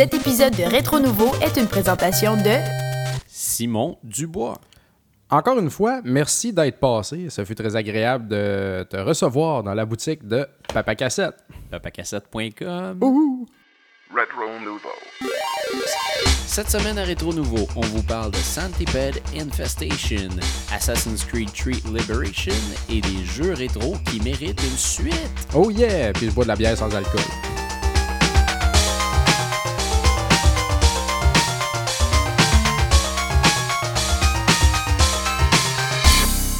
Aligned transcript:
Cet 0.00 0.14
épisode 0.14 0.56
de 0.56 0.62
Rétro 0.62 0.98
Nouveau 0.98 1.30
est 1.42 1.60
une 1.60 1.66
présentation 1.66 2.34
de 2.34 2.56
Simon 3.26 3.98
Dubois. 4.02 4.56
Encore 5.28 5.58
une 5.58 5.68
fois, 5.68 6.00
merci 6.04 6.54
d'être 6.54 6.80
passé. 6.80 7.28
Ce 7.28 7.44
fut 7.44 7.54
très 7.54 7.76
agréable 7.76 8.26
de 8.26 8.86
te 8.88 8.96
recevoir 8.96 9.62
dans 9.62 9.74
la 9.74 9.84
boutique 9.84 10.26
de 10.26 10.46
Papa 10.72 10.94
Cassette. 10.94 11.34
papacassette.com. 11.70 12.98
Ouh! 13.02 13.46
Retro 14.10 14.64
Nouveau. 14.64 14.88
Cette 16.46 16.70
semaine 16.70 16.96
à 16.96 17.04
Rétro 17.04 17.34
Nouveau, 17.34 17.68
on 17.76 17.82
vous 17.82 18.02
parle 18.02 18.30
de 18.30 18.38
Centipede 18.38 19.20
Infestation, 19.36 20.30
Assassin's 20.72 21.26
Creed 21.26 21.52
3 21.52 21.92
Liberation 21.92 22.54
et 22.88 23.02
des 23.02 23.24
jeux 23.26 23.52
rétro 23.52 23.96
qui 24.06 24.18
méritent 24.22 24.62
une 24.62 24.78
suite. 24.78 25.46
Oh 25.54 25.70
yeah! 25.70 26.14
Puis 26.14 26.30
je 26.30 26.34
bois 26.34 26.44
de 26.44 26.48
la 26.48 26.56
bière 26.56 26.78
sans 26.78 26.96
alcool. 26.96 27.20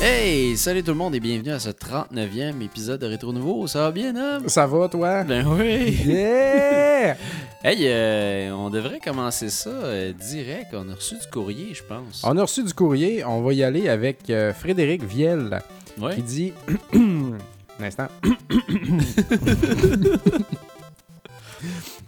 Hey, 0.00 0.56
salut 0.56 0.82
tout 0.82 0.92
le 0.92 0.96
monde 0.96 1.14
et 1.14 1.20
bienvenue 1.20 1.50
à 1.50 1.58
ce 1.60 1.68
39e 1.68 2.62
épisode 2.62 3.02
de 3.02 3.06
Rétro 3.06 3.34
Nouveau. 3.34 3.66
Ça 3.66 3.80
va 3.80 3.90
bien, 3.90 4.14
Nam? 4.14 4.48
Ça 4.48 4.66
va, 4.66 4.88
toi? 4.88 5.24
Ben 5.24 5.46
oui! 5.46 5.98
Yeah! 6.06 7.16
Hey, 7.62 7.80
euh, 7.88 8.52
on 8.52 8.70
devrait 8.70 9.00
commencer 9.00 9.50
ça 9.50 9.68
euh, 9.68 10.14
direct. 10.14 10.68
On 10.72 10.88
a 10.88 10.94
reçu 10.94 11.16
du 11.16 11.26
courrier, 11.30 11.74
je 11.74 11.82
pense. 11.82 12.22
On 12.24 12.34
a 12.38 12.40
reçu 12.40 12.64
du 12.64 12.72
courrier. 12.72 13.22
On 13.22 13.42
va 13.42 13.52
y 13.52 13.62
aller 13.62 13.90
avec 13.90 14.30
euh, 14.30 14.54
Frédéric 14.54 15.04
Viel 15.04 15.60
Ouais. 16.00 16.14
qui 16.14 16.22
dit. 16.22 16.52
Un 16.94 17.34
instant. 17.82 18.06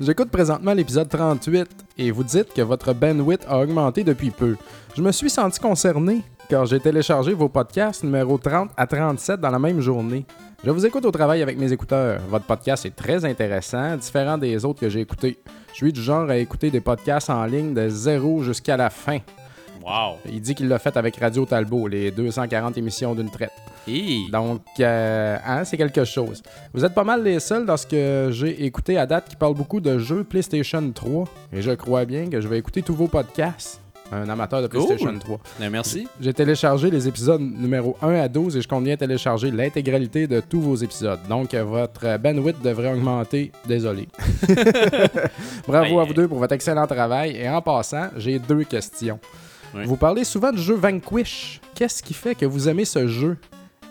J'écoute 0.01 0.31
présentement 0.31 0.73
l'épisode 0.73 1.11
38 1.11 1.69
et 1.99 2.11
vous 2.11 2.25
dites 2.25 2.55
que 2.55 2.63
votre 2.63 2.95
bandwidth 2.95 3.45
a 3.47 3.59
augmenté 3.59 4.05
depuis 4.05 4.31
peu. 4.31 4.57
Je 4.97 5.03
me 5.03 5.13
suis 5.13 5.29
senti 5.29 5.61
concerné 5.61 6.23
car 6.49 6.67
j'ai 6.67 6.81
téléchargé 6.81 7.33
vos 7.33 7.49
podcasts 7.49 8.05
numéro 8.05 8.39
30 8.39 8.71
à 8.77 8.87
37 8.87 9.41
dans 9.41 9.51
la 9.51 9.59
même 9.59 9.81
journée. 9.81 10.25
Je 10.65 10.71
vous 10.71 10.87
écoute 10.87 11.05
au 11.05 11.11
travail 11.11 11.43
avec 11.43 11.59
mes 11.59 11.73
écouteurs. 11.73 12.21
Votre 12.31 12.45
podcast 12.45 12.87
est 12.87 12.95
très 12.95 13.25
intéressant, 13.25 13.97
différent 13.97 14.39
des 14.39 14.65
autres 14.65 14.81
que 14.81 14.89
j'ai 14.89 15.01
écoutés. 15.01 15.39
Je 15.73 15.77
suis 15.77 15.93
du 15.93 16.01
genre 16.01 16.31
à 16.31 16.37
écouter 16.37 16.71
des 16.71 16.81
podcasts 16.81 17.31
en 17.31 17.45
ligne 17.45 17.75
de 17.75 17.89
zéro 17.89 18.43
jusqu'à 18.43 18.77
la 18.77 18.89
fin. 18.91 19.19
Wow! 19.85 20.19
Il 20.27 20.41
dit 20.41 20.55
qu'il 20.55 20.69
l'a 20.69 20.79
fait 20.79 20.97
avec 20.97 21.17
Radio 21.17 21.45
Talbot, 21.45 21.89
les 21.89 22.13
240 22.13 22.79
émissions 22.79 23.15
d'une 23.15 23.31
traite. 23.31 23.51
Hey. 23.89 24.31
Donc, 24.31 24.63
euh, 24.79 25.37
hein, 25.45 25.65
c'est 25.65 25.77
quelque 25.77 26.05
chose. 26.05 26.43
Vous 26.73 26.85
êtes 26.85 26.95
pas 26.95 27.03
mal 27.03 27.25
les 27.25 27.41
seuls 27.41 27.67
dans 27.67 27.77
ce 27.77 27.87
que 27.87 28.29
j'ai 28.31 28.65
écouté 28.65 28.97
à 28.97 29.07
date 29.07 29.29
qui 29.29 29.37
parle 29.37 29.55
beaucoup 29.55 29.81
de 29.81 29.99
jeux 29.99 30.23
PlayStation 30.23 30.93
3. 30.93 31.25
Et 31.53 31.63
je 31.63 31.73
crois 31.73 32.05
bien 32.05 32.31
que 32.31 32.41
je 32.41 32.47
vais 32.47 32.59
écouter 32.59 32.83
tous 32.83 32.95
vos 32.95 33.09
podcasts. 33.09 33.82
Un 34.13 34.29
amateur 34.29 34.61
de 34.61 34.67
PlayStation 34.67 35.11
Cool. 35.11 35.19
3. 35.19 35.41
Ben, 35.59 35.71
merci. 35.71 36.07
J'ai 36.21 36.35
téléchargé 36.35 36.91
les 36.91 37.09
épisodes 37.09 37.41
numéro 37.41 37.97
1 38.03 38.15
à 38.15 38.29
12 38.29 38.59
et 38.59 38.61
je 38.61 38.69
compte 38.69 38.85
bien 38.85 38.97
télécharger 38.97 39.51
l'intégralité 39.51 40.27
de 40.27 40.41
tous 40.41 40.61
vos 40.61 40.77
épisodes. 40.77 41.19
Donc, 41.31 41.55
euh, 41.55 41.65
votre 41.65 42.19
bandwidth 42.19 42.61
devrait 42.63 42.93
augmenter. 42.93 43.53
Désolé. 43.67 44.09
Bravo 45.67 45.97
Ben, 45.97 46.01
à 46.01 46.05
vous 46.05 46.15
deux 46.15 46.29
pour 46.29 46.39
votre 46.39 46.53
excellent 46.55 46.87
travail. 46.87 47.37
Et 47.37 47.49
en 47.49 47.63
passant, 47.63 48.09
j'ai 48.19 48.39
deux 48.39 48.65
questions. 48.65 49.19
Oui. 49.75 49.85
Vous 49.87 49.97
parlez 49.97 50.25
souvent 50.25 50.53
du 50.53 50.61
jeu 50.61 50.75
Vanquish. 50.75 51.61
Qu'est-ce 51.75 52.03
qui 52.03 52.13
fait 52.13 52.35
que 52.35 52.45
vous 52.45 52.69
aimez 52.69 52.85
ce 52.85 53.07
jeu? 53.07 53.39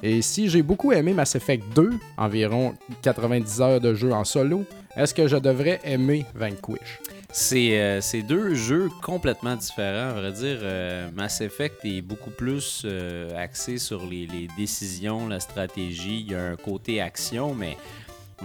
Et 0.04 0.22
si 0.22 0.50
j'ai 0.50 0.62
beaucoup 0.62 0.92
aimé 0.92 1.14
Mass 1.14 1.36
Effect 1.36 1.64
2, 1.76 1.92
environ 2.18 2.74
90 3.02 3.62
heures 3.62 3.80
de 3.82 3.94
jeu 3.94 4.12
en 4.12 4.24
solo, 4.24 4.64
est-ce 4.96 5.14
que 5.14 5.28
je 5.28 5.38
devrais 5.38 5.80
aimer 5.84 6.26
Vanquish? 6.36 7.00
C'est 7.34 7.80
euh, 7.80 8.02
deux 8.28 8.56
jeux 8.56 8.90
complètement 9.02 9.56
différents. 9.56 10.10
À 10.10 10.14
vrai 10.14 10.32
dire, 10.34 10.60
euh, 10.62 11.10
Mass 11.14 11.40
Effect 11.40 11.86
est 11.86 12.02
beaucoup 12.02 12.30
plus 12.30 12.82
euh, 12.84 13.34
axé 13.38 13.78
sur 13.78 14.06
les, 14.06 14.28
les 14.28 14.50
décisions, 14.58 15.30
la 15.30 15.40
stratégie. 15.40 16.26
Il 16.28 16.32
y 16.32 16.36
a 16.36 16.44
un 16.44 16.56
côté 16.58 17.00
action, 17.00 17.56
mais 17.56 17.78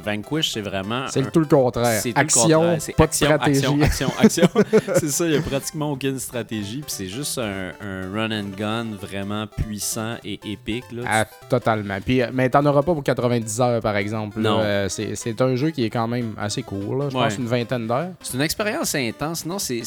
Vanquish, 0.02 0.50
c'est 0.52 0.60
vraiment. 0.60 1.06
C'est 1.08 1.20
un- 1.26 1.30
tout 1.30 1.40
le 1.40 1.46
contraire. 1.46 2.00
c'est 2.00 2.16
Action. 2.16 2.76
C'est 2.78 2.92
pas 2.96 3.04
de 3.06 3.10
action, 3.10 3.26
stratégie. 3.26 3.82
Action, 3.82 4.08
action, 4.18 4.48
action. 4.54 4.94
c'est 4.96 5.08
ça, 5.10 5.24
il 5.26 5.30
n'y 5.32 5.36
a 5.36 5.40
pratiquement 5.42 5.92
aucune 5.92 6.18
stratégie. 6.18 6.78
Puis 6.82 6.90
c'est 6.90 7.08
juste 7.08 7.38
un, 7.38 7.72
un 7.80 8.12
run 8.12 8.30
and 8.30 8.50
gun 8.56 8.86
vraiment 9.00 9.46
puissant 9.46 10.16
et 10.24 10.38
épique. 10.44 10.84
Là. 10.92 11.02
Ah, 11.06 11.24
totalement. 11.48 11.98
Puis, 12.04 12.22
euh, 12.22 12.28
mais 12.32 12.48
t'en 12.50 12.64
auras 12.66 12.82
pas 12.82 12.92
pour 12.94 13.02
90 13.04 13.60
heures, 13.60 13.80
par 13.80 13.96
exemple. 13.96 14.38
Non. 14.40 14.60
Euh, 14.62 14.88
c'est 14.88 15.40
un 15.40 15.56
jeu 15.56 15.70
qui 15.70 15.84
est 15.84 15.90
quand 15.90 16.08
même 16.08 16.34
assez 16.38 16.62
court. 16.62 16.96
Là. 16.96 17.08
Je 17.10 17.16
Ouais. 17.16 17.24
pense 17.24 17.38
une 17.38 17.46
vingtaine 17.46 17.86
d'heures. 17.86 18.10
C'est 18.20 18.34
une 18.34 18.42
expérience 18.42 18.94
intense. 18.94 19.44
Non, 19.46 19.58
c'est- 19.58 19.82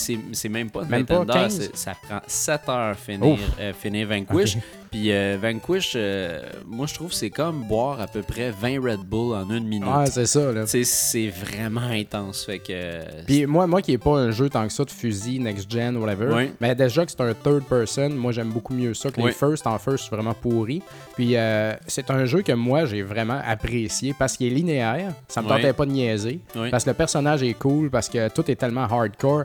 même 0.49 0.69
pas 0.69 0.81
une 0.83 0.89
Même 0.89 1.01
vingtaine 1.01 1.25
d'heures. 1.25 1.35
15? 1.35 1.59
c'est- 1.59 1.75
Ça 1.77 1.93
prend 2.07 2.19
7 2.27 2.61
heures 2.69 2.95
finir, 2.95 3.37
euh, 3.59 3.73
finir 3.73 4.07
Vanquish. 4.07 4.57
Puis 4.91 5.11
euh, 5.11 5.37
Vanquish, 5.41 5.93
euh, 5.95 6.41
moi 6.67 6.87
je 6.87 6.93
trouve 6.95 7.09
que 7.09 7.15
c'est 7.15 7.29
comme 7.29 7.63
boire 7.63 8.01
à 8.01 8.07
peu 8.07 8.21
près 8.21 8.51
20 8.51 8.81
Red 8.81 9.01
Bull 9.01 9.35
en 9.35 9.49
une 9.49 9.67
minute. 9.67 9.87
Ouais, 9.87 10.05
c'est 10.07 10.25
ça. 10.25 10.51
Là. 10.51 10.63
C'est 10.65 11.27
vraiment 11.29 11.81
intense. 11.89 12.45
Fait 12.45 12.59
que. 12.59 13.23
Puis 13.25 13.45
moi, 13.45 13.67
moi 13.67 13.81
qui 13.81 13.93
est 13.93 13.97
pas 13.97 14.17
un 14.17 14.31
jeu 14.31 14.49
tant 14.49 14.65
que 14.65 14.73
ça 14.73 14.83
de 14.83 14.91
fusil, 14.91 15.39
next-gen, 15.39 15.95
whatever, 15.97 16.33
Ouais. 16.33 16.51
mais 16.59 16.73
déjà 16.75 17.05
que 17.05 17.11
c'est 17.11 17.21
un 17.21 17.33
third 17.33 17.63
person, 17.65 18.09
moi 18.09 18.31
j'aime 18.31 18.49
beaucoup 18.49 18.73
mieux 18.73 18.93
ça 18.93 19.11
que 19.11 19.21
les 19.21 19.31
first. 19.31 19.67
En 19.67 19.77
first, 19.77 20.05
c'est 20.09 20.15
vraiment 20.15 20.33
pourri. 20.33 20.81
Puis 21.15 21.35
euh, 21.35 21.73
c'est 21.87 22.09
un 22.11 22.25
jeu 22.25 22.41
que 22.41 22.53
moi 22.53 22.85
j'ai 22.85 23.01
vraiment 23.03 23.39
apprécié 23.45 24.15
parce 24.17 24.37
qu'il 24.37 24.47
est 24.47 24.55
linéaire, 24.55 25.13
ça 25.27 25.41
me 25.41 25.47
tentait 25.47 25.73
pas 25.73 25.85
de 25.85 25.91
niaiser, 25.91 26.39
Ouais. 26.55 26.69
parce 26.71 26.83
que 26.83 26.89
le 26.89 26.95
personnage 26.95 27.43
est 27.43 27.53
cool, 27.53 27.89
parce 27.89 28.09
que 28.09 28.29
tout 28.29 28.49
est 28.49 28.55
tellement 28.55 28.83
hardcore, 28.85 29.43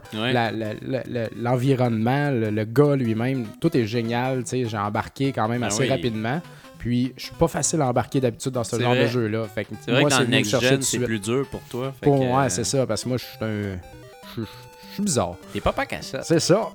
l'environnement, 1.35 2.31
le, 2.31 2.49
le 2.49 2.63
gars 2.65 2.95
lui-même, 2.95 3.45
tout 3.59 3.75
est 3.75 3.85
génial, 3.85 4.43
j'ai 4.51 4.77
embarqué 4.77 5.31
quand 5.35 5.47
même 5.49 5.63
Ah 5.63 5.67
assez 5.67 5.83
oui. 5.83 5.89
rapidement. 5.89 6.41
Puis 6.79 7.13
je 7.17 7.23
suis 7.25 7.35
pas 7.35 7.47
facile 7.47 7.81
à 7.81 7.87
embarquer 7.87 8.19
d'habitude 8.21 8.51
dans 8.51 8.63
ce 8.63 8.79
genre 8.79 8.93
vrai. 8.93 9.03
de 9.03 9.07
jeu-là. 9.07 9.45
Fait 9.45 9.65
que 9.65 9.71
C'est 9.83 9.91
vrai 9.91 10.01
moi, 10.01 10.09
que 10.09 10.15
dans 10.15 10.21
le 10.21 10.27
Next 10.27 10.59
Gen, 10.61 10.81
c'est 10.81 10.99
plus 10.99 11.19
dur 11.19 11.45
pour 11.49 11.61
toi. 11.61 11.93
Fait 11.99 12.05
Pour 12.05 12.19
que, 12.19 12.25
moi, 12.25 12.43
euh, 12.43 12.49
c'est 12.49 12.63
ça, 12.63 12.85
parce 12.85 13.03
que 13.03 13.09
moi, 13.09 13.17
je 13.17 13.23
suis 13.23 13.37
un. 13.41 13.77
Je 14.37 14.41
suis 14.95 15.03
bizarre. 15.03 15.35
T'es 15.53 15.61
pas 15.61 15.71
pas 15.73 15.85
cassette. 15.85 16.23
C'est 16.23 16.39
ça. 16.39 16.69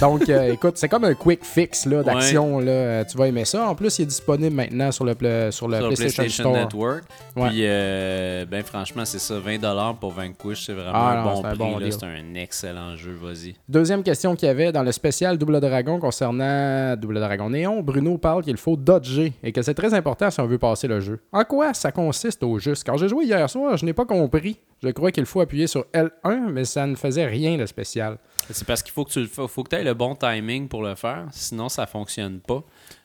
Donc, 0.00 0.28
euh, 0.28 0.52
écoute, 0.52 0.76
c'est 0.76 0.88
comme 0.88 1.04
un 1.04 1.14
quick 1.14 1.44
fix 1.44 1.86
là, 1.86 2.02
d'action. 2.02 2.58
là. 2.60 2.70
Euh, 2.70 3.04
Tu 3.04 3.16
vas 3.18 3.28
aimer 3.28 3.44
ça. 3.44 3.68
En 3.68 3.74
plus, 3.74 3.98
il 3.98 4.02
est 4.02 4.06
disponible 4.06 4.54
maintenant 4.54 4.90
sur 4.92 5.04
le, 5.04 5.14
pla- 5.14 5.50
sur 5.50 5.68
le 5.68 5.76
sur 5.78 5.88
le 5.88 5.94
PlayStation, 5.94 6.22
PlayStation 6.22 6.50
Store. 6.50 6.56
Network. 6.64 7.04
Ouais. 7.36 7.48
Puis, 7.50 7.58
euh, 7.64 8.44
ben 8.46 8.62
franchement, 8.64 9.04
c'est 9.04 9.18
ça, 9.18 9.34
20$ 9.38 9.96
pour 9.98 10.12
Vanquish, 10.12 10.66
c'est 10.66 10.72
vraiment 10.72 10.92
Ah 10.94 11.12
un 11.20 11.24
non, 11.24 11.32
bon 11.34 11.44
un 11.44 11.48
prix. 11.50 11.58
bon 11.58 11.78
c'est 11.90 12.04
un 12.04 12.34
excellent 12.34 12.96
jeu, 12.96 13.16
vas-y. 13.20 13.54
Deuxième 13.68 14.02
question 14.02 14.34
qu'il 14.36 14.46
y 14.46 14.50
avait 14.50 14.72
dans 14.72 14.82
le 14.82 14.92
spécial 14.92 15.36
Double 15.38 15.60
Dragon 15.60 15.98
concernant 15.98 16.96
Double 16.96 17.20
Dragon 17.20 17.50
Néon, 17.50 17.82
Bruno 17.82 18.18
parle 18.18 18.42
qu'il 18.44 18.56
faut 18.56 18.76
dodger 18.76 19.32
et 19.42 19.52
que 19.52 19.62
c'est 19.62 19.74
très 19.74 19.94
important 19.94 20.30
si 20.30 20.40
on 20.40 20.46
veut 20.46 20.58
passer 20.58 20.86
le 20.88 21.00
jeu. 21.00 21.20
En 21.32 21.44
quoi 21.44 21.74
ça 21.74 21.92
consiste 21.92 22.42
au 22.42 22.58
juste? 22.58 22.84
Quand 22.86 22.96
j'ai 22.96 23.08
joué 23.08 23.24
hier 23.24 23.48
soir, 23.50 23.76
je 23.76 23.84
n'ai 23.84 23.92
pas 23.92 24.04
compris. 24.04 24.58
Je 24.82 24.90
crois 24.90 25.10
qu'il 25.10 25.24
faut 25.24 25.40
appuyer 25.40 25.66
sur 25.66 25.86
L1, 25.94 26.50
mais 26.52 26.64
ça 26.66 26.86
ne 26.86 26.94
faisait 26.94 27.24
rien 27.24 27.56
de 27.56 27.63
spécial. 27.66 28.18
C'est 28.50 28.66
parce 28.66 28.82
qu'il 28.82 28.92
faut 28.92 29.04
que 29.04 29.10
tu 29.12 29.20
le 29.20 29.26
fa- 29.26 29.46
faut 29.48 29.62
que 29.62 29.70
tu 29.70 29.76
aies 29.76 29.84
le 29.84 29.94
bon 29.94 30.14
timing 30.14 30.68
pour 30.68 30.82
le 30.82 30.94
faire, 30.94 31.26
sinon 31.32 31.68
ça 31.68 31.86
fonctionne 31.86 32.40
pas. 32.40 32.62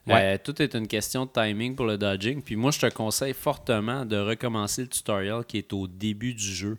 Ouais. 0.07 0.35
Euh, 0.35 0.37
tout 0.43 0.61
est 0.61 0.73
une 0.75 0.87
question 0.87 1.25
de 1.25 1.31
timing 1.31 1.75
pour 1.75 1.85
le 1.85 1.97
dodging. 1.97 2.41
Puis 2.41 2.55
moi, 2.55 2.71
je 2.71 2.79
te 2.79 2.87
conseille 2.93 3.33
fortement 3.33 4.05
de 4.05 4.17
recommencer 4.17 4.81
le 4.81 4.87
tutorial 4.87 5.45
qui 5.45 5.57
est 5.59 5.71
au 5.73 5.87
début 5.87 6.33
du 6.33 6.43
jeu. 6.43 6.77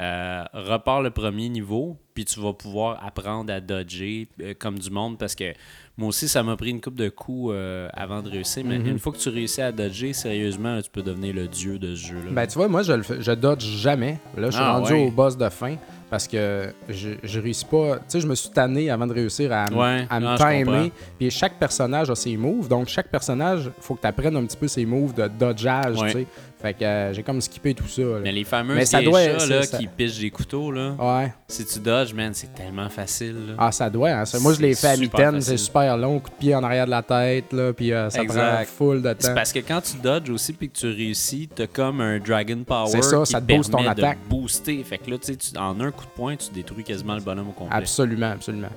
Euh, 0.00 0.44
repars 0.54 1.02
le 1.02 1.10
premier 1.10 1.48
niveau, 1.50 1.96
puis 2.14 2.24
tu 2.24 2.40
vas 2.40 2.54
pouvoir 2.54 3.04
apprendre 3.06 3.52
à 3.52 3.60
dodger 3.60 4.28
euh, 4.40 4.54
comme 4.58 4.78
du 4.78 4.90
monde 4.90 5.18
parce 5.18 5.34
que 5.34 5.52
moi 5.98 6.08
aussi, 6.08 6.26
ça 6.28 6.42
m'a 6.42 6.56
pris 6.56 6.70
une 6.70 6.80
coupe 6.80 6.94
de 6.94 7.10
coups 7.10 7.52
euh, 7.54 7.86
avant 7.92 8.22
de 8.22 8.30
réussir. 8.30 8.64
Mais 8.64 8.76
une 8.76 8.98
fois 8.98 9.12
que 9.12 9.18
tu 9.18 9.28
réussis 9.28 9.60
à 9.60 9.70
dodger, 9.70 10.14
sérieusement, 10.14 10.76
là, 10.76 10.82
tu 10.82 10.88
peux 10.90 11.02
devenir 11.02 11.34
le 11.34 11.46
dieu 11.46 11.78
de 11.78 11.94
ce 11.94 12.06
jeu-là. 12.08 12.30
Ben, 12.30 12.46
tu 12.46 12.54
vois, 12.54 12.68
moi, 12.68 12.82
je, 12.82 12.92
le 12.94 13.02
je 13.02 13.32
dodge 13.32 13.62
jamais. 13.64 14.18
Là, 14.34 14.46
je 14.46 14.52
suis 14.56 14.62
Ah, 14.64 14.78
rendu 14.78 14.92
ouais. 14.94 15.06
au 15.08 15.10
boss 15.10 15.36
de 15.36 15.48
fin 15.50 15.76
parce 16.08 16.26
que 16.26 16.72
je, 16.88 17.10
je 17.22 17.38
réussis 17.40 17.66
pas. 17.66 17.96
Tu 17.98 18.04
sais, 18.08 18.20
je 18.20 18.26
me 18.26 18.34
suis 18.34 18.48
tanné 18.48 18.88
avant 18.88 19.06
de 19.06 19.12
réussir 19.12 19.52
à, 19.52 19.66
Ouais, 19.66 20.06
à 20.08 20.20
me 20.20 20.36
timer. 20.38 20.90
Puis 21.18 21.30
chaque 21.30 21.58
personnage 21.58 22.08
a 22.08 22.14
ses 22.14 22.34
moves. 22.38 22.66
Donc, 22.68 22.88
chaque 22.88 23.08
personnage, 23.10 23.70
faut 23.80 23.94
que 23.94 24.00
tu 24.00 24.06
apprennes 24.06 24.36
un 24.36 24.46
petit 24.46 24.56
peu 24.56 24.68
ses 24.68 24.86
moves 24.86 25.12
de 25.12 25.28
dodgeage. 25.28 25.98
Ouais. 26.00 26.26
Fait 26.60 26.74
que 26.74 26.84
euh, 26.84 27.12
j'ai 27.14 27.22
comme 27.22 27.40
skippé 27.40 27.72
tout 27.74 27.88
ça. 27.88 28.02
là. 28.02 28.18
Mais 28.22 28.32
les 28.32 28.44
fameux 28.44 28.74
Mais 28.74 28.84
ça 28.84 28.98
geishas, 29.00 29.10
doit- 29.10 29.46
là, 29.46 29.62
ça- 29.62 29.78
qui 29.78 29.86
pichent 29.86 30.18
des 30.18 30.30
couteaux, 30.30 30.70
là, 30.70 30.92
Ouais. 30.98 31.32
si 31.48 31.64
tu 31.64 31.78
dodges, 31.78 32.12
man, 32.12 32.32
c'est 32.34 32.54
tellement 32.54 32.88
facile. 32.90 33.34
là. 33.48 33.54
Ah, 33.58 33.72
ça 33.72 33.88
doit. 33.88 34.10
Hein. 34.10 34.24
ça. 34.26 34.38
Moi, 34.40 34.52
je 34.54 34.60
l'ai 34.60 34.74
C'est 34.74 34.82
fait 34.96 35.06
à 35.16 35.30
facile. 35.30 35.42
C'est 35.42 35.56
super 35.56 35.96
long. 35.96 36.20
Coup 36.20 36.28
de 36.30 36.34
pied 36.34 36.54
en 36.54 36.62
arrière 36.62 36.84
de 36.84 36.90
la 36.90 37.02
tête. 37.02 37.52
Là, 37.52 37.72
puis 37.72 37.92
euh, 37.92 38.10
ça 38.10 38.22
Exact. 38.22 38.54
prend 38.54 38.64
full 38.66 39.02
de 39.02 39.14
C'est 39.18 39.28
temps. 39.28 39.34
parce 39.34 39.52
que 39.52 39.60
quand 39.60 39.80
tu 39.80 39.96
dodges 40.02 40.28
aussi 40.30 40.52
puis 40.52 40.68
que 40.68 40.76
tu 40.78 40.86
réussis, 40.88 41.48
t'as 41.54 41.66
comme 41.66 42.00
un 42.02 42.18
Dragon 42.18 42.62
Power 42.66 42.90
C'est 42.90 43.02
ça, 43.02 43.20
qui 43.24 43.30
ça 43.32 43.40
te 43.40 43.46
booste 43.56 43.70
ton 43.70 43.82
de 43.82 43.88
attaque. 43.88 44.18
booster. 44.28 44.82
Fait 44.84 44.98
que 44.98 45.10
là, 45.10 45.16
tu 45.18 45.26
sais, 45.32 45.36
tu- 45.36 45.56
en 45.58 45.80
un 45.80 45.90
coup 45.90 46.04
de 46.04 46.10
poing, 46.10 46.36
tu 46.36 46.50
détruis 46.52 46.84
quasiment 46.84 47.14
le 47.14 47.22
bonhomme 47.22 47.48
au 47.48 47.52
complet. 47.52 47.74
Absolument, 47.76 48.32
absolument. 48.32 48.68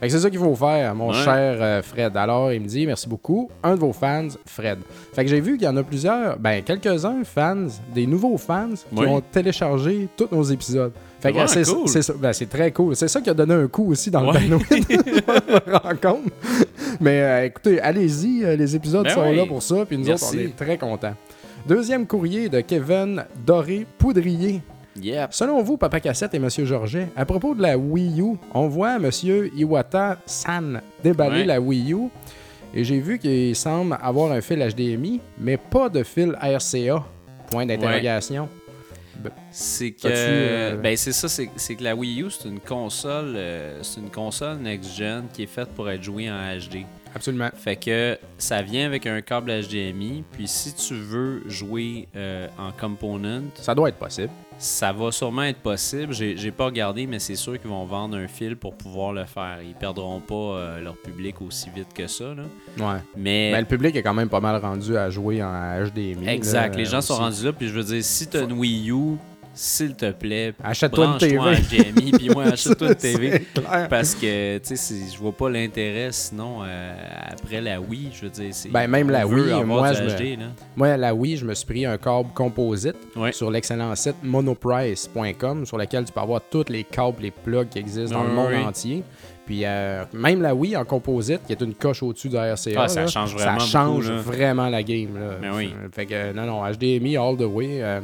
Fait 0.00 0.06
que 0.06 0.12
c'est 0.14 0.20
ça 0.20 0.30
qu'il 0.30 0.38
faut 0.38 0.54
faire, 0.56 0.94
mon 0.94 1.08
Ouais. 1.10 1.14
cher 1.14 1.58
euh, 1.60 1.82
Fred. 1.82 2.16
Alors, 2.16 2.50
il 2.52 2.60
me 2.62 2.66
dit 2.66 2.86
merci 2.86 3.06
beaucoup. 3.06 3.50
Un 3.62 3.74
de 3.74 3.80
vos 3.80 3.92
fans, 3.92 4.28
Fred. 4.46 4.78
Fait 5.12 5.24
que 5.24 5.30
j'ai 5.30 5.40
vu 5.40 5.58
qu'il 5.58 5.66
y 5.66 5.68
en 5.68 5.76
a 5.76 5.82
plusieurs, 5.82 6.38
ben 6.38 6.62
quelques-uns 6.62 7.22
fans, 7.24 7.66
des 7.94 8.06
nouveaux 8.06 8.38
fans 8.38 8.70
qui 8.94 9.00
Oui. 9.00 9.06
ont 9.06 9.20
téléchargé 9.20 10.08
tous 10.16 10.28
nos 10.32 10.42
épisodes. 10.42 10.92
Fait 11.20 11.32
que 11.34 11.46
c'est 11.46 11.64
cool. 11.70 11.86
ça. 11.86 12.12
Ben, 12.18 12.32
c'est 12.32 12.48
très 12.48 12.72
cool. 12.72 12.96
C'est 12.96 13.08
ça 13.08 13.20
qui 13.20 13.28
a 13.28 13.34
donné 13.34 13.52
un 13.52 13.66
coup 13.68 13.90
aussi 13.90 14.10
dans 14.10 14.26
Ouais. 14.32 14.40
le 14.40 14.56
panneau. 14.58 14.58
Je 14.70 15.70
me 15.70 15.76
rends 15.76 15.96
compte. 16.00 16.32
Mais 16.98 17.20
euh, 17.20 17.44
écoutez, 17.44 17.78
allez-y, 17.80 18.42
euh, 18.42 18.56
les 18.56 18.74
épisodes 18.74 19.04
Ben 19.04 19.14
sont 19.14 19.28
oui. 19.28 19.36
là 19.36 19.44
pour 19.44 19.62
ça, 19.62 19.84
puis 19.86 19.98
nous 19.98 20.06
Merci. 20.06 20.24
autres, 20.24 20.34
on 20.38 20.40
est 20.46 20.56
très 20.56 20.78
contents. 20.78 21.14
Deuxième 21.68 22.06
courrier 22.06 22.48
de 22.48 22.62
Kevin 22.62 23.22
Doré 23.46 23.86
Poudrier. 23.98 24.62
Yep. 24.96 25.32
Selon 25.32 25.62
vous, 25.62 25.76
Papa 25.76 26.00
Cassette 26.00 26.34
et 26.34 26.38
Monsieur 26.38 26.64
Georget, 26.64 27.08
à 27.16 27.24
propos 27.24 27.54
de 27.54 27.62
la 27.62 27.78
Wii 27.78 28.20
U, 28.20 28.36
on 28.52 28.66
voit 28.68 28.98
Monsieur 28.98 29.50
Iwata 29.56 30.18
San 30.26 30.80
déballer 31.02 31.40
Ouais. 31.40 31.44
la 31.46 31.60
Wii 31.60 31.92
U 31.92 32.08
et 32.74 32.84
j'ai 32.84 32.98
vu 33.00 33.18
qu'il 33.18 33.54
semble 33.56 33.96
avoir 34.02 34.32
un 34.32 34.40
fil 34.40 34.58
HDMI, 34.58 35.20
mais 35.38 35.56
pas 35.56 35.88
de 35.88 36.02
fil 36.02 36.36
RCA. 36.40 37.04
Point 37.50 37.66
d'interrogation. 37.66 38.48
C'est 39.50 39.90
que. 39.92 40.06
Euh, 40.06 40.76
Ben, 40.76 40.96
c'est 40.96 41.12
ça, 41.12 41.28
c'est 41.28 41.46
que 41.74 41.84
la 41.84 41.94
Wii 41.94 42.22
U, 42.22 42.30
c'est 42.30 42.48
une 42.48 42.60
console. 42.60 43.34
euh, 43.36 43.78
c'est 43.82 44.00
une 44.00 44.10
console 44.10 44.58
next-gen 44.58 45.24
qui 45.32 45.42
est 45.44 45.46
faite 45.46 45.68
pour 45.74 45.90
être 45.90 46.02
jouée 46.02 46.30
en 46.30 46.36
HD. 46.56 46.84
Absolument. 47.12 47.48
Fait 47.56 47.74
que 47.74 48.16
ça 48.38 48.62
vient 48.62 48.86
avec 48.86 49.04
un 49.06 49.20
câble 49.20 49.50
HDMI. 49.50 50.22
Puis 50.30 50.46
si 50.46 50.72
tu 50.74 50.94
veux 50.94 51.42
jouer 51.48 52.06
euh, 52.14 52.46
en 52.56 52.70
component, 52.70 53.42
Ça 53.54 53.74
doit 53.74 53.88
être 53.88 53.96
possible. 53.98 54.30
ça 54.58 54.92
va 54.92 55.10
sûrement 55.10 55.42
être 55.42 55.58
possible. 55.58 56.12
J'ai 56.14 56.52
pas 56.52 56.66
regardé, 56.66 57.08
mais 57.08 57.18
c'est 57.18 57.34
sûr 57.34 57.60
qu'ils 57.60 57.68
vont 57.68 57.84
vendre 57.84 58.16
un 58.16 58.28
fil 58.28 58.54
pour 58.56 58.76
pouvoir 58.76 59.12
le 59.12 59.24
faire. 59.24 59.58
Ils 59.66 59.74
perdront 59.74 60.20
pas 60.20 60.34
euh, 60.34 60.80
leur 60.80 60.96
public 60.98 61.42
aussi 61.42 61.68
vite 61.74 61.92
que 61.92 62.06
ça. 62.06 62.26
Là. 62.32 62.44
Ouais. 62.78 63.00
Mais. 63.16 63.50
Mais 63.54 63.60
le 63.60 63.66
public 63.66 63.96
est 63.96 64.02
quand 64.04 64.14
même 64.14 64.28
pas 64.28 64.40
mal 64.40 64.60
rendu 64.60 64.96
à 64.96 65.10
jouer 65.10 65.42
en 65.42 65.84
HDMI. 65.84 66.28
exact. 66.28 66.74
là, 66.76 66.78
Les 66.78 66.84
gens 66.84 67.00
sont 67.00 67.16
rendus 67.16 67.44
là. 67.44 67.52
Puis 67.52 67.66
je 67.66 67.72
veux 67.72 67.82
dire, 67.84 68.04
si 68.04 68.28
tu 68.28 68.36
as 68.36 68.42
une 68.42 68.52
Wii 68.52 68.88
U, 68.92 69.16
s'il 69.52 69.94
te 69.94 70.10
plaît, 70.12 70.54
Achète-toi 70.62 71.06
une 71.06 71.18
TV. 71.18 71.36
HDMI. 71.38 72.10
Puis 72.12 72.28
moi, 72.30 72.44
achète-toi 72.52 72.88
une 72.88 72.94
TV. 72.94 73.40
Clair. 73.54 73.88
Parce 73.88 74.14
que, 74.14 74.58
tu 74.58 74.76
sais, 74.76 74.94
je 75.12 75.18
vois 75.18 75.32
pas 75.32 75.50
l'intérêt 75.50 76.12
sinon 76.12 76.60
euh, 76.62 76.92
après 77.30 77.60
la 77.60 77.80
Wii, 77.80 78.10
je 78.14 78.22
veux 78.22 78.30
dire, 78.30 78.48
c'est. 78.52 78.70
Ben, 78.70 78.86
même 78.88 79.10
la 79.10 79.26
Wii, 79.26 79.62
moi, 79.64 79.92
je 79.92 80.02
me-. 80.02 80.36
Moi, 80.76 80.96
la 80.96 81.14
Wii, 81.14 81.36
je 81.36 81.44
me 81.44 81.54
suis 81.54 81.66
pris 81.66 81.84
un 81.84 81.98
câble 81.98 82.30
composite 82.34 82.96
Ouais. 83.16 83.32
sur 83.32 83.50
l'excellent 83.50 83.94
site 83.96 84.16
monoprice.com 84.22 85.66
sur 85.66 85.78
lequel 85.78 86.04
tu 86.04 86.12
peux 86.12 86.20
avoir 86.20 86.40
tous 86.50 86.64
les 86.68 86.84
câbles, 86.84 87.22
les 87.22 87.30
plugs 87.30 87.68
qui 87.68 87.78
existent 87.78 88.16
dans 88.18 88.24
le 88.24 88.30
monde 88.32 88.50
oui. 88.52 88.62
entier. 88.64 89.02
Puis 89.46 89.62
euh, 89.64 90.04
même 90.12 90.42
la 90.42 90.54
Wii 90.54 90.76
en 90.76 90.84
composite, 90.84 91.40
qui 91.44 91.52
est 91.52 91.60
une 91.60 91.74
coche 91.74 92.02
au-dessus 92.04 92.28
de 92.28 92.36
RCA, 92.36 92.70
Ah, 92.82 92.88
ça 92.88 93.00
là, 93.02 93.06
change 93.08 93.34
vraiment 93.34 93.58
ça 93.58 93.66
change 93.66 94.04
beaucoup, 94.08 94.16
là. 94.16 94.22
vraiment 94.22 94.68
la 94.68 94.82
game. 94.82 95.18
Là. 95.18 95.36
Mais 95.40 95.50
oui. 95.50 95.74
Fait 95.92 96.06
que 96.06 96.32
non, 96.32 96.46
non, 96.46 96.62
HDMI 96.70 97.16
all 97.16 97.36
the 97.36 97.40
way. 97.42 97.82
euh, 97.82 98.00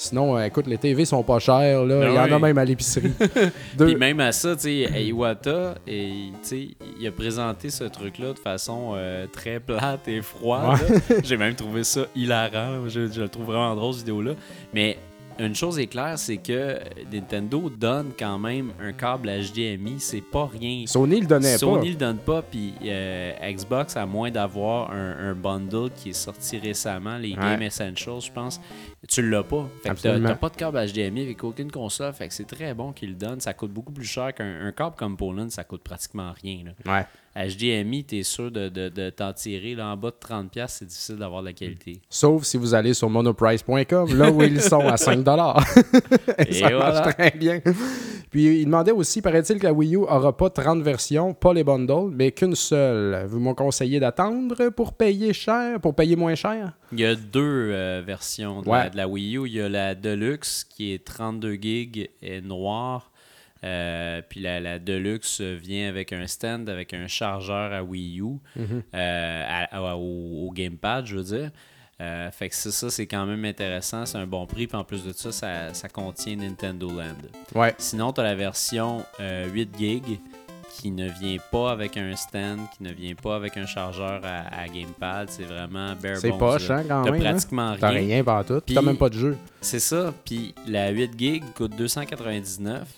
sinon, 0.00 0.36
euh, 0.36 0.44
écoute, 0.44 0.66
les 0.66 0.78
TV 0.78 1.04
sont 1.04 1.22
pas 1.22 1.38
chères. 1.38 1.84
Là. 1.84 2.00
Ben 2.00 2.08
Il 2.10 2.14
y 2.14 2.18
en 2.18 2.36
a 2.36 2.38
même 2.38 2.58
à 2.58 2.64
l'épicerie. 2.64 3.12
Deux- 3.76 3.86
Puis 3.86 3.96
même 3.96 4.18
à 4.20 4.32
ça, 4.32 4.56
tu 4.56 4.62
sais, 4.62 5.04
Iwata, 5.04 5.74
et, 5.86 6.08
tu 6.32 6.48
sais, 6.48 6.68
il 6.98 7.06
a 7.06 7.12
présenté 7.12 7.70
ce 7.70 7.84
truc-là 7.84 8.32
de 8.32 8.38
façon 8.38 8.92
euh, 8.94 9.26
très 9.30 9.60
plate 9.60 10.08
et 10.08 10.22
froide. 10.22 10.78
J'ai 11.24 11.36
même 11.36 11.54
trouvé 11.54 11.84
ça 11.84 12.06
hilarant. 12.16 12.88
Je, 12.88 13.06
je 13.10 13.20
le 13.22 13.28
trouve 13.28 13.46
vraiment 13.46 13.74
drôle, 13.76 13.92
cette 13.92 14.02
vidéo-là. 14.04 14.32
Mais 14.72 14.96
une 15.38 15.54
chose 15.54 15.78
est 15.78 15.86
claire, 15.86 16.18
c'est 16.18 16.36
que 16.36 16.76
Nintendo 17.10 17.70
donne 17.70 18.10
quand 18.18 18.38
même 18.38 18.72
un 18.78 18.92
câble 18.92 19.30
HDMI. 19.30 19.94
C'est 19.98 20.20
pas 20.20 20.46
rien. 20.52 20.84
Sony 20.86 21.20
le 21.20 21.26
donnait 21.26 21.56
Sony 21.56 21.80
pas. 21.80 21.88
le 21.88 21.94
donne 21.94 22.18
pas, 22.18 22.42
puis 22.42 22.74
euh, 22.84 23.32
Xbox, 23.50 23.96
à 23.96 24.04
moins 24.04 24.30
d'avoir 24.30 24.90
un, 24.90 25.30
un 25.30 25.34
bundle 25.34 25.88
qui 25.96 26.10
est 26.10 26.12
sorti 26.12 26.58
récemment, 26.58 27.16
les 27.16 27.30
Ouais. 27.30 27.36
Game 27.36 27.62
Essentials, 27.62 28.20
je 28.20 28.30
pense, 28.30 28.60
tu 29.08 29.28
l'as 29.28 29.42
pas. 29.42 29.68
Fait 29.82 29.88
que 29.94 30.00
t'as- 30.02 30.34
pas 30.36 30.48
de 30.50 30.56
câble 30.56 30.78
HDMI 30.78 31.22
avec 31.22 31.42
aucune 31.44 31.70
console, 31.70 32.12
fait 32.12 32.28
que 32.28 32.34
c'est 32.34 32.44
très 32.44 32.74
bon 32.74 32.92
qu'ils 32.92 33.10
le 33.10 33.14
donnent. 33.16 33.40
Ça 33.40 33.54
coûte 33.54 33.72
beaucoup 33.72 33.92
plus 33.92 34.04
cher 34.04 34.34
qu'un 34.34 34.66
un 34.66 34.72
câble 34.72 34.96
component, 34.96 35.48
ça 35.50 35.64
coûte 35.64 35.82
pratiquement 35.82 36.32
rien. 36.42 36.64
là. 36.64 36.92
Ouais. 36.98 37.06
HDMI, 37.36 38.04
t'es 38.04 38.22
sûr 38.22 38.50
de, 38.50 38.68
de, 38.68 38.88
de 38.88 39.10
t'en 39.10 39.32
tirer. 39.32 39.74
Là, 39.74 39.88
en 39.92 39.96
bas 39.96 40.10
de 40.10 40.16
30$, 40.16 40.64
c'est 40.68 40.84
difficile 40.84 41.16
d'avoir 41.16 41.42
de 41.42 41.46
la 41.48 41.52
qualité. 41.52 42.00
Sauf 42.10 42.44
si 42.44 42.56
vous 42.56 42.74
allez 42.74 42.92
sur 42.94 43.08
monoprice.com, 43.08 44.16
là 44.16 44.30
où 44.30 44.42
ils 44.42 44.60
sont 44.60 44.80
à 44.80 44.96
5 44.98 45.18
Et 45.18 45.22
Et 46.48 46.52
ça 46.54 46.68
voilà. 46.70 46.78
marche 47.02 47.14
très 47.16 47.30
bien. 47.32 47.60
Puis 48.30 48.60
il 48.60 48.64
demandait 48.66 48.92
aussi, 48.92 49.20
paraît-il 49.22 49.58
que 49.58 49.64
la 49.66 49.72
Wii 49.72 49.94
U 49.94 49.98
aura 49.98 50.36
pas 50.36 50.50
30 50.50 50.82
versions, 50.82 51.34
pas 51.34 51.52
les 51.52 51.64
bundles, 51.64 52.10
mais 52.12 52.30
qu'une 52.30 52.54
seule. 52.54 53.26
Vous 53.26 53.40
m'ont 53.40 53.54
conseillé 53.54 53.98
d'attendre 53.98 54.68
pour 54.70 54.92
payer 54.92 55.32
cher, 55.32 55.80
pour 55.80 55.94
payer 55.96 56.14
moins 56.16 56.36
cher? 56.36 56.72
Il 56.92 57.00
y 57.00 57.04
a 57.04 57.14
deux 57.16 57.40
euh, 57.72 58.02
versions 58.06 58.62
de, 58.62 58.68
Ouais. 58.68 58.84
la, 58.84 58.90
de 58.90 58.96
la 58.96 59.08
Wii 59.08 59.36
U. 59.36 59.46
Il 59.46 59.54
y 59.54 59.60
a 59.60 59.68
la 59.68 59.94
Deluxe 59.96 60.64
qui 60.64 60.92
est 60.94 61.04
32 61.04 61.54
gigs 61.54 62.08
et 62.22 62.40
noire. 62.40 63.09
Euh, 63.62 64.22
puis 64.28 64.40
la, 64.40 64.58
la 64.60 64.78
Deluxe 64.78 65.40
vient 65.40 65.88
avec 65.88 66.12
un 66.12 66.26
stand, 66.26 66.68
avec 66.68 66.94
un 66.94 67.06
chargeur 67.06 67.72
à 67.72 67.82
Wii 67.82 68.20
U, 68.20 68.24
euh, 68.58 69.44
à- 69.48 69.76
à- 69.76 69.96
au, 69.96 70.46
au 70.48 70.52
gamepad, 70.52 71.06
je 71.06 71.16
veux 71.16 71.24
dire. 71.38 71.50
Euh, 72.00 72.30
fait 72.30 72.48
que 72.48 72.54
ça, 72.54 72.88
c'est 72.88 73.06
quand 73.06 73.26
même 73.26 73.44
intéressant. 73.44 74.06
C'est 74.06 74.16
un 74.16 74.26
bon 74.26 74.46
prix. 74.46 74.66
Puis 74.66 74.76
en 74.78 74.84
plus 74.84 75.04
de 75.04 75.12
ça, 75.12 75.30
ça, 75.32 75.74
ça 75.74 75.88
contient 75.90 76.34
Nintendo 76.36 76.88
Land. 76.88 77.16
Ouais. 77.54 77.74
Sinon, 77.76 78.14
tu 78.14 78.20
as 78.22 78.24
la 78.24 78.34
version 78.34 79.04
euh, 79.20 79.46
8 79.50 79.68
GB 79.78 80.18
qui 80.78 80.92
ne 80.92 81.10
vient 81.10 81.36
pas 81.52 81.72
avec 81.72 81.98
un 81.98 82.16
stand, 82.16 82.60
qui 82.74 82.84
ne 82.84 82.92
vient 82.92 83.14
pas 83.14 83.36
avec 83.36 83.58
un 83.58 83.66
chargeur 83.66 84.22
à, 84.24 84.62
à 84.62 84.66
gamepad. 84.68 85.28
C'est 85.28 85.42
vraiment 85.42 85.94
bare 86.02 86.16
C'est 86.16 86.30
poche, 86.30 86.70
hein, 86.70 86.84
quand 86.88 87.02
T'as 87.02 87.10
même. 87.10 87.20
hein? 87.20 87.30
pratiquement 87.32 87.76
T'as 87.78 87.88
rien. 87.90 88.00
rien 88.00 88.24
pas 88.24 88.44
tout. 88.44 88.62
Puis- 88.64 88.74
T'as 88.74 88.80
même 88.80 88.96
pas 88.96 89.10
de 89.10 89.18
jeu. 89.18 89.36
C'est 89.60 89.80
ça. 89.80 90.14
Puis 90.24 90.54
la 90.66 90.88
8 90.92 91.10
GB 91.18 91.40
coûte 91.54 91.76
299. 91.76 92.88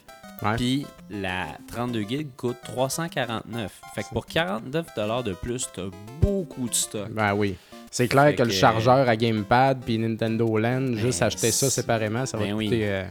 Ouais. 0.43 0.57
Puis 0.57 0.87
la 1.11 1.47
32 1.69 2.01
GB 2.03 2.27
coûte 2.37 2.57
349. 2.65 3.81
Fait 3.95 4.03
que 4.03 4.09
pour 4.09 4.27
49 4.27 4.87
de 5.25 5.33
plus, 5.35 5.69
t'as 5.75 5.83
beaucoup 6.21 6.69
de 6.69 6.75
stock. 6.75 7.09
Ben 7.11 7.35
oui. 7.35 7.57
C'est 7.91 8.09
clair 8.09 8.35
que, 8.35 8.43
le 8.43 8.51
chargeur 8.51 9.07
à 9.09 9.17
gamepad 9.17 9.81
puis 9.85 9.99
Nintendo 9.99 10.57
Land, 10.57 10.95
juste 10.95 11.21
Ben, 11.21 11.27
acheter 11.27 11.51
ça 11.51 11.69
séparément, 11.69 12.25
ça 12.25 12.39
va 12.39 12.45
ben 12.45 12.55
oui. 12.55 12.67
coûter. 12.67 12.89
euh, 12.89 13.05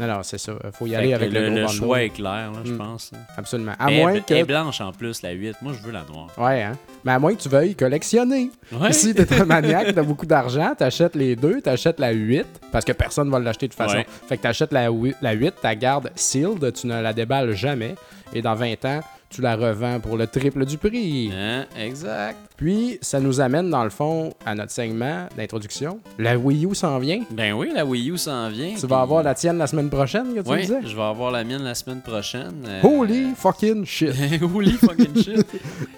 Non, 0.00 0.06
non, 0.06 0.22
c'est 0.22 0.38
ça. 0.38 0.52
Faut 0.72 0.86
y 0.86 0.90
Fait 0.90 0.96
aller 0.96 1.14
avec 1.14 1.30
le, 1.30 1.50
le, 1.50 1.60
le 1.62 1.66
choix 1.68 2.02
est 2.02 2.08
clair, 2.10 2.50
là, 2.52 2.58
je 2.64 2.72
Mm. 2.72 2.78
pense. 2.78 3.12
Absolument. 3.36 3.72
À 3.78 3.90
moins 3.90 4.14
Elle 4.14 4.24
que. 4.24 4.44
blanche 4.44 4.80
en 4.80 4.92
plus, 4.92 5.20
la 5.22 5.30
8. 5.32 5.56
Moi, 5.62 5.72
je 5.78 5.86
veux 5.86 5.92
la 5.92 6.02
noire. 6.10 6.28
Ouais, 6.38 6.62
hein. 6.62 6.72
Mais 7.04 7.12
à 7.12 7.18
moins 7.18 7.34
que 7.34 7.40
tu 7.40 7.48
veuilles 7.48 7.74
collectionner. 7.74 8.50
Ouais. 8.72 8.92
Si 8.92 9.14
t'es 9.14 9.32
un 9.40 9.44
maniaque, 9.44 9.94
t'as 9.94 10.02
beaucoup 10.02 10.26
d'argent, 10.26 10.72
t'achètes 10.76 11.14
les 11.14 11.36
deux, 11.36 11.60
t'achètes 11.60 12.00
la 12.00 12.10
8, 12.12 12.46
parce 12.72 12.84
que 12.84 12.92
personne 12.92 13.30
va 13.30 13.38
l'acheter 13.38 13.66
de 13.68 13.72
toute 13.72 13.78
façon. 13.78 13.96
Ouais. 13.98 14.06
Fait 14.28 14.36
que 14.36 14.42
t'achètes 14.42 14.72
la, 14.72 14.90
hui- 14.90 15.14
la 15.22 15.32
8, 15.32 15.54
t'as 15.62 15.74
garde 15.74 16.10
sealed, 16.14 16.72
tu 16.72 16.86
ne 16.86 17.00
la 17.00 17.12
déballes 17.12 17.52
jamais, 17.54 17.94
et 18.32 18.42
dans 18.42 18.54
20 18.54 18.84
ans, 18.86 19.00
tu 19.30 19.40
la 19.40 19.54
revends 19.56 20.00
pour 20.00 20.16
le 20.16 20.26
triple 20.26 20.66
du 20.66 20.76
prix. 20.76 21.30
Hein? 21.34 21.64
Exact. 21.78 22.36
Puis, 22.56 22.98
ça 23.00 23.20
nous 23.20 23.40
amène 23.40 23.70
dans 23.70 23.84
le 23.84 23.90
fond 23.90 24.34
à 24.44 24.54
notre 24.54 24.72
segment 24.72 25.28
d'introduction. 25.36 26.00
La 26.18 26.36
Wii 26.36 26.66
U 26.66 26.74
s'en 26.74 26.98
vient. 26.98 27.22
Ben 27.30 27.52
oui, 27.52 27.70
la 27.74 27.86
Wii 27.86 28.10
U 28.10 28.18
s'en 28.18 28.48
vient. 28.50 28.70
Tu 28.74 28.78
puis- 28.80 28.86
vas 28.88 29.00
avoir 29.00 29.22
la 29.22 29.34
tienne 29.34 29.56
la 29.58 29.66
semaine 29.68 29.88
prochaine, 29.88 30.34
que 30.34 30.40
tu 30.40 30.60
disais? 30.60 30.80
je 30.84 30.94
vais 30.96 31.02
avoir 31.02 31.30
la 31.30 31.44
mienne 31.44 31.62
la 31.62 31.74
semaine 31.74 32.00
prochaine. 32.02 32.64
euh, 32.66 32.80
Holy 32.82 33.28
fucking 33.36 33.84
shit! 33.86 34.10
Holy 34.54 34.72
fucking 34.72 35.16
shit. 35.22 35.46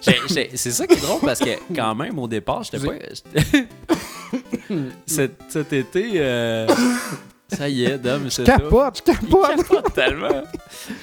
C'est 0.55 0.71
ça 0.71 0.87
qui 0.87 0.95
est 0.95 1.01
drôle 1.03 1.21
parce 1.23 1.41
que 1.41 1.51
quand 1.75 1.95
même 1.95 2.19
au 2.19 2.29
départ, 2.29 2.63
j'étais 2.65 2.87
pas. 2.87 2.93
cet, 5.07 5.33
cet 5.49 5.73
été, 5.73 6.11
euh, 6.17 6.67
ça 7.57 7.69
y 7.69 7.85
est, 7.85 7.99
Dom, 7.99 8.29
c'est 8.31 8.45
Capote, 8.45 9.03
je 9.07 9.13
Il 9.13 9.19
capote! 9.19 9.57
capote 9.57 9.95
tellement. 9.95 10.43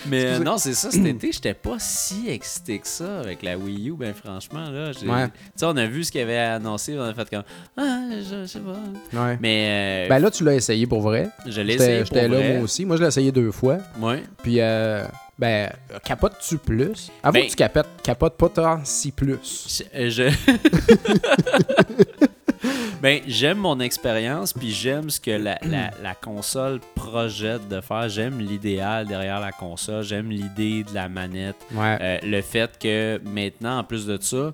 Mais 0.07 0.25
euh, 0.25 0.39
non, 0.39 0.57
c'est 0.57 0.73
ça, 0.73 0.91
cet 0.91 1.05
été, 1.05 1.31
j'étais 1.31 1.53
pas 1.53 1.75
si 1.79 2.29
excité 2.29 2.79
que 2.79 2.87
ça 2.87 3.19
avec 3.19 3.43
la 3.43 3.57
Wii 3.57 3.89
U, 3.89 3.93
ben 3.97 4.13
franchement, 4.13 4.69
là. 4.69 4.91
Ouais. 5.05 5.27
Tu 5.27 5.33
sais, 5.55 5.65
on 5.65 5.77
a 5.77 5.85
vu 5.85 6.03
ce 6.03 6.11
qu'il 6.11 6.21
avait 6.21 6.37
annoncé, 6.37 6.97
on 6.97 7.03
a 7.03 7.13
fait 7.13 7.29
comme. 7.29 7.43
Ah, 7.77 7.99
je, 8.11 8.41
je 8.41 8.45
sais 8.45 8.59
pas. 8.59 9.19
Ouais. 9.25 9.37
Mais 9.41 10.05
euh, 10.05 10.09
Ben 10.09 10.19
là, 10.19 10.31
tu 10.31 10.43
l'as 10.43 10.55
essayé 10.55 10.85
pour 10.87 11.01
vrai. 11.01 11.29
je 11.45 11.61
l'ai 11.61 11.75
essayé. 11.75 12.03
j'étais 12.05 12.25
pour 12.27 12.35
là 12.35 12.39
vrai. 12.39 12.53
moi 12.55 12.63
aussi. 12.63 12.85
Moi, 12.85 12.97
je 12.97 13.01
l'ai 13.03 13.07
essayé 13.07 13.31
deux 13.31 13.51
fois. 13.51 13.77
Ouais. 13.99 14.23
Puis, 14.43 14.59
euh, 14.59 15.03
ben, 15.37 15.71
capotes-tu 16.03 16.57
plus? 16.57 17.09
Avoue 17.23 17.33
Ben- 17.33 17.45
que 17.45 17.49
tu 17.51 17.55
capotes, 17.55 17.87
capotes 18.03 18.37
pas 18.37 18.49
tant 18.49 18.81
si 18.83 19.11
plus. 19.11 19.81
Je. 19.91 20.09
je- 20.09 20.29
ben, 23.01 23.21
j'aime 23.27 23.57
mon 23.59 23.79
expérience, 23.79 24.53
puis 24.53 24.71
j'aime 24.71 25.09
ce 25.09 25.19
que 25.19 25.31
la, 25.31 25.57
la- 25.63 25.91
la 26.01 26.15
console 26.15 26.79
projette 26.95 27.67
de 27.67 27.81
faire. 27.81 28.09
J'aime 28.09 28.39
l'idéal 28.39 29.07
derrière 29.07 29.39
la 29.39 29.51
console. 29.51 30.03
J'aime 30.03 30.29
l'idée 30.29 30.83
de 30.83 30.93
la 30.93 31.07
manette. 31.09 31.55
Ouais. 31.71 31.97
Euh, 32.01 32.17
le 32.23 32.41
fait 32.41 32.77
que 32.79 33.21
maintenant, 33.23 33.79
en 33.79 33.83
plus 33.83 34.05
de 34.05 34.17
ça, 34.21 34.53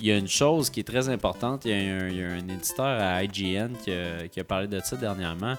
il 0.00 0.06
y 0.06 0.10
a 0.12 0.16
une 0.16 0.26
chose 0.28 0.70
qui 0.70 0.80
est 0.80 0.84
très 0.88 1.08
importante. 1.08 1.64
Il 1.64 1.70
y 1.70 1.74
a 1.74 1.76
un, 1.94 2.08
il 2.08 2.16
y 2.16 2.22
a 2.24 2.28
un 2.28 2.38
éditeur 2.48 3.00
à 3.00 3.22
IGN 3.22 3.72
qui 3.84 3.92
a, 3.92 4.26
qui 4.28 4.40
a 4.40 4.44
parlé 4.44 4.66
de 4.66 4.80
ça 4.82 4.96
dernièrement. 4.96 5.54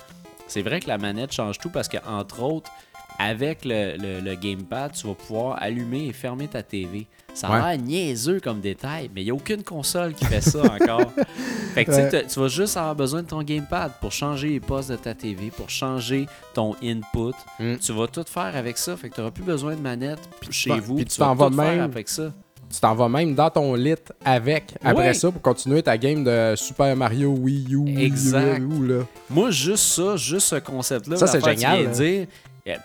C'est 0.48 0.62
vrai 0.62 0.80
que 0.80 0.88
la 0.88 0.98
manette 0.98 1.32
change 1.32 1.58
tout 1.60 1.70
parce 1.70 1.88
que, 1.88 1.98
entre 2.08 2.42
autres, 2.42 2.72
avec 3.20 3.66
le, 3.66 3.98
le- 3.98 4.22
le 4.22 4.36
gamepad, 4.36 4.94
tu 4.94 5.06
vas 5.08 5.14
pouvoir 5.14 5.58
allumer 5.62 6.08
et 6.08 6.14
fermer 6.14 6.48
ta 6.48 6.64
TV. 6.64 7.06
Ça 7.34 7.50
Ouais. 7.50 7.58
a 7.58 7.72
l'air 7.76 7.82
niaiseux 7.84 8.40
comme 8.40 8.60
détail, 8.60 9.10
mais 9.14 9.22
il 9.22 9.26
n'y 9.26 9.32
a 9.32 9.34
aucune 9.36 9.62
console 9.64 10.14
qui 10.14 10.26
fait 10.26 10.42
ça 10.42 10.62
encore. 10.64 11.12
Fait 11.76 11.86
que 11.86 11.92
tu 12.10 12.16
Ouais. 12.18 12.26
vas 12.44 12.48
juste 12.48 12.76
avoir 12.78 12.96
besoin 12.96 13.22
de 13.22 13.28
ton 13.28 13.44
gamepad 13.44 13.92
pour 14.02 14.12
changer 14.12 14.50
les 14.50 14.60
postes 14.60 14.90
de 14.90 14.96
ta 14.96 15.14
TV, 15.14 15.52
pour 15.52 15.70
changer 15.70 16.26
ton 16.54 16.76
input. 16.84 17.36
Mm. 17.60 17.76
Tu 17.78 17.92
vas 17.94 18.08
tout 18.08 18.26
faire 18.28 18.56
avec 18.56 18.78
ça. 18.78 18.98
Fait 18.98 19.10
que 19.10 19.16
tu 19.16 19.22
n'auras 19.22 19.32
plus 19.32 19.44
besoin 19.44 19.76
de 19.76 19.82
manette 19.82 20.20
chez 20.50 20.72
vous. 20.80 20.96
puis 20.96 21.06
tu 21.06 21.20
vas 21.20 21.28
t'en 21.28 21.36
vas 21.36 21.50
tout 21.50 21.56
faire 21.56 21.66
même- 21.72 21.82
avec 21.82 22.10
ça. 22.10 22.34
Tu 22.72 22.80
t'en 22.80 22.94
vas 22.94 23.10
même 23.10 23.34
dans 23.34 23.50
ton 23.50 23.74
lit 23.74 23.96
avec, 24.24 24.76
après 24.84 25.16
ça, 25.16 25.32
pour 25.32 25.42
continuer 25.42 25.82
ta 25.82 25.98
game 25.98 26.24
de 26.24 26.54
Super 26.56 26.96
Mario 26.96 27.32
Wii 27.32 27.74
U. 27.74 27.98
Exact. 28.00 28.60
Wii 28.62 28.80
U, 28.80 28.88
là. 28.88 29.04
Moi, 29.30 29.50
juste 29.50 29.86
ça, 29.86 30.16
juste 30.18 30.48
ce 30.50 30.56
concept-là, 30.58 31.18
Ça, 31.18 31.26
c'est 31.26 31.44
génial, 31.44 31.90
dire, 31.90 32.28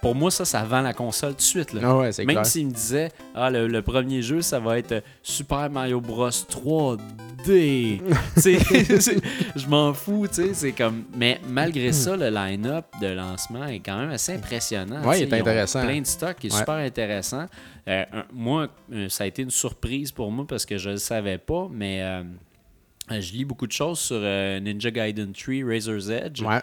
pour 0.03 0.14
moi, 0.14 0.31
ça, 0.31 0.45
ça 0.45 0.62
vend 0.64 0.81
la 0.81 0.93
console 0.93 1.31
tout 1.33 1.37
de 1.37 1.43
suite. 1.43 1.73
Là. 1.73 1.81
Ah 1.85 1.97
ouais, 1.99 2.11
Même 2.19 2.26
clair. 2.29 2.47
s'il 2.47 2.67
me 2.67 2.73
disait, 2.73 3.11
ah, 3.35 3.50
le, 3.50 3.67
le 3.69 3.83
premier 3.83 4.23
jeu, 4.23 4.41
ça 4.43 4.59
va 4.61 4.79
être 4.79 4.93
euh, 4.93 5.00
Super 5.23 5.69
Mario 5.71 6.00
Bros 6.00 6.29
3D. 6.31 6.99
Tu 7.45 8.00
sais, 8.37 8.59
c'est- 9.00 9.21
je 9.55 9.67
m'en 9.69 9.93
fous, 9.93 10.26
tu 10.29 10.35
sais, 10.37 10.55
c'est 10.55 10.73
comme... 10.73 11.05
Mais 11.17 11.41
malgré 11.49 11.93
ça, 11.93 12.17
le 12.17 12.31
line-up 12.31 12.87
de 13.00 13.09
lancement 13.09 13.67
est 13.67 13.81
quand 13.81 13.99
même 13.99 14.11
assez 14.11 14.33
impressionnant. 14.35 15.03
Sais, 15.12 15.21
il 15.21 15.23
est 15.25 15.26
ils 15.29 15.35
ont 15.35 15.41
intéressant. 15.41 15.83
plein 15.83 16.00
de 16.00 16.07
stock 16.07 16.37
qui 16.38 16.47
est 16.47 16.53
Ouais. 16.53 16.59
super 16.59 16.75
intéressant. 16.76 17.47
Euh, 17.88 18.05
un- 18.12 18.25
moi, 18.33 18.69
euh, 18.93 19.09
ça 19.09 19.25
a 19.25 19.26
été 19.26 19.43
une 19.43 19.50
surprise 19.50 20.11
pour 20.12 20.31
moi 20.31 20.47
parce 20.49 20.64
que 20.64 20.79
je 20.79 20.88
ne 20.88 20.95
le 20.95 20.99
savais 21.00 21.38
pas, 21.38 21.69
mais... 21.71 22.00
euh, 22.03 22.23
je 23.11 23.33
lis 23.33 23.45
beaucoup 23.45 23.67
de 23.67 23.73
choses 23.73 23.99
sur 23.99 24.17
euh, 24.19 24.59
Ninja 24.61 24.91
Gaiden 24.91 25.33
3 25.33 25.55
Razor's 25.69 26.09
Edge. 26.09 26.41
Ouais. 26.43 26.61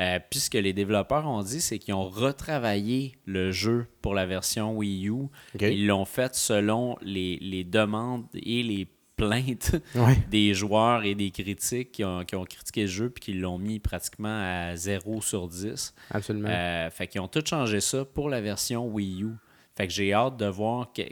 Euh, 0.00 0.18
puis 0.30 0.40
ce 0.40 0.48
que 0.50 0.58
les 0.58 0.72
développeurs 0.72 1.26
ont 1.28 1.42
dit, 1.42 1.60
c'est 1.60 1.78
qu'ils 1.78 1.94
ont 1.94 2.08
retravaillé 2.08 3.12
le 3.26 3.52
jeu 3.52 3.86
pour 4.02 4.14
la 4.14 4.24
version 4.26 4.74
Wii 4.76 5.08
U. 5.08 5.26
Ils 5.60 5.86
l'ont 5.86 6.04
fait 6.06 6.34
selon 6.34 6.96
les, 7.02 7.36
les 7.40 7.64
demandes 7.64 8.24
et 8.34 8.62
les 8.62 8.88
plaintes 9.16 9.76
Ouais. 9.94 10.16
des 10.30 10.54
joueurs 10.54 11.04
et 11.04 11.14
des 11.14 11.30
critiques 11.30 11.92
qui 11.92 12.04
ont, 12.04 12.24
qui 12.24 12.34
ont 12.34 12.44
critiqué 12.44 12.82
le 12.82 12.86
jeu 12.86 13.10
puis 13.10 13.20
qui 13.22 13.32
l'ont 13.34 13.58
mis 13.58 13.78
pratiquement 13.78 14.40
à 14.70 14.74
0 14.76 15.20
sur 15.20 15.46
10. 15.46 15.94
Absolument. 16.10 16.48
Euh, 16.50 16.88
fait 16.90 17.06
qu'ils 17.06 17.20
ont 17.20 17.28
tout 17.28 17.44
changé 17.44 17.80
ça 17.80 18.04
pour 18.06 18.30
la 18.30 18.40
version 18.40 18.86
Wii 18.88 19.24
U. 19.24 19.32
Fait 19.76 19.86
que 19.86 19.92
j'ai 19.92 20.12
hâte 20.14 20.38
de 20.38 20.46
voir 20.46 20.92
que- 20.94 21.02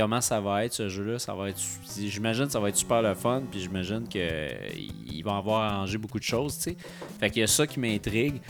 comment 0.00 0.20
ça 0.20 0.40
va 0.40 0.64
être 0.64 0.72
ce 0.72 0.88
jeu-là. 0.88 1.18
Ça 1.18 1.34
va 1.34 1.48
être, 1.50 1.60
j'imagine 1.98 2.46
que 2.46 2.52
ça 2.52 2.60
va 2.60 2.68
être 2.68 2.76
super 2.76 3.02
le 3.02 3.14
fun, 3.14 3.42
puis 3.50 3.60
j'imagine 3.60 4.06
qu'ils 4.08 5.24
vont 5.24 5.36
avoir 5.36 5.62
arrangé 5.72 5.98
beaucoup 5.98 6.18
de 6.18 6.24
choses, 6.24 6.56
tu 6.58 6.70
sais. 6.70 6.76
Fait 7.18 7.30
qu'il 7.30 7.40
y 7.40 7.42
a 7.44 7.46
ça 7.46 7.66
qui 7.66 7.78
m'intrigue. 7.80 8.40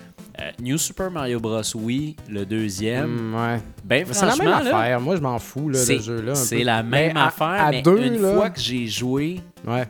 Euh, 0.40 0.50
New 0.60 0.78
Super 0.78 1.10
Mario 1.10 1.40
Bros. 1.40 1.60
Wii, 1.74 2.16
le 2.28 2.46
deuxième. 2.46 3.30
Mm, 3.30 3.34
ouais. 3.34 3.60
Ben 3.84 4.06
C'est 4.10 4.26
la 4.26 4.36
même 4.36 4.48
là, 4.48 4.56
affaire. 4.58 5.00
Moi, 5.00 5.16
je 5.16 5.20
m'en 5.20 5.38
fous, 5.38 5.68
là, 5.68 5.78
de 5.84 5.98
jeu-là. 5.98 6.32
un 6.32 6.34
c'est 6.36 6.62
la 6.64 6.82
Mais 6.82 7.08
même 7.08 7.16
à- 7.16 7.26
affaire, 7.26 7.46
à 7.66 7.70
mais 7.70 7.82
deux, 7.82 8.00
une 8.02 8.22
là, 8.22 8.34
fois 8.34 8.50
que 8.50 8.60
j'ai 8.60 8.86
joué, 8.86 9.40
Ouais. 9.66 9.86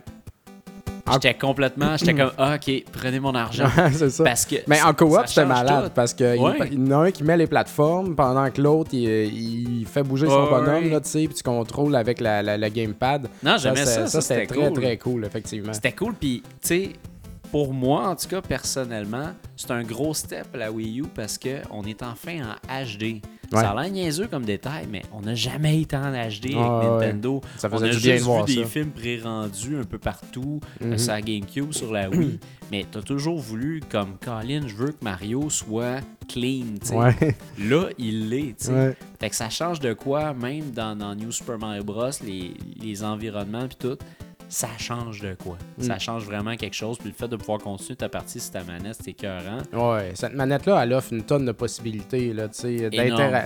J'étais 1.12 1.34
complètement, 1.34 1.96
j'étais 1.96 2.14
comme, 2.14 2.32
ah, 2.38 2.56
ok, 2.56 2.84
prenez 2.92 3.20
mon 3.20 3.34
argent. 3.34 3.68
c'est 3.92 4.10
ça. 4.10 4.24
Parce 4.24 4.44
que 4.46 4.56
Mais 4.66 4.80
en 4.82 4.92
coop, 4.94 5.16
c'était 5.26 5.44
malade 5.46 5.84
tout. 5.86 5.90
parce 5.94 6.14
qu'il 6.14 6.26
Ouais. 6.38 6.58
il 6.72 6.86
y 6.88 6.92
en 6.94 7.00
a 7.00 7.04
un 7.06 7.10
qui 7.10 7.24
met 7.24 7.36
les 7.36 7.46
plateformes 7.46 8.14
pendant 8.14 8.50
que 8.50 8.60
l'autre 8.60 8.90
il, 8.92 9.80
il 9.80 9.86
fait 9.86 10.02
bouger 10.02 10.26
son 10.26 10.48
bonhomme, 10.48 10.90
là, 10.90 11.00
tu 11.00 11.08
sais, 11.08 11.24
puis 11.26 11.34
tu 11.34 11.42
contrôles 11.42 11.94
avec 11.96 12.20
la, 12.20 12.42
la- 12.42 12.56
le 12.58 12.68
gamepad. 12.68 13.28
Non, 13.42 13.56
j'aimais 13.58 13.84
ça, 13.84 14.06
ça, 14.06 14.20
c'était 14.20 14.46
c'était 14.46 14.54
très 14.60 14.68
cool. 14.70 14.82
très 14.82 14.96
cool, 14.96 15.24
effectivement. 15.24 15.72
C'était 15.72 15.92
cool, 15.92 16.14
puis 16.14 16.42
tu 16.44 16.68
sais, 16.68 16.90
pour 17.50 17.72
moi, 17.74 18.08
en 18.08 18.14
tout 18.16 18.28
cas, 18.28 18.40
personnellement, 18.40 19.30
c'est 19.56 19.70
un 19.72 19.82
gros 19.82 20.14
step 20.14 20.46
la 20.54 20.70
Wii 20.70 21.00
U 21.00 21.04
parce 21.14 21.36
qu'on 21.38 21.82
est 21.84 22.02
enfin 22.02 22.38
en 22.68 22.84
HD. 22.84 23.20
Ouais. 23.52 23.60
Ça 23.60 23.70
a 23.70 23.82
l'air 23.82 23.90
niaiseux 23.92 24.28
comme 24.28 24.44
détail, 24.44 24.86
mais 24.90 25.02
on 25.12 25.22
n'a 25.22 25.34
jamais 25.34 25.80
été 25.80 25.96
en 25.96 26.10
HD 26.12 26.54
avec. 26.54 26.54
Nintendo. 26.56 27.40
Ça 27.56 27.68
on 27.72 27.76
faisait 27.78 27.88
a 27.90 27.92
du 27.94 27.98
bien 27.98 28.12
juste 28.12 28.18
de 28.18 28.30
voir 28.30 28.44
vu 28.46 28.54
des 28.56 28.64
films 28.64 28.90
pré-rendus 28.90 29.76
un 29.80 29.84
peu 29.84 29.98
partout, 29.98 30.60
Mhm. 30.80 30.92
euh, 30.92 30.98
sur 30.98 31.12
la 31.12 31.20
GameCube, 31.22 31.72
sur 31.72 31.92
la 31.92 32.08
Wii, 32.10 32.38
mais 32.70 32.86
t'as 32.90 33.02
toujours 33.02 33.38
voulu, 33.38 33.80
comme 33.90 34.16
Colin, 34.24 34.62
je 34.68 34.74
veux 34.76 34.92
que 34.92 35.02
Mario 35.04 35.50
soit 35.50 36.00
clean. 36.28 36.66
Ouais, 36.92 37.36
Là, 37.58 37.88
il 37.98 38.28
l'est, 38.28 38.68
ouais. 38.68 38.96
Fait 39.18 39.30
que 39.30 39.36
ça 39.36 39.50
change 39.50 39.80
de 39.80 39.92
quoi, 39.94 40.32
même 40.32 40.70
dans, 40.70 40.96
dans 40.96 41.14
New 41.16 41.32
Super 41.32 41.58
Mario 41.58 41.82
Bros, 41.82 42.08
les, 42.24 42.54
les 42.80 43.02
environnements 43.02 43.66
puis 43.66 43.76
tout, 43.80 43.96
ça 44.50 44.68
change 44.78 45.20
de 45.20 45.34
quoi? 45.34 45.56
Ça 45.78 45.94
Mm. 45.94 46.00
change 46.00 46.24
vraiment 46.26 46.54
quelque 46.56 46.74
chose. 46.74 46.98
Puis 46.98 47.08
le 47.08 47.14
fait 47.14 47.28
de 47.28 47.36
pouvoir 47.36 47.60
continuer 47.60 47.96
ta 47.96 48.08
partie 48.10 48.38
sur 48.40 48.50
ta 48.50 48.62
manette, 48.64 48.96
c'est 49.00 49.12
écœurant. 49.12 49.60
Ouais, 49.72 50.10
cette 50.14 50.34
manette-là, 50.34 50.82
elle 50.82 50.92
offre 50.92 51.12
une 51.14 51.22
tonne 51.22 51.46
de 51.46 51.52
possibilités. 51.52 52.34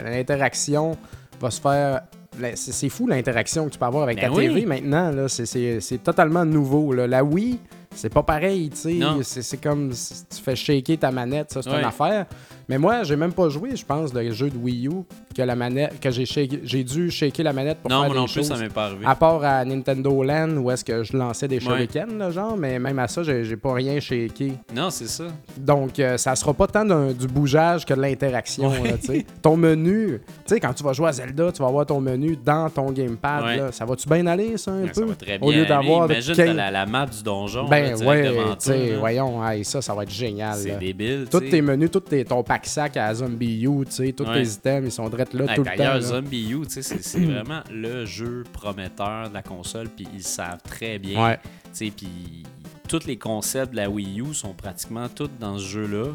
L'interaction 0.04 0.96
va 1.40 1.50
se 1.50 1.61
faire. 1.61 2.02
la- 2.40 2.56
C'est 2.56 2.88
fou 2.88 3.06
l'interaction 3.06 3.66
que 3.66 3.70
tu 3.70 3.78
peux 3.78 3.84
avoir 3.84 4.02
avec 4.02 4.16
Ben 4.20 4.28
ta 4.28 4.32
oui. 4.37 4.49
TV 4.49 4.66
maintenant. 4.66 5.11
là. 5.12 5.28
C'est- 5.28 5.46
C'est 5.46 5.80
c'est 5.80 5.99
totalement 5.99 6.44
nouveau. 6.44 6.92
Là. 6.92 7.06
La 7.06 7.23
Wii, 7.23 7.61
c'est 7.94 8.08
pas 8.12 8.25
pareil. 8.25 8.70
C'est 8.75 8.99
c'est 9.23 9.58
comme 9.62 9.92
si 9.92 10.25
tu 10.26 10.42
fais 10.42 10.56
shaker 10.56 10.99
ta 10.99 11.12
manette, 11.12 11.52
ça 11.52 11.62
c'est 11.62 11.70
Ouais. 11.70 11.78
une 11.78 11.84
affaire. 11.84 12.26
Mais 12.68 12.78
moi, 12.78 13.02
j'ai 13.02 13.16
même 13.16 13.33
pas 13.33 13.49
joué, 13.49 13.76
je 13.76 13.85
pense, 13.85 14.12
le 14.14 14.30
jeu 14.33 14.50
de 14.50 14.56
Wii 14.56 14.88
U 14.88 14.92
que 15.37 15.42
la 15.42 15.54
manette 15.56 15.99
que 16.00 16.11
j'ai 16.11 16.25
j'ai 16.64 16.85
dû 16.85 17.11
shaker 17.11 17.44
la 17.44 17.52
manette 17.52 17.78
pour 17.78 17.90
non, 17.90 18.02
faire 18.02 18.11
des 18.12 18.16
non 18.16 18.25
plus, 18.25 18.33
choses. 18.35 18.49
ça 18.49 18.56
m'est 18.56 18.68
pas 18.68 18.85
arrivé. 18.87 19.04
À 19.06 19.14
part 19.14 19.42
à 19.44 19.64
Nintendo 19.64 20.23
Land 20.23 20.56
où 20.59 20.71
est-ce 20.71 20.85
que 20.85 21.02
je 21.02 21.16
lançais 21.16 21.49
des 21.49 21.56
Ouais. 21.56 21.61
shurikens, 21.61 22.16
là, 22.18 22.30
genre, 22.30 22.56
mais 22.56 22.78
même 22.78 22.99
à 22.99 23.09
ça, 23.09 23.23
j'ai 23.23 23.56
pas 23.56 23.75
rien 23.75 24.00
shaké. 24.00 24.52
Non, 24.75 24.90
c'est 24.90 25.09
ça. 25.09 25.25
Donc, 25.59 25.99
euh, 25.99 26.16
ça 26.16 26.35
sera 26.37 26.54
pas 26.54 26.66
tant 26.66 26.85
du 26.85 27.26
bougeage 27.26 27.85
que 27.85 27.94
de 27.94 28.00
l'interaction. 28.00 28.68
Ouais. 28.71 28.97
tu 29.00 29.06
sais. 29.06 29.26
ton 29.42 29.56
menu, 29.56 30.21
tu 30.26 30.30
sais, 30.47 30.61
quand 30.61 30.73
tu 30.73 30.83
vas 30.83 30.92
jouer 30.92 31.09
à 31.09 31.12
Zelda, 31.12 31.52
tu 31.52 31.62
vas 31.62 31.68
avoir 31.68 31.87
ton 31.87 32.00
menu 32.00 32.37
dans 32.42 32.68
ton 32.71 32.90
gamepad. 32.92 33.44
Ouais. 33.44 33.56
là. 33.56 33.73
Ça 33.73 33.85
va-tu 33.85 34.09
bien 34.09 34.26
aller, 34.26 34.56
ça, 34.56 34.71
un 34.73 34.83
Ouais, 34.83 34.88
peu? 34.88 35.00
ça 35.00 35.06
va 35.06 35.14
très 35.14 35.38
bien. 35.38 35.47
Au 35.49 35.52
lieu 35.52 35.66
d'avoir. 35.66 36.06
Imagine, 36.11 36.35
15 36.35 36.47
t'as 36.47 36.52
la, 36.54 36.71
la 36.71 36.87
map 36.87 37.06
du 37.06 37.23
donjon. 37.23 37.68
Ben 37.68 37.90
là, 37.99 38.06
ouais, 38.06 38.30
tu 38.33 38.37
sais, 38.59 38.97
voyons, 38.99 39.47
hey, 39.47 39.64
ça, 39.64 39.80
ça 39.83 39.94
va 39.94 40.02
être 40.04 40.11
génial. 40.12 40.54
C'est 40.56 40.78
débile. 40.78 41.26
Tous 41.30 41.40
tes 41.40 41.61
menus, 41.62 41.90
tous 41.90 42.00
tes, 42.00 42.25
ton 42.25 42.42
pack-sac 42.54 42.96
à 42.96 43.12
Zombie 43.14 43.64
U, 43.64 43.84
tu 43.84 43.90
sais, 43.90 44.12
tous 44.12 44.25
Ouais. 44.25 44.42
tes 44.42 44.49
items, 44.49 44.87
ils 44.87 44.92
sont 44.92 45.08
drettes 45.08 45.34
là 45.34 45.54
tout 45.54 45.62
le 45.62 45.70
temps. 45.70 45.76
D'ailleurs. 45.76 46.00
Zombie 46.00 46.50
U, 46.52 46.61
tu 46.66 46.82
sais, 46.82 46.99
c'est 47.00 47.25
vraiment 47.25 47.62
le 47.70 48.04
jeu 48.04 48.44
prometteur 48.52 49.28
de 49.28 49.34
la 49.34 49.42
console, 49.42 49.88
puis 49.88 50.06
ils 50.14 50.23
savent 50.23 50.62
très 50.62 50.99
bien. 51.00 51.23
Ouais. 51.25 51.38
Tu 51.42 51.70
sais, 51.73 51.90
puis 51.90 52.44
tous 52.88 53.06
les 53.06 53.16
concepts 53.16 53.73
de 53.73 53.76
la 53.76 53.90
Wii 53.90 54.20
U 54.20 54.32
sont 54.34 54.54
pratiquement 54.54 55.08
tous 55.08 55.30
dans 55.40 55.58
ce 55.58 55.64
jeu-là. 55.66 56.14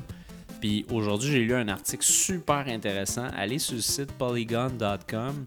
Puis 0.61 0.85
aujourd'hui, 0.91 1.31
j'ai 1.31 1.39
lu 1.39 1.53
un 1.53 1.67
article 1.67 2.03
super 2.05 2.65
intéressant. 2.67 3.27
Allez 3.37 3.59
sur 3.59 3.75
le 3.75 3.81
site 3.81 4.11
polygon.com, 4.13 5.45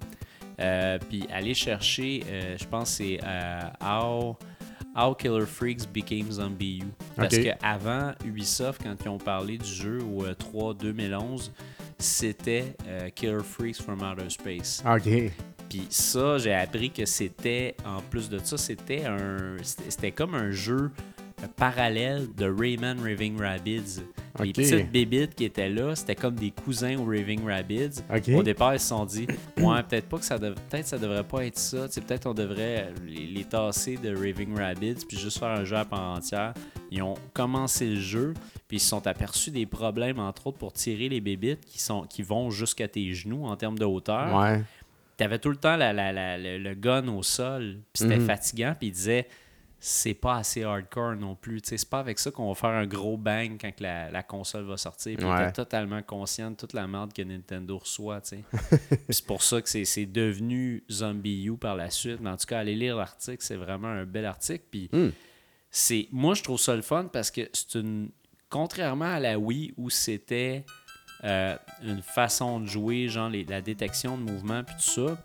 euh, 0.61 0.99
puis 1.09 1.25
allez 1.33 1.55
chercher, 1.55 2.23
euh, 2.29 2.57
je 2.59 2.65
pense 2.67 2.91
que 2.91 2.97
c'est 3.05 3.21
euh, 3.25 3.61
How, 3.83 4.37
How 4.95 5.15
Killer 5.15 5.47
Freaks 5.47 5.87
Became 5.87 6.31
Zombie 6.31 6.81
U. 6.83 6.87
Parce 7.17 7.35
Ok. 7.35 7.43
qu'avant, 7.45 8.13
Ubisoft, 8.25 8.83
quand 8.83 8.95
ils 9.05 9.09
ont 9.09 9.19
parlé 9.19 9.59
du 9.59 9.69
jeu 9.69 9.99
au 10.03 10.25
euh, 10.25 10.35
3 10.35 10.75
2011, 10.75 11.53
c'était 11.99 12.75
euh, 12.87 13.09
Killer 13.15 13.43
Freaks 13.43 13.81
from 13.81 14.03
Outer 14.03 14.29
Space. 14.29 14.83
OK. 14.87 15.33
Puis 15.71 15.87
ça, 15.89 16.37
j'ai 16.39 16.53
appris 16.53 16.91
que 16.91 17.07
c'était, 17.07 17.75
en 17.87 18.01
plus 18.03 18.29
de 18.29 18.39
ça, 18.39 18.59
c'était 18.59 19.07
un, 19.07 19.57
c'était 19.63 20.13
comme 20.13 20.35
un 20.35 20.51
jeu 20.51 20.77
euh, 20.77 21.12
parallèle 21.49 22.29
de 22.37 22.47
Rayman 22.51 22.99
Raving 23.01 23.39
Rabbids. 23.41 24.01
Les 24.43 24.53
petites 24.53 24.91
bébites 24.91 25.35
qui 25.35 25.45
étaient 25.45 25.69
là, 25.69 25.95
c'était 25.95 26.15
comme 26.15 26.35
des 26.35 26.51
cousins 26.51 26.97
au 26.99 27.05
Raving 27.05 27.45
Rabbids. 27.47 28.01
Au 28.35 28.43
départ, 28.43 28.75
ils 28.75 28.81
se 28.81 28.89
sont 28.89 29.05
dit, 29.05 29.27
ouais, 29.59 29.83
peut-être 29.83 30.09
pas 30.09 30.19
que 30.19 30.25
ça, 30.25 30.39
dev- 30.39 30.55
peut-être 30.71 30.87
ça 30.87 30.99
devrait 30.99 31.25
pas 31.25 31.45
être 31.45 31.59
ça. 31.59 31.87
Tu 31.89 31.95
sais, 31.95 32.01
peut-être 32.01 32.27
on 32.27 32.35
devrait 32.35 32.93
les, 33.07 33.27
les 33.27 33.45
tasser 33.45 33.97
de 33.99 34.15
Raving 34.15 34.57
Rabbids 34.57 35.05
puis 35.07 35.19
juste 35.19 35.39
faire 35.39 35.49
un 35.51 35.65
jeu 35.65 35.77
à 35.77 35.85
part 35.85 36.17
entière. 36.17 36.55
Ils 36.91 37.03
ont 37.03 37.15
commencé 37.35 37.87
le 37.91 38.01
jeu, 38.01 38.35
puis 38.69 38.79
ils 38.79 38.81
se 38.81 38.89
sont 38.89 39.07
aperçus 39.07 39.51
des 39.51 39.67
problèmes, 39.67 40.19
entre 40.19 40.47
autres, 40.47 40.59
pour 40.59 40.73
tirer 40.73 41.09
les 41.09 41.21
bébites 41.21 41.65
qui, 41.67 41.81
sont, 41.81 42.03
qui 42.03 42.23
vont 42.23 42.51
jusqu'à 42.51 42.89
tes 42.89 43.13
genoux 43.13 43.45
en 43.45 43.57
termes 43.57 43.79
de 43.79 43.85
hauteur 43.85 44.35
Ouais. 44.35 44.63
t'avais 45.19 45.39
tout 45.39 45.51
le 45.51 45.57
temps 45.57 45.77
la- 45.77 45.93
la- 45.93 46.13
la- 46.13 46.39
le, 46.39 46.75
gun 46.75 47.07
au 47.09 47.23
sol, 47.23 47.79
puis 47.93 48.03
c'était 48.03 48.19
Mhm. 48.19 48.27
fatigant, 48.27 48.75
puis 48.79 48.89
il 48.89 48.93
disait 48.93 49.27
c'est 49.85 50.15
pas 50.15 50.37
assez 50.37 50.63
hardcore 50.63 51.17
non 51.17 51.35
plus. 51.35 51.61
C'est 51.65 51.89
pas 51.91 51.99
avec 51.99 52.21
ça 52.21 52.31
qu'on 52.31 52.47
va 52.49 52.55
faire 52.55 52.71
un 52.71 52.87
gros 52.87 53.17
bang 53.17 53.59
quand 53.61 53.81
la, 53.81 54.13
la 54.13 54.23
console 54.23 54.63
va 54.65 54.77
sortir. 54.77 55.17
Puis 55.19 55.27
Ouais. 55.27 55.51
totalement 55.51 56.01
conscient 56.03 56.53
de 56.53 56.57
toute 56.57 56.73
la 56.73 56.87
merde 56.87 57.13
que 57.13 57.21
Nintendo 57.23 57.79
reçoit. 57.79 58.21
c'est 59.11 59.27
pour 59.27 59.43
ça 59.43 59.61
que 59.61 59.69
c'est 59.69 60.07
devenu 60.07 60.85
Zombie 60.89 61.47
U 61.47 61.57
par 61.57 61.75
la 61.75 61.91
suite. 61.91 62.21
Mais 62.21 62.31
en 62.31 62.37
tout 62.37 62.47
cas, 62.47 62.61
allez 62.61 62.77
lire 62.77 62.97
l'article, 62.97 63.39
c'est 63.43 63.57
vraiment 63.57 63.89
un 63.89 64.05
bel 64.05 64.25
article. 64.25 64.65
Puis 64.71 64.89
Hmm. 64.93 65.11
c'est 65.69 66.07
moi, 66.13 66.35
je 66.35 66.45
trouve 66.45 66.61
ça 66.61 66.77
le 66.77 66.83
fun 66.83 67.07
parce 67.13 67.33
que 67.33 67.49
c'est 67.53 67.75
une. 67.81 68.11
Contrairement 68.51 69.07
à 69.15 69.19
la 69.19 69.37
Wii 69.39 69.75
où 69.77 69.91
c'était 69.91 70.65
euh, 71.25 71.57
une 71.83 72.03
façon 72.03 72.61
de 72.61 72.67
jouer, 72.67 73.09
genre 73.09 73.29
les- 73.31 73.45
la 73.45 73.61
détection 73.63 74.17
de 74.17 74.23
mouvement 74.23 74.63
puis 74.63 74.77
tout 74.77 75.07
ça, 75.07 75.25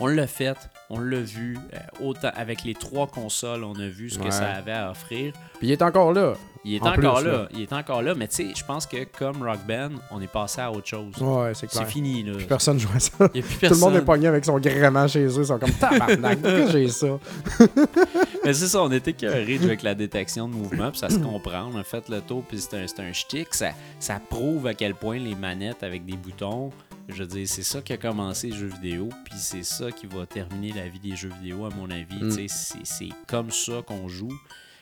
On 0.00 0.06
l'a 0.06 0.26
fait, 0.26 0.56
on 0.90 0.98
l'a 1.00 1.20
vu. 1.20 1.56
euh, 1.74 1.78
autant 2.04 2.30
avec 2.36 2.64
les 2.64 2.74
trois 2.74 3.06
consoles, 3.06 3.64
on 3.64 3.74
a 3.74 3.86
vu 3.88 4.10
ce 4.10 4.18
que 4.18 4.30
ça 4.30 4.50
avait 4.50 4.72
à 4.72 4.90
offrir. 4.90 5.32
Puis 5.58 5.68
il 5.68 5.72
est 5.72 5.82
encore 5.82 6.12
là. 6.12 6.34
Il 6.62 6.74
est 6.74 6.82
En 6.82 6.88
encore 6.92 7.16
plus, 7.20 7.24
là. 7.26 7.32
là. 7.32 7.48
Il 7.54 7.62
est 7.62 7.72
encore 7.72 8.02
là. 8.02 8.14
Mais 8.14 8.28
tu 8.28 8.34
sais, 8.36 8.48
je 8.54 8.62
pense 8.62 8.84
que 8.84 9.04
comme 9.18 9.42
Rock 9.42 9.60
Band, 9.66 9.92
on 10.10 10.20
est 10.20 10.30
passé 10.30 10.60
à 10.60 10.70
autre 10.70 10.86
chose. 10.86 11.14
Ouais, 11.18 11.52
c'est 11.54 11.66
clair. 11.68 11.84
C'est 11.86 11.90
fini, 11.90 12.22
là. 12.22 12.34
Plus 12.34 12.44
personne 12.44 12.78
joue 12.78 12.90
à 12.94 13.00
ça. 13.00 13.28
Plus 13.30 13.40
Tout 13.42 13.74
le 13.74 13.76
monde 13.76 13.96
est 13.96 14.02
pogné 14.04 14.26
avec 14.26 14.44
son 14.44 14.58
gréement 14.58 15.08
chez 15.08 15.24
eux. 15.24 15.38
Ils 15.38 15.46
sont 15.46 15.58
comme 15.58 15.72
tabarnak. 15.72 16.38
Pourquoi 16.42 16.66
j'ai 16.70 16.88
ça? 16.88 17.18
Mais 18.44 18.52
c'est 18.52 18.68
ça, 18.68 18.82
on 18.82 18.90
était 18.90 19.12
cœurés 19.12 19.58
avec 19.62 19.82
la 19.82 19.94
détection 19.94 20.48
de 20.48 20.54
mouvement, 20.54 20.90
puis 20.90 20.98
ça 20.98 21.08
se 21.10 21.18
comprend. 21.18 21.70
On 21.74 21.78
a 21.78 21.82
fait 21.84 22.08
le 22.08 22.20
tour, 22.20 22.42
puis 22.46 22.58
c'est 22.60 22.74
un, 22.76 23.04
un 23.04 23.12
shtick. 23.12 23.54
Ça, 23.54 23.70
ça 23.98 24.18
prouve 24.28 24.66
à 24.66 24.74
quel 24.74 24.94
point 24.94 25.18
les 25.18 25.34
manettes 25.34 25.82
avec 25.82 26.04
des 26.04 26.16
boutons, 26.16 26.70
je 27.12 27.22
veux 27.22 27.26
dire, 27.28 27.46
c'est 27.48 27.62
ça 27.62 27.80
qui 27.82 27.92
a 27.92 27.96
commencé 27.96 28.48
les 28.48 28.56
jeux 28.56 28.66
vidéo, 28.80 29.08
puis 29.24 29.34
c'est 29.36 29.62
ça 29.64 29.90
qui 29.92 30.06
va 30.06 30.26
terminer 30.26 30.72
la 30.72 30.88
vie 30.88 30.98
des 31.00 31.16
jeux 31.16 31.30
vidéo, 31.40 31.64
à 31.66 31.70
mon 31.70 31.90
avis. 31.90 32.22
Mm. 32.22 32.30
C'est 32.48 32.84
c'est 32.84 33.08
comme 33.26 33.50
ça 33.50 33.82
qu'on 33.86 34.08
joue. 34.08 34.32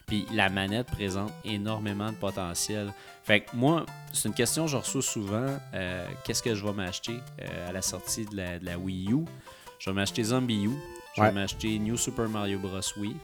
Puis 0.06 0.24
la 0.32 0.48
manette 0.48 0.86
présente 0.86 1.30
énormément 1.44 2.10
de 2.10 2.16
potentiel. 2.16 2.92
Fait 3.24 3.40
que 3.40 3.50
moi, 3.54 3.84
c'est 4.12 4.26
une 4.28 4.34
question 4.34 4.64
que 4.64 4.70
je 4.70 4.76
reçois 4.78 5.02
souvent. 5.02 5.58
euh, 5.74 6.06
Qu'est-ce 6.24 6.42
que 6.42 6.54
je 6.54 6.64
vais 6.64 6.72
m'acheter 6.72 7.18
euh, 7.42 7.68
à 7.68 7.72
la 7.72 7.82
sortie 7.82 8.24
de 8.24 8.34
la, 8.36 8.58
de 8.58 8.64
la 8.64 8.78
Wii 8.78 9.12
U? 9.12 9.24
Je 9.78 9.90
vais 9.90 9.94
m'acheter 9.94 10.24
Zombie 10.24 10.64
U. 10.64 10.70
Je 11.14 11.20
vais 11.20 11.28
Ouais. 11.28 11.32
m'acheter 11.34 11.78
New 11.78 11.98
Super 11.98 12.26
Mario 12.28 12.58
Bros. 12.58 12.80
Wii. 12.96 13.16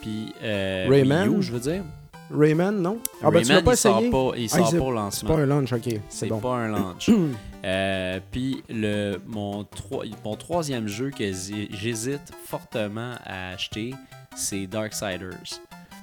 Puis 0.00 0.32
euh, 0.42 0.86
Rayman? 0.88 1.28
Wii 1.28 1.38
U, 1.38 1.42
je 1.42 1.52
veux 1.52 1.60
dire. 1.60 1.82
Rayman, 2.30 2.72
non? 2.82 2.98
Ah, 3.22 3.30
ben 3.30 3.42
tu 3.42 3.48
l'as 3.48 3.54
Rayman, 3.56 3.64
pas 3.64 3.72
il 3.72 3.76
sort 3.76 4.02
pas, 4.10 4.36
il 4.38 4.48
Ah, 4.52 4.56
sort 4.58 4.68
c'est- 4.70 4.78
pas 4.78 4.84
au 4.84 4.88
C'est 4.88 4.94
lancement. 4.94 5.28
pas 5.36 5.40
un 5.42 5.46
launch, 5.46 5.72
ok. 5.72 5.82
C'est 5.84 6.00
C'est 6.08 6.26
bon. 6.26 6.38
pas 6.40 6.54
un 6.56 6.68
launch. 6.68 7.10
Euh, 7.64 8.20
Puis 8.30 8.62
le 8.68 9.18
mon, 9.26 9.64
troi- 9.64 10.04
mon 10.24 10.36
troisième 10.36 10.86
jeu 10.86 11.10
que 11.10 11.32
j'hésite 11.32 12.32
fortement 12.44 13.14
à 13.24 13.48
acheter, 13.54 13.92
c'est 14.36 14.68
Darksiders, 14.68 15.58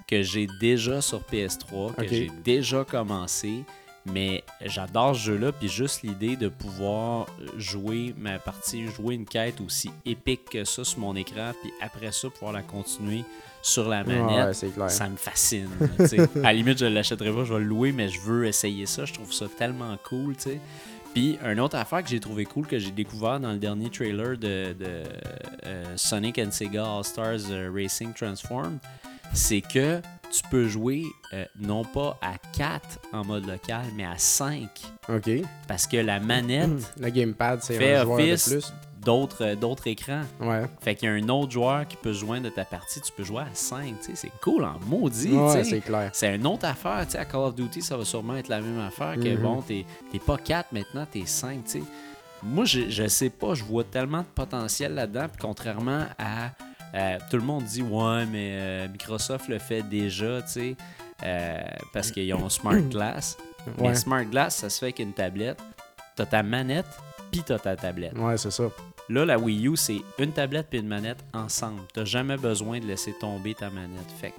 que 0.06 0.22
j'ai 0.24 0.48
déjà 0.60 1.00
sur 1.00 1.22
PS3, 1.22 1.94
que 1.96 2.06
j'ai 2.06 2.30
déjà 2.44 2.84
commencé. 2.84 3.63
Mais 4.06 4.44
j'adore 4.65 5.15
ce 5.15 5.22
jeu-là, 5.22 5.53
puis 5.53 5.70
juste 5.70 6.01
l'idée 6.03 6.36
de 6.36 6.50
pouvoir 6.50 7.27
jouer 7.58 8.13
ma 8.18 8.38
partie, 8.39 8.86
jouer 8.88 9.15
une 9.15 9.24
quête 9.25 9.62
aussi 9.62 9.89
épique 10.06 10.50
que 10.50 10.65
ça 10.65 10.84
sur 10.84 11.00
mon 11.00 11.15
écran, 11.15 11.53
puis 11.62 11.72
après 11.82 12.12
ça, 12.12 12.30
pouvoir 12.30 12.51
la 12.51 12.63
continuer 12.63 13.24
sur 13.63 13.89
la 13.89 14.03
manette. 14.03 14.48
Ouais, 14.48 14.53
c'est 14.53 14.70
clair. 14.70 14.91
Ça 14.91 15.10
me 15.10 15.15
fascine. 15.15 15.70
à 16.36 16.41
la 16.41 16.53
limite, 16.53 16.77
je 16.77 16.86
ne 16.86 16.93
l'achèterai 16.93 17.32
pas, 17.32 17.46
je 17.46 17.53
vais 17.53 17.60
le 17.60 17.65
louer, 17.65 17.91
mais 17.91 18.10
je 18.10 18.20
veux 18.20 18.46
essayer 18.46 18.86
ça. 18.86 19.05
Je 19.05 19.13
trouve 19.13 19.34
ça 19.34 19.48
tellement 19.58 19.98
cool. 20.03 20.36
tu 20.36 20.43
sais. 20.43 20.60
Puis, 21.13 21.38
une 21.43 21.60
autre 21.60 21.77
affaire 21.77 22.03
que 22.03 22.10
j'ai 22.10 22.20
trouvé 22.20 22.46
cool, 22.46 22.67
que 22.67 22.77
j'ai 22.77 22.91
découvert 22.91 23.39
dans 23.39 23.51
le 23.51 23.60
dernier 23.60 23.89
trailer 23.89 24.32
de, 24.32 24.74
de, 24.74 25.03
euh, 25.65 25.84
Sonic 25.96 26.39
and 26.39 26.51
Sega 26.51 26.84
All-Stars 26.84 27.51
euh, 27.51 27.72
Racing 27.74 28.13
Transform, 28.13 28.79
c'est 29.32 29.62
que 29.62 30.01
tu 30.32 30.41
peux 30.50 30.67
jouer 30.67 31.03
euh, 31.34 31.46
non 31.60 31.86
pas 31.86 32.17
à 32.22 32.34
4 32.58 33.00
en 33.13 33.24
mode 33.24 33.46
local, 33.46 33.86
mais 33.96 34.05
à 34.05 34.17
5. 34.17 34.67
Ok. 35.08 35.29
Parce 35.67 35.86
que 35.86 35.98
la 35.98 36.20
manette 36.20 36.72
Le 37.00 37.10
gamepad, 37.10 37.62
c'est 37.62 37.77
fait 37.77 37.96
un 37.96 38.03
joueur 38.03 38.17
de 38.17 38.24
office 38.24 38.50
plus. 38.50 38.74
D'autres 39.05 39.43
euh, 39.43 39.55
d'autres 39.55 39.88
écrans. 39.88 40.24
Ouais. 40.39 40.63
Fait 40.81 40.95
qu'il 40.95 41.10
y 41.10 41.12
a 41.12 41.15
un 41.15 41.29
autre 41.29 41.51
joueur 41.51 41.88
qui 41.88 41.95
peut 41.98 42.13
se 42.13 42.19
joindre 42.19 42.43
de 42.45 42.50
ta 42.50 42.65
partie, 42.65 43.01
tu 43.01 43.12
peux 43.12 43.24
jouer 43.24 43.41
à 43.43 43.48
5. 43.53 44.00
tu 44.00 44.07
sais, 44.07 44.12
C'est 44.15 44.31
cool 44.41 44.63
en 44.65 44.79
maudit. 44.88 45.31
Ouais, 45.33 45.63
c'est 45.63 45.81
clair. 45.81 46.10
C'est 46.13 46.36
une 46.36 46.45
autre 46.48 46.65
affaire, 46.65 47.05
à 47.13 47.25
Call 47.25 47.41
of 47.41 47.55
Duty, 47.55 47.81
ça 47.81 47.98
va 47.98 48.05
sûrement 48.05 48.36
être 48.36 48.48
la 48.50 48.62
même 48.62 48.79
affaire 48.79 49.15
que 49.15 49.29
Mhm. 49.36 49.41
bon, 49.41 49.62
t'es 49.62 49.86
pas 50.25 50.38
4 50.38 50.72
maintenant, 50.72 51.05
t'es 51.12 51.25
5, 51.25 51.63
tu 51.65 51.72
sais. 51.72 51.83
Moi, 52.41 52.65
je, 52.65 52.89
je 52.89 53.07
sais 53.07 53.29
pas, 53.29 53.53
je 53.53 53.63
vois 53.63 53.83
tellement 53.86 54.19
de 54.19 54.27
potentiel 54.36 54.93
là-dedans, 54.95 55.27
puis 55.31 55.41
contrairement 55.41 56.05
à. 56.19 56.50
euh, 56.93 57.17
tout 57.31 57.38
le 57.38 57.43
monde 57.43 57.63
dit, 57.63 57.81
ouais, 57.81 58.25
mais 58.25 58.50
euh, 58.60 58.88
Microsoft 58.89 59.48
le 59.48 59.60
fait 59.60 59.81
déjà, 59.81 60.41
tu 60.41 60.50
sais, 60.50 60.75
euh, 61.24 61.62
parce 61.93 62.12
qu'ils 62.12 62.33
ont 62.33 62.50
Smart 62.50 62.75
Glass. 62.81 63.38
Ouais. 63.79 63.89
Mais 63.89 63.95
Smart 63.95 64.25
Glass, 64.25 64.57
ça 64.57 64.69
se 64.69 64.79
fait 64.79 64.86
avec 64.88 65.00
une 65.00 65.13
tablette. 65.13 65.57
T'as 66.17 66.25
ta 66.25 66.43
manette, 66.43 66.86
puis 67.31 67.41
t'as 67.45 67.57
ta 67.60 67.75
tablette. 67.77 68.17
Ouais, 68.17 68.38
c'est 68.38 68.51
ça. 68.51 68.65
Là, 69.10 69.25
la 69.25 69.38
Wii 69.38 69.67
U, 69.67 69.75
c'est 69.75 70.01
une 70.17 70.31
tablette 70.31 70.67
puis 70.69 70.79
une 70.79 70.88
manette 70.88 71.19
ensemble. 71.33 71.81
T'as 71.93 72.05
jamais 72.05 72.38
besoin 72.38 72.79
de 72.79 72.86
laisser 72.86 73.13
tomber 73.19 73.53
ta 73.53 73.69
manette. 73.69 74.10
Fait 74.19 74.31
que, 74.31 74.36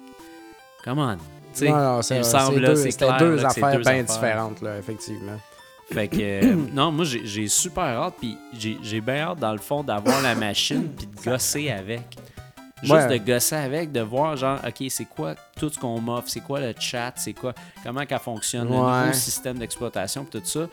come 0.83 0.99
on. 0.99 1.15
Tu 1.17 1.21
sais, 1.53 1.69
Non, 1.69 1.77
non, 1.77 2.01
c'est 2.01 2.15
il 2.15 2.19
me 2.19 2.23
semble, 2.23 2.59
là, 2.59 2.75
c'est 2.75 2.91
clair, 2.97 3.17
deux 3.17 3.35
là, 3.35 3.47
affaires 3.49 3.71
deux 3.73 3.79
bien 3.79 3.91
affaires. 3.93 4.05
différentes, 4.05 4.61
là, 4.61 4.77
effectivement. 4.77 5.39
Fait 5.91 6.07
que, 6.07 6.17
euh, 6.19 6.55
non, 6.73 6.91
moi, 6.91 7.05
j'ai 7.05 7.47
super 7.47 7.83
hâte. 7.83 8.15
Puis 8.19 8.37
j'ai 8.81 9.01
bien 9.01 9.19
hâte, 9.29 9.39
dans 9.39 9.51
le 9.53 9.59
fond, 9.59 9.83
d'avoir 9.83 10.21
la 10.21 10.33
machine 10.35 10.89
puis 10.97 11.05
de 11.07 11.21
gosser 11.29 11.69
avec. 11.69 12.17
Juste 12.81 12.93
Ouais. 12.93 13.19
de 13.19 13.25
gosser 13.25 13.55
avec, 13.55 13.91
de 13.91 14.01
voir, 14.01 14.35
genre, 14.35 14.59
OK, 14.67 14.85
c'est 14.89 15.05
quoi 15.05 15.33
tout 15.57 15.69
ce 15.69 15.79
qu'on 15.79 15.99
m'offre? 16.01 16.27
C'est 16.27 16.41
quoi 16.41 16.59
le 16.59 16.73
chat? 16.77 17.13
C'est 17.15 17.33
quoi, 17.33 17.53
comment 17.83 18.05
qu'elle 18.05 18.19
fonctionne? 18.19 18.65
Le 18.67 18.75
nouveau 18.75 19.13
système 19.13 19.57
d'exploitation 19.57 20.25
puis 20.25 20.41
tout 20.41 20.45
ça. 20.47 20.67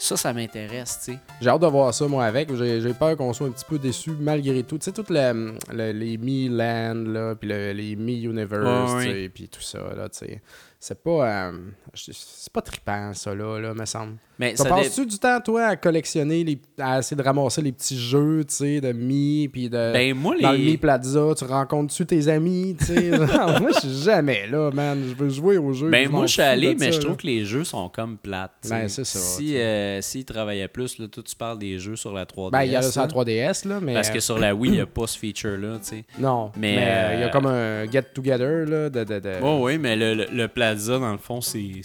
Ça, 0.00 0.16
ça 0.16 0.32
m'intéresse, 0.32 1.00
tu 1.04 1.12
sais. 1.12 1.18
J'ai 1.40 1.48
hâte 1.50 1.60
de 1.60 1.66
voir 1.66 1.92
ça, 1.92 2.06
moi, 2.06 2.24
avec. 2.24 2.54
J'ai 2.54 2.80
j'ai 2.80 2.94
peur 2.94 3.16
qu'on 3.16 3.32
soit 3.32 3.48
un 3.48 3.50
petit 3.50 3.64
peu 3.64 3.78
déçu 3.80 4.12
malgré 4.18 4.62
tout. 4.62 4.78
Tu 4.78 4.84
sais, 4.84 4.92
toutes 4.92 5.10
le- 5.10 5.54
le- 5.72 5.90
les 5.92 6.16
Mi 6.16 6.48
Land, 6.48 7.02
là, 7.08 7.34
puis 7.34 7.48
le- 7.48 7.72
les 7.72 7.96
Mi 7.96 8.22
Universe, 8.22 8.92
Ouais, 8.94 9.06
ouais. 9.06 9.28
puis 9.28 9.48
tout 9.48 9.60
ça, 9.60 9.80
là, 9.96 10.08
tu 10.08 10.18
sais. 10.18 10.40
C'est 10.80 11.02
pas... 11.02 11.48
euh, 11.48 11.52
c'est 11.94 12.52
pas 12.52 12.62
trippant, 12.62 13.12
ça, 13.12 13.34
là, 13.34 13.58
là, 13.58 13.74
me 13.74 13.84
semble. 13.84 14.14
Mais 14.38 14.54
Ça 14.54 14.66
passes-tu 14.66 15.04
du 15.04 15.18
temps, 15.18 15.40
toi, 15.40 15.64
à 15.64 15.76
collectionner, 15.76 16.44
les, 16.44 16.60
à 16.78 17.00
essayer 17.00 17.16
de 17.16 17.22
ramasser 17.24 17.60
les 17.60 17.72
petits 17.72 17.98
jeux, 17.98 18.44
tu 18.48 18.54
sais, 18.54 18.80
de 18.80 18.92
Mi, 18.92 19.48
puis 19.52 19.68
de... 19.68 19.92
Ben, 19.92 20.14
moi, 20.14 20.36
Dans 20.40 20.52
le 20.52 20.58
Mi 20.58 20.64
les. 20.64 20.76
Plaza, 20.78 21.34
tu 21.36 21.42
rencontres-tu 21.44 22.06
tes 22.06 22.28
amis, 22.28 22.76
tu 22.78 22.84
sais? 22.84 23.10
Moi, 23.18 23.70
je 23.74 23.80
suis 23.80 24.02
jamais 24.04 24.46
là, 24.46 24.70
man. 24.72 25.02
Je 25.08 25.14
veux 25.16 25.28
jouer 25.28 25.58
aux 25.58 25.72
jeux. 25.72 25.90
Ben 25.90 26.08
moi 26.08 26.26
je 26.26 26.34
suis 26.34 26.42
allé, 26.42 26.76
mais 26.78 26.92
je 26.92 27.00
trouve 27.00 27.16
que 27.16 27.26
les 27.26 27.44
jeux 27.44 27.64
sont 27.64 27.88
comme 27.88 28.16
plates. 28.16 28.52
tu 28.62 28.68
sais. 28.68 28.74
Ben, 28.82 28.88
c'est 28.88 29.04
ça, 29.04 29.18
tu 29.18 29.24
Si 29.24 29.48
sais. 29.54 29.60
euh, 29.60 30.00
s'ils 30.02 30.24
travaillaient 30.24 30.68
plus, 30.68 30.98
là, 31.00 31.08
toi 31.08 31.22
tu 31.26 31.34
parles 31.34 31.58
des 31.58 31.78
jeux 31.80 31.96
sur 31.96 32.12
la 32.12 32.24
3DS. 32.24 32.50
Ben, 32.52 32.62
il 32.62 32.70
y 32.70 32.76
a 32.76 32.82
ça 32.82 33.02
à 33.02 33.06
là. 33.08 33.12
3DS, 33.12 33.66
là, 33.66 33.80
mais... 33.82 33.94
Parce 33.94 34.10
que 34.10 34.20
sur 34.20 34.38
la 34.38 34.54
Wii, 34.54 34.70
il 34.70 34.74
n'y 34.76 34.80
a 34.80 34.86
pas 34.86 35.08
ce 35.08 35.18
feature-là, 35.18 35.78
tu 35.80 35.88
sais. 35.96 36.04
Non, 36.20 36.52
Mais, 36.56 36.76
euh, 36.78 37.14
il 37.14 37.20
y 37.20 37.22
a 37.24 37.26
euh, 37.26 37.30
comme 37.30 37.46
un 37.46 37.90
get-together, 37.90 38.66
là, 38.66 38.88
de... 38.90 39.02
de, 39.02 39.18
de... 39.18 39.32
Oh 39.42 39.60
oui, 39.64 39.78
mais 39.78 39.96
le, 39.96 40.14
le- 40.14 40.28
le 40.32 40.48
Plaza, 40.74 40.98
dans 40.98 41.12
le 41.12 41.18
fond, 41.18 41.40
tes 41.40 41.82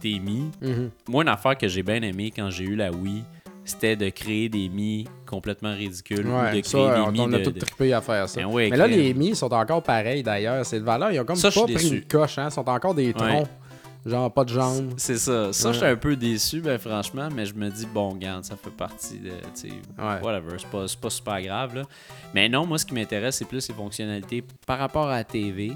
tes 0.00 0.18
Mi. 0.18 0.50
Mhm. 0.60 0.90
Moi, 1.08 1.22
une 1.22 1.28
affaire 1.28 1.56
que 1.56 1.68
j'ai 1.68 1.82
bien 1.82 2.02
aimé 2.02 2.32
quand 2.34 2.50
j'ai 2.50 2.64
eu 2.64 2.76
la 2.76 2.90
Wii, 2.92 3.24
c'était 3.64 3.96
de 3.96 4.08
créer 4.10 4.48
des 4.48 4.68
Mi 4.68 5.06
complètement 5.26 5.74
ridicules. 5.74 6.24
de 6.24 6.28
Ouais, 6.30 6.48
créer 6.48 6.62
ça, 6.62 6.78
des 6.78 7.00
on, 7.00 7.12
Mi 7.12 7.20
on 7.20 7.32
a 7.32 7.38
de- 7.38 7.44
tout 7.44 7.52
trippé 7.52 7.92
à 7.92 8.00
faire 8.00 8.28
ça. 8.28 8.40
Ben 8.42 8.50
mais 8.54 8.76
là, 8.76 8.86
les 8.86 9.12
Mi 9.14 9.34
sont 9.34 9.52
encore 9.52 9.82
pareils, 9.82 10.22
d'ailleurs. 10.22 10.64
C'est 10.66 10.80
de 10.80 10.84
valeur, 10.84 11.12
ils 11.12 11.20
ont 11.20 11.24
comme 11.24 11.36
Ça, 11.36 11.50
je 11.50 11.60
pas 11.60 11.66
suis 11.66 11.74
pris 11.74 11.84
déçu. 11.84 11.96
une 11.96 12.04
coche, 12.04 12.38
hein. 12.38 12.48
Ils 12.50 12.54
sont 12.54 12.68
encore 12.68 12.94
des 12.94 13.12
troncs. 13.12 13.46
Genre, 14.06 14.32
pas 14.32 14.44
de 14.44 14.48
jambes. 14.50 14.94
C'est 14.96 15.18
ça. 15.18 15.52
Ça, 15.52 15.68
Ouais. 15.68 15.74
j'étais 15.74 15.86
un 15.86 15.96
peu 15.96 16.16
déçu, 16.16 16.60
ben 16.60 16.78
franchement, 16.78 17.28
mais 17.34 17.44
je 17.44 17.52
me 17.52 17.68
dis, 17.68 17.84
bon, 17.92 18.14
garde, 18.14 18.44
ça 18.44 18.56
fait 18.56 18.70
partie 18.70 19.18
de. 19.18 19.30
Whatever, 20.22 20.56
c'est 20.56 20.68
pas, 20.68 20.86
pas 21.02 21.10
super 21.10 21.42
grave. 21.42 21.74
Là. 21.74 21.82
Mais 22.32 22.48
non, 22.48 22.64
moi, 22.64 22.78
ce 22.78 22.86
qui 22.86 22.94
m'intéresse, 22.94 23.36
c'est 23.36 23.44
plus 23.44 23.68
les 23.68 23.74
fonctionnalités 23.74 24.42
par 24.66 24.78
rapport 24.78 25.08
à 25.08 25.16
la 25.16 25.24
TV. 25.24 25.72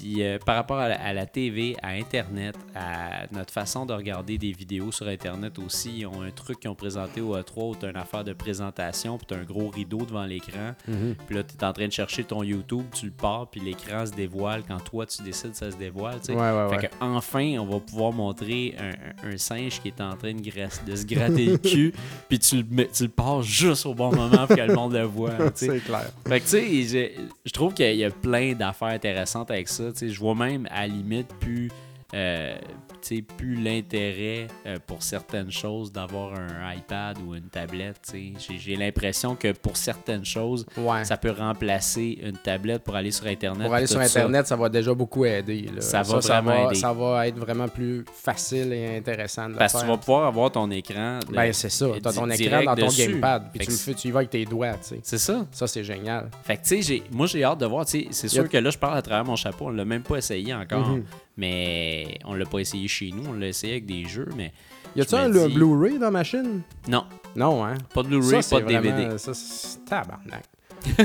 Puis 0.00 0.22
euh, 0.22 0.38
par 0.38 0.56
rapport 0.56 0.78
à 0.78 0.88
la, 0.88 1.00
à 1.00 1.12
la 1.12 1.26
TV, 1.26 1.76
à 1.82 1.88
Internet, 1.90 2.56
à 2.74 3.26
notre 3.32 3.52
façon 3.52 3.84
de 3.84 3.92
regarder 3.92 4.38
des 4.38 4.52
vidéos 4.52 4.90
sur 4.92 5.06
Internet 5.08 5.58
aussi, 5.58 5.90
ils 5.98 6.06
ont 6.06 6.22
un 6.22 6.30
truc 6.30 6.60
qu'ils 6.60 6.70
ont 6.70 6.74
présenté 6.74 7.20
au 7.20 7.36
E3 7.36 7.70
où 7.70 7.74
tu 7.78 7.84
as 7.86 7.90
une 7.90 7.96
affaire 7.96 8.24
de 8.24 8.32
présentation, 8.32 9.18
puis 9.18 9.26
tu 9.26 9.34
as 9.34 9.38
un 9.38 9.42
gros 9.44 9.68
rideau 9.68 9.98
devant 9.98 10.24
l'écran. 10.24 10.72
Mhm. 10.88 11.16
Puis 11.26 11.36
là, 11.36 11.42
tu 11.42 11.54
es 11.54 11.64
en 11.64 11.72
train 11.72 11.86
de 11.86 11.92
chercher 11.92 12.24
ton 12.24 12.42
YouTube, 12.42 12.84
tu 12.94 13.06
le 13.06 13.12
pars, 13.12 13.48
puis 13.50 13.60
l'écran 13.60 14.06
se 14.06 14.12
dévoile. 14.12 14.62
Quand 14.66 14.80
toi, 14.82 15.04
tu 15.06 15.22
décides, 15.22 15.54
ça 15.54 15.70
se 15.70 15.76
dévoile. 15.76 16.18
Ouais, 16.28 16.34
ouais, 16.34 16.68
Fait 16.70 16.76
ouais. 16.76 16.88
que 16.88 16.94
enfin, 17.00 17.56
on 17.58 17.66
va 17.66 17.80
pouvoir 17.80 18.12
montrer 18.12 18.74
un, 18.78 19.28
un- 19.28 19.32
un 19.34 19.36
singe 19.36 19.80
qui 19.82 19.88
est 19.88 20.00
en 20.00 20.16
train 20.16 20.32
de, 20.32 20.40
grasse- 20.40 20.82
de 20.86 20.96
se 20.96 21.04
gratter 21.04 21.44
le 21.46 21.58
cul, 21.58 21.92
puis 22.28 22.38
tu 22.38 22.64
tu 22.94 23.02
le 23.04 23.08
passes 23.08 23.44
juste 23.44 23.84
au 23.86 23.94
bon 23.94 24.14
moment 24.14 24.46
pour 24.46 24.56
que 24.56 24.60
le 24.62 24.74
monde 24.74 24.94
le 24.94 25.02
voit. 25.02 25.32
C'est 25.54 25.80
clair. 25.84 26.10
Fait 26.26 26.40
que 26.40 26.44
tu 26.44 26.84
sais, 26.88 27.12
je 27.44 27.52
trouve 27.52 27.74
qu'il 27.74 27.96
y 27.96 28.04
a 28.04 28.10
plein 28.10 28.54
d'affaires 28.54 28.88
intéressantes 28.88 29.50
avec 29.50 29.68
ça. 29.68 29.89
Je 29.98 30.18
vois 30.18 30.34
même 30.34 30.66
à 30.70 30.86
la 30.86 30.88
limite 30.88 31.28
plus, 31.40 31.70
euh, 32.14 32.54
sais, 33.02 33.22
plus 33.22 33.54
l'intérêt 33.54 34.46
euh, 34.66 34.78
pour 34.86 35.02
certaines 35.02 35.50
choses 35.50 35.90
d'avoir 35.92 36.34
un 36.34 36.74
iPad 36.74 37.18
ou 37.26 37.34
une 37.34 37.48
tablette. 37.48 38.00
tu. 38.10 38.32
J'ai, 38.58 38.76
l'impression 38.76 39.34
que 39.34 39.52
pour 39.52 39.76
certaines 39.76 40.24
choses, 40.24 40.66
Ouais. 40.76 41.04
ça 41.04 41.16
peut 41.16 41.30
remplacer 41.30 42.18
une 42.22 42.36
tablette 42.36 42.82
pour 42.82 42.94
aller 42.96 43.10
sur 43.10 43.26
Internet. 43.26 43.64
Pour 43.66 43.74
aller 43.74 43.86
sur. 43.86 44.00
Internet, 44.00 44.46
ça 44.46 44.56
va 44.56 44.68
déjà 44.68 44.94
beaucoup 44.94 45.24
aider. 45.24 45.62
là. 45.74 45.80
Ça 45.80 46.02
va 46.02 46.20
ça, 46.20 46.40
vraiment 46.40 46.64
va, 46.64 46.70
aider. 46.70 46.80
ça 46.80 46.92
va 46.92 47.28
être 47.28 47.38
vraiment 47.38 47.68
plus 47.68 48.04
facile 48.12 48.72
et 48.72 48.96
intéressant 48.96 49.48
de 49.48 49.54
Parce 49.54 49.72
que 49.74 49.80
tu 49.80 49.86
vas 49.86 49.96
pouvoir 49.96 50.26
avoir 50.26 50.50
ton 50.50 50.70
écran. 50.70 51.18
de- 51.28 51.34
Ben, 51.34 51.52
c'est 51.52 51.68
ça. 51.70 51.86
T'as 52.02 52.10
di- 52.12 52.18
ton 52.18 52.30
écran 52.30 52.62
dans 52.64 52.74
ton 52.74 52.86
dessus. 52.86 53.08
gamepad, 53.08 53.42
puis 53.52 53.64
tu 53.66 53.70
le 53.70 53.76
fais, 53.76 53.94
tu 53.94 54.08
y 54.08 54.10
vas 54.10 54.18
avec 54.20 54.30
tes 54.30 54.44
doigts, 54.44 54.74
tu. 54.74 54.94
C'est 55.02 55.18
ça. 55.18 55.46
Ça, 55.50 55.66
c'est 55.66 55.84
génial. 55.84 56.28
Fait 56.44 56.56
que, 56.56 56.62
tu 56.64 56.82
sais, 56.82 57.02
moi, 57.10 57.26
j'ai 57.26 57.44
hâte 57.44 57.58
de 57.60 57.66
voir. 57.66 57.84
tu 57.86 58.06
C'est 58.10 58.26
a- 58.26 58.30
sûr 58.30 58.48
que 58.48 58.56
là, 58.56 58.70
je 58.70 58.78
parle 58.78 58.96
à 58.98 59.02
travers 59.02 59.24
mon 59.24 59.36
chapeau. 59.36 59.66
On 59.66 59.70
l'a 59.70 59.84
même 59.84 60.02
pas 60.02 60.16
essayé 60.16 60.54
encore. 60.54 60.86
Mhm. 60.88 61.04
Mais 61.40 62.18
on 62.26 62.34
l'a 62.34 62.44
pas 62.44 62.58
essayé 62.58 62.86
chez 62.86 63.10
nous. 63.12 63.30
On 63.30 63.32
l'a 63.32 63.48
essayé 63.48 63.72
avec 63.74 63.86
des 63.86 64.04
jeux. 64.04 64.28
Mais 64.36 64.52
Y 64.94 65.00
a-tu 65.00 65.14
un, 65.14 65.28
Blu-ray 65.48 65.94
dans 65.94 66.06
la 66.06 66.10
machine? 66.10 66.60
Non, 66.86 67.04
Non, 67.34 67.64
hein? 67.64 67.74
pas 67.94 68.02
de 68.02 68.08
Blu-ray, 68.08 68.40
pas 68.48 68.60
de 68.60 68.66
DVD. 68.66 68.88
vraiment- 68.90 69.18
Ça, 69.18 69.32
c'est 69.34 69.84
tabarnak. 69.86 70.44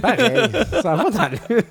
Pareil, 0.02 0.50
ça 0.82 0.96
va 0.96 1.10
dans 1.10 1.30
le... 1.32 1.62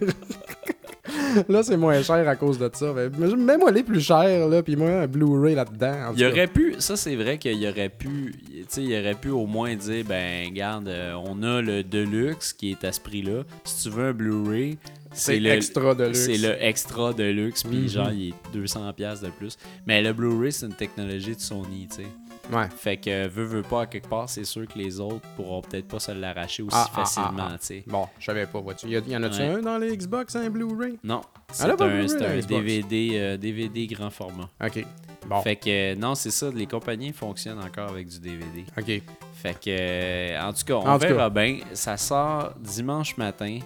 Là, 1.49 1.63
c'est 1.63 1.77
moins 1.77 2.03
cher 2.03 2.27
à 2.29 2.37
cause 2.37 2.59
de 2.59 2.71
ça. 2.73 2.93
Mais 2.95 3.09
mets-moi 3.37 3.71
les 3.71 3.83
plus 3.83 4.01
chers, 4.01 4.49
là, 4.49 4.63
puis 4.63 4.77
moi, 4.77 4.89
un 5.03 5.07
Blu-ray 5.07 5.55
là-dedans. 5.55 6.13
Il 6.17 6.25
aurait 6.25 6.47
pu, 6.47 6.77
ça 6.79 6.97
c'est 6.97 7.15
vrai 7.17 7.37
qu'il 7.39 7.67
aurait 7.67 7.89
pu, 7.91 8.35
tu 8.47 8.65
sais, 8.69 8.83
il 8.83 8.99
aurait 8.99 9.15
pu 9.15 9.29
au 9.31 9.47
moins 9.47 9.75
dire, 9.75 10.05
ben, 10.09 10.47
regarde, 10.49 10.89
euh, 10.89 11.15
on 11.27 11.43
a 11.43 11.61
le 11.61 11.83
Deluxe 11.83 12.53
qui 12.55 12.71
est 12.71 12.85
à 12.85 12.93
ce 12.93 13.01
prix-là. 13.01 13.43
Si 13.65 13.83
tu 13.89 13.95
veux 13.95 14.05
un 14.09 14.13
Blu-ray, 14.13 14.79
C'est 15.15 15.39
le 15.41 15.51
extra 15.51 15.95
de 15.95 16.05
luxe. 16.05 16.19
C'est 16.25 16.37
le 16.39 16.63
extra 16.63 17.13
de 17.13 17.25
luxe, 17.25 17.63
puis 17.63 17.77
Mhm. 17.83 17.89
genre, 17.89 18.11
il 18.11 18.29
est 18.31 18.35
200$ 18.53 18.93
piastres 18.93 19.25
de 19.27 19.31
plus. 19.31 19.57
Mais 19.87 20.03
le 20.03 20.13
Blu-ray, 20.13 20.53
c'est 20.53 20.67
une 20.67 20.75
technologie 20.75 21.35
de 21.35 21.41
Sony, 21.41 21.87
tu 21.89 21.97
sais. 22.03 22.07
Ouais. 22.53 22.69
Fait 22.77 22.99
que, 22.99 23.27
veux, 23.29 23.45
veux 23.45 23.63
pas, 23.63 23.83
à 23.83 23.87
quelque 23.87 24.07
part, 24.09 24.29
c'est 24.29 24.45
sûr 24.45 24.67
que 24.69 24.79
les 24.79 25.01
autres 25.01 25.27
pourront 25.35 25.63
peut-être 25.63 25.89
pas 25.89 25.99
se 25.99 26.13
l'arracher 26.13 26.63
aussi 26.63 26.77
Ah, 26.79 26.87
ah, 26.93 26.95
facilement, 26.95 27.31
ah, 27.39 27.51
ah. 27.55 27.59
tu 27.59 27.67
sais. 27.67 27.85
Bon, 27.87 28.07
je 28.19 28.25
savais 28.27 28.45
pas, 28.47 28.61
vois-tu. 28.61 28.87
Y, 28.89 28.99
en 29.17 29.23
a-tu 29.23 29.39
Ouais. 29.41 29.47
un 29.49 29.61
dans 29.63 29.79
les 29.79 29.97
Xbox, 29.97 30.37
un 30.37 30.51
Blu-ray? 30.51 30.99
Non, 31.03 31.23
c'est 31.51 31.65
un, 31.65 31.75
Xbox. 31.75 32.47
DVD, 32.47 33.11
euh, 33.15 33.37
DVD 33.39 33.87
grand 33.87 34.11
format. 34.11 34.51
OK. 34.63 34.85
Bon, 35.27 35.41
Fait 35.41 35.57
que, 35.57 35.95
non, 35.95 36.15
c'est 36.15 36.31
ça, 36.31 36.51
les 36.55 36.67
compagnies 36.67 37.13
fonctionnent 37.15 37.61
encore 37.61 37.89
avec 37.89 38.09
du 38.09 38.19
DVD. 38.21 38.65
OK. 38.79 39.03
Fait 39.43 39.59
que, 39.59 40.39
en 40.47 40.53
tout 40.53 40.65
cas, 40.67 40.75
on 40.75 40.87
En 40.87 40.99
verra 40.99 41.31
bien. 41.31 41.61
Ça 41.73 41.97
sort 41.97 42.53
dimanche 42.61 43.17
matin. 43.17 43.59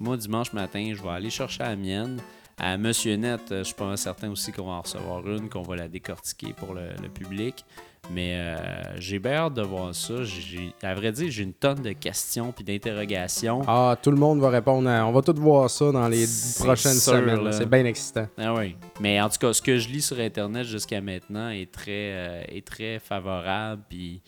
Moi, 0.00 0.16
dimanche 0.16 0.52
matin, 0.52 0.92
je 0.96 1.02
vais 1.02 1.08
aller 1.10 1.30
chercher 1.30 1.62
la 1.62 1.76
mienne. 1.76 2.18
À 2.58 2.76
Monsieur 2.76 3.16
Net, 3.16 3.40
euh, 3.50 3.58
je 3.60 3.64
suis 3.64 3.74
pas 3.74 3.96
certain 3.96 4.30
aussi 4.30 4.52
qu'on 4.52 4.66
va 4.66 4.72
en 4.72 4.82
recevoir 4.82 5.26
une, 5.26 5.48
qu'on 5.48 5.62
va 5.62 5.74
la 5.76 5.88
décortiquer 5.88 6.52
pour 6.52 6.74
le, 6.74 6.88
le 7.02 7.08
public. 7.08 7.64
Mais 8.10 8.34
euh, 8.34 8.56
j'ai 8.98 9.18
bien 9.20 9.32
hâte 9.34 9.54
de 9.54 9.62
voir 9.62 9.94
ça. 9.94 10.22
J'ai, 10.24 10.74
à 10.82 10.92
vrai 10.94 11.12
dire, 11.12 11.30
j'ai 11.30 11.44
une 11.44 11.54
tonne 11.54 11.80
de 11.82 11.92
questions 11.92 12.52
puis 12.52 12.64
d'interrogations. 12.64 13.62
Ah, 13.66 13.96
tout 14.00 14.10
le 14.10 14.16
monde 14.16 14.40
va 14.40 14.50
répondre. 14.50 14.88
à- 14.88 15.06
On 15.06 15.12
va 15.12 15.22
tout 15.22 15.34
voir 15.36 15.70
ça 15.70 15.90
dans 15.92 16.08
les 16.08 16.26
C'est 16.26 16.64
prochaines 16.64 16.92
sûr, 16.94 17.12
semaines. 17.12 17.42
là. 17.44 17.52
C'est 17.52 17.66
bien 17.70 17.84
excitant. 17.84 18.26
Ah 18.38 18.52
oui. 18.54 18.76
Mais 19.00 19.20
en 19.20 19.28
tout 19.28 19.38
cas, 19.38 19.52
ce 19.52 19.62
que 19.62 19.78
je 19.78 19.88
lis 19.88 20.02
sur 20.02 20.18
Internet 20.18 20.64
jusqu'à 20.66 21.00
maintenant 21.00 21.48
est 21.48 21.70
très, 21.72 21.90
euh, 22.12 22.42
est 22.48 22.66
très 22.66 22.98
favorable. 22.98 23.82
Puis 23.88 24.20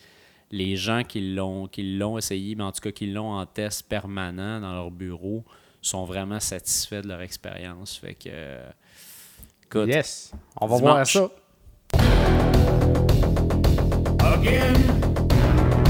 les 0.55 0.77
gens 0.77 1.03
qui 1.03 1.33
l'ont, 1.33 1.67
qui 1.67 1.97
l'ont 1.97 2.17
essayé, 2.17 2.55
mais 2.55 2.63
en 2.63 2.71
tout 2.71 2.79
cas 2.81 2.91
qui 2.91 3.07
l'ont 3.07 3.33
en 3.33 3.45
test 3.45 3.87
permanent 3.89 4.61
dans 4.61 4.73
leur 4.73 4.89
bureau, 4.89 5.43
sont 5.81 6.05
vraiment 6.05 6.39
satisfaits 6.39 7.01
de 7.01 7.09
leur 7.09 7.21
expérience. 7.21 7.97
Fait 7.97 8.15
que. 8.15 8.29
euh, 8.31 8.69
écoute, 9.65 9.87
Yes. 9.89 10.31
On 10.59 10.65
va 10.67 10.77
Dimanche. 10.77 11.15
voir 11.17 11.29
ça. 11.29 11.35
Again, 14.33 14.73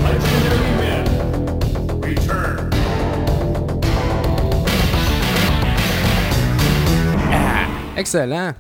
legendary 0.04 0.72
men 0.82 2.02
return. 2.02 2.70
Excellent. 7.98 8.54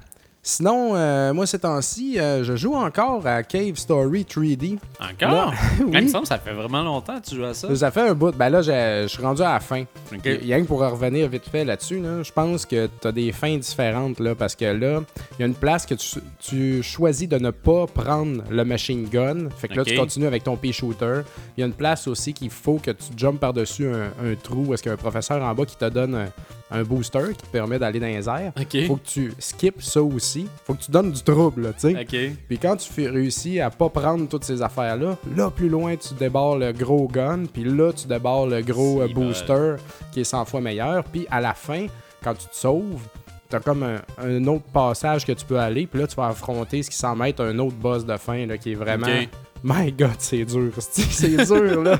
Sinon, 0.47 0.91
euh, 0.95 1.33
moi, 1.33 1.47
ces 1.47 1.57
temps-ci, 1.57 2.19
euh, 2.19 2.43
je 2.43 2.55
joue 2.55 2.75
encore 2.75 3.25
à 3.25 3.41
Cave 3.41 3.77
Story 3.77 4.25
3D. 4.29 4.77
encore? 4.99 5.51
Oui. 5.79 5.89
Il 5.93 6.03
me 6.03 6.07
semble 6.07 6.27
ça 6.27 6.37
fait 6.37 6.53
vraiment 6.53 6.83
longtemps 6.83 7.19
que 7.19 7.25
tu 7.27 7.35
joues 7.35 7.45
à 7.45 7.53
ça. 7.55 7.75
Ça 7.75 7.89
fait 7.89 8.01
un 8.09 8.13
bout. 8.13 8.31
Ben 8.31 8.49
là, 8.49 8.61
je 8.61 9.07
suis 9.07 9.23
rendu 9.23 9.41
à 9.41 9.53
la 9.53 9.59
fin. 9.59 9.85
Ok. 10.13 10.23
Y- 10.25 10.37
Rien 10.53 10.61
que 10.61 10.67
pour 10.67 10.79
revenir 10.87 11.27
vite 11.29 11.49
fait 11.51 11.65
là-dessus, 11.65 11.99
là, 11.99 12.21
je 12.21 12.31
pense 12.31 12.63
que 12.67 12.87
tu 13.01 13.07
as 13.07 13.11
des 13.11 13.31
fins 13.31 13.57
différentes 13.57 14.19
là, 14.19 14.35
parce 14.35 14.55
que 14.55 14.65
là, 14.65 15.01
il 15.37 15.41
y 15.41 15.43
a 15.43 15.47
une 15.47 15.55
place 15.55 15.83
que 15.87 15.95
tu, 15.95 16.19
tu 16.39 16.83
choisis 16.83 17.27
de 17.27 17.37
ne 17.39 17.49
pas 17.49 17.87
prendre 17.87 18.43
le 18.49 18.63
machine 18.65 19.07
gun. 19.09 19.49
Fait 19.57 19.67
que 19.67 19.73
là, 19.73 19.83
tu 19.83 19.91
continues 19.99 20.27
avec 20.27 20.43
ton 20.43 20.55
pea-shooter. 20.57 21.21
Il 21.57 21.61
y 21.61 21.63
a 21.63 21.65
une 21.65 21.73
place 21.73 22.07
aussi 22.07 22.33
qu'il 22.33 22.51
faut 22.51 22.75
que 22.77 22.91
tu 22.91 23.05
jumpes 23.17 23.39
par-dessus 23.39 23.87
un, 23.87 24.11
un 24.23 24.35
trou. 24.41 24.73
Est-ce 24.75 24.83
qu'il 24.83 24.91
y 24.91 24.91
a 24.91 24.93
un 24.93 24.97
professeur 24.97 25.41
en 25.41 25.53
bas 25.55 25.65
qui 25.65 25.75
te 25.75 25.89
donne 25.89 26.13
un, 26.15 26.27
un 26.71 26.83
booster 26.83 27.29
qui 27.35 27.43
te 27.47 27.51
permet 27.51 27.79
d'aller 27.79 27.99
dans 27.99 28.05
les 28.07 28.29
airs? 28.29 28.51
Ok. 28.59 28.85
Faut 28.87 28.97
que 28.97 29.07
tu 29.07 29.33
skips 29.39 29.81
ça 29.81 30.01
aussi. 30.03 30.34
Faut 30.65 30.73
que 30.73 30.81
tu 30.83 30.91
donnes 30.91 31.11
du 31.11 31.21
trouble, 31.21 31.73
tu 31.79 31.91
sais. 31.93 32.01
Ok. 32.01 32.37
Puis 32.47 32.57
quand 32.57 32.75
tu 32.75 32.91
fais- 32.91 33.07
réussis 33.09 33.59
à 33.59 33.69
pas 33.69 33.89
prendre 33.89 34.27
toutes 34.27 34.43
ces 34.43 34.61
affaires-là, 34.61 35.17
là, 35.35 35.49
plus 35.49 35.69
loin, 35.69 35.95
tu 35.95 36.13
débarres 36.13 36.57
le 36.57 36.71
gros 36.73 37.07
gun, 37.07 37.43
puis 37.51 37.63
là, 37.63 37.91
tu 37.93 38.07
débarres 38.07 38.47
le 38.47 38.61
gros 38.61 39.01
euh, 39.01 39.07
booster 39.07 39.75
qui 40.11 40.21
est 40.21 40.25
100 40.25 40.45
fois 40.45 40.61
meilleur. 40.61 41.03
Puis 41.05 41.25
à 41.31 41.39
la 41.41 41.53
fin, 41.53 41.87
quand 42.23 42.33
tu 42.33 42.47
te 42.47 42.55
sauves, 42.55 43.01
t'as 43.49 43.59
comme 43.59 43.83
un, 43.83 44.01
un 44.17 44.45
autre 44.47 44.65
passage 44.73 45.25
que 45.25 45.31
tu 45.31 45.45
peux 45.45 45.59
aller, 45.59 45.85
puis 45.87 45.99
là, 46.01 46.07
tu 46.07 46.15
vas 46.15 46.27
affronter 46.27 46.81
ce 46.83 46.89
qui 46.89 46.97
semble 46.97 47.25
être 47.27 47.43
un 47.43 47.57
autre 47.59 47.75
boss 47.75 48.05
de 48.05 48.17
fin, 48.17 48.45
là, 48.45 48.57
qui 48.57 48.71
est 48.71 48.75
vraiment... 48.75 49.07
Ok. 49.07 49.29
My 49.63 49.91
God, 49.91 50.15
c'est 50.19 50.45
dur, 50.45 50.71
c'est 50.79 51.43
dur, 51.45 51.81
là. 51.81 51.99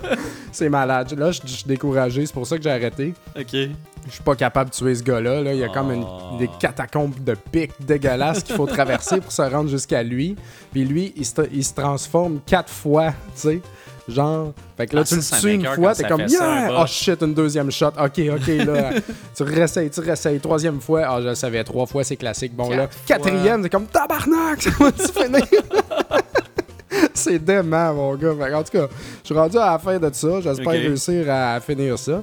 C'est 0.52 0.70
malade. 0.70 1.18
Là, 1.18 1.32
je 1.32 1.42
je 1.46 1.52
suis 1.52 1.66
découragé, 1.66 2.26
c'est 2.26 2.34
pour 2.34 2.46
ça 2.46 2.58
que 2.58 2.64
j'ai 2.64 2.70
arrêté. 2.70 3.14
Ok. 3.36 3.56
Je 4.08 4.12
suis 4.14 4.24
pas 4.24 4.36
capable 4.36 4.70
de 4.70 4.76
tuer 4.76 4.94
ce 4.96 5.04
gars-là. 5.04 5.42
Là. 5.42 5.54
Il 5.54 5.60
y 5.60 5.64
a 5.64 5.70
comme 5.70 5.92
une- 5.92 6.04
Oh. 6.06 6.38
des 6.38 6.50
catacombes 6.60 7.24
de 7.24 7.34
pics 7.34 7.72
dégueulasses 7.80 8.44
qu'il 8.44 8.56
faut 8.56 8.68
traverser 8.68 9.20
pour 9.20 9.32
se 9.32 9.42
rendre 9.42 9.70
jusqu'à 9.70 10.04
lui. 10.04 10.36
Puis 10.72 10.86
lui, 10.86 11.14
il 11.16 11.26
se, 11.26 11.34
il 11.52 11.64
se 11.66 11.74
transforme 11.74 12.40
quatre 12.46 12.72
fois, 12.72 13.10
tu 13.36 13.42
sais. 13.42 13.62
Genre, 14.08 14.54
fait 14.78 14.86
que 14.86 14.96
là, 14.98 15.02
Ah, 15.04 15.08
tu 15.08 15.20
ça, 15.20 15.36
le 15.38 15.42
tues 15.42 15.54
une 15.56 15.66
fois, 15.66 15.96
t'es 15.96 16.04
comme, 16.08 16.28
ça, 16.28 16.46
yeah! 16.68 16.70
Oh 16.80 16.86
shit, 16.86 17.20
une 17.24 17.34
deuxième 17.34 17.72
shot. 17.72 17.88
Ok, 18.00 18.20
ok, 18.20 18.48
là. 18.68 18.92
tu 19.36 19.42
réessayes, 19.42 19.90
tu 19.90 20.00
réessayes. 20.00 20.40
Troisième 20.40 20.80
fois, 20.80 21.02
ah, 21.08 21.22
je 21.24 21.30
le 21.30 21.34
savais, 21.36 21.64
trois 21.64 21.88
fois, 21.88 22.04
c'est 22.04 22.16
classique. 22.16 22.56
Bon, 22.56 22.70
là, 22.70 22.88
quatrième, 23.08 23.64
c'est 23.64 23.70
comme, 23.70 23.88
tabarnak, 23.88 24.62
ça 24.62 24.70
va-tu 24.80 25.08
finir? 25.12 25.48
c'est 27.14 27.40
dément, 27.44 27.94
mon 27.94 28.16
gars. 28.16 28.34
Fait 28.40 28.50
que, 28.50 28.54
en 28.56 28.64
tout 28.64 28.72
cas, 28.78 28.88
je 29.24 29.26
suis 29.26 29.36
rendu 29.36 29.58
à 29.58 29.72
la 29.72 29.80
fin 29.80 29.98
de 29.98 30.10
ça. 30.14 30.40
J'espère 30.42 30.68
réussir 30.74 31.26
à 31.30 31.60
finir 31.60 31.98
ça. 31.98 32.22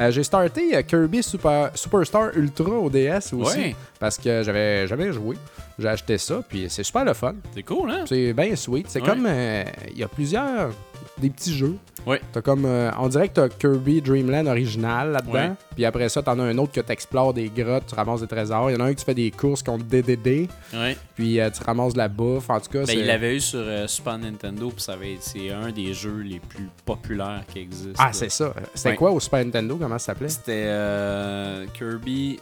Euh, 0.00 0.10
j'ai 0.10 0.22
starté 0.22 0.74
euh, 0.74 0.82
Kirby 0.82 1.22
Super, 1.22 1.70
Superstar 1.74 2.30
Ultra 2.34 2.72
au 2.72 2.88
DS 2.88 3.34
aussi. 3.34 3.58
Ouais. 3.58 3.76
Parce 3.98 4.16
que 4.16 4.42
j'avais 4.42 4.86
jamais 4.86 5.12
joué. 5.12 5.36
J'ai 5.80 5.88
acheté 5.88 6.18
ça, 6.18 6.42
puis 6.46 6.66
c'est 6.68 6.82
super 6.84 7.04
le 7.04 7.14
fun. 7.14 7.34
C'est 7.54 7.62
cool, 7.62 7.90
hein? 7.90 8.04
C'est 8.06 8.32
bien 8.34 8.54
sweet. 8.54 8.86
C'est 8.90 9.00
Ouais. 9.00 9.08
comme. 9.08 9.24
euh, 9.26 9.64
Il 9.90 9.98
y 9.98 10.02
a 10.04 10.08
plusieurs. 10.08 10.70
Des 11.18 11.28
petits 11.30 11.54
jeux. 11.54 11.76
Ouais. 12.06 12.20
T'as 12.32 12.40
comme. 12.40 12.64
euh, 12.64 12.90
on 12.98 13.08
dirait 13.08 13.28
que 13.28 13.34
t'as 13.34 13.48
Kirby 13.48 14.00
Dreamland 14.00 14.46
original 14.46 15.10
là-dedans. 15.12 15.56
Puis 15.74 15.84
après 15.84 16.08
ça, 16.08 16.22
t'en 16.22 16.38
as 16.38 16.42
un 16.44 16.56
autre 16.58 16.72
que 16.72 16.80
t'explores 16.80 17.34
des 17.34 17.48
grottes, 17.50 17.86
tu 17.88 17.94
ramasses 17.94 18.20
des 18.22 18.26
trésors. 18.26 18.70
Il 18.70 18.74
y 18.74 18.76
en 18.76 18.80
a 18.80 18.84
un 18.84 18.94
que 18.94 18.98
tu 19.00 19.04
fais 19.04 19.14
des 19.14 19.30
courses 19.30 19.62
contre 19.62 19.84
DDD. 19.84 20.48
Ouais. 20.74 20.96
Puis 21.14 21.40
euh, 21.40 21.50
tu 21.50 21.62
ramasses 21.62 21.92
de 21.94 21.98
la 21.98 22.08
bouffe. 22.08 22.48
En 22.48 22.58
tout 22.60 22.70
cas, 22.70 22.80
Ben, 22.80 22.86
c'est. 22.86 22.94
il 22.96 23.06
l'avait 23.06 23.36
eu 23.36 23.40
sur 23.40 23.58
euh, 23.60 23.86
Super 23.86 24.16
Nintendo, 24.18 24.70
puis 24.70 24.82
ça 24.82 24.92
avait 24.94 25.16
c'est 25.20 25.50
un 25.50 25.70
des 25.72 25.92
jeux 25.92 26.20
les 26.20 26.40
plus 26.40 26.68
populaires 26.86 27.42
qui 27.52 27.58
existent. 27.60 27.92
Ah, 27.98 28.12
c'est 28.12 28.30
ça. 28.30 28.54
C'était 28.74 28.90
Ouais. 28.90 28.96
quoi 28.96 29.10
au 29.10 29.20
Super 29.20 29.44
Nintendo? 29.44 29.76
Comment 29.76 29.98
ça 29.98 30.06
s'appelait? 30.06 30.28
C'était 30.28 30.64
euh, 30.66 31.66
Kirby. 31.74 32.38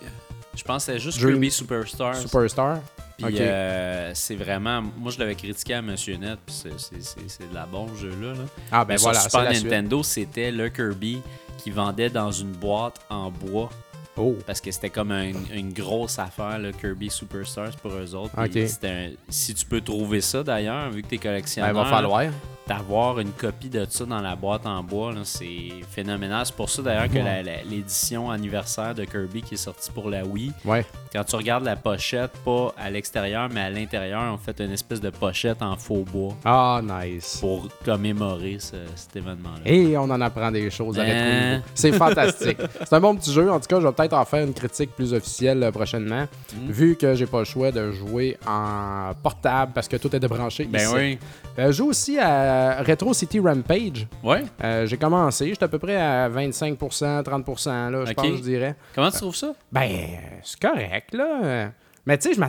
Je 0.57 0.63
pense 0.65 0.87
que 0.87 0.93
c'était 0.93 1.03
juste 1.05 1.19
Dream- 1.21 1.33
Kirby 1.35 1.51
Superstars. 1.51 2.17
Superstar. 2.17 2.79
Puis 3.19 3.37
euh, 3.41 4.13
c'est 4.15 4.37
vraiment. 4.37 4.81
Moi, 4.97 5.11
je 5.13 5.19
l'avais 5.19 5.35
critiqué 5.35 5.75
à 5.75 5.83
Monsieur 5.83 6.17
Net, 6.17 6.39
puis 6.47 6.55
c'est- 6.55 7.49
de 7.51 7.55
la 7.55 7.67
bombe, 7.67 7.91
ce 7.97 8.03
jeu-là. 8.03 8.33
là. 8.35 8.39
Ah, 8.71 8.85
ben 8.85 8.95
Mais 8.95 9.01
voilà, 9.01 9.21
sur 9.21 9.31
Super. 9.31 9.53
Nintendo, 9.53 10.03
c'était 10.03 10.51
le 10.53 10.69
Kirby 10.69 11.21
qui 11.59 11.71
vendait 11.71 12.11
dans 12.11 12.31
une 12.31 12.53
boîte 12.53 13.01
en 13.11 13.31
bois. 13.31 13.69
Oh. 14.17 14.35
Parce 14.47 14.61
que 14.61 14.71
c'était 14.73 14.91
comme 14.91 15.13
un- 15.13 15.33
une 15.55 15.73
grosse 15.73 16.19
affaire, 16.19 16.59
le 16.59 16.73
Kirby 16.73 17.09
Superstars 17.11 17.77
pour 17.77 17.93
eux 17.93 18.15
autres. 18.17 18.35
Puis 18.49 18.63
Ok. 18.63 18.69
c'était 18.69 18.89
un- 18.89 19.11
si 19.29 19.55
tu 19.55 19.65
peux 19.65 19.81
trouver 19.81 20.21
ça 20.21 20.43
d'ailleurs, 20.43 20.91
vu 20.91 21.03
que 21.03 21.09
tu 21.09 21.15
es 21.15 21.19
Ben, 21.19 21.23
collectionneur, 21.25 21.71
il 21.71 21.75
va 21.75 21.85
falloir. 21.85 22.23
D'avoir 22.69 23.19
une 23.19 23.31
copie 23.33 23.71
de 23.71 23.87
ça 23.89 24.05
dans 24.05 24.21
la 24.21 24.37
boîte 24.37 24.67
en 24.67 24.83
bois, 24.83 25.13
c'est 25.25 25.71
phénoménal. 25.91 26.45
C'est 26.45 26.55
pour 26.55 26.69
ça 26.69 26.83
d'ailleurs 26.83 27.09
que 27.09 27.69
l'édition 27.69 28.31
anniversaire 28.31 28.95
de 28.95 29.05
Kirby 29.05 29.43
qui 29.43 29.55
est 29.55 29.59
sortie 29.59 29.91
pour 29.91 30.11
la 30.11 30.25
Wii, 30.25 30.53
Ouais. 30.65 30.85
quand 31.13 31.25
tu 31.25 31.37
regardes 31.37 31.65
la 31.65 31.77
pochette, 31.77 32.33
pas 32.45 32.75
à 32.79 32.91
l'extérieur, 32.91 33.49
mais 33.53 33.61
à 33.63 33.71
l'intérieur, 33.71 34.23
on 34.35 34.37
fait 34.39 34.61
une 34.61 34.73
espèce 34.73 35.01
de 35.01 35.11
pochette 35.11 35.63
en 35.63 35.77
faux 35.77 36.05
bois 36.13 36.35
Ah, 36.45 36.81
nice. 36.83 37.39
pour 37.41 37.69
commémorer 37.85 38.59
ce- 38.61 38.77
cet 38.95 39.17
événement-là. 39.17 39.61
Et 39.65 39.97
on 39.97 40.03
en 40.03 40.21
apprend 40.21 40.51
des 40.51 40.71
choses 40.71 40.99
à 40.99 41.03
Hein? 41.09 41.63
C'est 41.75 41.93
fantastique. 41.93 42.59
c'est 42.81 42.93
un 42.93 43.01
bon 43.01 43.17
petit 43.17 43.33
jeu. 43.33 43.51
En 43.51 43.59
tout 43.59 43.67
cas, 43.67 43.81
je 43.81 43.87
vais 43.87 43.93
peut-être 43.93 44.13
en 44.13 44.25
faire 44.25 44.45
une 44.47 44.53
critique 44.53 44.91
plus 44.95 45.15
officielle 45.15 45.63
euh, 45.63 45.71
prochainement. 45.71 46.27
Mm. 46.55 46.71
Vu 46.71 46.97
que 46.97 47.15
j'ai 47.15 47.27
pas 47.27 47.39
le 47.39 47.45
choix 47.45 47.73
de 47.73 47.93
jouer 47.93 48.37
en 48.47 49.13
portable 49.23 49.73
parce 49.75 49.89
que 49.89 49.97
tout 49.97 50.15
est 50.15 50.21
débranché. 50.21 50.65
Ben 50.67 50.81
ici. 50.83 50.95
oui. 50.95 51.19
Euh, 51.59 51.67
je 51.69 51.73
joue 51.73 51.87
aussi 51.89 52.19
à 52.19 52.58
Retro 52.87 53.13
City 53.15 53.39
Rampage. 53.41 54.07
Ouais. 54.23 54.43
Euh, 54.63 54.87
j'ai 54.87 54.97
commencé, 54.97 55.49
j'étais 55.49 55.65
à 55.65 55.69
peu 55.69 55.79
près 55.79 55.97
à 55.97 56.29
25%, 56.29 57.23
30%, 57.23 57.91
là, 57.91 58.05
je 58.05 58.13
pense, 58.13 58.27
je 58.27 58.43
dirais. 58.43 58.77
Comment 58.95 59.11
tu 59.11 59.19
trouves 59.19 59.37
ça? 59.37 59.55
Ben, 59.73 59.83
euh, 59.91 60.39
c'est 60.43 60.61
correct, 60.61 61.15
là. 61.15 61.41
Euh, 61.45 61.69
Mais 62.07 62.19
tu 62.19 62.29
sais, 62.29 62.35
je 62.35 62.41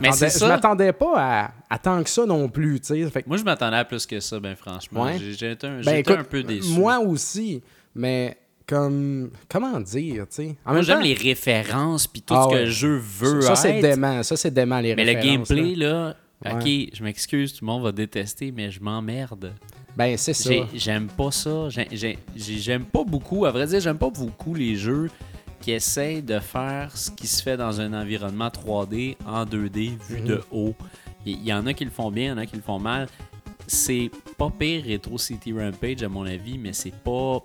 m'attendais, 0.46 0.92
pas 0.92 1.14
à, 1.16 1.50
à 1.68 1.78
tant 1.78 2.02
que 2.02 2.08
ça 2.10 2.24
non 2.26 2.48
plus, 2.48 2.80
tu 2.80 2.86
sais. 3.04 3.10
Fait 3.10 3.26
Moi, 3.26 3.36
je 3.36 3.44
m'attendais 3.44 3.76
à 3.76 3.84
plus 3.84 4.06
que 4.06 4.20
ça, 4.20 4.38
ben 4.40 4.54
franchement. 4.56 5.04
Ouais. 5.04 5.18
J'ai 5.18 5.52
été, 5.52 5.66
un, 5.66 5.80
Ben, 5.82 5.96
écoute, 5.96 6.16
un 6.18 6.24
peu 6.24 6.42
déçu. 6.42 6.72
Moi 6.72 6.98
aussi, 7.00 7.62
mais 7.94 8.36
comme. 8.66 9.30
Comment 9.48 9.80
dire, 9.80 10.26
tu 10.28 10.34
sais? 10.36 10.56
En 10.64 10.70
Moi, 10.70 10.74
même 10.74 10.82
j'aime 10.84 10.98
temps, 10.98 11.04
les 11.04 11.14
références 11.14 12.06
puis 12.06 12.22
tout 12.22 12.34
Ah 12.34 12.44
ce 12.44 12.48
que 12.48 12.54
ouais. 12.54 12.64
le 12.66 12.70
jeu 12.70 12.96
veut 12.96 13.40
Ça, 13.42 13.56
c'est 13.56 13.76
être. 13.78 13.82
dément. 13.82 14.22
Ça, 14.22 14.36
c'est 14.36 14.50
dément, 14.52 14.78
les 14.80 14.94
Mais 14.94 15.04
le 15.04 15.18
références, 15.18 15.48
gameplay, 15.50 15.74
là. 15.74 16.14
là, 16.44 16.54
Ok, 16.54 16.64
je 16.94 17.02
m'excuse, 17.02 17.52
tout 17.52 17.64
le 17.64 17.66
monde 17.66 17.82
va 17.82 17.92
détester, 17.92 18.50
mais 18.50 18.70
je 18.70 18.80
m'emmerde. 18.80 19.52
Ben, 19.96 20.16
c'est 20.16 20.32
ça. 20.34 20.50
J'ai- 20.50 20.64
J'aime 20.74 21.08
pas 21.08 21.30
ça. 21.30 21.68
J'ai- 21.68 21.88
j'ai- 21.92 22.18
j'ai- 22.36 22.58
J'aime 22.58 22.84
pas 22.84 23.04
beaucoup, 23.04 23.44
à 23.44 23.50
vrai 23.50 23.66
dire, 23.66 23.80
j'aime 23.80 23.98
pas 23.98 24.10
beaucoup 24.10 24.54
les 24.54 24.76
jeux 24.76 25.10
qui 25.60 25.72
essayent 25.72 26.22
de 26.22 26.38
faire 26.38 26.96
ce 26.96 27.10
qui 27.10 27.26
se 27.26 27.42
fait 27.42 27.56
dans 27.56 27.80
un 27.80 27.92
environnement 27.92 28.48
3D 28.50 29.16
en 29.26 29.44
2D 29.44 29.92
vu 30.08 30.20
Mhm. 30.20 30.26
de 30.26 30.40
haut. 30.50 30.74
Il 31.26 31.32
il 31.38 31.44
y, 31.46 31.52
en 31.52 31.66
a 31.66 31.74
qui 31.74 31.84
le 31.84 31.90
font 31.90 32.10
bien, 32.10 32.24
il 32.24 32.28
y 32.28 32.32
en 32.32 32.38
a 32.38 32.46
qui 32.46 32.56
le 32.56 32.62
font 32.62 32.78
mal. 32.78 33.06
C'est 33.72 34.10
pas 34.36 34.50
pire 34.50 34.82
Retro 34.90 35.16
City 35.16 35.52
Rampage 35.52 36.02
à 36.02 36.08
mon 36.08 36.26
avis, 36.26 36.58
mais 36.58 36.72
c'est 36.72 36.92
pas. 36.92 37.38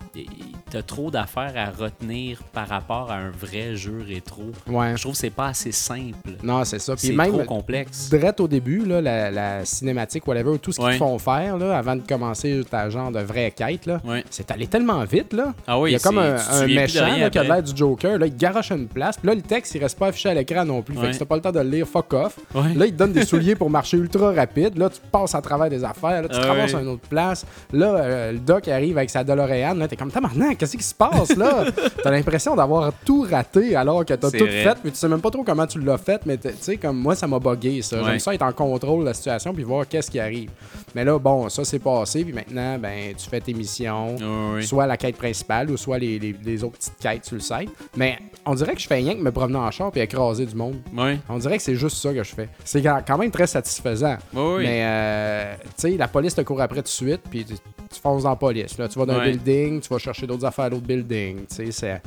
T'as 0.71 0.81
trop 0.81 1.11
d'affaires 1.11 1.53
à 1.55 1.69
retenir 1.69 2.41
par 2.51 2.67
rapport 2.67 3.11
à 3.11 3.17
un 3.17 3.29
vrai 3.29 3.75
jeu 3.75 4.03
rétro. 4.07 4.41
Ouais. 4.65 4.93
Je 4.97 5.01
trouve 5.01 5.11
que 5.13 5.19
c'est 5.19 5.29
pas 5.29 5.49
assez 5.49 5.71
simple. 5.71 6.31
Non, 6.41 6.65
c'est 6.65 6.79
ça. 6.79 6.95
Puis 6.95 7.07
C'est 7.09 7.13
même, 7.13 7.31
trop 7.31 7.43
complexe. 7.43 8.09
direct 8.09 8.39
au 8.39 8.47
début, 8.47 8.83
là, 8.85 9.01
la, 9.01 9.29
la 9.29 9.65
cinématique, 9.65 10.25
whatever, 10.27 10.57
tout 10.57 10.71
ce 10.71 10.77
qu'ils 10.79 10.85
Ouais. 10.87 10.97
font 10.97 11.19
faire 11.19 11.57
là, 11.57 11.77
avant 11.77 11.95
de 11.95 12.01
commencer 12.01 12.63
ta 12.71 12.89
genre 12.89 13.11
de 13.11 13.19
vraie 13.19 13.51
quête, 13.51 13.85
là, 13.85 14.01
Ouais. 14.03 14.23
c'est 14.31 14.49
allé 14.49 14.65
tellement 14.65 15.03
vite. 15.05 15.31
Là. 15.31 15.53
Ah 15.67 15.79
oui, 15.79 15.91
il 15.91 15.93
y 15.93 15.95
a 15.95 15.99
comme 15.99 16.17
un, 16.17 16.37
méchant 16.65 17.05
là, 17.05 17.29
qui 17.29 17.37
a 17.37 17.43
l'air 17.43 17.61
du 17.61 17.75
Joker. 17.77 18.17
Là, 18.17 18.25
il 18.25 18.35
garoche 18.35 18.71
une 18.71 18.87
place. 18.87 19.17
Puis 19.17 19.27
là, 19.27 19.35
le 19.35 19.43
texte, 19.43 19.75
il 19.75 19.81
reste 19.83 19.99
pas 19.99 20.07
affiché 20.07 20.29
à 20.29 20.33
l'écran 20.33 20.65
non 20.65 20.81
plus. 20.81 20.95
Fait 20.95 21.05
que 21.07 21.13
si 21.13 21.19
t'as 21.19 21.25
pas 21.25 21.35
le 21.35 21.41
temps 21.43 21.51
de 21.51 21.59
le 21.59 21.69
lire, 21.69 21.87
fuck 21.87 22.11
off. 22.13 22.39
Là, 22.55 22.87
il 22.87 22.91
te 22.93 22.97
donne 22.97 23.13
des 23.13 23.25
souliers 23.25 23.55
pour 23.55 23.69
marcher 23.69 23.97
ultra 23.97 24.31
rapide. 24.31 24.75
Là, 24.79 24.89
tu 24.89 24.99
passes 25.11 25.35
à 25.35 25.41
travers 25.43 25.69
des 25.69 25.83
affaires. 25.83 26.14
Là, 26.21 26.29
tu 26.29 26.35
Ah 26.37 26.41
te 26.41 26.47
ramasses 26.47 26.73
ouais. 26.73 26.79
à 26.79 26.81
une 26.81 26.87
autre 26.89 27.07
place. 27.07 27.45
Là, 27.73 27.87
euh, 27.95 28.31
le 28.33 28.39
doc 28.39 28.67
arrive 28.67 28.97
avec 28.97 29.09
sa 29.09 29.23
DeLorean. 29.23 29.73
Là, 29.75 29.87
t'es 29.87 29.95
comme, 29.95 30.11
tabarnak, 30.11 30.57
qu'est-ce 30.57 30.77
qui 30.77 30.83
se 30.83 30.93
passe 30.93 31.35
là? 31.35 31.65
t'as 32.03 32.11
l'impression 32.11 32.55
d'avoir 32.55 32.91
tout 33.05 33.25
raté 33.29 33.75
alors 33.75 34.05
que 34.05 34.13
t'as 34.13 34.29
tout 34.31 34.37
vrai. 34.37 34.63
fait. 34.63 34.77
Mais 34.83 34.91
tu 34.91 34.97
sais 34.97 35.07
même 35.07 35.21
pas 35.21 35.31
trop 35.31 35.43
comment 35.43 35.67
tu 35.67 35.79
l'as 35.79 35.97
fait. 35.97 36.21
Mais 36.25 36.37
tu 36.37 36.49
sais, 36.59 36.77
comme 36.77 36.97
moi, 36.97 37.15
ça 37.15 37.27
m'a 37.27 37.39
bugué 37.39 37.81
ça. 37.81 37.97
Ouais. 37.97 38.03
J'aime 38.05 38.19
ça 38.19 38.33
être 38.33 38.41
en 38.43 38.51
contrôle 38.51 39.01
de 39.01 39.05
la 39.05 39.13
situation 39.13 39.53
puis 39.53 39.63
voir 39.63 39.87
qu'est-ce 39.87 40.09
qui 40.11 40.19
arrive. 40.19 40.49
Mais 40.95 41.03
là, 41.03 41.19
bon, 41.19 41.49
ça 41.49 41.63
c'est 41.65 41.77
passé. 41.79 42.23
Puis 42.23 42.33
maintenant, 42.33 42.79
ben, 42.79 43.13
tu 43.15 43.29
fais 43.29 43.41
tes 43.41 43.53
missions 43.53 44.15
ouais. 44.55 44.61
soit 44.63 44.87
la 44.87 44.95
quête 44.97 45.17
principale 45.17 45.69
ou 45.69 45.77
soit 45.77 45.99
les, 45.99 46.17
les- 46.17 46.35
les 46.43 46.63
autres 46.63 46.77
petites 46.77 46.97
quêtes 46.99 47.25
sur 47.25 47.35
le 47.35 47.41
site. 47.41 47.69
Mais 47.97 48.17
on 48.45 48.55
dirait 48.55 48.73
que 48.73 48.79
je 48.81 48.87
fais 48.87 48.95
rien 48.95 49.13
que 49.15 49.19
me 49.21 49.31
promener 49.31 49.57
en 49.59 49.69
char 49.71 49.91
et 49.95 49.99
écraser 50.01 50.45
du 50.45 50.55
monde. 50.55 50.77
Ouais. 50.95 51.19
On 51.29 51.37
dirait 51.37 51.57
que 51.57 51.63
c'est 51.63 51.75
juste 51.75 51.97
ça 51.97 52.13
que 52.13 52.23
je 52.23 52.33
fais. 52.33 52.47
C'est 52.63 52.81
quand 52.81 53.17
même 53.17 53.29
très 53.31 53.45
satisfaisant. 53.47 54.17
Mais, 54.63 54.81
euh, 54.85 55.53
tu 55.65 55.69
sais, 55.75 55.97
la 55.97 56.07
police 56.07 56.33
te 56.33 56.41
court 56.41 56.61
après 56.61 56.77
tout 56.77 56.83
de 56.83 56.87
suite, 56.87 57.21
puis 57.29 57.43
tu, 57.43 57.53
tu 57.55 57.99
fonces 58.01 58.23
dans 58.23 58.29
la 58.29 58.35
police. 58.37 58.77
Là, 58.77 58.87
tu 58.87 58.97
vas 58.97 59.05
dans 59.05 59.13
un 59.15 59.17
building, 59.31 59.81
tu 59.81 59.89
vas 59.89 59.97
chercher 59.99 60.25
d'autres 60.25 60.45
affaires 60.45 60.65
à 60.65 60.69
l'autre 60.69 60.85
building. 60.87 61.45
Tu 61.47 61.71
sais, 61.71 62.01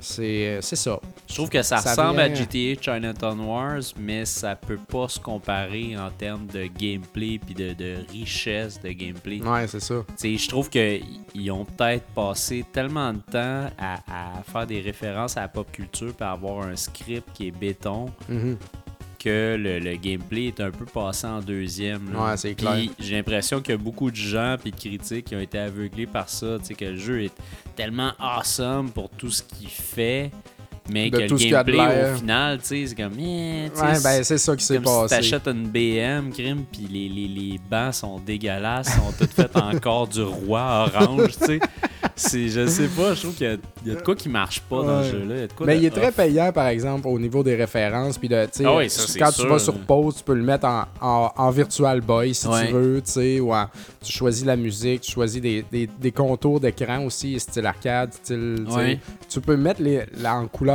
c'est 0.00 0.60
c'est 0.60 0.76
ça. 0.76 1.00
Je 1.26 1.34
trouve 1.34 1.48
que 1.48 1.62
ça, 1.62 1.78
Ça 1.78 1.90
ressemble 1.90 2.20
à 2.20 2.32
GTA 2.32 2.80
Chinatown 2.80 3.40
Wars, 3.40 3.80
mais 3.98 4.24
ça 4.24 4.54
peut 4.54 4.76
pas 4.76 5.08
se 5.08 5.18
comparer 5.18 5.96
en 5.96 6.10
termes 6.10 6.46
de 6.46 6.66
gameplay 6.66 7.40
puis 7.44 7.54
de, 7.54 7.72
de 7.72 7.96
richesse 8.12 8.80
de 8.80 8.90
gameplay. 8.90 9.40
Ouais, 9.42 9.66
c'est 9.66 9.80
ça. 9.80 10.04
Tu 10.08 10.14
sais, 10.16 10.36
Je 10.36 10.48
trouve 10.48 10.68
qu'ils 10.70 11.50
ont 11.50 11.64
peut-être 11.64 12.04
passé 12.14 12.64
tellement 12.72 13.12
de 13.14 13.20
temps 13.20 13.70
à, 13.78 13.94
à 14.38 14.42
faire 14.42 14.66
des 14.66 14.80
références 14.80 15.36
à 15.36 15.40
la 15.42 15.48
pop 15.48 15.70
culture 15.72 16.12
à 16.20 16.32
avoir 16.32 16.66
un 16.66 16.76
script 16.76 17.28
qui 17.34 17.48
est 17.48 17.50
béton 17.58 18.06
Mhm. 18.28 18.56
que 19.18 19.56
le, 19.58 19.78
le 19.78 19.96
gameplay 19.96 20.48
est 20.48 20.60
un 20.60 20.70
peu 20.70 20.84
passé 20.84 21.26
en 21.26 21.40
deuxième. 21.40 22.12
là. 22.12 22.26
Ouais, 22.32 22.36
c'est 22.36 22.54
clair. 22.54 22.76
J'ai 22.98 23.16
l'impression 23.16 23.60
qu'il 23.62 23.72
y 23.72 23.74
a 23.74 23.78
beaucoup 23.80 24.10
de 24.10 24.16
gens 24.16 24.56
puis 24.60 24.70
de 24.70 24.76
critiques 24.76 25.24
qui 25.24 25.34
ont 25.34 25.40
été 25.40 25.58
aveuglés 25.58 26.06
par 26.06 26.28
ça, 26.28 26.58
tu 26.58 26.66
sais, 26.66 26.74
que 26.74 26.84
le 26.84 26.96
jeu 26.96 27.22
est 27.24 27.32
tellement 27.74 28.12
awesome 28.20 28.90
pour 28.90 29.08
tout 29.08 29.30
ce 29.30 29.42
qu'il 29.42 29.68
fait, 29.70 30.30
mais 30.90 31.10
De 31.10 31.16
que 31.18 31.26
tout 31.26 31.34
le 31.34 31.38
ce 31.38 31.42
qu'il 31.44 31.52
y 31.52 31.54
a 31.54 31.64
de 31.64 31.72
gameplay 31.72 32.12
au 32.12 32.16
final, 32.16 32.58
tu 32.58 32.66
sais, 32.66 32.84
c'est 32.86 32.94
comme, 32.94 33.12
eh, 33.18 33.22
Ouais, 33.22 33.70
c'est- 33.94 34.02
ben 34.02 34.24
c'est 34.24 34.38
ça 34.38 34.56
qui 34.56 34.64
s'est 34.64 34.74
comme 34.76 34.84
si 34.86 34.90
passé. 34.92 35.16
t'achètes 35.16 35.48
une 35.48 35.66
BM, 35.68 36.30
crime, 36.32 36.64
puis 36.70 36.86
les, 36.90 37.08
les, 37.08 37.28
les 37.28 37.60
bancs 37.70 37.94
sont 37.94 38.18
dégueulasses, 38.18 38.94
sont 38.94 39.12
toutes 39.18 39.32
faites 39.32 39.56
encore 39.56 40.06
du 40.08 40.22
roi 40.22 40.90
orange, 40.94 41.36
tu 41.38 41.46
sais. 41.46 41.60
C'est- 42.16 42.48
Je 42.48 42.66
sais 42.66 42.86
pas, 42.88 43.14
je 43.14 43.22
trouve 43.22 43.34
qu'il 43.34 43.46
y, 43.84 43.88
y 43.88 43.92
a 43.92 43.94
de 43.96 44.00
quoi 44.02 44.14
qui 44.14 44.28
marche 44.28 44.60
pas 44.60 44.82
dans 44.82 45.02
ce 45.02 45.10
jeu-là. 45.12 45.34
il 45.34 45.40
y 45.40 45.42
a 45.42 45.46
de 45.48 45.52
quoi 45.52 45.66
Mais 45.66 45.74
de 45.76 45.80
il 45.80 45.84
est 45.86 45.90
très 45.90 46.12
payant, 46.12 46.52
par 46.52 46.68
exemple, 46.68 47.08
au 47.08 47.18
niveau 47.18 47.42
des 47.42 47.56
références. 47.56 48.18
Puis 48.18 48.28
de, 48.28 48.44
tu 48.44 48.50
sais, 48.58 48.64
Ah 48.66 48.76
oui, 48.76 48.88
ça, 48.90 49.02
c'est 49.08 49.18
quand 49.18 49.30
tu 49.32 49.40
sûr. 49.40 49.48
vas 49.48 49.58
sur 49.58 49.74
pause, 49.78 50.16
tu 50.16 50.22
peux 50.22 50.34
le 50.34 50.42
mettre 50.42 50.66
en, 50.66 50.84
en, 51.00 51.32
en 51.36 51.50
Virtual 51.50 52.00
Boy 52.02 52.34
si 52.34 52.46
Ouais. 52.46 52.66
tu 52.68 52.72
veux. 52.72 53.02
tu 53.04 53.10
sais, 53.10 53.40
Ou 53.40 53.52
en- 53.52 53.66
tu 54.02 54.12
choisis 54.12 54.44
la 54.44 54.54
musique, 54.56 55.00
tu 55.00 55.12
choisis 55.12 55.40
des, 55.40 55.64
des, 55.72 55.88
des 55.98 56.12
contours 56.12 56.60
d'écran 56.60 57.04
aussi, 57.04 57.40
style 57.40 57.66
arcade, 57.66 58.12
style. 58.12 58.64
tu 58.66 58.70
sais. 58.72 58.76
Ouais. 58.78 59.00
Tu 59.28 59.40
peux 59.40 59.56
mettre 59.56 59.82
les, 59.82 60.02
en 60.24 60.46
couleur. 60.46 60.73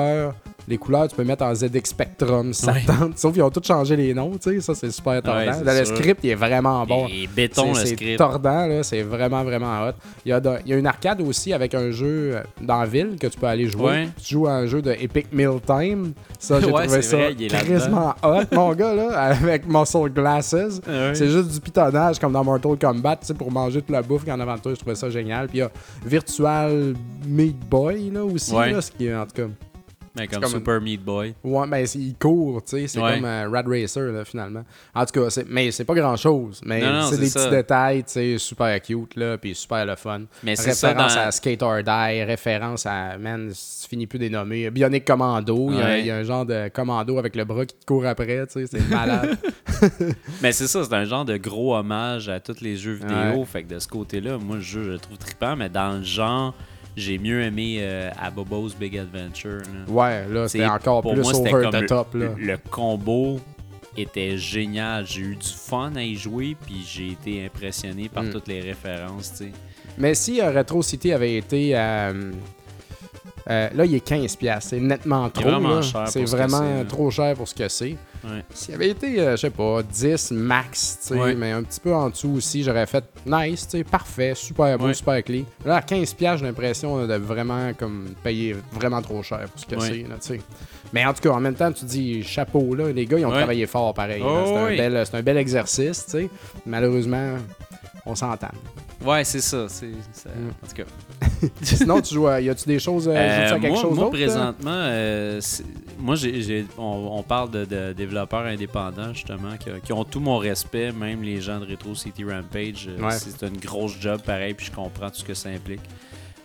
Les 0.68 0.78
couleurs, 0.78 1.08
tu 1.08 1.16
peux 1.16 1.24
mettre 1.24 1.44
en 1.44 1.56
ZX 1.56 1.82
Spectrum, 1.86 2.54
ça 2.54 2.72
Ouais. 2.74 2.82
te 2.82 2.92
tente. 2.92 3.18
Sauf 3.18 3.34
qu'ils 3.34 3.42
ont 3.42 3.50
tous 3.50 3.66
changé 3.66 3.96
les 3.96 4.14
noms, 4.14 4.30
tu 4.40 4.52
sais. 4.52 4.62
Ça, 4.62 4.76
c'est 4.76 4.92
super 4.92 5.20
tordant. 5.24 5.52
c'est 5.52 5.80
le 5.80 5.86
script, 5.86 6.20
il 6.24 6.30
est 6.30 6.36
vraiment 6.36 6.86
bon. 6.86 7.08
Et 7.08 7.26
béton, 7.26 7.74
C'est- 7.74 7.80
le 7.82 7.86
c'est 7.88 7.96
script. 7.96 8.18
tordant, 8.20 8.68
là, 8.68 8.84
c'est 8.84 9.02
vraiment, 9.02 9.44
vraiment 9.44 9.88
hot. 9.88 9.94
Il 10.26 10.30
y, 10.30 10.32
a 10.32 10.40
de- 10.40 10.58
il 10.66 10.70
y 10.72 10.74
a 10.76 10.78
une 10.78 10.86
arcade 10.86 11.22
aussi 11.22 11.54
avec 11.54 11.74
un 11.74 11.90
jeu 11.90 12.36
euh, 12.36 12.44
dans 12.62 12.82
la 12.82 12.86
ville 12.86 13.16
que 13.20 13.26
tu 13.26 13.40
peux 13.40 13.48
aller 13.48 13.68
jouer. 13.68 13.84
Ouais. 13.84 14.10
Tu 14.22 14.34
joues 14.36 14.46
à 14.46 14.52
un 14.52 14.68
jeu 14.68 14.84
de 14.84 14.92
Epic 14.92 15.34
Meal 15.34 15.60
Time. 15.66 16.14
Ça, 16.38 16.60
j'ai 16.62 16.68
trouvé 16.68 16.88
c'est 16.88 17.02
ça 17.02 17.30
il 17.32 17.42
est 17.46 17.48
quasiment 17.68 18.14
hot, 18.22 18.44
mon 18.52 18.72
gars, 18.76 18.94
là, 18.94 19.10
avec 19.22 19.68
Muscle 19.68 20.10
Glasses. 20.14 20.54
Ouais. 20.88 21.16
C'est 21.16 21.30
juste 21.30 21.50
du 21.52 21.60
pitonnage 21.62 22.20
comme 22.20 22.34
dans 22.34 22.44
Mortal 22.44 22.78
Kombat, 22.80 23.16
tu 23.16 23.26
sais, 23.26 23.34
pour 23.34 23.52
manger 23.52 23.82
toute 23.82 23.90
la 23.90 24.04
bouffe 24.04 24.24
qu'il 24.24 24.32
y 24.32 24.36
en 24.36 24.40
a 24.40 24.44
avant 24.44 24.60
toi. 24.60 24.72
Je 24.76 24.80
trouvais 24.80 24.94
ça 24.94 25.10
génial. 25.10 25.48
Puis 25.48 25.58
il 25.58 25.62
y 25.62 25.64
a 25.64 25.72
Virtual 26.06 26.94
Meat 27.28 27.58
Boy, 27.68 28.12
là, 28.12 28.24
aussi, 28.24 28.54
là, 28.54 28.82
ce 28.82 28.92
qui 28.92 29.08
est, 29.08 29.16
en 29.16 29.26
tout 29.26 29.34
cas... 29.36 29.48
Mais 30.16 30.28
comme, 30.28 30.42
comme 30.42 30.52
Super 30.52 30.82
Meat 30.82 31.04
Boy. 31.04 31.34
Ouais, 31.44 31.86
c'est- 31.86 32.00
il 32.00 32.16
court, 32.16 32.64
tu 32.64 32.72
sais, 32.78 32.88
c'est 32.88 33.00
Ouais. 33.02 33.16
comme 33.16 33.26
un 33.26 33.50
Rad 33.50 33.68
Racer 33.68 34.12
là, 34.12 34.26
finalement. 34.26 34.64
En 34.96 35.06
tout 35.06 35.20
cas, 35.22 35.30
c'est- 35.30 35.46
mais 35.48 35.72
c'est 35.72 35.86
pas 35.86 35.94
grand 35.94 36.16
chose, 36.16 36.62
mais 36.66 36.82
c'est 37.10 37.18
des 37.20 37.30
ça. 37.30 37.42
petits 37.46 37.56
détails, 37.56 38.04
tu 38.04 38.12
sais, 38.14 38.38
super 38.38 38.82
cute 38.82 39.16
là, 39.16 39.38
puis 39.38 39.54
super 39.56 39.86
le 39.86 39.96
fun. 39.96 40.22
Mais 40.44 40.56
c'est 40.56 40.74
ça 40.74 40.90
référence 40.90 41.16
dans- 41.16 41.22
à 41.22 41.32
Skate 41.32 41.62
or 41.64 41.84
Die, 41.84 42.24
référence 42.24 42.86
à 42.86 43.18
man, 43.18 43.50
tu 43.52 43.88
finis 43.90 44.08
plus 44.08 44.20
des 44.20 44.30
nommés, 44.30 44.70
Bionic 44.70 45.06
Commando, 45.06 45.70
il 45.72 45.78
y 45.78 45.82
Ouais. 45.82 46.04
y, 46.06 46.12
a 46.12 46.18
un 46.18 46.24
genre 46.24 46.46
de 46.46 46.70
commando 46.70 47.18
avec 47.18 47.36
le 47.36 47.46
bras 47.46 47.66
qui 47.66 47.76
te 47.76 47.86
court 47.86 48.06
après, 48.06 48.46
tu 48.48 48.54
sais, 48.54 48.68
c'est 48.68 48.90
malade. 48.90 49.38
Mais 50.42 50.52
c'est 50.52 50.68
ça, 50.68 50.84
c'est 50.84 50.94
un 50.94 51.06
genre 51.06 51.26
de 51.26 51.38
gros 51.38 51.76
hommage 51.76 52.30
à 52.30 52.40
tous 52.40 52.62
les 52.62 52.76
jeux 52.76 52.94
vidéo. 52.94 53.40
Ouais. 53.40 53.46
Fait 53.46 53.64
que 53.64 53.74
de 53.74 53.80
ce 53.80 53.88
côté-là, 53.88 54.38
moi, 54.38 54.58
le 54.58 54.62
jeu, 54.62 54.84
je 54.84 54.90
le 54.92 55.00
trouve 55.00 55.18
trippant, 55.18 55.56
mais 55.56 55.70
dans 55.70 55.98
le 55.98 56.04
genre, 56.04 56.54
j'ai 57.00 57.18
mieux 57.18 57.42
aimé 57.42 57.78
euh, 57.80 58.10
à 58.20 58.30
Bobo's 58.30 58.76
Big 58.76 58.98
Adventure. 58.98 59.62
là. 59.62 59.92
ouais, 59.92 60.28
là 60.28 60.48
c'était 60.48 60.64
C'est- 60.66 60.70
encore 60.70 61.02
pour 61.02 61.14
plus 61.14 61.22
moi, 61.24 61.36
over 61.36 61.52
comme 61.52 61.72
the 61.72 61.82
le- 61.82 61.86
top 61.88 62.14
là. 62.14 62.28
Le 62.38 62.58
combo 62.70 63.40
était 63.98 64.38
génial. 64.38 65.06
J'ai 65.08 65.22
eu 65.22 65.36
du 65.36 65.48
fun 65.48 65.92
à 65.96 66.04
y 66.04 66.16
jouer, 66.16 66.56
puis 66.66 66.86
j'ai 66.88 67.08
été 67.12 67.46
impressionné 67.46 68.08
par 68.10 68.24
Mm. 68.24 68.30
toutes 68.32 68.48
les 68.48 68.62
références. 68.62 69.42
Mais 69.98 70.14
si 70.16 70.40
euh, 70.42 70.52
Retro 70.52 70.82
City 70.82 71.12
avait 71.12 71.36
été 71.36 71.72
euh, 71.76 72.32
euh, 73.50 73.70
là, 73.74 73.86
il 73.86 73.96
est 73.96 74.06
15$. 74.08 74.38
piastres. 74.38 74.70
C'est 74.70 74.80
nettement 74.80 75.30
trop. 75.30 75.50
C'est 76.08 76.24
vraiment 76.26 76.84
trop 76.86 77.10
cher 77.10 77.36
pour 77.36 77.48
ce 77.48 77.56
que 77.56 77.68
c'est. 77.68 77.96
Ouais. 78.24 78.44
S'il 78.54 78.76
avait 78.76 78.90
été, 78.90 79.20
euh, 79.20 79.32
je 79.32 79.36
sais 79.38 79.50
pas, 79.50 79.82
10 79.82 80.32
max, 80.32 81.10
Ouais. 81.12 81.34
mais 81.36 81.52
un 81.52 81.64
petit 81.64 81.80
peu 81.80 81.94
en 81.94 82.10
dessous 82.10 82.34
aussi, 82.36 82.64
j'aurais 82.64 82.86
fait 82.86 83.04
nice, 83.26 83.68
parfait, 83.90 84.34
super 84.36 84.78
beau, 84.78 84.88
Ouais. 84.88 84.94
super 84.94 85.24
clean. 85.24 85.44
Là, 85.66 85.78
à 85.78 85.82
15$, 85.82 86.14
piastres, 86.14 86.40
j'ai 86.40 86.46
l'impression 86.46 87.08
de 87.08 87.14
vraiment 87.16 87.72
comme 87.74 88.14
payer 88.22 88.58
vraiment 88.74 89.02
trop 89.02 89.24
cher 89.24 89.48
pour 89.50 89.60
ce 89.60 89.66
que 89.66 89.80
c'est. 89.80 90.06
Mais 90.92 91.06
en 91.06 91.14
tout 91.14 91.22
cas, 91.22 91.30
en 91.30 91.40
même 91.40 91.56
temps, 91.56 91.72
tu 91.72 91.86
dis 91.86 92.22
chapeau, 92.24 92.76
là, 92.76 92.92
les 92.92 93.06
gars, 93.06 93.20
ils 93.20 93.26
ont 93.26 93.32
travaillé 93.32 93.66
fort 93.68 93.94
pareil. 93.94 94.22
Oh, 94.26 94.44
c'est, 94.46 94.56
un 94.58 94.66
oui. 94.68 94.78
bel, 94.78 95.04
c'est 95.06 95.16
un 95.18 95.22
bel 95.24 95.38
exercice, 95.38 96.06
tu 96.06 96.12
sais. 96.12 96.30
Malheureusement, 96.66 97.38
on 98.06 98.16
s'entend. 98.16 98.50
Ouais, 99.06 99.24
c'est 99.24 99.40
ça. 99.42 99.68
c'est 99.70 99.92
ça- 100.12 100.30
Mm. 100.30 100.50
En 100.64 100.68
tout 100.68 100.76
cas. 100.76 101.48
Sinon, 101.62 102.02
tu 102.02 102.14
joues 102.16 102.28
à, 102.28 102.42
y 102.42 102.50
a-tu 102.50 102.68
des 102.68 102.80
choses, 102.80 103.08
euh, 103.08 103.14
Euh, 103.16 103.56
à 103.56 103.60
quelque 103.60 103.72
moi, 103.72 103.82
chose 103.82 103.96
moi, 103.96 104.06
là? 104.06 104.12
présentement, 104.12 104.72
euh, 104.74 105.42
moi, 105.98 106.16
j'ai, 106.16 106.42
j'ai- 106.42 106.66
on, 106.78 107.12
on 107.14 107.24
parle 107.24 107.50
de, 107.52 107.66
de 107.66 107.94
développeurs 107.94 108.46
indépendants, 108.46 109.14
justement, 109.14 109.56
qui, 109.58 109.70
qui 109.86 109.94
ont 109.94 110.04
tout 110.04 110.20
mon 110.20 110.38
respect, 110.38 110.92
même 110.92 111.22
les 111.24 111.40
gens 111.40 111.60
de 111.60 111.66
Retro 111.66 111.96
City 111.96 112.24
Rampage. 112.26 112.88
euh, 112.90 113.02
Ouais. 113.02 113.12
C'est 113.12 113.42
une 113.48 113.58
grosse 113.58 113.98
job, 114.00 114.22
pareil, 114.22 114.54
puis 114.54 114.66
je 114.66 114.72
comprends 114.72 115.10
tout 115.10 115.18
ce 115.20 115.24
que 115.26 115.34
ça 115.34 115.50
implique. 115.50 115.82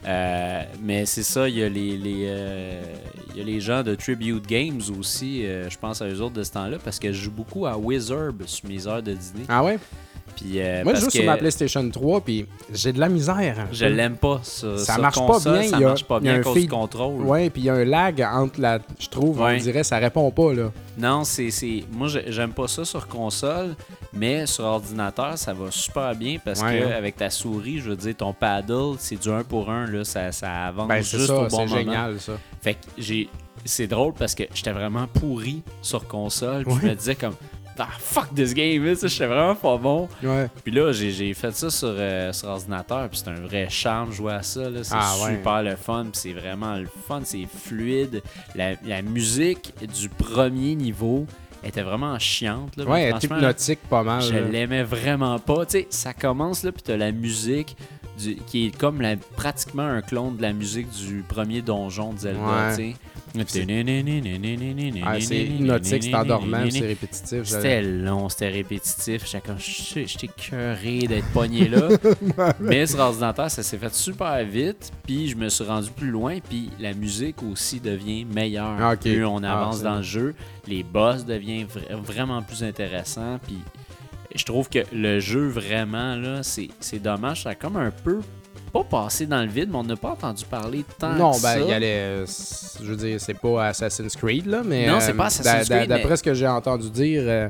Euh, 0.07 0.63
mais 0.83 1.07
c'est 1.07 1.23
ça, 1.23 1.49
il 1.49 1.57
y, 1.59 1.63
a 1.63 1.69
les, 1.69 1.97
les, 1.97 2.27
euh, 2.29 2.83
il 3.31 3.39
y 3.39 3.41
a 3.41 3.45
les 3.45 3.59
gens 3.59 3.83
de 3.83 3.95
Tribute 3.95 4.47
Games 4.47 4.81
aussi, 5.01 5.47
euh, 5.47 5.69
je 5.71 5.79
pense 5.79 6.03
à 6.03 6.07
eux 6.09 6.21
autres 6.21 6.35
de 6.35 6.43
ce 6.43 6.53
temps-là, 6.53 6.77
parce 6.85 6.99
que 6.99 7.11
je 7.11 7.23
joue 7.25 7.31
beaucoup 7.31 7.65
à 7.67 7.77
Wizard 7.79 8.33
sur 8.45 8.69
mes 8.69 8.87
heures 8.87 9.03
de 9.03 9.13
dîner. 9.15 9.45
Ah 9.49 9.65
ouais? 9.65 9.79
Puis, 10.37 10.55
euh, 10.61 10.83
Moi, 10.83 10.95
je 10.95 11.01
joue 11.01 11.07
que 11.07 11.13
sur 11.13 11.25
ma 11.25 11.37
PlayStation 11.37 11.89
3, 11.89 12.21
puis 12.21 12.47
j'ai 12.73 12.93
de 12.93 12.99
la 12.99 13.09
misère. 13.09 13.69
Je 13.71 13.85
l'aime 13.85 14.17
pas, 14.17 14.41
ça. 14.43 14.77
Ça 14.79 14.99
marche 14.99 15.15
pas 15.17 15.27
console, 15.27 15.61
bien, 15.61 15.69
Ça 15.71 15.77
il 15.77 15.81
y 15.81 15.85
a- 15.85 15.89
marche 15.89 16.05
pas 16.05 16.19
bien 16.21 16.35
à 16.35 16.37
un 16.39 16.43
cause 16.43 16.57
feed- 16.57 16.63
du 16.63 16.69
contrôle. 16.69 17.23
Ouais, 17.23 17.51
puis 17.51 17.63
il 17.63 17.65
y 17.67 17.71
a 17.71 17.75
un 17.75 17.85
lag 17.85 18.21
entre 18.21 18.61
la. 18.61 18.81
Je 18.99 19.09
trouve, 19.09 19.41
on 19.41 19.57
dirait, 19.57 19.85
ça 19.85 19.99
répond 19.99 20.29
pas, 20.33 20.53
là. 20.53 20.73
Non, 20.99 21.23
c'est. 21.25 21.51
c'est- 21.51 21.85
Moi, 21.93 22.09
j'ai- 22.09 22.25
j'aime 22.33 22.53
pas 22.53 22.67
ça 22.67 22.85
sur 22.85 23.07
console, 23.07 23.77
mais 24.13 24.47
sur 24.47 24.65
ordinateur, 24.65 25.39
ça 25.39 25.53
va 25.53 25.71
super 25.71 26.15
bien 26.17 26.39
parce 26.45 26.63
Ouais, 26.63 26.81
que 26.81 26.85
hein. 26.85 26.95
avec 26.97 27.17
ta 27.17 27.31
souris, 27.31 27.79
je 27.79 27.91
veux 27.91 27.97
dire, 27.97 28.17
ton 28.17 28.33
paddle, 28.33 28.97
c'est 28.99 29.21
du 29.21 29.29
1 29.31 29.45
pour 29.45 29.71
1, 29.71 29.87
là, 29.87 30.03
ça, 30.05 30.33
ça 30.33 30.51
avance 30.67 30.89
Ben, 30.89 31.03
c'est 31.03 31.17
juste 31.19 31.29
ça, 31.29 31.37
au 31.37 31.43
bon 31.43 31.49
c'est 31.51 31.57
moment. 31.59 31.77
génial, 31.77 32.21
ça. 32.21 32.33
Fait 32.61 32.75
que 32.75 32.81
j'ai. 32.99 33.29
C'est 33.65 33.87
drôle 33.87 34.13
parce 34.15 34.35
que 34.35 34.43
j'étais 34.53 34.73
vraiment 34.73 35.07
pourri 35.07 35.63
sur 35.81 36.07
console. 36.09 36.65
puis 36.65 36.75
Je 36.83 36.87
me 36.89 36.95
disais 36.95 37.15
comme. 37.15 37.35
Ah, 37.79 37.89
fuck 37.99 38.35
this 38.35 38.55
game, 38.55 38.95
sais, 38.95 39.09
j'étais 39.09 39.27
vraiment 39.27 39.55
pas 39.55 39.77
bon. 39.77 40.09
Ouais. 40.23 40.49
Puis 40.63 40.73
là, 40.73 40.93
j'ai 40.93 41.35
fait 41.35 41.53
ça 41.55 41.71
sur, 41.71 41.89
euh, 41.91 42.33
sur 42.33 42.49
ordinateur, 42.49 43.09
puis 43.09 43.21
c'est 43.23 43.31
un 43.31 43.41
vrai 43.41 43.67
charme 43.71 44.13
jouer 44.13 44.33
à 44.35 44.43
ça. 44.43 44.63
C'est 44.83 44.95
Ah, 44.95 45.15
ouais. 45.25 45.37
super 45.37 45.63
le 45.63 45.77
fun, 45.77 46.05
puis 46.05 46.13
c'est 46.21 46.33
vraiment 46.33 46.77
le 46.77 46.89
fun, 47.09 47.21
c'est 47.25 47.47
fluide. 47.47 48.23
La, 48.55 48.73
la 48.85 49.03
musique 49.03 49.73
du 49.95 50.09
premier 50.09 50.75
niveau 50.75 51.27
était 51.63 51.83
vraiment 51.83 52.19
chiante. 52.19 52.77
Là, 52.77 52.85
Ouais, 52.85 53.03
elle 53.05 53.15
est 53.17 53.25
hypnotique 53.25 53.81
pas 53.89 54.03
mal. 54.03 54.21
je 54.23 54.35
l'aimais 54.35 54.83
vraiment 54.83 55.39
pas. 55.39 55.65
Tu 55.67 55.73
sais, 55.79 55.87
ça 55.91 56.13
commence 56.13 56.63
là, 56.63 56.73
puis 56.73 56.83
t'as 56.83 56.97
la 56.97 57.11
musique 57.13 57.77
du- 58.19 58.37
qui 58.37 58.67
est 58.67 58.77
comme 58.77 59.01
la, 59.01 59.17
pratiquement 59.17 59.83
un 59.83 60.03
clone 60.03 60.37
de 60.37 60.43
la 60.43 60.53
musique 60.53 60.89
du 60.91 61.25
premier 61.27 61.63
donjon 61.63 62.13
de 62.13 62.19
Zelda. 62.19 62.41
Ouais. 62.77 62.95
Ah, 65.05 65.21
c'est 65.21 65.45
hypnotique, 65.45 66.03
c'est 66.03 66.15
endormant, 66.15 66.59
c'est 66.71 66.87
répétitif. 66.87 67.43
C'était 67.45 67.83
long, 67.83 68.29
c'était 68.29 68.49
répétitif. 68.51 69.25
J'étais 69.27 70.29
curé 70.29 71.07
d'être 71.09 71.27
pogné 71.33 71.69
là. 71.69 71.89
Mais 72.61 72.87
sur 72.87 73.01
ordinateur, 73.01 73.51
ça 73.51 73.63
s'est 73.63 73.79
fait 73.79 73.93
super 73.95 74.45
vite. 74.45 74.93
Puis 75.05 75.29
je 75.29 75.37
me 75.37 75.49
suis 75.49 75.65
rendu 75.65 75.91
plus 75.91 76.11
loin. 76.11 76.39
Puis 76.49 76.71
la 76.79 76.93
musique 76.95 77.43
aussi 77.43 77.81
devient 77.81 78.25
meilleure. 78.25 78.77
Ah, 78.81 78.93
ok. 78.93 79.01
Plus 79.01 79.25
on 79.25 79.43
Ah, 79.43 79.53
avance 79.53 79.83
dans 79.83 79.97
le 79.97 80.03
jeu, 80.03 80.35
les 80.69 80.83
boss 80.83 81.25
deviennent 81.25 81.67
vra- 81.67 81.95
vraiment 82.01 82.43
plus 82.43 82.63
intéressants. 82.63 83.39
Puis 83.47 83.59
je 84.35 84.45
trouve 84.45 84.69
que 84.69 84.81
le 84.93 85.21
jeu, 85.21 85.47
vraiment, 85.49 86.17
là, 86.17 86.43
c'est 86.43 86.69
c'est 86.81 87.01
dommage. 87.03 87.43
Ça 87.43 87.51
a 87.51 87.55
comme 87.55 87.77
un 87.77 87.91
peu 87.91 88.21
pas 88.75 88.83
passé 88.85 89.25
dans 89.27 89.41
le 89.41 89.49
vide, 89.49 89.69
mais 89.71 89.79
on 89.79 89.85
n'a 89.85 89.95
pas 89.97 90.11
entendu 90.11 90.45
parler 90.45 90.85
tant 90.99 91.13
Non, 91.15 91.31
que 91.33 91.43
ben, 91.43 91.49
ça. 91.55 91.59
il 91.61 91.69
y 91.69 91.73
allait. 91.73 91.95
euh, 91.95 92.27
Je 92.83 92.85
veux 92.91 92.97
dire, 92.97 93.21
c'est 93.21 93.35
pas 93.41 93.69
Assassin's 93.69 94.17
Creed, 94.17 94.47
là, 94.47 94.63
mais. 94.65 94.87
Non, 94.89 94.99
c'est 95.01 95.13
euh, 95.13 95.15
pas 95.15 95.27
Assassin's 95.27 95.69
d'a- 95.69 95.77
Creed, 95.79 95.89
D'après 95.89 96.09
mais- 96.11 96.17
ce 96.17 96.23
que 96.25 96.35
j'ai 96.35 96.49
entendu 96.49 96.91
dire, 96.91 97.23
euh, 97.25 97.49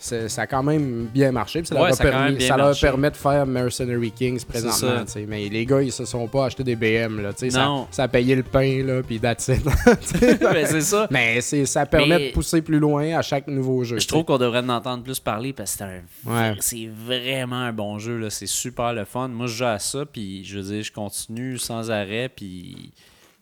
ça 0.00 0.42
a 0.42 0.46
quand 0.46 0.62
même 0.62 1.06
bien 1.12 1.30
marché. 1.30 1.60
puis 1.60 1.68
Ça, 1.68 1.74
leur 1.74 1.84
a 1.84 1.92
ça 1.92 2.02
permis, 2.04 2.36
bien 2.36 2.48
ça 2.48 2.56
leur 2.56 2.78
permet 2.78 3.10
de 3.10 3.16
faire 3.16 3.46
Mercenary 3.46 4.10
Kings 4.10 4.44
présentement. 4.44 5.04
Mais 5.28 5.48
les 5.48 5.66
gars, 5.66 5.82
ils 5.82 5.92
se 5.92 6.04
sont 6.04 6.26
pas 6.26 6.46
achetés 6.46 6.64
des 6.64 6.74
BM. 6.76 7.20
Là, 7.22 7.30
sais, 7.36 7.50
ça, 7.50 7.64
Non. 7.64 7.86
ça 7.90 8.04
a 8.04 8.08
payé 8.08 8.34
le 8.34 8.42
pain, 8.42 8.82
là, 8.84 9.02
puis 9.02 9.20
that's 9.20 9.48
it. 9.48 9.62
Ben, 10.40 10.66
c'est 10.66 10.80
ça. 10.80 11.06
Mais 11.10 11.40
ça 11.40 11.86
permet 11.86 12.18
Mais- 12.18 12.28
de 12.28 12.32
pousser 12.32 12.62
plus 12.62 12.78
loin 12.78 13.16
à 13.18 13.22
chaque 13.22 13.46
nouveau 13.46 13.84
jeu. 13.84 13.98
Je 13.98 14.08
trouve 14.08 14.24
qu'on 14.24 14.38
devrait 14.38 14.60
en 14.60 14.68
entendre 14.70 15.02
plus 15.04 15.20
parler 15.20 15.52
parce 15.52 15.72
que 15.76 15.78
c'est 15.78 15.84
un 15.84 16.00
Ouais. 16.32 16.88
vraiment 17.06 17.56
un 17.56 17.72
bon 17.72 17.98
jeu 17.98 18.28
c'est 18.30 18.46
super 18.46 18.92
le 18.92 19.04
fun. 19.04 19.28
Moi 19.28 19.46
je 19.46 19.54
joue 19.54 19.64
à 19.64 19.78
ça 19.78 20.04
puis 20.10 20.44
je 20.44 20.58
veux 20.58 20.72
dire 20.74 20.82
je 20.82 20.92
continue 20.92 21.58
sans 21.58 21.90
arrêt 21.90 22.28
puis 22.34 22.92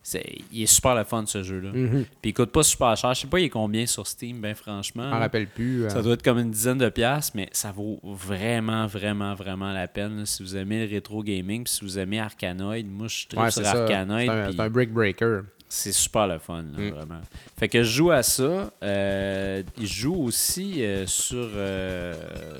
c'est 0.02 0.24
il 0.52 0.62
est 0.62 0.66
super 0.66 0.94
le 0.94 1.04
fun 1.04 1.24
ce 1.26 1.42
jeu 1.42 1.60
là. 1.60 1.70
Mhm. 1.72 2.04
Puis 2.22 2.30
il 2.30 2.32
coûte 2.34 2.50
pas 2.50 2.62
super 2.62 2.96
cher, 2.96 3.12
je 3.14 3.20
sais 3.20 3.26
pas 3.26 3.40
il 3.40 3.44
est 3.44 3.50
combien 3.50 3.84
sur 3.86 4.06
Steam 4.06 4.40
ben 4.40 4.54
franchement. 4.54 5.04
Je 5.04 5.14
m'en 5.14 5.18
rappelle 5.20 5.46
plus. 5.48 5.84
euh. 5.84 5.88
Ça 5.90 6.02
doit 6.02 6.14
être 6.14 6.22
comme 6.22 6.38
une 6.38 6.50
dizaine 6.50 6.78
de 6.78 6.88
piastres, 6.88 7.32
mais 7.36 7.48
ça 7.52 7.72
vaut 7.72 8.00
vraiment, 8.02 8.86
vraiment, 8.86 9.34
vraiment 9.34 9.72
la 9.72 9.88
peine. 9.88 10.18
là. 10.18 10.26
Si 10.26 10.42
vous 10.42 10.56
aimez 10.56 10.86
le 10.86 10.90
rétro 10.94 11.22
gaming, 11.22 11.64
puis 11.64 11.72
si 11.72 11.84
vous 11.84 11.98
aimez 11.98 12.20
Arkanoid, 12.20 12.84
moi 12.86 13.08
je 13.08 13.16
suis 13.16 13.26
très 13.26 13.40
Ouais, 13.42 13.50
sur. 13.50 13.66
Arkanoid. 13.66 14.52
C'est 14.52 14.60
un, 14.60 14.70
brick 14.70 14.92
breaker. 14.92 15.40
C'est 15.68 15.92
super 15.92 16.26
le 16.26 16.38
fun, 16.38 16.62
là, 16.62 16.78
Mm. 16.78 16.90
vraiment. 16.90 17.20
Fait 17.58 17.68
que 17.68 17.82
je 17.82 17.90
joue 17.90 18.10
à 18.10 18.22
ça. 18.22 18.70
Euh, 18.82 19.62
je 19.80 19.86
joue 19.86 20.14
aussi 20.24 20.82
euh, 20.84 21.06
sur, 21.06 21.46
euh, 21.54 22.14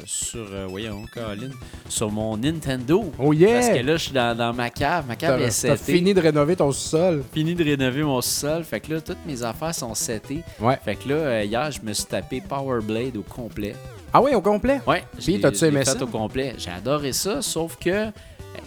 sur 0.05 0.47
euh, 0.53 0.67
voyons, 0.69 1.05
Colin, 1.15 1.51
sur 1.89 2.11
mon 2.11 2.37
Nintendo. 2.37 3.13
Oh 3.19 3.33
yeah! 3.33 3.55
Parce 3.61 3.69
que 3.79 3.83
là, 3.85 3.97
je 3.97 4.03
suis 4.05 4.13
dans, 4.13 4.37
dans 4.37 4.53
ma 4.53 4.71
cave. 4.71 5.07
Ma 5.07 5.17
cave 5.17 5.39
T'as 5.41 5.47
est 5.47 5.63
t'as 5.63 5.77
setée. 5.77 5.93
fini 5.95 6.13
de 6.15 6.21
rénover 6.21 6.57
ton 6.57 6.71
sous-sol. 6.71 7.25
Fini 7.33 7.55
de 7.55 7.65
rénover 7.65 8.03
mon 8.03 8.21
sol. 8.21 8.65
Fait 8.65 8.81
que 8.81 8.93
là, 8.95 9.01
toutes 9.01 9.25
mes 9.27 9.43
affaires 9.43 9.75
sont 9.75 9.95
setées. 9.95 10.43
Ouais. 10.61 10.79
Fait 10.85 10.97
que 10.97 11.09
là, 11.09 11.45
hier, 11.45 11.71
je 11.71 11.81
me 11.81 11.93
suis 11.93 12.05
tapé 12.07 12.41
Power 12.41 12.81
Blade 12.83 13.17
au 13.17 13.23
complet. 13.23 13.75
Ah 14.13 14.21
oui, 14.23 14.35
au 14.35 14.41
complet? 14.41 14.81
Ouais. 14.87 15.05
Puis, 15.19 15.41
t'as-tu 15.41 15.65
aimé 15.67 15.85
ça? 15.85 16.03
au 16.03 16.07
complet. 16.07 16.55
J'ai 16.59 16.71
adoré 16.71 17.13
ça, 17.13 17.43
sauf 17.43 17.77
que 17.77 18.07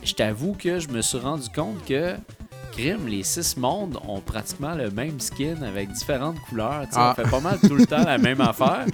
je 0.04 0.13
t'avoue 0.13 0.54
que 0.54 0.80
je 0.80 0.88
me 0.88 1.01
suis 1.01 1.17
rendu 1.17 1.47
compte 1.49 1.84
que 1.86 2.13
Crime, 2.71 3.07
les 3.07 3.23
six 3.23 3.57
mondes 3.57 3.99
ont 4.07 4.21
pratiquement 4.21 4.75
le 4.75 4.89
même 4.91 5.19
skin 5.19 5.62
avec 5.62 5.91
différentes 5.91 6.39
couleurs. 6.49 6.86
Ah. 6.93 7.12
On 7.12 7.21
fait 7.23 7.29
pas 7.29 7.39
mal 7.39 7.60
tout 7.60 7.75
le 7.75 7.86
temps 7.86 8.03
la 8.03 8.17
même 8.17 8.41
affaire. 8.41 8.86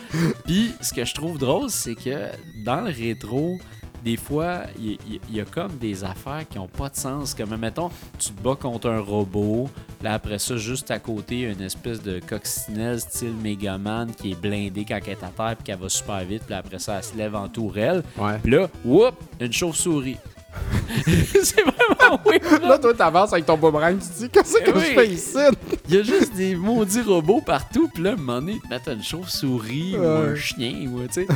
Puis 0.46 0.74
ce 0.82 0.94
que 0.94 1.06
je 1.06 1.14
trouve 1.14 1.38
drôle, 1.38 1.70
c'est 1.70 1.96
que 1.96 2.30
dans 2.64 2.82
le 2.82 2.92
rétro, 2.92 3.60
des 4.04 4.18
fois, 4.18 4.62
il 4.80 4.98
y, 5.32 5.42
a 5.42 5.46
comme 5.46 5.78
des 5.78 6.04
affaires 6.04 6.46
qui 6.50 6.58
ont 6.60 6.68
pas 6.68 6.90
de 6.90 6.96
sens. 6.96 7.34
Comme, 7.34 7.56
mettons, 7.58 7.90
tu 8.18 8.30
te 8.30 8.42
bats 8.42 8.56
contre 8.56 8.90
un 8.90 9.00
robot. 9.00 9.70
Là, 10.02 10.14
après 10.14 10.40
ça, 10.40 10.56
juste 10.56 10.92
à 10.92 11.00
côté, 11.00 11.36
il 11.36 11.42
y 11.42 11.46
a 11.46 11.50
une 11.50 11.62
espèce 11.62 12.02
de 12.02 12.20
coccinelle 12.20 13.02
style 13.02 13.34
Megaman 13.34 14.12
qui 14.14 14.32
est 14.32 14.40
blindée 14.40 14.86
quand 14.86 15.00
elle 15.06 15.12
est 15.12 15.24
à 15.24 15.28
terre 15.28 15.56
puis 15.58 15.66
qu'elle 15.66 15.80
va 15.80 15.90
super 15.90 16.24
vite. 16.24 16.44
Puis 16.46 16.56
après 16.56 16.80
ça, 16.80 16.98
elle 16.98 17.04
se 17.04 17.18
lève 17.18 17.36
en 17.36 17.50
tourelle. 17.50 18.04
Ouais. 18.18 18.38
Puis 18.42 18.52
là, 18.52 18.70
whoop, 18.86 19.16
une 19.40 19.52
chauve-souris. 19.52 20.18
c'est 21.06 21.62
vraiment 21.62 21.97
là. 22.68 22.78
Toi, 22.78 22.94
t'avances 22.94 23.34
avec 23.34 23.46
ton 23.46 23.58
boomerang, 23.58 23.98
tu 24.00 24.08
te 24.08 24.18
dis, 24.20 24.30
qu'est-ce 24.30 24.58
que 24.60 24.70
Eh 24.70 24.74
oui. 24.74 24.84
je 24.90 24.94
fais 25.00 25.08
ici? 25.08 25.38
Il 25.90 25.96
y 25.96 25.98
a 26.00 26.04
juste 26.04 26.34
des 26.36 26.56
maudits 26.56 27.02
robots 27.02 27.42
partout. 27.46 27.90
Puis 27.94 28.04
là, 28.04 28.12
à 28.12 28.14
un 28.14 28.16
moment 28.18 28.40
donné, 28.40 28.60
mettent 28.70 28.88
une 28.88 29.04
chauve-souris 29.04 29.98
ou 29.98 30.04
un 30.04 30.36
chien. 30.36 30.88
Ou, 30.92 31.02
tu 31.08 31.14
sais. 31.14 31.28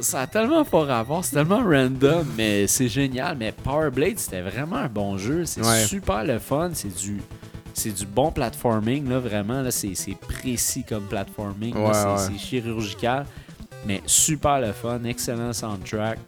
ça 0.00 0.22
a 0.22 0.26
tellement 0.26 0.64
pas 0.64 0.84
rapport. 0.84 1.24
C'est 1.24 1.34
tellement 1.36 1.62
random, 1.62 2.24
mais 2.36 2.66
c'est 2.66 2.88
génial. 2.88 3.36
Mais 3.38 3.52
Power 3.52 3.90
Blade, 3.90 4.18
c'était 4.18 4.42
vraiment 4.42 4.76
un 4.76 4.88
bon 4.88 5.16
jeu. 5.18 5.44
C'est 5.44 5.64
Ouais. 5.64 5.84
super 5.84 6.24
le 6.24 6.38
fun. 6.38 6.70
C'est 6.74 6.94
du. 6.96 7.20
C'est 7.74 7.90
du 7.94 8.04
bon 8.04 8.30
platforming, 8.30 9.08
là, 9.08 9.18
vraiment. 9.18 9.62
Là, 9.62 9.70
c'est, 9.70 9.94
c'est 9.94 10.14
précis 10.18 10.84
comme 10.86 11.04
platforming. 11.04 11.74
là. 11.74 11.80
Ouais, 11.80 11.94
c'est, 11.94 12.04
ouais. 12.06 12.38
c'est 12.38 12.46
chirurgical. 12.46 13.24
Mais 13.86 14.02
super 14.06 14.60
le 14.60 14.72
fun. 14.72 15.00
Excellent 15.04 15.52
soundtrack. 15.54 16.18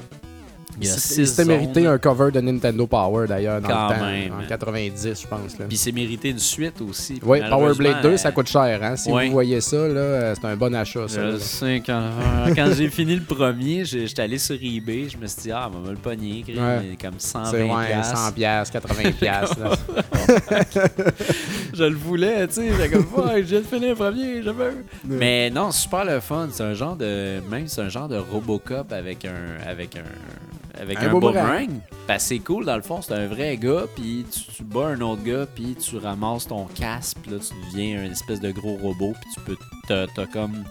C'était 0.80 1.44
mérité 1.44 1.86
un 1.86 1.98
cover 1.98 2.30
de 2.32 2.40
Nintendo 2.40 2.86
Power, 2.86 3.26
d'ailleurs, 3.28 3.60
dans 3.60 3.68
Quand 3.68 3.88
le 3.90 3.94
temps. 3.94 4.06
même. 4.06 4.32
En 4.44 4.48
90, 4.48 5.22
je 5.22 5.26
pense. 5.26 5.58
Là. 5.58 5.66
Puis 5.68 5.76
c'est 5.76 5.92
mérité 5.92 6.30
une 6.30 6.38
suite 6.38 6.80
aussi. 6.82 7.20
Oui, 7.24 7.40
Power 7.48 7.74
Blade 7.74 7.78
2, 7.78 7.82
malheureusement, 7.92 8.16
ça 8.18 8.32
coûte 8.32 8.48
cher. 8.48 8.80
Hein? 8.82 8.96
Si 8.96 9.10
Ouais. 9.10 9.26
vous 9.26 9.32
voyez 9.32 9.60
ça, 9.60 9.88
là, 9.88 10.34
c'est 10.34 10.44
un 10.46 10.56
bon 10.56 10.74
achat. 10.74 11.06
Ça, 11.08 11.16
Je 11.16 11.20
là. 11.20 11.30
le 11.32 11.38
sais, 11.38 11.82
quand, 11.84 11.92
euh, 12.02 12.54
quand 12.54 12.70
j'ai 12.76 12.88
fini 12.88 13.16
le 13.16 13.22
premier, 13.22 13.84
j'ai- 13.84 14.06
j'étais 14.06 14.22
allé 14.22 14.38
sur 14.38 14.56
eBay, 14.60 15.08
je 15.08 15.16
me 15.16 15.26
suis 15.26 15.42
dit, 15.42 15.52
ah, 15.52 15.70
on 15.72 15.78
va 15.78 15.86
me 15.88 15.90
le 15.92 15.96
pogner, 15.98 16.44
Ouais. 16.48 16.96
comme 17.00 17.18
120 17.18 17.50
C'est 17.50 17.62
ouais, 17.62 17.86
piastres. 17.86 18.16
100 18.18 18.32
piastres, 18.32 18.72
80 18.72 19.12
piastres. 19.20 19.58
là. 19.60 19.70
Je 21.74 21.84
le 21.84 21.96
voulais, 21.96 22.46
tu 22.48 22.54
sais, 22.54 22.70
j'étais 22.70 22.88
comme, 22.88 23.06
viens 23.42 23.60
de 23.60 23.64
finir 23.64 23.88
le 23.90 23.94
premier, 23.94 24.42
je 24.42 24.50
veux. 24.50 24.84
Mais 25.04 25.50
non, 25.50 25.70
super 25.72 26.04
le 26.04 26.20
fun, 26.20 26.48
c'est 26.52 26.62
un 26.62 26.74
genre 26.74 26.96
de, 26.96 27.40
même 27.50 27.66
c'est 27.66 27.80
un 27.82 27.88
genre 27.88 28.08
de 28.08 28.16
Robocop 28.16 28.92
avec 28.92 29.24
un, 29.24 29.68
avec 29.68 29.96
un, 29.96 30.02
avec 30.78 30.98
Un 30.98 31.08
un, 31.08 31.12
boomerang. 31.12 31.80
Ben, 32.08 32.18
c'est 32.18 32.38
cool, 32.38 32.64
dans 32.64 32.76
le 32.76 32.82
fond, 32.82 33.00
c'est 33.02 33.14
un 33.14 33.26
vrai 33.26 33.56
gars, 33.56 33.84
puis 33.94 34.24
tu, 34.30 34.40
tu 34.56 34.64
bats 34.64 34.88
un 34.88 35.00
autre 35.00 35.22
gars, 35.22 35.46
puis 35.46 35.74
tu 35.74 35.96
ramasses 35.98 36.48
ton 36.48 36.66
casque, 36.66 37.18
puis 37.22 37.32
là, 37.32 37.38
tu 37.38 37.54
deviens 37.66 38.02
un 38.02 38.10
espèce 38.10 38.40
de 38.40 38.50
gros 38.50 38.76
robot, 38.76 39.12
puis 39.20 39.30
tu 39.34 39.40
peux, 39.40 39.56
t'as, 39.88 40.06
t'as 40.06 40.26
comme 40.26 40.64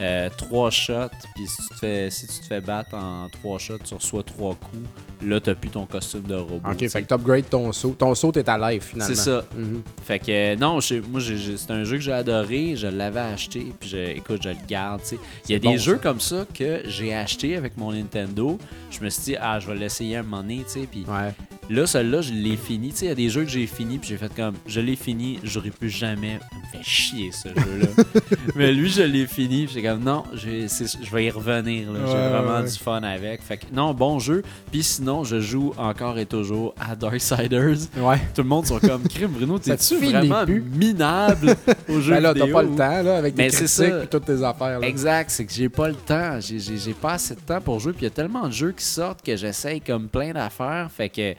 euh, 0.00 0.28
trois 0.36 0.70
shots, 0.70 1.10
puis 1.34 1.46
si 1.46 1.62
tu 1.62 1.68
te 1.68 1.74
fais, 1.74 2.10
si 2.10 2.26
tu 2.26 2.40
te 2.40 2.46
fais 2.46 2.60
battre 2.60 2.94
en 2.94 3.28
trois 3.28 3.58
shots, 3.58 3.78
tu 3.78 3.94
reçois 3.94 4.22
trois 4.22 4.54
coups. 4.54 4.88
Là, 5.22 5.40
t'as 5.40 5.54
plus 5.54 5.70
ton 5.70 5.84
costume 5.86 6.22
de 6.22 6.34
robot. 6.34 6.60
ok, 6.70 6.76
tu 6.76 6.84
sais. 6.84 6.88
fait 6.90 7.02
que 7.02 7.08
t'upgrades 7.14 7.48
ton 7.48 7.72
saut. 7.72 7.94
Ton 7.98 8.14
saut 8.14 8.32
est 8.32 8.48
à 8.48 8.56
live, 8.70 8.82
finalement. 8.82 9.14
C'est 9.14 9.20
ça. 9.20 9.44
Mhm. 9.56 9.82
Fait 10.04 10.18
que 10.18 10.30
euh, 10.30 10.56
non, 10.56 10.78
moi 11.10 11.20
c'est 11.20 11.70
un 11.72 11.84
jeu 11.84 11.96
que 11.96 12.02
j'ai 12.02 12.12
adoré, 12.12 12.76
je 12.76 12.86
l'avais 12.86 13.20
acheté, 13.20 13.72
puis 13.78 13.88
je, 13.88 13.96
écoute, 14.16 14.40
je 14.42 14.50
le 14.50 14.56
garde. 14.68 15.00
Il 15.48 15.52
y 15.52 15.54
a 15.54 15.58
des 15.58 15.68
bon, 15.68 15.76
jeux 15.76 15.94
ça. 15.96 16.02
comme 16.02 16.20
ça 16.20 16.46
que 16.54 16.82
j'ai 16.86 17.14
acheté 17.14 17.56
avec 17.56 17.76
mon 17.76 17.92
Nintendo. 17.92 18.58
Je 18.90 19.00
me 19.04 19.10
suis 19.10 19.22
dit, 19.22 19.36
ah, 19.40 19.58
je 19.60 19.66
vais 19.66 19.74
l'essayer 19.76 20.16
un 20.16 20.22
moment 20.22 20.42
donné, 20.42 20.62
tu 20.66 20.80
sais. 20.80 20.88
Puis 20.90 21.04
Ouais. 21.08 21.32
Là, 21.68 21.86
celui-là, 21.86 22.20
je 22.20 22.32
l'ai 22.32 22.56
fini. 22.56 22.90
Tu 22.90 22.96
sais, 22.96 23.06
il 23.06 23.08
y 23.08 23.12
a 23.12 23.14
des 23.14 23.28
jeux 23.28 23.44
que 23.44 23.50
j'ai 23.50 23.66
fini, 23.66 23.98
puis 23.98 24.08
j'ai 24.10 24.16
fait 24.16 24.32
comme, 24.34 24.54
je 24.66 24.80
l'ai 24.80 24.96
fini, 24.96 25.38
j'aurais 25.42 25.70
pu 25.70 25.88
jamais. 25.88 26.38
Ça 26.50 26.56
me 26.56 26.78
fait 26.78 26.88
chier 26.88 27.30
ce 27.32 27.48
jeu-là. 27.48 28.04
Mais 28.56 28.72
lui, 28.72 28.88
je 28.88 29.02
l'ai 29.02 29.26
fini, 29.26 29.66
puis 29.66 29.74
j'ai 29.74 29.82
comme, 29.82 30.02
non, 30.02 30.24
je 30.34 31.14
vais 31.14 31.24
y 31.24 31.30
revenir. 31.30 31.88
J'ai 31.94 32.00
vraiment 32.02 32.60
ouais. 32.60 32.70
du 32.70 32.78
fun 32.78 33.02
avec. 33.02 33.42
Fait 33.42 33.58
que 33.58 33.66
non, 33.72 33.94
bon 33.94 34.18
jeu. 34.18 34.42
Puis 34.70 34.82
sinon, 34.82 35.24
je 35.24 35.40
joue 35.40 35.72
encore 35.76 36.18
et 36.18 36.26
toujours 36.26 36.74
à 36.78 36.96
Darksiders. 36.96 37.78
Ouais. 37.96 38.18
Tout 38.34 38.42
le 38.42 38.48
monde 38.48 38.66
sont 38.66 38.78
comme 38.78 39.02
crime 39.08 39.30
Bruno, 39.30 39.58
t'es-tu 39.58 39.96
vraiment 39.96 40.44
plus. 40.44 40.60
minable 40.62 41.56
au 41.88 42.00
jeu 42.00 42.14
Ben 42.14 42.20
là, 42.20 42.34
t'as 42.34 42.46
pas 42.46 42.62
le 42.62 42.70
temps, 42.70 43.02
là, 43.02 43.16
avec 43.18 43.36
Mais 43.36 43.48
tes 43.48 43.56
critiques 43.56 43.94
et 44.04 44.06
toutes 44.06 44.24
tes 44.24 44.42
affaires. 44.42 44.80
Là. 44.80 44.86
Exact, 44.86 45.30
c'est 45.30 45.44
que 45.44 45.52
j'ai 45.52 45.68
pas 45.68 45.88
le 45.88 45.94
temps. 45.94 46.38
J'ai- 46.40 46.58
pas 47.00 47.12
assez 47.12 47.34
de 47.34 47.40
temps 47.40 47.60
pour 47.60 47.78
jouer. 47.80 47.92
Puis 47.92 48.02
il 48.02 48.04
y 48.04 48.08
a 48.08 48.10
tellement 48.10 48.46
de 48.46 48.52
jeux 48.52 48.72
qui 48.72 48.84
sortent 48.84 49.22
que 49.22 49.36
j'essaye 49.36 49.80
comme 49.80 50.08
plein 50.08 50.32
d'affaires. 50.32 50.88
Fait 50.90 51.08
que, 51.08 51.34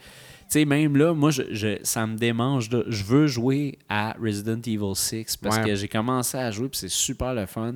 sais, 0.53 0.65
même 0.65 0.95
là, 0.97 1.13
moi, 1.13 1.31
je, 1.31 1.43
je- 1.51 1.77
ça 1.83 2.05
me 2.07 2.17
démange. 2.17 2.69
je 2.88 3.03
veux 3.03 3.27
jouer 3.27 3.77
à 3.89 4.15
Resident 4.21 4.59
Evil 4.65 4.95
6 4.95 5.38
parce 5.38 5.57
Ouais. 5.57 5.63
que 5.65 5.75
j'ai 5.75 5.88
commencé 5.88 6.38
à 6.38 6.49
jouer 6.51 6.69
puis 6.69 6.79
c'est 6.79 6.89
super 6.89 7.33
le 7.33 7.45
fun. 7.45 7.75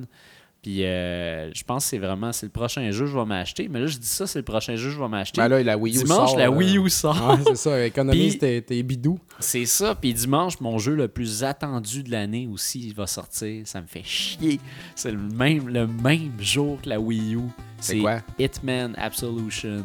Puis 0.62 0.82
euh, 0.86 1.52
je 1.52 1.62
pense 1.62 1.84
que 1.84 1.90
c'est 1.90 1.98
vraiment 1.98 2.32
c'est 2.32 2.46
le 2.46 2.50
prochain 2.50 2.90
jeu 2.90 3.04
que 3.04 3.10
je 3.10 3.18
vais 3.18 3.24
m'acheter. 3.26 3.68
Mais 3.68 3.80
là, 3.80 3.86
je 3.86 3.98
dis 3.98 4.06
ça, 4.06 4.26
c'est 4.26 4.38
le 4.38 4.46
prochain 4.46 4.76
jeu 4.76 4.88
que 4.88 4.94
je 4.94 4.98
vais 4.98 5.08
m'acheter. 5.08 5.38
Ben 5.38 5.48
là, 5.48 5.62
la 5.62 5.76
Wii 5.76 5.94
U 5.94 6.02
Dimanche, 6.04 6.30
sort, 6.30 6.38
la 6.38 6.50
Wii 6.50 6.78
U 6.78 6.88
sort. 6.88 7.28
Ouais, 7.28 7.36
c'est 7.48 7.56
ça. 7.56 7.84
Économise 7.84 8.38
tes, 8.38 8.62
tes 8.62 8.82
bidous. 8.82 9.18
C'est 9.40 9.66
ça. 9.66 9.94
Puis 9.94 10.14
dimanche, 10.14 10.58
mon 10.60 10.78
jeu 10.78 10.94
le 10.94 11.08
plus 11.08 11.44
attendu 11.44 12.02
de 12.02 12.10
l'année 12.10 12.48
aussi 12.50 12.80
il 12.80 12.94
va 12.94 13.06
sortir. 13.06 13.60
Ça 13.66 13.82
me 13.82 13.86
fait 13.86 14.04
chier. 14.04 14.58
C'est 14.94 15.12
le 15.12 15.18
même, 15.18 15.68
le 15.68 15.86
même 15.86 16.32
jour 16.40 16.80
que 16.80 16.88
la 16.88 16.98
Wii 16.98 17.34
U. 17.34 17.40
C'est 17.78 17.98
quoi? 17.98 18.20
Hitman 18.38 18.94
Absolution. 18.96 19.84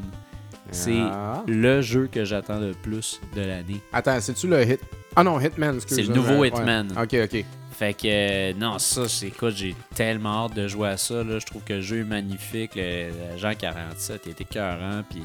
C'est 0.72 0.98
Ah. 1.00 1.44
le 1.48 1.82
jeu 1.82 2.08
que 2.12 2.24
j'attends 2.26 2.60
le 2.60 2.72
plus 2.74 3.20
de 3.36 3.42
l'année. 3.42 3.82
Attends, 3.94 4.20
c'est-tu 4.22 4.48
le 4.48 4.62
hit... 4.64 4.80
Ah 5.16 5.24
non, 5.24 5.40
Hitman, 5.40 5.76
excuse 5.76 5.98
C'est 5.98 6.04
le 6.04 6.14
nouveau 6.14 6.40
Ouais. 6.42 6.50
Hitman. 6.50 6.92
Ok, 7.02 7.16
ok. 7.24 7.46
Fait 7.72 7.94
que, 7.94 8.08
euh, 8.08 8.54
non, 8.60 8.78
ça, 8.78 9.08
c'est 9.08 9.28
écoute, 9.28 9.54
j'ai 9.56 9.74
tellement 9.96 10.46
hâte 10.46 10.54
de 10.56 10.68
jouer 10.68 10.90
à 10.90 10.98
ça. 10.98 11.24
Là. 11.24 11.40
Je 11.40 11.46
trouve 11.46 11.64
que 11.64 11.74
le 11.74 11.82
jeu 11.82 12.02
est 12.02 12.04
magnifique. 12.04 12.72
Le, 12.76 13.10
Jean 13.38 13.54
47, 13.58 14.22
il 14.26 14.32
était 14.32 14.44
écœurant. 14.44 15.02
Puis 15.10 15.24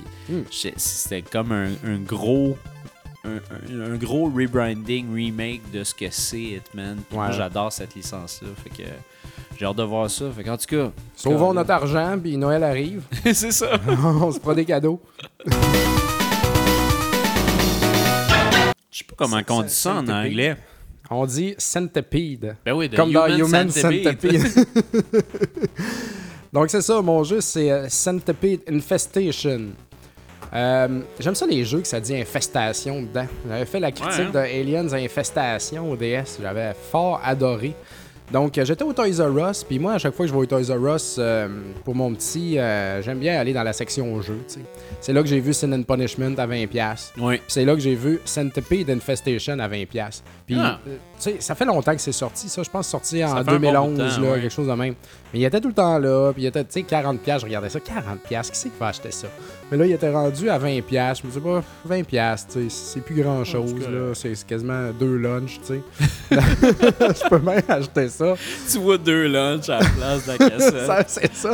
j'ai- 0.52 0.74
c'était 0.76 1.22
comme 1.22 1.50
un, 1.52 1.70
un 1.84 1.98
gros. 1.98 2.56
Un, 3.24 3.96
gros 3.96 4.26
rebranding, 4.30 5.12
remake 5.14 5.70
de 5.72 5.82
ce 5.82 5.94
que 5.94 6.06
c'est 6.10 6.38
Hitman. 6.40 6.96
Puis 7.08 7.16
moi, 7.16 7.26
Ouais. 7.28 7.32
j'adore 7.32 7.72
cette 7.72 7.94
licence-là. 7.94 8.48
Fait 8.62 8.70
que 8.70 8.88
j'ai 9.58 9.64
hâte 9.64 9.76
de 9.76 9.82
voir 9.82 10.10
ça. 10.10 10.26
Fait 10.36 10.44
qu'en 10.44 10.56
tout 10.58 10.66
cas. 10.66 10.90
Sauvons 11.16 11.46
comme- 11.48 11.56
notre 11.56 11.70
argent, 11.70 12.18
puis 12.22 12.36
Noël 12.36 12.62
arrive. 12.62 13.02
c'est 13.32 13.50
ça. 13.52 13.78
on 13.88 14.30
se 14.30 14.38
prend 14.38 14.52
des 14.54 14.64
cadeaux. 14.66 15.00
Je 18.90 18.98
sais 18.98 19.04
pas 19.04 19.14
comment 19.16 19.40
on 19.48 19.62
dit 19.62 19.70
ça 19.70 19.94
en 19.94 20.08
anglais. 20.08 20.56
On 21.10 21.26
dit 21.26 21.54
centipede. 21.58 22.56
Ben 22.64 22.72
oui, 22.72 22.88
de 22.88 22.96
Comme 22.96 23.12
dans 23.12 23.26
Human 23.26 23.68
Centipede. 23.70 24.20
Centipede. 24.20 24.66
Donc 26.52 26.70
c'est 26.70 26.80
ça, 26.82 27.02
mon 27.02 27.22
jeu, 27.24 27.40
c'est 27.40 27.70
euh, 27.70 27.88
Centipede 27.88 28.60
Infestation. 28.70 29.70
Euh, 30.54 31.00
J'aime 31.18 31.34
ça 31.34 31.46
les 31.46 31.64
jeux 31.64 31.80
que 31.80 31.88
ça 31.88 32.00
dit 32.00 32.16
infestation 32.16 33.02
dedans. 33.02 33.26
J'avais 33.48 33.64
fait 33.66 33.80
la 33.80 33.90
critique 33.90 34.12
Ouais, 34.18 34.24
hein? 34.26 34.30
de 34.32 34.38
Aliens 34.38 34.92
Infestation 34.92 35.90
au 35.90 35.96
DS. 35.96 36.38
J'avais 36.40 36.72
fort 36.92 37.20
adoré. 37.24 37.74
Donc 38.32 38.56
euh, 38.56 38.64
j'étais 38.64 38.82
au 38.84 38.92
Toys 38.94 39.20
R 39.20 39.50
Us, 39.50 39.64
puis 39.64 39.78
moi 39.78 39.92
à 39.92 39.98
chaque 39.98 40.14
fois 40.14 40.24
que 40.24 40.32
je 40.32 40.34
vais 40.34 40.40
au 40.40 40.46
Toys 40.46 40.74
R 40.74 40.94
Us 40.96 41.16
euh, 41.18 41.46
pour 41.84 41.94
mon 41.94 42.14
petit, 42.14 42.58
euh, 42.58 43.02
j'aime 43.02 43.18
bien 43.18 43.38
aller 43.38 43.52
dans 43.52 43.62
la 43.62 43.74
section 43.74 44.22
jeux. 44.22 44.40
C'est 45.02 45.12
là 45.12 45.20
que 45.22 45.28
j'ai 45.28 45.40
vu 45.40 45.52
Sin 45.52 45.70
and 45.74 45.82
Punishment 45.82 46.34
à 46.38 46.46
20$. 46.46 46.66
pièces. 46.68 47.12
Oui. 47.18 47.36
Puis 47.36 47.44
c'est 47.48 47.66
là 47.66 47.74
que 47.74 47.80
j'ai 47.80 47.94
vu 47.94 48.20
Centipede 48.24 48.88
Infestation 48.88 49.58
à 49.58 49.68
20$. 49.68 49.86
pièces. 49.86 50.22
Puis, 50.46 50.56
Ah. 50.58 50.78
ça 51.38 51.54
fait 51.54 51.66
longtemps 51.66 51.94
que 51.94 52.00
c'est 52.00 52.12
sorti, 52.12 52.48
ça. 52.48 52.62
Je 52.62 52.70
pense 52.70 52.88
sorti 52.88 53.22
en 53.22 53.28
fait 53.28 53.40
un 53.40 53.44
bon 53.44 53.52
2011, 53.58 53.90
bout 53.90 54.02
de 54.02 54.08
temps, 54.08 54.20
là, 54.22 54.30
ouais. 54.32 54.40
quelque 54.40 54.52
chose 54.52 54.68
de 54.68 54.72
même. 54.72 54.94
Mais 55.34 55.40
il 55.40 55.44
était 55.44 55.60
tout 55.60 55.68
le 55.68 55.74
temps 55.74 55.98
là. 55.98 56.32
Puis 56.32 56.44
il 56.44 56.46
était, 56.46 56.62
tu 56.64 56.70
sais, 56.70 56.80
40$. 56.82 57.18
pièces, 57.18 57.40
Je 57.40 57.44
regardais 57.46 57.68
ça, 57.68 57.80
40$. 57.80 58.18
pièces, 58.26 58.50
Qui 58.50 58.56
c'est 58.58 58.68
qui 58.70 58.78
va 58.78 58.86
acheter 58.86 59.10
ça? 59.10 59.26
Mais 59.70 59.76
là, 59.78 59.84
il 59.86 59.92
était 59.92 60.10
rendu 60.10 60.48
à 60.48 60.58
20$. 60.58 60.80
pièces. 60.82 61.18
Je 61.20 61.26
me 61.26 61.32
disais, 61.32 61.40
bah, 61.44 61.62
20$, 61.88 62.04
pièces, 62.04 62.46
tu 62.46 62.60
sais, 62.60 62.66
c'est 62.68 63.00
plus 63.00 63.20
grand-chose, 63.20 63.74
là. 63.90 64.14
C'est 64.14 64.34
c'est 64.36 64.46
quasiment 64.46 64.90
deux 64.98 65.16
lunchs, 65.16 65.58
tu 65.66 65.74
sais. 65.74 65.80
Je 66.30 67.28
peux 67.28 67.38
même 67.40 67.62
acheter 67.68 68.08
ça. 68.08 68.34
Tu 68.70 68.78
vois 68.78 68.96
deux 68.98 69.26
lunchs 69.26 69.68
à 69.68 69.80
la 69.80 69.84
place 69.90 70.26
de 70.26 70.32
la 70.32 70.38
cassette. 70.38 70.74
Ça, 70.86 71.04
c'est 71.06 71.34
ça. 71.34 71.52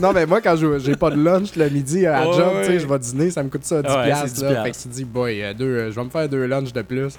Non, 0.00 0.12
mais 0.12 0.24
moi, 0.26 0.40
quand 0.40 0.54
je- 0.56 0.78
j'ai 0.78 0.94
pas 0.96 1.10
de 1.10 1.20
lunch 1.22 1.56
le 1.56 1.68
midi 1.68 2.06
à 2.06 2.20
la 2.20 2.28
Ouais, 2.28 2.36
job, 2.36 2.52
tu 2.60 2.64
sais, 2.66 2.72
ouais. 2.74 2.78
je 2.78 2.86
vais 2.86 2.98
dîner, 2.98 3.30
ça 3.30 3.42
me 3.42 3.48
coûte 3.48 3.64
ça 3.64 3.82
10$. 3.82 3.86
Ouais, 3.96 4.04
piastres, 4.06 4.28
c'est 4.28 4.34
10 4.46 4.52
là. 4.54 4.62
Fait 4.62 4.70
que 4.70 4.76
tu 4.76 4.82
te 4.84 4.88
dis, 4.88 5.04
boy, 5.04 5.42
euh, 5.42 5.54
deux, 5.54 5.64
euh, 5.64 5.90
je 5.90 5.96
vais 5.96 6.04
me 6.04 6.10
faire 6.10 6.28
deux 6.28 6.46
lunchs 6.46 6.72
de 6.72 6.82
plus. 6.82 7.14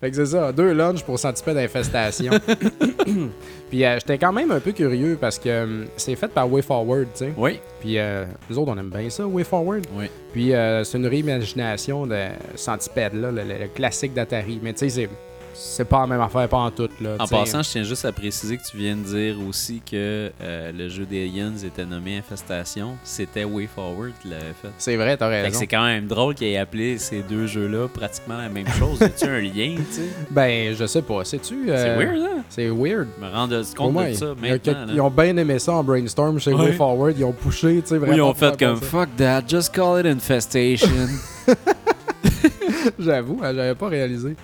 Fait 0.00 0.10
que 0.10 0.16
c'est 0.16 0.26
ça, 0.26 0.52
deux 0.52 0.72
lunchs 0.72 1.02
pour 1.02 1.18
centipède 1.18 1.54
d'infestation. 1.56 2.32
Puis 3.70 3.84
euh, 3.84 3.94
j'étais 3.98 4.18
quand 4.18 4.32
même 4.32 4.50
un 4.50 4.60
peu 4.60 4.72
curieux 4.72 5.16
parce 5.20 5.38
que 5.38 5.48
euh, 5.48 5.84
c'est 5.96 6.14
fait 6.16 6.28
par 6.28 6.50
WayForward, 6.50 7.06
tu 7.14 7.24
sais. 7.26 7.32
Oui. 7.36 7.60
Puis 7.80 7.98
euh, 7.98 8.24
les 8.50 8.58
autres, 8.58 8.72
on 8.72 8.78
aime 8.78 8.90
bien 8.90 9.08
ça, 9.10 9.26
WayForward. 9.26 9.86
Oui. 9.96 10.06
Puis 10.32 10.52
euh, 10.54 10.84
c'est 10.84 10.98
une 10.98 11.06
réimagination 11.06 12.06
de 12.06 12.18
Centipede, 12.54 13.14
là, 13.14 13.30
le, 13.30 13.42
le- 13.42 13.58
le 13.60 13.68
classique 13.74 14.14
d'Atari. 14.14 14.60
Mais 14.62 14.72
tu 14.72 14.80
sais, 14.80 14.88
c'est- 14.88 15.08
c'est 15.54 15.84
pas 15.84 16.00
la 16.00 16.06
même 16.06 16.20
affaire, 16.20 16.48
pas 16.48 16.56
en 16.58 16.70
tout. 16.70 16.88
Là, 17.00 17.16
En 17.18 17.26
passant, 17.26 17.62
je 17.62 17.70
tiens 17.70 17.82
juste 17.82 18.04
à 18.04 18.12
préciser 18.12 18.56
que 18.58 18.62
tu 18.68 18.76
viens 18.76 18.96
de 18.96 19.02
dire 19.02 19.36
aussi 19.48 19.80
que 19.80 20.30
euh, 20.40 20.72
le 20.72 20.88
jeu 20.88 21.04
des 21.06 21.24
Aliens 21.24 21.52
était 21.64 21.84
nommé 21.86 22.16
Infestation. 22.18 22.96
C'était 23.04 23.44
WayForward 23.44 24.12
qui 24.20 24.28
l'avait 24.28 24.54
fait. 24.60 24.68
C'est 24.78 24.96
vrai, 24.96 25.16
t'as 25.16 25.28
raison. 25.28 25.58
c'est 25.58 25.66
quand 25.66 25.84
même 25.84 26.06
drôle 26.06 26.34
qu'il 26.34 26.48
ait 26.48 26.56
appelé 26.58 26.98
ces 26.98 27.22
deux 27.22 27.46
jeux-là 27.46 27.88
pratiquement 27.88 28.36
la 28.38 28.48
même 28.48 28.68
chose. 28.68 28.98
Y 29.00 29.04
a-tu 29.04 29.24
un 29.26 29.40
lien, 29.40 29.76
tu 29.76 29.92
sais? 29.92 30.08
Ben, 30.30 30.74
je 30.74 30.86
sais 30.86 31.02
pas. 31.02 31.24
Sais-tu. 31.24 31.64
C'est 31.66 31.72
euh, 31.72 31.96
weird, 31.96 32.18
hein? 32.22 32.42
C'est 32.48 32.68
weird. 32.68 33.06
Je 33.18 33.24
me 33.24 33.30
rends 33.32 33.48
compte 33.76 34.06
de 34.06 34.12
ça 34.14 34.26
maintenant. 34.26 34.58
quelques- 34.62 34.90
ils 34.92 35.00
ont 35.00 35.10
bien 35.10 35.36
aimé 35.36 35.58
ça 35.58 35.72
en 35.72 35.84
brainstorm 35.84 36.38
chez 36.40 36.52
Ouais. 36.52 36.66
WayForward. 36.66 37.14
Ils 37.18 37.24
ont 37.24 37.32
poussé, 37.32 37.80
tu 37.82 37.88
sais, 37.88 37.98
vraiment. 37.98 38.12
Oui, 38.12 38.18
ils 38.18 38.22
ont 38.22 38.34
fait 38.34 38.58
comme 38.58 38.76
fuck 38.80 39.08
that, 39.16 39.42
just 39.48 39.74
call 39.74 40.00
it 40.00 40.06
Infestation. 40.06 40.88
J'avoue, 42.98 43.40
hein, 43.42 43.52
j'avais 43.54 43.74
pas 43.74 43.88
réalisé. 43.88 44.36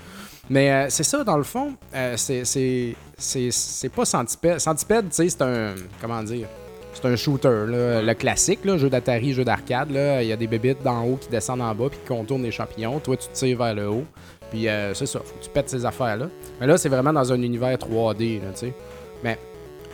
Mais 0.51 0.71
euh, 0.71 0.87
c'est 0.91 1.05
ça, 1.05 1.23
dans 1.25 1.37
le 1.39 1.45
fond, 1.45 1.75
euh, 1.95 2.17
c'est- 2.17 2.45
c'est 2.45 2.95
c'est- 3.17 3.51
c'est 3.53 3.89
pas 3.89 4.05
Centipede. 4.05 4.59
Centipede, 4.59 5.09
tu 5.11 5.15
sais, 5.17 5.29
c'est 5.29 5.43
un. 5.43 5.75
Comment 6.01 6.23
dire 6.23 6.47
C'est 6.93 7.05
un 7.07 7.15
shooter, 7.15 7.67
là, 7.69 8.03
le 8.03 8.15
classique, 8.15 8.65
là, 8.65 8.77
jeu 8.77 8.91
d'Atari, 8.91 9.33
jeu 9.33 9.45
d'arcade. 9.45 9.91
là. 9.93 10.23
Il 10.25 10.29
y 10.29 10.33
a 10.33 10.37
des 10.37 10.49
bébites 10.49 10.83
d'en 10.83 11.05
haut 11.05 11.17
qui 11.17 11.29
descendent 11.29 11.61
en 11.63 11.73
bas 11.73 11.89
puis 11.89 11.99
qui 12.01 12.07
contournent 12.09 12.43
les 12.43 12.51
champignons. 12.51 12.99
Toi, 12.99 13.17
tu 13.17 13.29
tires 13.33 13.57
vers 13.59 13.75
le 13.75 13.89
haut. 13.89 14.05
Puis 14.51 14.67
euh, 14.69 14.93
c'est 14.93 15.07
ça, 15.07 15.21
faut 15.25 15.37
que 15.39 15.45
tu 15.45 15.51
pètes 15.51 15.69
ces 15.71 15.87
affaires-là. 15.87 16.27
Mais 16.61 16.67
là, 16.67 16.77
c'est 16.77 16.89
vraiment 16.89 17.13
dans 17.13 17.33
un 17.33 17.41
univers 17.41 17.79
3D, 17.79 18.41
là, 18.41 18.51
tu 18.53 18.67
sais. 18.67 18.75
Mais 19.23 19.39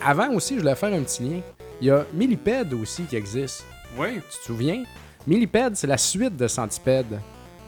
avant 0.02 0.30
aussi, 0.32 0.54
je 0.54 0.60
voulais 0.60 0.74
faire 0.74 0.94
un 0.94 1.02
petit 1.02 1.22
lien. 1.22 1.40
Il 1.82 1.88
y 1.88 1.90
a 1.90 2.06
Millipede 2.14 2.72
aussi 2.72 3.02
qui 3.02 3.16
existe. 3.16 3.66
oui. 3.98 4.14
Tu 4.32 4.38
te 4.38 4.44
souviens? 4.46 4.82
Millipede, 5.26 5.76
c'est 5.76 5.86
la 5.86 5.98
suite 5.98 6.34
de 6.36 6.48
Centipede. 6.48 7.20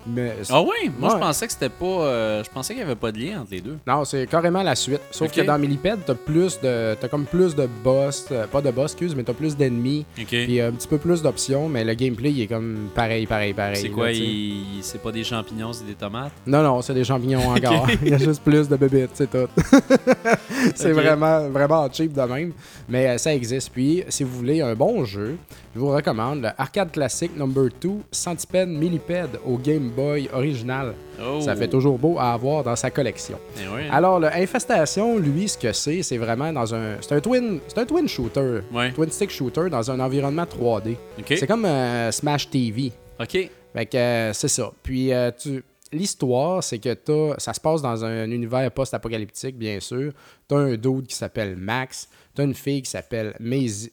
Mais 0.06 0.36
Ah 0.50 0.62
oui? 0.62 0.90
Moi, 0.98 1.08
Ouais. 1.10 1.16
je 1.16 1.20
pensais 1.20 1.46
que 1.46 1.52
c'était 1.52 1.68
pas. 1.68 1.84
euh, 1.86 2.44
je 2.44 2.50
pensais 2.50 2.74
qu'il 2.74 2.82
y 2.82 2.84
avait 2.84 2.94
pas 2.94 3.12
de 3.12 3.18
lien 3.18 3.40
entre 3.40 3.50
les 3.52 3.60
deux. 3.60 3.76
Non, 3.86 4.04
c'est 4.04 4.26
carrément 4.26 4.62
la 4.62 4.74
suite. 4.74 5.00
Sauf 5.10 5.30
que 5.32 5.40
dans 5.42 5.58
Millipede, 5.58 6.00
t'as 6.06 6.14
plus 6.14 6.58
de. 6.60 6.94
T'as 7.00 7.08
comme 7.08 7.24
plus 7.24 7.54
de 7.54 7.68
boss. 7.84 8.26
euh, 8.30 8.46
pas 8.46 8.60
de 8.60 8.70
boss, 8.70 8.92
excuse, 8.92 9.14
mais 9.14 9.22
t'as 9.24 9.32
plus 9.34 9.56
d'ennemis. 9.56 10.04
Ok. 10.18 10.26
Puis 10.28 10.60
un 10.60 10.72
petit 10.72 10.88
peu 10.88 10.98
plus 10.98 11.22
d'options, 11.22 11.68
mais 11.68 11.84
le 11.84 11.94
gameplay 11.94 12.30
il 12.30 12.42
est 12.42 12.46
comme 12.46 12.88
pareil, 12.94 13.26
pareil, 13.26 13.52
pareil. 13.54 13.76
C'est 13.76 13.88
quoi? 13.90 14.10
il- 14.12 14.78
C'est 14.82 15.02
pas 15.02 15.12
des 15.12 15.24
champignons, 15.24 15.72
c'est 15.72 15.86
des 15.86 15.94
tomates? 15.94 16.32
Non, 16.46 16.62
non, 16.62 16.80
c'est 16.82 16.94
des 16.94 17.04
champignons 17.04 17.48
encore. 17.50 17.86
il 18.02 18.08
y 18.08 18.14
a 18.14 18.18
juste 18.18 18.42
plus 18.42 18.68
de 18.68 18.76
bébites, 18.76 19.10
c'est 19.14 19.30
tout. 19.30 19.48
c'est 20.74 20.92
vraiment, 20.92 21.48
vraiment 21.48 21.88
cheap 21.92 22.12
de 22.12 22.22
même. 22.22 22.52
Mais 22.88 23.08
euh, 23.08 23.18
ça 23.18 23.34
existe. 23.34 23.70
Puis, 23.72 24.04
si 24.08 24.24
vous 24.24 24.36
voulez 24.36 24.60
un 24.60 24.74
bon 24.74 25.04
jeu, 25.04 25.36
je 25.74 25.80
vous 25.80 25.88
recommande 25.90 26.42
le 26.42 26.48
Arcade 26.56 26.90
Classic 26.92 27.36
Number 27.36 27.68
2 27.80 27.90
Centipede 28.10 28.68
Millipede 28.68 29.38
au 29.44 29.56
Game 29.58 29.87
Boy 29.88 30.28
original. 30.32 30.94
Oh. 31.20 31.40
Ça 31.40 31.56
fait 31.56 31.68
toujours 31.68 31.98
beau 31.98 32.18
à 32.18 32.32
avoir 32.32 32.62
dans 32.62 32.76
sa 32.76 32.90
collection. 32.90 33.38
Eh. 33.56 33.88
Alors, 33.90 34.20
le 34.20 34.28
Infestation, 34.28 35.18
lui, 35.18 35.48
ce 35.48 35.58
que 35.58 35.72
c'est, 35.72 36.02
c'est 36.02 36.18
vraiment 36.18 36.52
dans 36.52 36.74
un. 36.74 36.96
C'est 37.00 37.14
un 37.14 37.20
twin. 37.20 37.60
C'est 37.68 37.78
un 37.78 37.86
twin 37.86 38.08
shooter. 38.08 38.60
Ouais. 38.72 38.92
Twin 38.92 39.10
stick 39.10 39.30
shooter 39.30 39.68
dans 39.70 39.90
un 39.90 40.00
environnement 40.00 40.44
3D. 40.44 40.96
Ok. 41.18 41.26
C'est 41.36 41.46
comme 41.46 41.64
euh, 41.64 42.10
Smash 42.12 42.50
TV. 42.50 42.92
Ok. 43.20 43.50
Fait 43.72 43.86
que 43.86 43.96
euh, 43.96 44.32
c'est 44.32 44.48
ça. 44.48 44.70
Puis 44.82 45.12
euh, 45.12 45.30
tu. 45.36 45.64
L'histoire, 45.90 46.62
c'est 46.62 46.78
que 46.78 46.92
t'as, 46.92 47.38
ça 47.38 47.54
se 47.54 47.60
passe 47.60 47.80
dans 47.80 48.04
un 48.04 48.30
univers 48.30 48.70
post-apocalyptique, 48.70 49.56
bien 49.56 49.80
sûr. 49.80 50.12
T'as 50.46 50.56
un 50.58 50.76
dude 50.76 51.06
qui 51.06 51.14
s'appelle 51.14 51.56
Max. 51.56 52.10
T'as 52.34 52.44
une 52.44 52.52
fille 52.52 52.82
qui 52.82 52.90
s'appelle 52.90 53.34
Maisie. 53.40 53.90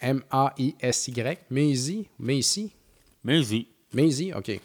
M-A-I-S-Y. 0.00 1.38
Maisie. 1.50 2.08
Maisie? 2.18 2.72
Mais 3.24 3.40
oui. 3.40 3.68
Maisie, 3.92 4.32
ok. 4.32 4.60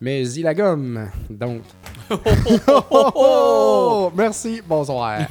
Maisie 0.00 0.42
la 0.42 0.54
gomme. 0.54 1.08
Donc. 1.30 1.62
Oh, 2.90 4.10
Merci, 4.16 4.60
bonsoir. 4.66 5.20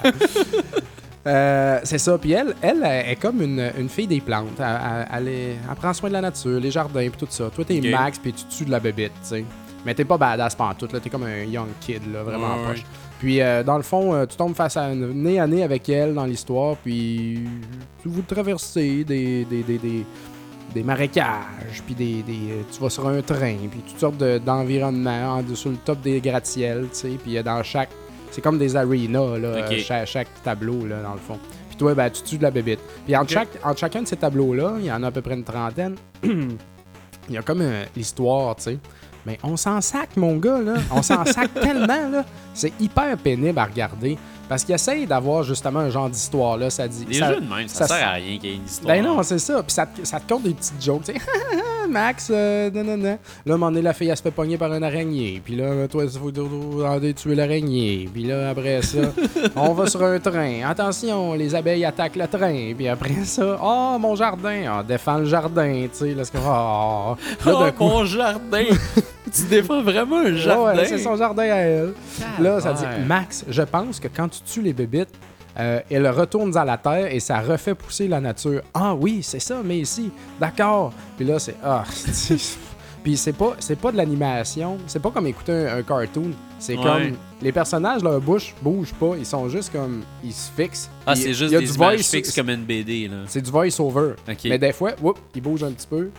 Euh, 1.26 1.80
c'est 1.86 2.00
ça. 2.00 2.18
Puis 2.18 2.34
elle, 2.34 2.54
elle, 2.62 2.84
elle 2.84 3.12
est 3.12 3.16
comme 3.16 3.42
une, 3.42 3.72
une 3.80 3.88
fille 3.88 4.08
des 4.08 4.20
plantes. 4.20 4.60
Elle, 4.60 4.66
elle- 4.66 5.08
elle 5.16 5.28
est- 5.30 5.56
elle 5.70 5.76
prend 5.78 5.94
soin 5.94 6.10
de 6.10 6.14
la 6.16 6.20
nature, 6.20 6.60
les 6.60 6.70
jardins, 6.70 7.08
puis 7.08 7.18
tout 7.18 7.28
ça. 7.30 7.50
Toi, 7.50 7.64
t'es 7.64 7.78
Ok. 7.80 7.86
Max, 7.92 8.20
puis 8.20 8.34
tu 8.34 8.44
tues 8.48 8.66
de 8.66 8.72
la 8.72 8.82
bébite, 8.82 9.14
tu 9.22 9.30
sais. 9.30 9.46
Mais 9.86 9.94
t'es 9.96 10.04
pas 10.04 10.18
badass 10.18 10.54
pantoute, 10.54 10.92
là. 10.92 11.00
T'es 11.00 11.10
comme 11.10 11.24
un 11.24 11.44
young 11.46 11.70
kid, 11.80 12.02
là, 12.12 12.24
vraiment 12.24 12.58
proche. 12.66 12.84
Puis, 13.20 13.40
euh, 13.40 13.64
dans 13.64 13.78
le 13.78 13.84
fond, 13.84 14.14
euh, 14.14 14.26
tu 14.26 14.36
tombes 14.36 14.54
face 14.54 14.76
à 14.76 14.92
une- 14.92 15.14
nez 15.24 15.40
à 15.40 15.48
nez 15.48 15.64
avec 15.64 15.88
elle 15.88 16.14
dans 16.14 16.26
l'histoire, 16.26 16.76
puis 16.84 17.40
vous 18.04 18.22
traversez 18.24 19.06
des, 19.06 19.46
des, 19.46 19.64
des, 19.64 19.78
des, 19.78 20.06
des 20.74 20.84
marécages, 20.84 21.82
puis 21.86 21.96
des, 21.96 22.24
des, 22.24 22.52
euh, 22.52 22.62
tu 22.72 22.82
vas 22.82 22.90
sur 22.90 23.08
un 23.08 23.22
train, 23.22 23.56
puis 23.70 23.80
toutes 23.88 24.00
sortes 24.00 24.18
de- 24.18 24.38
d'environnements 24.40 25.38
en- 25.40 25.56
sur 25.56 25.70
le 25.72 25.78
top 25.78 26.02
des 26.02 26.20
gratte-ciels, 26.20 26.88
tu 26.92 26.98
sais, 27.00 27.10
puis 27.22 27.38
euh, 27.38 27.44
dans 27.44 27.62
chaque... 27.64 27.90
C'est 28.32 28.42
comme 28.42 28.58
des 28.58 28.76
arenas, 28.76 29.38
là, 29.38 29.60
Ok. 29.66 29.72
euh, 29.74 29.78
chaque, 29.80 30.08
chaque 30.08 30.44
tableau, 30.44 30.86
là, 30.88 31.02
dans 31.04 31.14
le 31.14 31.20
fond. 31.20 31.38
Puis 31.70 31.78
toi, 31.78 31.94
ben, 31.94 32.10
tu 32.10 32.24
tues 32.24 32.38
de 32.40 32.44
la 32.44 32.50
bébite. 32.52 32.80
Puis 33.06 33.16
entre, 33.16 33.30
chaque, 33.32 33.50
entre 33.64 33.80
chacun 33.80 34.02
de 34.02 34.08
ces 34.08 34.16
tableaux-là, 34.18 34.74
il 34.80 34.86
y 34.86 34.92
en 34.92 35.04
a 35.04 35.08
à 35.08 35.12
peu 35.12 35.22
près 35.22 35.36
une 35.36 35.44
trentaine, 35.44 35.96
il 36.24 36.58
y 37.30 37.38
a 37.38 37.42
comme 37.44 37.62
euh, 37.62 37.84
l'histoire, 37.96 38.56
tu 38.56 38.64
sais. 38.64 38.78
Mais 39.26 39.38
on 39.44 39.56
s'en 39.56 39.80
sac, 39.82 40.18
mon 40.18 40.36
gars, 40.38 40.60
là. 40.60 40.74
On 40.92 41.02
s'en 41.02 41.24
sac 41.26 41.54
tellement, 41.62 42.10
là. 42.10 42.26
c'est 42.54 42.74
hyper 42.80 43.16
pénible 43.18 43.58
à 43.60 43.66
regarder 43.66 44.18
parce 44.50 44.64
qu'il 44.64 44.76
essaye 44.76 45.06
d'avoir 45.06 45.44
justement 45.44 45.80
un 45.80 45.90
genre 45.90 46.10
d'histoire 46.10 46.58
là. 46.58 46.70
Ça 46.70 46.88
dit. 46.88 47.06
Les 47.08 47.20
ça- 47.20 47.34
jeux 47.34 47.42
de 47.42 47.50
même, 47.54 47.68
ça, 47.68 47.88
ça- 47.88 47.98
sert 47.98 48.08
à 48.08 48.12
rien 48.14 48.38
qu'il 48.38 48.50
y 48.50 48.54
ait 48.54 48.58
une 48.58 48.66
histoire. 48.66 48.96
Ben 48.96 49.04
non, 49.04 49.22
c'est 49.24 49.40
ça. 49.40 49.62
Puis 49.64 49.74
ça, 49.74 49.86
te- 49.86 50.06
ça 50.06 50.20
te 50.20 50.32
compte 50.32 50.44
des 50.44 50.54
petites 50.54 50.84
jokes. 50.84 51.04
tu 51.06 51.14
sais. 51.14 51.20
Max, 51.90 52.30
euh, 52.32 52.72
non, 52.74 52.84
non, 52.84 52.96
non. 52.98 53.04
Là, 53.46 53.54
moment 53.58 53.70
donné, 53.70 53.82
la 53.82 53.94
fille, 53.94 54.08
elle 54.08 54.16
se 54.18 54.22
fait 54.24 54.32
pogner 54.32 54.58
par 54.58 54.74
une 54.74 54.84
araignée. 54.86 55.42
Puis 55.44 55.56
là, 55.56 55.86
toi, 55.90 56.06
il 56.06 56.10
faut 56.10 56.82
aller 56.86 57.14
tuer 57.14 57.36
l'araignée. 57.36 58.10
Puis 58.12 58.24
là, 58.24 58.50
après 58.52 58.82
ça, 58.82 59.00
on 59.56 59.74
va 59.74 59.86
sur 59.88 60.02
un 60.02 60.18
train. 60.18 60.62
Attention, 60.66 61.34
les 61.34 61.54
abeilles 61.54 61.84
attaquent 61.86 62.16
le 62.16 62.28
train. 62.28 62.74
Puis 62.76 62.88
après 62.88 63.26
ça, 63.26 63.58
oh, 63.62 63.98
mon 64.00 64.16
jardin. 64.16 64.80
On 64.80 64.84
défend 64.84 65.18
le 65.18 65.26
jardin, 65.26 65.88
tu 65.92 66.00
sais. 66.00 66.14
Là, 66.14 66.24
c'est 66.24 66.38
oh. 66.38 67.16
Là, 67.46 67.72
Oh, 67.80 67.84
mon 67.84 68.06
jardin! 68.06 68.64
tu 69.34 69.44
défends 69.50 69.82
vraiment 69.84 70.20
un 70.20 70.36
jardin? 70.36 70.76
ouais, 70.78 70.86
c'est 70.86 70.98
son 71.00 71.16
jardin 71.18 71.44
à 71.44 71.56
elle. 71.58 71.94
Là, 72.40 72.60
ça 72.62 72.74
dit. 72.74 72.84
Max, 73.06 73.44
je 73.50 73.62
pense 73.62 74.00
que 74.00 74.08
quand 74.08 74.30
tu 74.34 74.42
tues 74.42 74.62
les 74.62 74.74
bébites, 74.74 75.14
euh, 75.60 75.80
elle 75.90 76.08
retourne 76.10 76.52
dans 76.52 76.64
la 76.64 76.78
terre 76.78 77.14
et 77.14 77.20
ça 77.20 77.40
refait 77.40 77.76
pousser 77.76 78.08
la 78.08 78.20
nature. 78.20 78.62
Ah 78.74 78.96
oui, 78.96 79.22
c'est 79.22 79.40
ça, 79.40 79.62
mais 79.64 79.80
ici, 79.80 80.12
d'accord. 80.40 80.92
Puis 81.16 81.26
là, 81.26 81.38
c'est 81.40 81.56
ah, 81.64 81.84
puis 83.04 83.18
c'est 83.18 83.34
pas 83.34 83.56
c'est 83.60 83.80
pas 83.80 83.92
de 83.92 83.98
l'animation, 83.98 84.78
c'est 84.88 85.02
pas 85.02 85.12
comme 85.12 85.28
écouter 85.28 85.68
un, 85.68 85.78
un 85.78 85.84
cartoon. 85.84 86.32
C'est 86.66 86.78
Ouais. 86.78 86.82
comme 86.84 87.18
les 87.42 87.52
personnages 87.52 88.02
leur 88.04 88.22
bouche 88.22 88.56
bouge 88.62 88.94
pas, 88.94 89.16
ils 89.18 89.26
sont 89.26 89.50
juste 89.50 89.70
comme 89.74 90.02
ils 90.24 90.32
se 90.32 90.50
fixent. 90.56 90.90
Ah, 91.06 91.14
c'est 91.14 91.30
il 91.32 91.34
juste 91.36 91.52
y 91.52 91.56
a 91.58 91.60
des 91.60 91.66
du 91.66 91.74
images 91.74 91.96
voice- 91.98 92.10
fixes 92.12 92.34
comme 92.34 92.50
une 92.50 92.64
BD, 92.64 93.10
là. 93.10 93.18
C'est 93.28 93.42
du 93.42 93.52
voice 93.52 93.80
over. 93.80 94.14
Mais 94.46 94.58
des 94.58 94.72
fois, 94.72 94.92
whoop, 95.02 95.20
il 95.36 95.42
bouge 95.42 95.62
un 95.64 95.72
petit 95.72 95.88
peu. 95.88 96.10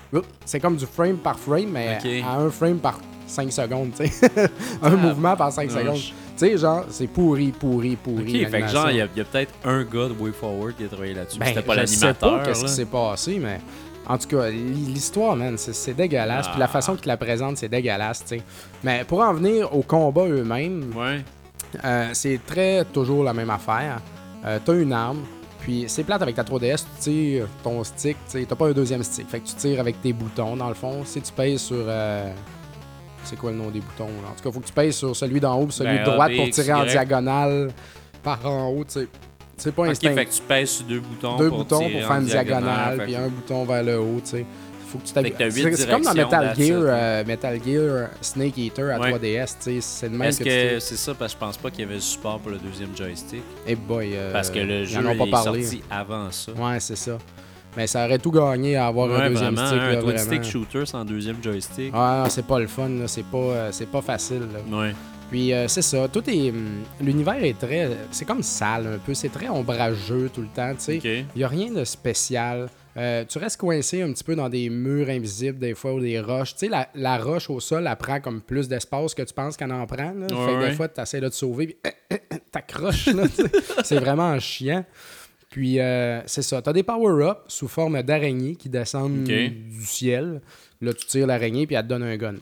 c'est 0.44 0.60
comme 0.60 0.76
du 0.76 0.84
frame 0.84 1.16
par 1.16 1.38
frame, 1.38 1.70
mais 1.72 1.98
à 2.22 2.36
un 2.40 2.50
frame 2.50 2.76
par 2.76 3.00
5 3.26 3.50
secondes, 3.50 3.92
tu 3.98 4.06
sais. 4.06 4.30
un 4.82 4.90
mouvement 4.96 5.34
par 5.34 5.50
5 5.50 5.70
Ah, 5.74 5.78
secondes. 5.80 5.96
Tu 5.96 6.12
sais, 6.36 6.58
genre, 6.58 6.84
c'est 6.90 7.06
pourri, 7.06 7.52
pourri, 7.58 7.96
pourri. 7.96 8.44
Ok, 8.44 8.50
fait 8.50 8.60
que 8.62 8.68
genre, 8.68 8.90
il 8.90 8.96
y 8.96 9.00
a, 9.00 9.06
peut-être 9.06 9.52
un 9.64 9.82
gars 9.84 10.08
de 10.08 10.14
Way 10.20 10.32
Forward 10.32 10.74
qui 10.76 10.84
a 10.84 10.88
travaillé 10.88 11.14
là-dessus. 11.14 11.38
Ben, 11.38 11.46
C'était 11.46 11.62
pas 11.62 11.80
je 11.80 11.86
sais 11.86 12.00
pas 12.00 12.06
l'animateur. 12.28 12.42
qu'est-ce 12.42 12.64
qui 12.64 12.70
s'est 12.70 12.84
passé, 12.84 13.38
mais 13.40 13.60
en 14.06 14.18
tout 14.18 14.28
cas, 14.28 14.48
l'histoire, 14.50 15.36
man, 15.36 15.56
c'est- 15.56 15.94
dégueulasse. 15.94 16.48
Puis 16.48 16.58
la 16.58 16.66
Ah. 16.66 16.68
façon 16.68 16.96
qu'il 16.96 17.06
la 17.08 17.16
présente, 17.16 17.56
c'est 17.56 17.68
dégueulasse, 17.68 18.20
tu 18.24 18.36
sais. 18.38 18.42
Mais 18.82 19.04
pour 19.04 19.20
en 19.20 19.32
venir 19.34 19.74
aux 19.74 19.82
combats 19.82 20.26
eux-mêmes, 20.26 20.92
Ouais. 20.96 21.24
euh, 21.84 22.08
c'est 22.12 22.40
très 22.46 22.84
toujours 22.84 23.24
la 23.24 23.32
même 23.32 23.50
affaire. 23.50 24.00
Euh, 24.44 24.58
t'as 24.64 24.74
une 24.74 24.92
arme, 24.92 25.20
puis 25.60 25.84
c'est 25.88 26.04
plate 26.04 26.20
avec 26.22 26.36
ta 26.36 26.44
3DS, 26.44 26.84
tu 26.96 27.00
tires 27.00 27.46
ton 27.62 27.82
stick, 27.82 28.16
tu 28.30 28.38
sais, 28.40 28.44
t'as 28.46 28.54
pas 28.56 28.66
un 28.68 28.72
deuxième 28.72 29.02
stick. 29.02 29.28
Fait 29.28 29.40
que 29.40 29.46
tu 29.46 29.54
tires 29.54 29.80
avec 29.80 30.00
tes 30.02 30.12
boutons, 30.12 30.56
dans 30.56 30.68
le 30.68 30.74
fond. 30.74 31.02
Si 31.04 31.20
tu 31.22 31.32
pèses 31.32 31.62
sur. 31.62 31.76
euh, 31.78 32.30
c'est 33.24 33.36
quoi 33.36 33.50
le 33.52 33.56
nom 33.56 33.70
des 33.70 33.80
boutons? 33.80 34.04
là? 34.22 34.28
En 34.30 34.34
tout 34.36 34.42
cas, 34.44 34.52
faut 34.52 34.60
que 34.60 34.66
tu 34.66 34.72
pèses 34.74 34.96
sur 34.96 35.16
celui 35.16 35.40
d'en 35.40 35.58
haut, 35.58 35.70
celui 35.70 35.96
Ben, 35.96 36.04
de 36.04 36.10
droite 36.10 36.32
pour 36.36 36.50
tirer 36.50 36.72
en 36.74 36.84
diagonale 36.84 37.70
par 38.22 38.44
en 38.44 38.68
haut, 38.68 38.84
tu 38.84 39.00
sais. 39.00 39.08
C'est 39.56 39.74
pas 39.74 39.86
instinct. 39.86 40.14
fait 40.14 40.26
que 40.26 40.30
tu 40.32 40.42
pèses 40.42 40.70
sur 40.70 40.84
deux 40.86 41.00
boutons 41.00 41.36
Deux 41.36 41.48
pour 41.48 41.58
boutons 41.58 41.80
pour 41.80 42.00
faire 42.00 42.12
une 42.16 42.24
diagonale, 42.26 43.02
puis 43.04 43.16
un 43.16 43.28
bouton 43.28 43.64
vers 43.64 43.82
le 43.82 43.98
haut, 44.00 44.20
tu 44.24 44.30
sais. 44.30 44.46
Faut 44.88 44.98
que 44.98 45.06
tu 45.06 45.12
t'habitues. 45.12 45.74
C'est 45.76 45.88
comme 45.90 46.02
dans 46.02 46.14
Metal 46.14 46.54
Gear, 46.56 46.80
euh, 46.84 47.24
Metal 47.26 47.58
Gear 47.64 48.08
Snake 48.20 48.56
Eater 48.58 48.90
à 48.94 49.00
Ouais. 49.00 49.10
3DS, 49.12 49.46
tu 49.46 49.54
sais. 49.60 49.80
C'est 49.80 50.08
le 50.08 50.16
même 50.16 50.28
Est-ce 50.28 50.38
que, 50.44 50.78
c'est 50.78 50.96
ça? 50.96 51.14
Parce 51.14 51.34
que 51.34 51.40
je 51.40 51.44
pense 51.46 51.56
pas 51.56 51.70
qu'il 51.70 51.80
y 51.80 51.84
avait 51.84 51.94
le 51.94 52.00
support 52.00 52.38
pour 52.38 52.52
le 52.52 52.58
deuxième 52.58 52.96
joystick. 52.96 53.42
Eh 53.66 53.74
boy, 53.74 54.12
euh, 54.14 54.32
Parce 54.32 54.50
que 54.50 54.60
le 54.60 54.84
jeu 54.84 55.02
pas 55.02 55.10
est 55.12 55.30
parlé. 55.30 55.62
sorti 55.64 55.82
avant 55.90 56.30
ça. 56.30 56.52
Ouais, 56.52 56.78
c'est 56.78 56.96
ça. 56.96 57.18
Mais 57.76 57.88
ça 57.88 58.04
aurait 58.04 58.18
tout 58.20 58.30
gagné 58.30 58.76
à 58.76 58.86
avoir 58.86 59.10
un 59.20 59.30
deuxième 59.30 59.54
vraiment, 59.56 59.66
stick. 59.68 59.80
un 59.80 59.90
là, 59.90 59.96
twin 59.96 60.14
vraiment. 60.16 60.24
stick 60.42 60.44
shooter 60.44 60.86
sans 60.86 61.04
deuxième 61.04 61.42
joystick. 61.42 61.92
Non, 61.92 62.24
c'est 62.28 62.46
pas 62.46 62.60
le 62.60 62.68
fun, 62.68 62.88
là. 62.88 63.08
c'est 63.08 63.24
pas, 63.24 63.36
euh, 63.38 63.68
c'est 63.72 63.88
pas 63.90 64.00
facile. 64.00 64.42
là. 64.70 64.78
Ouais. 64.78 64.94
Puis 65.34 65.52
euh, 65.52 65.66
c'est 65.66 65.82
ça, 65.82 66.06
tout 66.06 66.22
est. 66.30 66.50
hum, 66.50 66.84
L'univers 67.00 67.42
est 67.42 67.58
très. 67.58 67.90
C'est 68.12 68.24
comme 68.24 68.44
sale 68.44 68.86
un 68.86 68.98
peu, 68.98 69.14
c'est 69.14 69.30
très 69.30 69.48
ombrageux 69.48 70.30
tout 70.32 70.42
le 70.42 70.46
temps, 70.46 70.72
tu 70.74 71.00
sais. 71.00 71.00
Il 71.34 71.40
y 71.40 71.42
a 71.42 71.48
rien 71.48 71.72
de 71.72 71.82
spécial. 71.82 72.68
Euh, 72.96 73.24
tu 73.28 73.38
restes 73.38 73.56
coincé 73.58 74.02
un 74.02 74.12
petit 74.12 74.22
peu 74.22 74.36
dans 74.36 74.48
des 74.48 74.70
murs 74.70 75.08
invisibles 75.08 75.58
des 75.58 75.74
fois 75.74 75.92
ou 75.94 75.98
des 76.00 76.20
roches. 76.20 76.52
Tu 76.52 76.58
sais, 76.60 76.68
la, 76.68 76.88
la 76.94 77.18
roche 77.18 77.50
au 77.50 77.58
sol, 77.58 77.88
elle 77.90 77.96
prend 77.96 78.20
comme 78.20 78.42
plus 78.42 78.68
d'espace 78.68 79.12
que 79.12 79.22
tu 79.22 79.34
penses 79.34 79.56
qu'elle 79.56 79.72
en 79.72 79.84
prend. 79.88 80.12
Là. 80.12 80.26
Ouais, 80.26 80.28
fait 80.28 80.52
que 80.52 80.58
ouais. 80.60 80.68
des 80.70 80.76
fois, 80.76 80.86
tu 80.86 81.00
essaies 81.00 81.20
de 81.20 81.28
te 81.28 81.34
sauver, 81.34 81.66
puis 81.66 81.76
t'accroches. 82.52 83.06
tu 83.06 83.12
sais. 83.28 83.42
c'est 83.82 83.98
vraiment 83.98 84.38
chiant. 84.38 84.84
Puis, 85.50 85.80
euh, 85.80 86.20
c'est 86.26 86.42
ça. 86.42 86.62
Tu 86.62 86.70
as 86.70 86.72
des 86.72 86.84
power-ups 86.84 87.40
sous 87.48 87.66
forme 87.66 88.00
d'araignées 88.04 88.54
qui 88.54 88.68
descendent 88.68 89.24
du 89.24 89.82
ciel. 89.84 90.42
Là, 90.80 90.94
tu 90.94 91.04
tires 91.06 91.26
l'araignée, 91.26 91.66
puis 91.66 91.74
elle 91.74 91.82
te 91.82 91.88
donne 91.88 92.04
un 92.04 92.16
gun. 92.16 92.34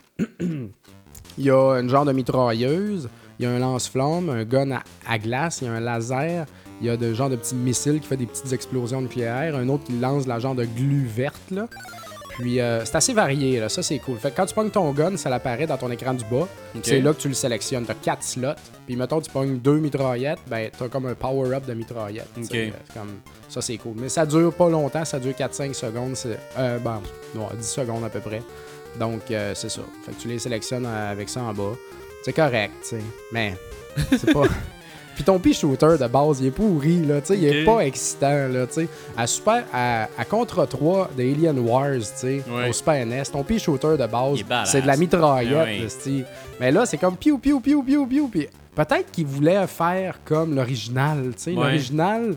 Il 1.39 1.45
y 1.45 1.51
a 1.51 1.79
une 1.81 1.89
genre 1.89 2.05
de 2.05 2.13
mitrailleuse, 2.13 3.09
il 3.39 3.45
y 3.45 3.49
a 3.49 3.51
un 3.51 3.59
lance-flamme, 3.59 4.29
un 4.29 4.45
gun 4.45 4.71
à, 4.73 4.83
à 5.09 5.19
glace, 5.19 5.61
il 5.63 5.67
y 5.67 5.69
a 5.69 5.73
un 5.73 5.81
laser, 5.81 6.47
il 6.81 6.87
y 6.87 6.91
a 6.91 6.97
de 6.97 7.15
genre 7.15 7.31
de 7.31 7.37
petits 7.37 7.55
missiles 7.55 8.01
qui 8.01 8.07
fait 8.07 8.17
des 8.17 8.27
petites 8.27 8.53
explosions 8.53 9.01
nucléaires, 9.01 9.57
un 9.57 9.69
autre 9.69 9.85
qui 9.85 9.93
lance 9.99 10.27
la 10.27 10.39
genre 10.39 10.55
de 10.55 10.65
glu 10.65 11.07
verte 11.07 11.51
là. 11.51 11.67
Puis 12.39 12.61
euh, 12.61 12.85
c'est 12.85 12.97
assez 12.97 13.13
varié 13.13 13.61
là, 13.61 13.69
ça 13.69 13.83
c'est 13.83 13.99
cool. 13.99 14.17
Fait 14.17 14.31
que 14.31 14.37
quand 14.37 14.47
tu 14.47 14.55
pognes 14.55 14.71
ton 14.71 14.91
gun, 14.93 15.17
ça 15.17 15.33
apparaît 15.35 15.67
dans 15.67 15.77
ton 15.77 15.91
écran 15.91 16.15
du 16.15 16.25
bas. 16.25 16.49
C'est 16.83 17.01
là 17.01 17.13
que 17.13 17.21
tu 17.21 17.29
le 17.29 17.35
sélectionnes. 17.35 17.85
T'as 17.85 17.95
quatre 17.95 18.23
slots. 18.23 18.55
Puis 18.87 18.97
mettons 18.97 19.21
tu 19.21 19.31
pognes 19.31 19.59
deux 19.59 19.79
mitraillettes, 19.79 20.41
ben 20.49 20.71
t'as 20.77 20.89
comme 20.89 21.07
un 21.07 21.15
power-up 21.15 21.67
de 21.67 21.75
mitraillette. 21.75 22.29
C'est 22.43 22.73
comme 22.95 23.19
ça 23.49 23.61
c'est 23.61 23.77
cool. 23.77 23.95
Mais 23.97 24.09
ça 24.09 24.25
dure 24.25 24.53
pas 24.53 24.71
longtemps, 24.71 25.05
ça 25.05 25.19
dure 25.19 25.35
4-5 25.35 25.75
secondes. 25.75 26.17
C'est 26.17 26.39
euh, 26.59 26.79
ben, 26.79 27.01
non, 27.35 27.49
10 27.57 27.67
secondes 27.67 28.05
à 28.05 28.09
peu 28.09 28.21
près. 28.21 28.43
Donc 28.99 29.31
euh, 29.31 29.53
c'est 29.55 29.71
ça. 29.71 29.83
Fait 30.05 30.13
que 30.13 30.21
tu 30.21 30.29
les 30.29 30.39
sélectionnes 30.39 30.87
euh, 30.87 31.13
avec 31.13 31.29
ça 31.29 31.43
en 31.43 31.53
bas. 31.53 31.73
C'est 32.25 32.33
correct, 32.33 32.73
tu 32.83 32.89
sais. 32.97 33.03
Mais 33.33 33.57
c'est 34.11 34.33
pas. 34.33 34.43
Puis 35.15 35.25
ton 35.25 35.39
pea 35.39 35.53
shooter 35.53 35.99
de 36.01 36.07
base, 36.07 36.41
il 36.41 36.47
est 36.47 36.51
pourri, 36.51 37.05
là, 37.05 37.21
tu 37.21 37.27
sais, 37.29 37.37
il 37.39 37.45
est 37.45 37.65
pas 37.67 37.81
excitant, 37.81 38.49
là, 38.49 38.67
tu 38.67 38.73
sais. 38.75 38.89
À 39.15 39.27
Super, 39.27 39.65
à, 39.71 40.05
à 40.17 40.25
Contra 40.25 40.67
3 40.67 41.11
de 41.15 41.23
Alien 41.23 41.59
Wars, 41.59 41.99
tu 41.99 42.07
sais, 42.15 42.43
au 42.71 42.73
Super 42.73 43.05
NES, 43.05 43.25
ton 43.31 43.43
pea 43.45 43.59
shooter 43.59 43.99
de 43.99 44.07
base, 44.07 44.39
c'est 44.65 44.81
de 44.81 44.87
la 44.87 44.97
mitraillette, 44.97 45.53
Ah 45.59 45.65
oui. 46.07 46.25
Mais 46.59 46.71
là, 46.73 46.87
c'est 46.87 46.97
comme 46.97 47.17
piou, 47.19 47.37
piou, 47.37 47.61
piou, 47.61 47.83
piou, 47.83 48.07
piou, 48.07 48.29
puis 48.29 48.49
peut-être 48.75 49.11
qu'ils 49.13 49.27
voulaient 49.27 49.67
faire 49.67 50.19
comme 50.25 50.55
l'original, 50.55 51.33
tu 51.37 51.43
sais, 51.43 51.51
l'original 51.53 52.35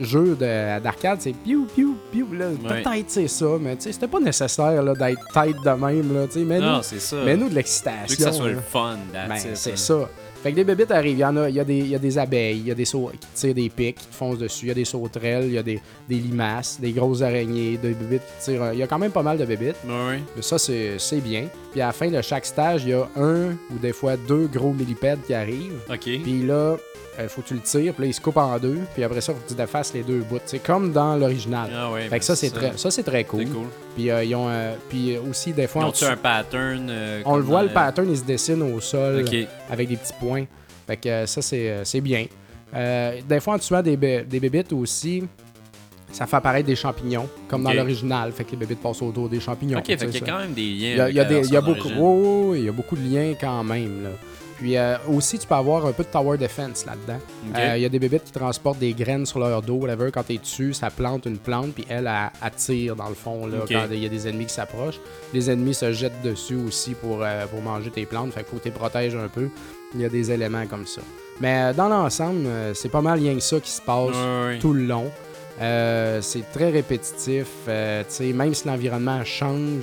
jeu 0.00 0.36
de- 0.38 0.80
d'arcade, 0.80 1.18
c'est 1.20 1.32
piou, 1.32 1.66
piou, 1.74 1.96
piou, 2.12 2.26
Ouais. 2.30 2.82
peut-être 2.82 3.04
c'est 3.10 3.28
ça, 3.28 3.46
mais 3.60 3.76
tu 3.76 3.82
sais, 3.82 3.92
c'était 3.92 4.08
pas 4.08 4.20
nécessaire, 4.20 4.82
d'être 4.94 5.20
tête 5.32 5.56
de 5.64 5.70
même, 5.70 6.14
là, 6.14 6.26
mais 6.36 6.58
Non, 6.60 6.80
c'est 6.82 7.00
ça. 7.00 7.16
mais 7.24 7.36
nous 7.36 7.48
de 7.48 7.54
l'excitation. 7.54 8.16
que 8.16 8.22
ça 8.22 8.32
soit 8.32 8.48
là. 8.48 8.52
le 8.54 8.60
fun, 8.60 8.96
Ben, 9.12 9.36
c'est 9.54 9.76
ça. 9.78 10.08
Fait 10.42 10.50
que 10.50 10.56
des 10.56 10.64
bébites 10.64 10.90
arrivent. 10.90 11.16
Il 11.16 11.20
y 11.20 11.24
en 11.24 11.34
a, 11.38 11.48
il 11.48 11.54
y 11.54 11.60
a, 11.60 11.64
des, 11.64 11.78
il 11.78 11.88
y 11.88 11.94
a 11.94 11.98
des 11.98 12.18
abeilles, 12.18 12.58
il 12.58 12.66
y 12.68 12.70
a 12.70 12.74
des 12.74 12.84
sau- 12.84 13.10
qui 13.18 13.26
tirent 13.34 13.54
des 13.54 13.70
pics, 13.70 13.96
qui 13.96 14.06
te 14.08 14.14
foncent 14.14 14.36
dessus, 14.36 14.66
il 14.66 14.68
y 14.68 14.72
a 14.72 14.74
des 14.74 14.84
sauterelles, 14.84 15.44
il 15.46 15.52
y 15.54 15.58
a 15.58 15.62
des, 15.62 15.80
des 16.06 16.16
limaces, 16.16 16.78
des 16.78 16.92
grosses 16.92 17.22
araignées, 17.22 17.78
des 17.78 17.94
bébites 17.94 18.20
qui 18.40 18.44
tirent. 18.50 18.74
Il 18.74 18.78
y 18.78 18.82
a 18.82 18.86
quand 18.86 18.98
même 18.98 19.10
pas 19.10 19.22
mal 19.22 19.38
de 19.38 19.44
bébites. 19.46 19.76
Ouais. 19.86 20.20
Mais 20.36 20.42
ça, 20.42 20.58
c'est 20.58 20.98
c'est 20.98 21.22
bien. 21.22 21.46
Puis 21.72 21.80
à 21.80 21.86
la 21.86 21.92
fin 21.94 22.08
de 22.10 22.20
chaque 22.20 22.44
stage, 22.44 22.82
il 22.84 22.90
y 22.90 22.92
a 22.92 23.08
un 23.16 23.52
ou 23.72 23.78
des 23.80 23.94
fois 23.94 24.18
deux 24.18 24.46
gros 24.46 24.74
millipèdes 24.74 25.20
qui 25.26 25.32
arrivent. 25.32 25.80
Ok. 25.88 26.00
Puis 26.22 26.42
là, 26.42 26.76
il 27.22 27.28
faut 27.28 27.42
que 27.42 27.48
tu 27.48 27.54
le 27.54 27.60
tires, 27.60 27.92
puis 27.94 28.02
là, 28.02 28.06
il 28.08 28.14
se 28.14 28.20
coupe 28.20 28.36
en 28.36 28.58
deux. 28.58 28.78
Puis 28.94 29.04
après 29.04 29.20
ça, 29.20 29.32
faut 29.32 29.40
que 29.40 29.48
tu 29.48 29.54
défasses 29.54 29.92
les 29.94 30.02
deux 30.02 30.20
bouts. 30.20 30.38
C'est 30.46 30.58
comme 30.62 30.92
dans 30.92 31.16
l'original. 31.16 31.70
Ah 31.74 31.88
fait 32.10 32.18
que 32.18 32.24
ça, 32.24 32.34
c'est 32.36 32.50
très, 32.50 32.72
ça, 32.76 32.90
c'est 32.90 33.02
très 33.02 33.24
cool. 33.24 33.40
C'est 33.46 33.52
cool. 33.52 33.66
Puis 33.94 34.10
euh, 34.10 34.24
ils 34.24 34.34
ont. 34.34 34.48
euh, 34.48 34.74
puis 34.88 35.16
aussi, 35.18 35.52
des 35.52 35.66
fois, 35.66 35.82
Ils 35.82 35.86
ont-tu 35.86 36.04
dessous- 36.04 36.12
un 36.12 36.16
pattern 36.16 36.88
euh, 36.90 37.22
on 37.24 37.36
le 37.36 37.42
voit, 37.42 37.62
le 37.62 37.68
pattern, 37.74 38.08
il 38.10 38.16
se 38.16 38.24
dessine 38.24 38.62
au 38.62 38.80
sol 38.80 39.20
avec 39.70 39.88
des 39.88 39.96
petits 39.96 40.12
points. 40.18 40.44
Fait 40.86 40.96
que 40.96 41.08
euh, 41.08 41.26
ça, 41.26 41.40
c'est 41.42 41.70
euh, 41.70 41.84
c'est 41.84 42.00
bien. 42.00 42.26
Euh, 42.74 43.20
des 43.28 43.40
fois, 43.40 43.54
en 43.54 43.58
tuant 43.58 43.82
des, 43.82 43.96
des 43.96 44.40
bébites 44.40 44.72
aussi, 44.72 45.22
ça 46.10 46.26
fait 46.26 46.36
apparaître 46.36 46.66
des 46.66 46.76
champignons, 46.76 47.28
comme 47.48 47.62
dans 47.62 47.70
l'original. 47.76 48.32
Fait 48.32 48.44
que 48.44 48.50
les 48.52 48.56
bébites 48.56 48.80
passent 48.80 49.02
autour 49.02 49.28
des 49.28 49.40
champignons. 49.40 49.78
Ok, 49.78 49.86
fait 49.86 49.96
tu 49.96 50.06
qu'il 50.08 50.20
y 50.20 50.22
a 50.30 50.32
quand 50.32 50.38
même 50.38 50.52
des 50.52 50.62
liens. 50.62 50.76
Il 50.92 50.96
y 50.96 51.00
a, 51.00 51.02
avec 51.04 51.12
il 51.14 51.16
y 51.16 51.20
a 51.20 51.22
la 51.24 51.28
des- 51.28 51.46
il 51.48 51.52
y 51.52 51.56
a 51.56 51.60
beaucoup, 51.60 52.54
il 52.54 52.64
y 52.64 52.68
a 52.68 52.72
beaucoup 52.72 52.96
de 52.96 53.02
liens 53.08 53.34
quand 53.40 53.64
même. 53.64 54.02
Là. 54.04 54.10
Puis 54.58 54.76
euh, 54.76 54.96
aussi, 55.08 55.38
tu 55.38 55.46
peux 55.46 55.54
avoir 55.54 55.84
un 55.86 55.92
peu 55.92 56.04
de 56.04 56.08
tower 56.08 56.38
defense 56.38 56.86
là-dedans. 56.86 57.18
Ok. 57.50 57.58
Euh, 57.58 57.76
Il 57.76 57.82
y 57.82 57.84
a 57.84 57.88
des 57.88 57.98
bébites 57.98 58.24
qui 58.24 58.32
transportent 58.32 58.78
des 58.78 58.92
graines 58.92 59.26
sur 59.26 59.40
leur 59.40 59.62
dos, 59.62 59.74
whatever. 59.74 60.10
Quand 60.12 60.22
t'es 60.22 60.38
dessus, 60.38 60.72
ça 60.74 60.90
plante 60.90 61.26
une 61.26 61.38
plante, 61.38 61.74
puis 61.74 61.84
elle, 61.88 62.06
elle, 62.06 62.30
elle 62.42 62.50
tire 62.52 62.96
dans 62.96 63.08
le 63.08 63.14
fond, 63.14 63.46
là, 63.46 63.58
quand 63.68 63.86
il 63.90 63.98
y 64.02 64.06
a 64.06 64.08
des 64.08 64.28
ennemis 64.28 64.46
qui 64.46 64.54
s'approchent. 64.54 65.00
Les 65.32 65.50
ennemis 65.50 65.74
se 65.74 65.92
jettent 65.92 66.22
dessus 66.22 66.56
aussi 66.56 66.94
pour, 66.94 67.18
euh, 67.22 67.46
pour 67.46 67.60
manger 67.62 67.90
tes 67.90 68.06
plantes, 68.06 68.32
fait 68.32 68.40
qu'il 68.40 68.50
faut 68.50 68.56
que 68.58 68.68
tu 68.68 68.70
protèges 68.70 69.16
un 69.16 69.28
peu. 69.28 69.48
Il 69.94 70.00
y 70.00 70.04
a 70.04 70.08
des 70.08 70.30
éléments 70.30 70.66
comme 70.66 70.86
ça. 70.86 71.02
Mais 71.40 71.72
dans 71.74 71.88
l'ensemble, 71.88 72.46
c'est 72.74 72.88
pas 72.88 73.00
mal 73.00 73.18
rien 73.18 73.34
que 73.34 73.40
ça 73.40 73.58
qui 73.60 73.70
se 73.70 73.82
passe 73.82 74.14
tout 74.60 74.72
le 74.72 74.84
long. 74.84 75.10
C'est 75.60 76.50
très 76.52 76.70
répétitif. 76.70 77.46
même 77.66 78.54
si 78.54 78.66
l'environnement 78.68 79.24
change, 79.24 79.82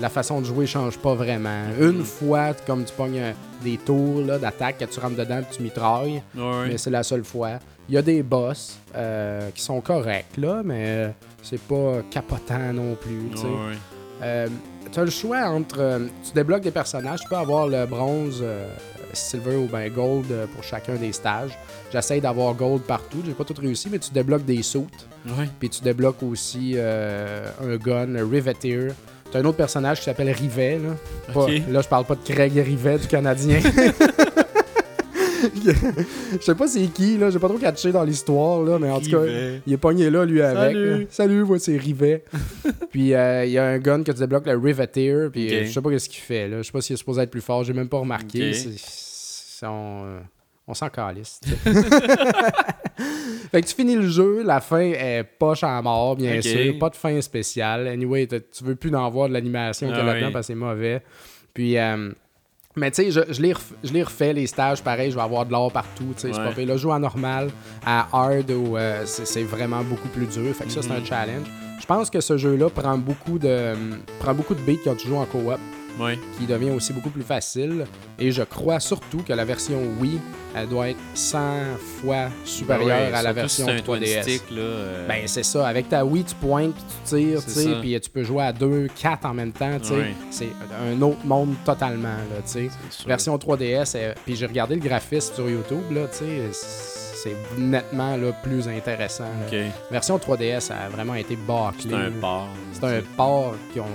la 0.00 0.08
façon 0.08 0.40
de 0.40 0.46
jouer 0.46 0.66
change 0.66 0.98
pas 0.98 1.14
vraiment. 1.14 1.64
Une 1.80 2.04
fois, 2.04 2.52
comme 2.66 2.84
tu 2.84 2.92
pognes 2.92 3.34
des 3.62 3.78
tours 3.78 4.22
d'attaque, 4.22 4.78
que 4.78 4.84
tu 4.84 5.00
rentres 5.00 5.16
dedans 5.16 5.38
et 5.40 5.54
tu 5.54 5.62
mitrailles, 5.62 6.22
Ouais, 6.36 6.68
mais 6.68 6.78
c'est 6.78 6.90
la 6.90 7.02
seule 7.02 7.24
fois. 7.24 7.52
Il 7.88 7.94
y 7.94 7.98
a 7.98 8.02
des 8.02 8.22
boss 8.22 8.78
euh, 8.94 9.48
qui 9.54 9.62
sont 9.62 9.80
corrects, 9.80 10.36
là, 10.36 10.60
mais 10.64 11.14
c'est 11.42 11.60
pas 11.60 12.02
capotant 12.10 12.72
non 12.72 12.94
plus. 12.96 13.28
tu 13.30 13.38
sais. 13.38 13.44
Ouais, 13.44 13.50
ouais. 13.52 13.76
Euh, 14.22 14.48
as 14.96 15.04
le 15.04 15.10
choix 15.10 15.38
entre. 15.48 15.76
euh, 15.80 16.06
tu 16.26 16.32
débloques 16.34 16.62
des 16.62 16.70
personnages, 16.70 17.20
tu 17.20 17.28
peux 17.28 17.36
avoir 17.36 17.66
le 17.68 17.84
bronze 17.86 18.40
euh, 18.42 18.66
silver 19.12 19.56
ou 19.56 19.66
ben 19.66 19.90
gold 19.92 20.26
pour 20.54 20.62
chacun 20.64 20.94
des 20.96 21.12
stages. 21.12 21.56
J'essaye 21.92 22.20
d'avoir 22.20 22.54
gold 22.54 22.82
partout. 22.82 23.18
J'ai 23.24 23.32
pas 23.34 23.44
tout 23.44 23.54
réussi, 23.60 23.88
mais 23.90 23.98
tu 23.98 24.10
débloques 24.10 24.44
des 24.44 24.62
sauts. 24.62 24.86
Ouais. 25.26 25.48
Puis 25.60 25.70
tu 25.70 25.82
débloques 25.82 26.22
aussi 26.22 26.76
un 26.78 27.76
gun, 27.76 28.14
un 28.16 28.28
Riveteer. 28.28 28.88
T'as 29.30 29.40
un 29.40 29.44
autre 29.44 29.56
personnage 29.56 29.98
qui 29.98 30.04
s'appelle 30.04 30.30
Rivet. 30.30 30.78
Là. 30.78 31.32
Pas- 31.32 31.46
là, 31.70 31.80
je 31.82 31.88
parle 31.88 32.04
pas 32.04 32.14
de 32.14 32.22
Craig 32.24 32.52
Rivet 32.54 32.98
du 32.98 33.06
Canadien. 33.06 33.60
Je 35.54 36.40
sais 36.40 36.54
pas 36.54 36.66
c'est 36.66 36.86
qui, 36.86 37.18
là. 37.18 37.30
J'ai 37.30 37.38
pas 37.38 37.48
trop 37.48 37.58
catché 37.58 37.92
dans 37.92 38.02
l'histoire, 38.02 38.62
là. 38.62 38.78
Mais 38.78 38.90
en 38.90 39.00
tout 39.00 39.10
cas, 39.10 39.20
il 39.66 39.72
est 39.72 39.76
pogné 39.76 40.10
là, 40.10 40.24
lui, 40.24 40.40
avec. 40.42 40.72
Salut. 40.72 40.90
là. 41.00 41.06
Salut, 41.10 41.44
moi, 41.44 41.58
c'est 41.58 41.76
Rivet. 41.76 42.24
puis 42.90 43.14
euh, 43.14 43.44
il 43.44 43.52
y 43.52 43.58
a 43.58 43.64
un 43.66 43.78
gun 43.78 44.02
que 44.02 44.12
tu 44.12 44.18
débloques, 44.18 44.46
le 44.46 44.56
Riveteer. 44.56 45.28
Puis 45.30 45.54
euh, 45.54 45.64
je 45.66 45.72
sais 45.72 45.80
pas 45.80 45.90
qu'est-ce 45.90 46.08
qu'il 46.08 46.22
fait, 46.22 46.48
là. 46.48 46.58
Je 46.58 46.62
sais 46.64 46.72
pas 46.72 46.80
s'il 46.80 46.94
est 46.94 46.96
supposé 46.96 47.22
être 47.22 47.30
plus 47.30 47.40
fort. 47.42 47.62
J'ai 47.64 47.74
même 47.74 47.88
pas 47.88 47.98
remarqué. 47.98 48.52
C'est- 48.54 49.66
on 49.66 50.04
euh, 50.06 50.18
on 50.66 50.74
s'en 50.74 50.88
calisse. 50.88 51.40
fait 53.50 53.62
que 53.62 53.66
tu 53.66 53.74
finis 53.74 53.96
le 53.96 54.08
jeu, 54.08 54.42
la 54.44 54.60
fin 54.60 54.80
est 54.80 55.24
poche 55.38 55.62
à 55.64 55.80
mort, 55.82 56.16
bien 56.16 56.40
sûr. 56.40 56.78
Pas 56.78 56.90
de 56.90 56.96
fin 56.96 57.20
spéciale. 57.20 57.86
Anyway, 57.88 58.26
tu 58.26 58.64
veux 58.64 58.74
plus 58.76 58.94
en 58.94 59.08
voir 59.10 59.28
de 59.28 59.34
l'animation 59.34 59.90
Ah 59.92 60.02
là-dedans 60.02 60.26
oui. 60.26 60.32
parce 60.32 60.46
que 60.46 60.52
c'est 60.52 60.58
mauvais. 60.58 61.02
Puis, 61.54 61.78
euh, 61.78 62.10
mais 62.78 62.90
tu 62.90 63.04
sais, 63.04 63.10
je, 63.10 63.20
je, 63.32 63.40
les 63.92 64.02
refais, 64.02 64.32
les 64.34 64.46
stages, 64.46 64.82
pareil, 64.82 65.10
je 65.10 65.16
vais 65.16 65.22
avoir 65.22 65.46
de 65.46 65.52
l'or 65.52 65.72
partout. 65.72 66.12
tu 66.14 66.20
sais, 66.22 66.32
C'est 66.32 66.66
pas 66.66 66.76
jouer 66.76 66.92
à 66.92 66.98
normal, 66.98 67.48
à 67.84 68.06
hard, 68.12 68.50
ou, 68.50 68.76
euh, 68.76 69.02
c'est 69.06 69.26
c'est 69.26 69.42
vraiment 69.44 69.82
beaucoup 69.82 70.08
plus 70.08 70.26
dur. 70.26 70.54
Fait 70.54 70.64
que 70.64 70.70
ça, 70.72 70.82
c'est 70.82 70.90
un 70.92 71.00
Mhm. 71.00 71.06
challenge. 71.06 71.46
Je 71.80 71.86
pense 71.86 72.10
que 72.10 72.20
ce 72.20 72.36
jeu-là 72.36 72.68
prend 72.70 72.98
beaucoup 72.98 73.38
de 73.38 73.72
prend 74.18 74.34
beaucoup 74.34 74.54
de 74.54 74.60
beats 74.60 74.80
quand 74.84 74.94
tu 74.96 75.08
joues 75.08 75.16
en 75.16 75.24
coop 75.26 75.58
Qui 76.38 76.46
devient 76.46 76.70
aussi 76.70 76.92
beaucoup 76.92 77.10
plus 77.10 77.22
facile. 77.22 77.86
Et 78.18 78.30
je 78.30 78.42
crois 78.42 78.80
surtout 78.80 79.18
que 79.18 79.32
la 79.32 79.44
version 79.44 79.80
Wii, 80.00 80.20
elle 80.54 80.68
doit 80.68 80.90
être 80.90 80.98
100 81.14 81.38
fois 82.00 82.28
supérieure 82.44 83.10
Ben 83.10 83.14
à 83.14 83.22
la 83.22 83.32
version 83.32 83.66
si 83.66 83.70
c'est 83.72 83.78
un 83.78 83.82
twin 83.82 84.00
3DS. 84.02 84.22
stick, 84.22 84.50
là. 84.50 84.58
euh, 84.58 85.08
Ben, 85.08 85.22
c'est 85.26 85.42
ça. 85.42 85.66
Avec 85.66 85.88
ta 85.88 86.04
Wii, 86.04 86.24
tu 86.24 86.34
pointes, 86.34 86.74
puis 86.74 86.84
tu 87.04 87.16
tires, 87.16 87.80
puis 87.80 88.00
tu 88.00 88.10
peux 88.10 88.22
jouer 88.24 88.44
à 88.44 88.52
2, 88.52 88.88
4 89.00 89.26
en 89.26 89.34
même 89.34 89.52
temps. 89.52 89.78
Ouais. 89.90 90.14
C'est 90.30 90.48
un 90.82 91.00
autre 91.02 91.24
monde 91.24 91.54
totalement, 91.64 92.08
là. 92.08 92.40
Version 93.06 93.36
3DS, 93.36 93.92
euh, 93.96 94.14
puis 94.24 94.36
j'ai 94.36 94.46
regardé 94.46 94.74
le 94.76 94.80
graphisme 94.80 95.34
sur 95.34 95.48
YouTube, 95.48 95.82
là, 95.92 96.02
c'est 96.10 97.34
nettement 97.58 98.16
là, 98.16 98.32
plus 98.42 98.68
intéressant. 98.68 99.24
Version 99.90 100.16
3DS 100.18 100.70
a 100.72 100.88
vraiment 100.90 101.14
été 101.14 101.34
bâclée. 101.36 101.90
C'est 101.90 101.94
un 101.94 102.10
port. 102.20 102.48
C'est 102.72 102.84
un 102.84 103.00
port 103.16 103.54
qu'ils 103.72 103.82
ont 103.82 103.86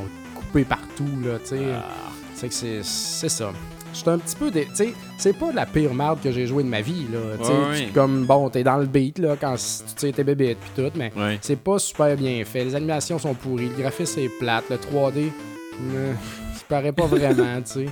coupé 0.51 0.65
partout, 0.65 1.05
là, 1.23 1.39
tu 1.39 1.49
sais. 1.49 1.61
Ah. 1.73 1.83
C'est 2.35 2.47
que 2.49 2.53
c'est 2.53 2.83
c'est 2.83 3.29
ça. 3.29 3.51
Un 4.07 4.17
petit 4.17 4.35
peu. 4.37 4.49
dé- 4.49 4.67
Tu 4.69 4.75
sais, 4.75 4.93
c'est 5.17 5.33
pas 5.37 5.51
la 5.51 5.65
pire 5.65 5.93
merde 5.93 6.19
que 6.23 6.31
j'ai 6.31 6.47
joué 6.47 6.63
de 6.63 6.69
ma 6.69 6.81
vie, 6.81 7.05
là. 7.11 7.19
Tu 7.39 7.45
sais, 7.45 7.51
Ouais, 7.51 7.57
tu- 7.75 7.83
ouais. 7.85 7.89
Comme, 7.93 8.25
bon, 8.25 8.49
t'es 8.49 8.63
dans 8.63 8.77
le 8.77 8.85
beat, 8.85 9.19
là, 9.19 9.35
quand 9.39 9.53
tu 9.55 9.61
sais, 9.95 10.11
t'es 10.11 10.23
bébé 10.23 10.55
puis 10.59 10.71
tout, 10.75 10.91
mais 10.97 11.11
Ouais. 11.15 11.37
c'est 11.41 11.57
pas 11.59 11.77
super 11.77 12.15
bien 12.15 12.43
fait. 12.45 12.63
Les 12.63 12.75
animations 12.75 13.19
sont 13.19 13.33
pourries, 13.33 13.67
le 13.69 13.81
graphisme 13.81 14.21
est 14.21 14.29
plate, 14.39 14.63
le 14.69 14.77
3D, 14.77 15.31
euh, 15.93 16.13
ça 16.55 16.63
paraît 16.69 16.93
pas 16.93 17.05
vraiment, 17.05 17.61
tu 17.61 17.71
sais. 17.71 17.89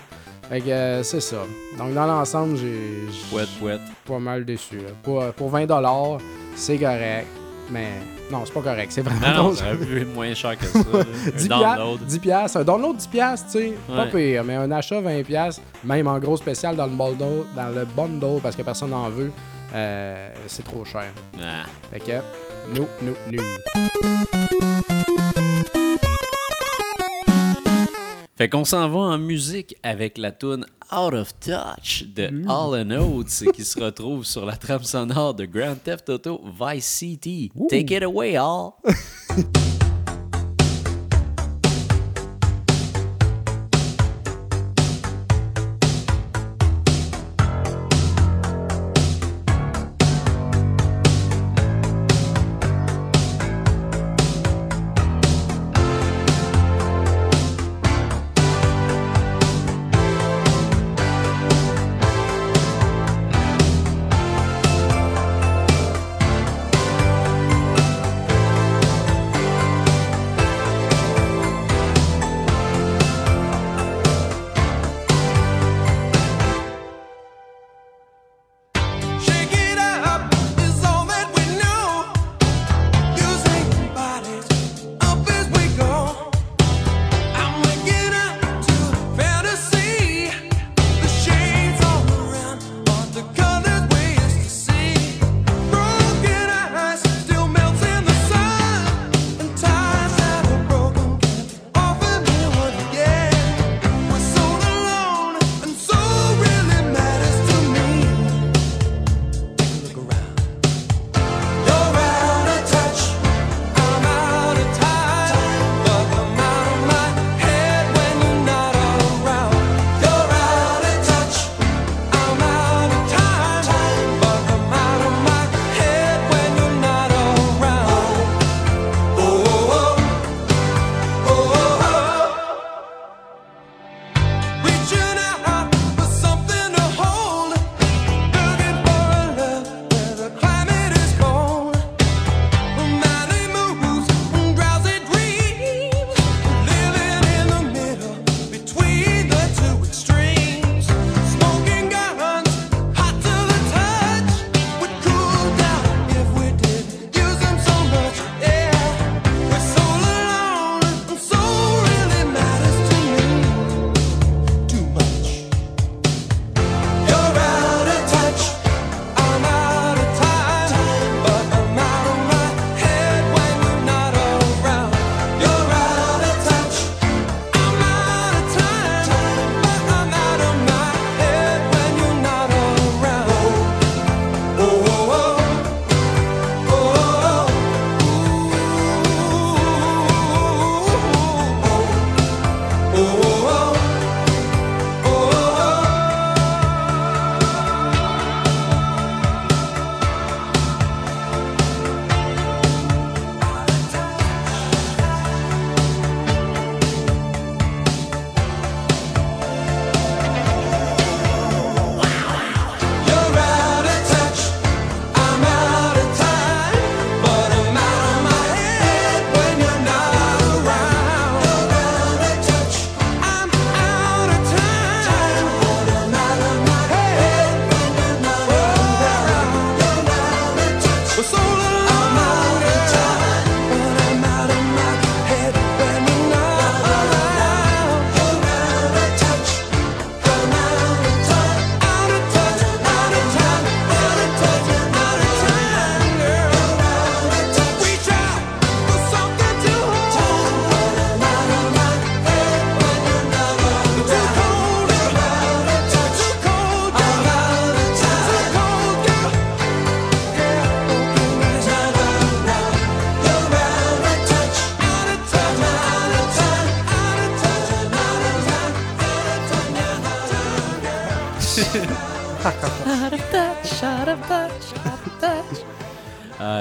Fait 0.49 0.61
que 0.61 0.69
euh, 0.69 1.03
c'est 1.03 1.19
ça. 1.21 1.43
Donc, 1.77 1.93
dans 1.93 2.07
l'ensemble, 2.07 2.57
j'ai. 2.57 3.03
j'ai- 3.11 3.29
Pouette, 3.29 3.49
pouette. 3.59 3.81
pas 4.05 4.19
mal 4.19 4.45
déçu. 4.45 4.77
là. 4.77 4.89
Pour, 5.03 5.23
pour 5.33 5.49
20$, 5.51 6.17
c'est 6.55 6.77
correct. 6.77 7.27
Mais 7.71 7.89
non, 8.31 8.43
c'est 8.45 8.53
pas 8.53 8.61
correct. 8.61 8.91
C'est 8.91 9.01
vraiment 9.01 9.43
Non, 9.43 9.53
ça 9.55 9.65
aurait 9.73 10.05
moins 10.15 10.33
cher 10.33 10.57
que 10.57 10.65
ça. 10.65 10.79
là. 10.79 11.03
10 11.35 11.45
Un 11.45 11.47
piastres, 11.57 11.77
download. 11.77 12.05
10 12.05 12.19
piastres. 12.19 12.57
Un 12.57 12.63
download 12.63 12.97
10 12.97 13.07
piastres, 13.07 13.45
tu 13.51 13.57
sais, 13.59 13.73
pas 13.87 14.03
Ouais. 14.05 14.11
pire. 14.31 14.43
Mais 14.43 14.55
un 14.55 14.71
achat 14.71 15.01
20 15.01 15.23
piastres, 15.23 15.61
même 15.83 16.07
en 16.07 16.19
gros 16.19 16.37
spécial 16.37 16.75
dans 16.75 16.85
le 16.85 16.91
bundle, 16.95 17.45
dans 17.55 17.69
le 17.69 17.85
bundle 17.85 18.41
parce 18.41 18.55
que 18.55 18.61
personne 18.61 18.91
n'en 18.91 19.09
veut, 19.09 19.31
euh, 19.73 20.29
c'est 20.47 20.63
trop 20.63 20.85
cher. 20.85 21.11
Ah. 21.41 21.63
Fait 21.91 21.99
que, 21.99 22.75
nous, 22.75 22.87
nous, 23.01 23.15
nous. 23.31 23.43
Fait 28.37 28.47
qu'on 28.47 28.63
s'en 28.63 28.87
va 28.89 28.99
en 28.99 29.17
musique 29.17 29.75
avec 29.83 30.17
la 30.17 30.31
tune 30.31 30.65
Out 30.91 31.13
of 31.13 31.33
Touch 31.39 32.03
de 32.15 32.29
All 32.47 32.73
and 32.73 32.91
Oates 32.91 33.43
qui 33.53 33.63
se 33.63 33.79
retrouve 33.79 34.25
sur 34.25 34.45
la 34.45 34.55
trame 34.55 34.83
sonore 34.83 35.35
de 35.35 35.45
Grand 35.45 35.75
Theft 35.75 36.09
Auto 36.09 36.41
Vice 36.59 36.85
City. 36.85 37.51
Take 37.69 37.95
it 37.95 38.03
away, 38.03 38.35
All! 38.37 38.81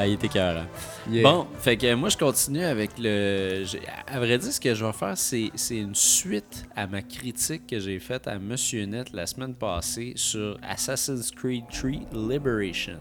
il 0.09 0.15
était 0.15 0.29
cœur. 0.29 0.65
Yeah. 1.11 1.23
Bon, 1.23 1.47
fait 1.59 1.77
que 1.77 1.95
moi, 1.95 2.09
je 2.09 2.17
continue 2.17 2.65
avec 2.65 2.91
le. 2.99 3.65
À 4.07 4.19
vrai 4.19 4.39
dire, 4.39 4.53
ce 4.53 4.61
que 4.61 4.75
je 4.75 4.85
vais 4.85 4.93
faire, 4.93 5.17
c'est 5.17 5.51
c'est 5.55 5.79
une 5.79 5.95
suite 5.95 6.65
à 6.77 6.87
ma 6.87 7.03
critique 7.03 7.67
que 7.67 7.79
j'ai 7.79 7.99
faite 7.99 8.27
à 8.27 8.39
Monsieur 8.39 8.85
Net 8.87 9.13
la 9.13 9.27
semaine 9.27 9.55
passée 9.55 10.13
sur 10.17 10.59
Assassin's 10.69 11.31
Creed 11.31 11.65
3 11.73 11.91
Liberation. 12.29 12.99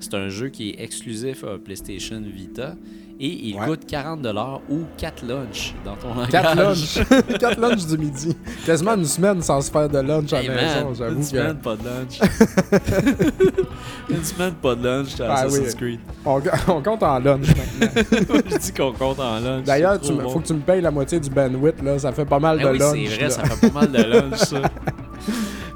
C'est 0.00 0.14
un 0.14 0.28
jeu 0.28 0.48
qui 0.48 0.70
est 0.70 0.82
exclusif 0.82 1.44
à 1.44 1.56
PlayStation 1.58 2.20
Vita 2.20 2.74
et 3.20 3.28
il 3.28 3.54
Ouais. 3.54 3.66
coûte 3.66 3.86
40$ 3.88 4.60
ou 4.68 4.80
4 4.98 5.24
lunchs 5.24 5.72
dans 5.84 5.94
ton 5.96 6.08
langage. 6.08 6.30
4 6.30 6.56
lunchs. 6.56 7.38
4 7.38 7.60
lunchs 7.60 7.86
du 7.86 7.96
midi. 7.98 8.36
Quasiment 8.64 8.94
une 8.94 9.04
semaine 9.04 9.42
sans 9.42 9.60
se 9.60 9.70
faire 9.70 9.88
de 9.88 9.98
lunch 9.98 10.32
à 10.32 10.42
la 10.42 10.54
maison, 10.54 10.94
j'avoue 10.94 11.16
une 11.16 11.20
que. 11.20 11.26
semaine 11.26 11.56
pas 11.56 11.76
de 11.76 11.84
lunch. 11.84 12.20
une 14.10 14.24
semaine 14.24 14.54
pas 14.54 14.74
de 14.74 14.84
lunch 14.84 15.20
à 15.20 15.26
Ah 15.28 15.34
Assassin's 15.40 15.74
oui. 15.74 15.98
Creed. 15.98 16.00
On, 16.24 16.40
on 16.72 16.82
compte 16.82 17.02
en 17.02 17.18
lunch 17.18 17.46
maintenant. 17.48 18.40
je 18.50 18.56
dis 18.58 18.72
qu'on 18.72 18.92
compte 18.92 19.20
en 19.20 19.38
lunch. 19.40 19.64
D'ailleurs, 19.64 19.98
bon. 19.98 20.28
faut 20.30 20.40
que 20.40 20.46
tu 20.46 20.54
me 20.54 20.60
payes 20.60 20.80
la 20.80 20.90
moitié 20.90 21.20
du 21.20 21.30
bandwidth, 21.30 21.82
là. 21.82 21.98
Ça 21.98 22.12
fait 22.12 22.24
pas 22.24 22.38
mal 22.38 22.58
Ben 22.58 22.66
de 22.68 22.72
oui, 22.72 22.78
lunch. 22.78 23.08
c'est 23.10 23.14
vrai, 23.16 23.22
là. 23.24 23.30
ça 23.30 23.44
fait 23.44 23.70
pas 23.70 23.80
mal 23.80 23.92
de 23.92 24.02
lunch, 24.02 24.38
ça. 24.38 24.56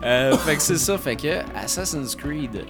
Euh, 0.04 0.36
fait 0.38 0.56
que 0.56 0.62
c'est 0.62 0.78
ça, 0.78 0.96
fait 0.98 1.16
que 1.16 1.38
Assassin's 1.62 2.14
Creed. 2.14 2.62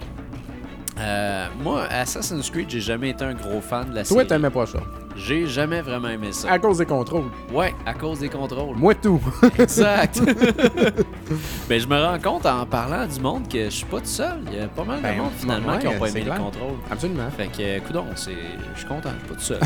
euh, 0.99 1.47
moi, 1.63 1.83
Assassin's 1.89 2.49
Creed, 2.49 2.69
j'ai 2.69 2.81
jamais 2.81 3.11
été 3.11 3.23
un 3.23 3.33
gros 3.35 3.61
fan 3.61 3.89
de 3.89 3.95
la 3.95 4.03
Toi, 4.03 4.17
série. 4.17 4.27
t'aimais 4.27 4.49
pas 4.49 4.65
ça? 4.65 4.79
J'ai 5.19 5.45
jamais 5.47 5.81
vraiment 5.81 6.07
aimé 6.07 6.29
ça. 6.31 6.49
À 6.51 6.59
cause 6.59 6.77
des 6.77 6.85
contrôles. 6.85 7.25
Ouais, 7.53 7.73
à 7.85 7.93
cause 7.93 8.19
des 8.19 8.29
contrôles. 8.29 8.75
Moi, 8.77 8.95
tout. 8.95 9.19
Exact. 9.59 10.21
Mais 11.69 11.79
je 11.79 11.87
me 11.87 12.01
rends 12.01 12.19
compte 12.19 12.45
en 12.45 12.65
parlant 12.65 13.05
du 13.05 13.19
monde 13.19 13.47
que 13.47 13.65
je 13.65 13.69
suis 13.69 13.85
pas 13.85 13.99
tout 13.99 14.05
seul. 14.05 14.39
Il 14.51 14.57
y 14.57 14.61
a 14.61 14.67
pas 14.67 14.83
mal 14.83 15.01
Ben, 15.01 15.15
de 15.17 15.21
monde 15.21 15.31
finalement 15.37 15.73
ouais, 15.73 15.79
qui 15.79 15.87
ont 15.87 15.99
pas 15.99 16.07
aimé 16.09 16.21
le 16.21 16.25
clair. 16.27 16.37
contrôle. 16.39 16.73
Absolument. 16.89 17.29
Fait 17.35 17.47
que, 17.47 17.79
coudon, 17.85 18.05
c'est, 18.15 18.31
je 18.73 18.79
suis 18.79 18.87
content, 18.87 19.09
je 19.13 19.19
suis 19.19 19.27
pas 19.27 19.35
tout 19.35 19.41
seul. 19.41 19.59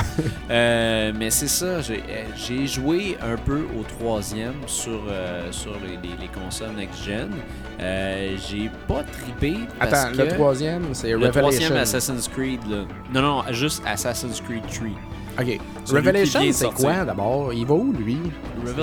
Euh, 0.50 1.14
mais 1.18 1.30
c'est 1.30 1.48
ça, 1.48 1.82
j'ai, 1.82 1.98
euh, 2.10 2.24
j'ai 2.36 2.68
joué 2.68 3.18
un 3.22 3.38
peu 3.38 3.62
au 3.80 3.84
troisième 3.98 4.56
sur, 4.66 5.02
euh, 5.10 5.52
sur 5.52 5.74
les, 5.86 5.98
les- 6.10 6.18
les 6.20 6.28
consoles 6.28 6.72
next-gen. 6.76 7.30
Euh, 7.80 8.36
j'ai 8.50 8.70
pas 8.88 9.04
trippé 9.04 9.58
parce 9.80 9.94
Attends, 9.94 10.12
que... 10.14 10.22
le 10.24 10.28
troisième, 10.30 10.84
c'est 10.94 11.10
le 11.12 11.16
Revelation. 11.18 11.42
troisième 11.42 11.74
Assassin's 11.78 12.28
Creed, 12.28 12.60
là. 12.70 12.78
Non, 13.14 13.22
non, 13.22 13.44
juste 13.52 13.82
Assassin's 13.86 14.42
Creed 14.42 14.64
3. 14.68 14.88
Ok. 15.40 15.60
Revelation, 15.92 16.42
c'est 16.52 16.74
quoi 16.74 17.06
d'abord? 17.06 17.54
Il 17.54 17.66
va 17.66 17.74
où, 17.74 17.92
lui? 17.92 18.18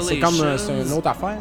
C'est 0.02 0.18
comme 0.18 0.40
euh, 0.40 0.56
c'est 0.58 0.72
une 0.82 0.92
autre 0.92 1.08
affaire. 1.08 1.38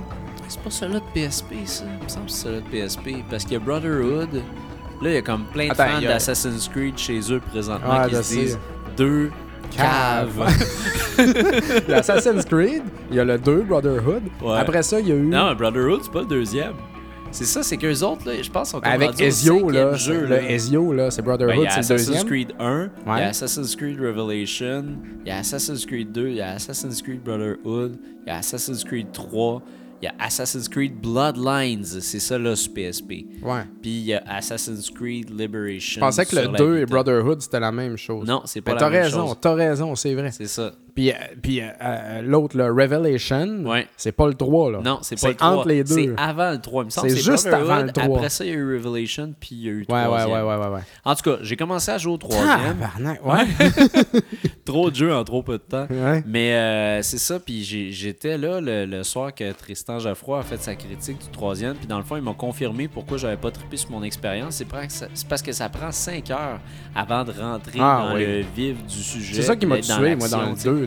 C'est 0.48 0.60
pas 0.62 0.70
celui-là 0.70 1.00
de 1.00 1.28
PSP, 1.28 1.54
ça. 1.66 1.84
Il 2.00 2.04
me 2.04 2.10
semble 2.10 2.26
que 2.26 2.32
c'est 2.32 2.44
celui-là 2.44 2.62
de 2.62 2.86
PSP. 2.88 3.10
Parce 3.30 3.44
qu'il 3.44 3.54
y 3.54 3.56
a 3.56 3.60
Brotherhood. 3.60 4.34
Là, 5.02 5.10
il 5.10 5.14
y 5.14 5.18
a 5.18 5.22
comme 5.22 5.46
plein 5.46 5.68
de 5.68 5.72
Attends, 5.72 5.86
fans 5.88 5.98
a- 5.98 6.02
d'Assassin's 6.08 6.68
Creed 6.68 6.98
chez 6.98 7.20
eux 7.32 7.40
présentement 7.40 7.88
Ah, 7.92 8.08
qui 8.10 8.16
se 8.16 8.34
disent 8.34 8.60
deux 8.98 9.30
Cave. 9.76 10.30
caves. 10.38 11.94
Assassin's 11.94 12.46
Creed, 12.46 12.84
il 13.12 13.16
y 13.18 13.20
a 13.20 13.24
le 13.26 13.38
2, 13.38 13.62
Brotherhood. 13.62 14.24
Ouais. 14.42 14.58
Après 14.58 14.82
ça, 14.84 15.00
il 15.00 15.08
y 15.08 15.12
a 15.12 15.16
eu. 15.16 15.22
non, 15.22 15.54
Brotherhood, 15.56 16.02
c'est 16.04 16.12
pas 16.12 16.22
le 16.22 16.26
deuxième. 16.28 16.74
C'est 17.32 17.46
ça, 17.46 17.62
c'est 17.64 17.78
qu'eux 17.78 18.02
autres, 18.04 18.28
là, 18.28 18.42
je 18.42 18.50
pense, 18.50 18.70
sont 18.72 18.82
comme 18.82 18.92
avec 18.92 19.20
Ezio, 19.22 19.70
là. 19.70 19.94
jeu, 19.96 20.22
le 20.22 20.28
là. 20.28 20.52
Ezio, 20.52 20.92
là, 20.94 21.12
c'est 21.12 21.22
Ben, 21.22 21.28
Brotherhood, 21.28 21.58
il 21.58 21.64
y 21.64 21.68
a 21.68 21.70
c'est 21.70 21.94
le 21.94 22.00
Assassin's 22.00 22.08
deuxième. 22.08 22.28
Creed 22.28 22.54
1, 22.60 22.90
il 23.06 23.08
y 23.08 23.22
a 23.22 23.28
Assassin's 23.30 23.76
Creed 23.76 24.00
Revelation, 24.00 24.86
il 25.24 25.28
y 25.28 25.32
a 25.32 25.38
Assassin's 25.38 25.86
Creed 25.86 26.12
2, 26.12 26.28
il 26.30 26.36
y 26.36 26.42
a 26.42 26.52
Assassin's 26.54 27.02
Creed 27.02 27.22
Brotherhood, 27.24 27.98
il 28.26 28.28
y 28.28 28.32
a 28.32 28.38
Assassin's 28.38 28.84
Creed 28.84 29.12
3, 29.14 29.62
il 30.02 30.06
y 30.06 30.08
a 30.08 30.14
Assassin's 30.18 30.68
Creed 30.70 31.00
Bloodlines, 31.02 31.84
c'est 31.84 32.20
ça 32.20 32.38
là 32.40 32.56
sur 32.56 32.74
PSP. 32.74 33.12
Ouais. 33.44 33.62
Puis 33.82 33.92
il 33.92 34.06
y 34.06 34.14
a 34.14 34.24
Assassin's 34.28 34.90
Creed 34.90 35.30
Liberation. 35.30 36.00
Je 36.02 36.06
pensais 36.06 36.26
que 36.26 36.36
le 36.36 36.42
sur 36.44 36.52
la 36.54 36.58
2 36.58 36.78
et. 36.80 36.86
Brotherhood, 36.86 37.42
c'était 37.42 37.60
la 37.60 37.72
même 37.72 37.98
chose. 37.98 38.26
Non, 38.28 38.42
c'est 38.46 38.62
pas 38.62 38.72
Mais 38.72 38.76
la 38.76 38.80
t'as 38.80 38.90
même 38.90 39.04
raison, 39.04 39.28
chose. 39.28 39.38
t'as 39.42 39.54
raison, 39.54 39.96
c'est 39.96 40.14
vrai. 40.14 40.32
C'est 40.32 40.48
ça. 40.48 40.72
Puis, 40.94 41.12
euh, 41.12 41.14
euh, 41.14 41.70
euh, 41.82 42.22
l'autre, 42.22 42.58
le 42.58 42.66
Revelation, 42.66 43.64
c'est 43.98 44.12
pas 44.12 44.28
le 44.28 44.34
3. 44.34 44.72
Là. 44.72 44.82
Non, 44.84 45.00
c'est 45.02 45.20
pas 45.20 45.30
le 45.30 45.36
3. 45.36 45.50
entre 45.50 45.68
les 45.68 45.84
deux. 45.84 45.94
C'est 45.94 46.10
avant 46.18 46.52
le 46.52 46.60
3, 46.60 46.84
il 46.84 46.86
me 46.86 46.90
semble. 46.90 47.10
C'est 47.10 47.18
juste 47.18 47.48
avant 47.48 47.84
le 47.84 47.90
Après 47.90 48.30
ça, 48.30 48.46
il 48.46 48.50
y 48.50 48.54
a 48.54 48.56
eu 48.56 48.76
Revelation, 48.76 49.34
puis 49.40 49.50
il 49.52 49.64
y 49.64 49.70
a 49.70 49.72
eu 49.72 49.86
3. 49.86 49.98
Ouais, 49.98 50.26
ouais, 50.26 50.32
ouais, 50.32 50.42
ouais, 50.42 50.68
ouais, 50.68 50.82
En 51.06 51.16
tout 51.16 51.30
cas, 51.30 51.38
j'ai 51.42 51.56
commencé 51.56 51.92
à 51.92 51.98
jouer 51.98 52.14
au 52.14 52.18
3 52.18 52.36
ouais. 52.36 53.48
Trop 54.66 54.92
de 54.92 54.96
jeux 54.96 55.14
en 55.14 55.24
trop 55.24 55.42
peu 55.42 55.54
de 55.54 55.64
temps. 55.64 55.88
Mais 56.26 57.02
c'est 57.04 57.20
ça, 57.20 57.40
puis 57.40 57.64
j'étais 57.64 58.38
là 58.38 58.60
le, 58.62 59.04
soir 59.04 59.34
que 59.34 59.52
Tristan 59.54 60.00
Jaffroy 60.00 60.40
a 60.40 60.44
fait 60.44 60.62
sa 60.62 60.76
critique 60.76 61.20
du 61.20 61.30
3 61.30 61.56
puis 61.78 61.88
dans 61.88 61.98
le 61.98 62.04
fond, 62.04 62.16
il 62.16 62.22
m'a 62.22 62.34
confirmé 62.34 62.88
pourquoi 62.88 63.18
j'avais 63.18 63.38
pas 63.38 63.52
trippé 63.52 63.78
sur 63.78 63.92
mon 63.92 64.04
expérience. 64.04 64.62
C'est 65.14 65.28
parce 65.28 65.42
que 65.42 65.52
ça 65.52 65.70
prend 65.70 65.92
5 65.92 66.30
heures 66.32 66.60
avant 66.96 67.24
de 67.24 67.32
rentrer 67.32 67.80
ah 67.80 68.08
dans 68.08 68.16
le 68.16 68.42
vif 68.56 68.84
du 68.86 69.02
sujet. 69.02 69.36
C'est 69.36 69.42
ça 69.42 69.56
qui 69.56 69.66
m'a 69.66 69.80
tué, 69.80 70.16
moi, 70.16 70.28
dans 70.28 70.50
le 70.50 70.64
2. 70.64 70.79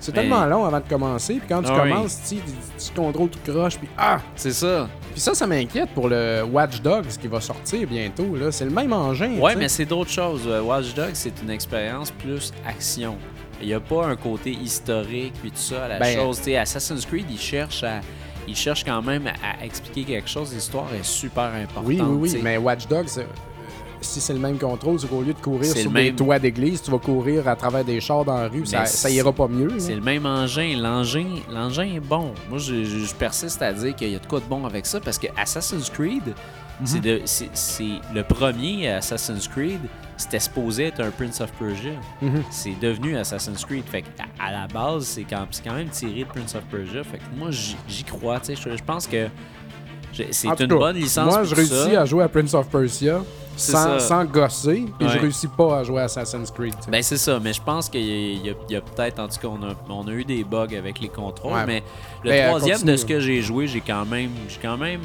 C'est 0.00 0.12
tellement 0.12 0.46
long 0.46 0.64
avant 0.64 0.80
de 0.80 0.88
commencer, 0.88 1.34
puis 1.34 1.48
quand 1.48 1.62
tu 1.62 1.70
ah 1.70 1.80
commences, 1.80 2.18
oui. 2.32 2.40
tu, 2.78 2.92
contrôles, 2.92 3.30
tu 3.30 3.50
croches, 3.50 3.78
puis 3.78 3.88
ah! 3.98 4.18
C'est 4.34 4.52
ça. 4.52 4.88
Puis 5.12 5.20
ça, 5.20 5.34
ça 5.34 5.46
m'inquiète 5.46 5.90
pour 5.90 6.08
le 6.08 6.42
Watch 6.42 6.80
Dogs 6.80 7.08
qui 7.20 7.28
va 7.28 7.40
sortir 7.40 7.86
bientôt. 7.86 8.36
Là. 8.36 8.50
C'est 8.50 8.64
le 8.64 8.70
même 8.70 8.92
engin. 8.92 9.36
Ouais, 9.38 9.56
mais 9.56 9.68
c'est 9.68 9.84
d'autres 9.84 10.10
choses. 10.10 10.42
Euh, 10.46 10.62
Watch 10.62 10.94
Dogs, 10.94 11.14
c'est 11.14 11.42
une 11.42 11.50
expérience 11.50 12.10
plus 12.10 12.52
action. 12.66 13.16
Il 13.60 13.68
n'y 13.68 13.74
a 13.74 13.80
pas 13.80 14.06
un 14.06 14.16
côté 14.16 14.52
historique, 14.52 15.34
puis 15.40 15.50
tout 15.50 15.58
ça, 15.58 15.86
la 15.86 15.98
ben, 15.98 16.16
chose. 16.16 16.40
T'sais, 16.40 16.56
Assassin's 16.56 17.04
Creed, 17.04 17.26
il 17.30 17.38
cherche 18.56 18.84
quand 18.84 19.02
même 19.02 19.26
à 19.26 19.64
expliquer 19.64 20.04
quelque 20.04 20.28
chose. 20.28 20.54
L'histoire 20.54 20.88
est 20.94 21.04
super 21.04 21.52
importante. 21.54 21.84
Oui, 21.86 22.00
oui, 22.00 22.30
oui. 22.32 22.40
Mais 22.42 22.56
Watch 22.56 22.86
Dogs, 22.86 23.18
euh, 23.18 23.24
si 24.00 24.20
c'est 24.20 24.32
le 24.32 24.38
même 24.38 24.58
contrôle, 24.58 24.98
c'est 24.98 25.08
qu'au 25.08 25.22
lieu 25.22 25.32
de 25.34 25.40
courir 25.40 25.64
sur 25.76 25.90
le 25.90 25.96
des 25.96 26.04
même- 26.06 26.16
toits 26.16 26.38
d'église, 26.38 26.82
tu 26.82 26.90
vas 26.90 26.98
courir 26.98 27.46
à 27.48 27.56
travers 27.56 27.84
des 27.84 28.00
chars 28.00 28.24
dans 28.24 28.36
la 28.38 28.48
rue, 28.48 28.64
ça, 28.66 29.10
ira 29.10 29.32
pas 29.32 29.48
mieux. 29.48 29.70
C'est 29.78 29.94
le 29.94 30.00
même 30.00 30.26
engin. 30.26 30.76
L'engin, 30.78 31.26
l'engin 31.50 31.84
est 31.94 32.00
bon. 32.00 32.32
Moi, 32.48 32.58
je, 32.58 32.84
je- 32.84 32.98
je 33.06 33.14
persiste 33.14 33.60
à 33.62 33.72
dire 33.72 33.94
qu'il 33.94 34.10
y 34.10 34.16
a 34.16 34.18
de 34.18 34.26
quoi 34.26 34.40
de 34.40 34.44
bon 34.46 34.64
avec 34.64 34.86
ça 34.86 35.00
parce 35.00 35.18
que 35.18 35.26
Assassin's 35.36 35.90
Creed, 35.90 36.34
Mhm. 36.80 37.20
c'est 37.24 37.84
le 38.14 38.22
premier 38.22 38.88
Assassin's 38.88 39.46
Creed. 39.46 39.80
C'était 40.16 40.38
supposé 40.40 40.84
être 40.84 41.00
un 41.00 41.10
Prince 41.10 41.40
of 41.40 41.50
Persia. 41.52 41.92
Mhm. 42.20 42.42
C'est 42.50 42.78
devenu 42.78 43.16
Assassin's 43.16 43.64
Creed. 43.64 43.84
Fait 43.86 44.02
que 44.02 44.08
à, 44.38 44.48
à 44.48 44.52
la 44.52 44.66
base, 44.66 45.04
c'est 45.04 45.24
quand, 45.24 45.46
même 45.74 45.88
tiré 45.88 46.20
de 46.20 46.24
Prince 46.24 46.54
of 46.54 46.62
Persia. 46.70 47.02
Fait 47.04 47.18
que 47.18 47.22
moi, 47.38 47.48
j'y 47.50 48.04
crois. 48.04 48.40
Je, 48.46 48.82
pense 48.84 49.06
que 49.06 49.28
c'est 50.30 50.48
une 50.48 50.56
cas, 50.56 50.66
bonne 50.66 50.96
licence. 50.96 51.32
Moi, 51.32 51.44
je 51.44 51.54
réussis 51.54 51.92
ça. 51.92 52.00
à 52.02 52.04
jouer 52.04 52.24
à 52.24 52.28
Prince 52.28 52.54
of 52.54 52.68
Persia 52.68 53.22
sans, 53.56 53.98
sans 53.98 54.24
gosser, 54.24 54.84
puis 54.98 55.08
je 55.08 55.14
Ouais. 55.14 55.20
réussis 55.20 55.46
pas 55.48 55.78
à 55.80 55.84
jouer 55.84 56.00
à 56.00 56.04
Assassin's 56.04 56.50
Creed. 56.50 56.74
Ben 56.88 57.02
c'est 57.02 57.16
ça, 57.18 57.38
mais 57.42 57.52
je 57.52 57.60
pense 57.60 57.88
qu'il 57.90 58.46
y 58.46 58.48
a, 58.50 58.80
peut-être, 58.80 59.18
en 59.18 59.28
tout 59.28 59.38
cas, 59.40 59.48
on 59.48 59.62
a, 59.62 59.74
on 59.88 60.08
a 60.08 60.12
eu 60.12 60.24
des 60.24 60.44
bugs 60.44 60.74
avec 60.76 61.00
les 61.00 61.08
contrôles, 61.08 61.52
Ouais. 61.52 61.66
mais 61.66 61.82
le 62.24 62.30
Ben, 62.30 62.44
euh, 62.44 62.48
troisième 62.48 62.76
continue. 62.76 62.92
de 62.92 62.96
ce 62.96 63.04
que 63.06 63.20
j'ai 63.20 63.42
joué, 63.42 63.66
j'ai 63.66 63.80
quand 63.82 64.06
même 64.06 64.30
j'ai 64.48 64.58
quand 64.62 64.78
même 64.78 65.00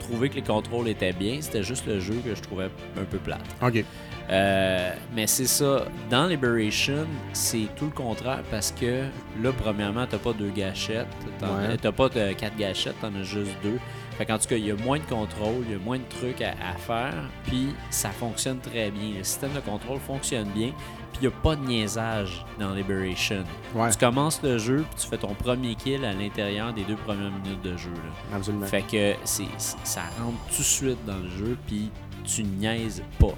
trouvé 0.00 0.28
que 0.30 0.34
les 0.34 0.42
contrôles 0.42 0.88
étaient 0.88 1.12
bien. 1.12 1.38
C'était 1.40 1.62
juste 1.62 1.86
le 1.86 2.00
jeu 2.00 2.14
que 2.24 2.34
je 2.34 2.40
trouvais 2.42 2.64
un 3.00 3.04
peu 3.08 3.18
plate. 3.18 3.40
OK. 3.64 3.84
Euh, 4.30 4.90
mais 5.14 5.26
c'est 5.26 5.46
ça, 5.46 5.84
dans 6.10 6.26
Liberation, 6.26 7.06
c'est 7.32 7.68
tout 7.76 7.86
le 7.86 7.90
contraire 7.90 8.42
parce 8.50 8.72
que 8.72 9.02
là, 9.42 9.50
premièrement, 9.62 10.06
t'as 10.08 10.18
pas 10.18 10.32
deux 10.32 10.50
gâchettes, 10.50 11.06
t'en- 11.38 11.46
Ouais. 11.56 11.76
t'as 11.80 11.92
pas 11.92 12.08
de 12.08 12.32
quatre 12.32 12.56
gâchettes, 12.56 12.94
t'en 13.00 13.14
as 13.14 13.22
juste 13.24 13.50
deux. 13.62 13.78
Fait 14.18 14.26
qu'en 14.26 14.38
tout 14.38 14.46
cas, 14.48 14.56
il 14.56 14.66
y 14.66 14.70
a 14.70 14.76
moins 14.76 14.98
de 14.98 15.04
contrôle, 15.04 15.64
il 15.66 15.72
y 15.72 15.74
a 15.74 15.78
moins 15.78 15.98
de 15.98 16.04
trucs 16.08 16.42
à, 16.42 16.50
à 16.50 16.76
faire, 16.76 17.14
puis 17.44 17.68
ça 17.90 18.10
fonctionne 18.10 18.58
très 18.60 18.90
bien. 18.90 19.18
Le 19.18 19.24
système 19.24 19.52
de 19.52 19.60
contrôle 19.60 19.98
fonctionne 20.00 20.48
bien, 20.50 20.68
puis 21.12 21.22
il 21.22 21.28
n'y 21.28 21.34
a 21.34 21.36
pas 21.42 21.56
de 21.56 21.64
niaisage 21.64 22.44
dans 22.58 22.74
Liberation. 22.74 23.44
Ouais, 23.74 23.90
Tu 23.90 23.98
commences 23.98 24.42
le 24.42 24.58
jeu, 24.58 24.84
puis 24.90 25.02
tu 25.02 25.08
fais 25.08 25.18
ton 25.18 25.34
premier 25.34 25.74
kill 25.74 26.04
à 26.04 26.12
l'intérieur 26.12 26.72
des 26.72 26.84
deux 26.84 26.96
premières 26.96 27.30
minutes 27.30 27.62
de 27.62 27.76
jeu. 27.76 27.90
là. 27.90 28.36
absolument. 28.36 28.66
Fait 28.66 28.82
que 28.82 29.14
c'est, 29.24 29.44
ça 29.58 30.02
rentre 30.20 30.38
tout 30.50 30.58
de 30.58 30.62
suite 30.62 31.04
dans 31.06 31.18
le 31.18 31.30
jeu, 31.30 31.56
puis 31.66 31.90
tu 32.24 32.44
niaises 32.44 33.02
pas. 33.18 33.34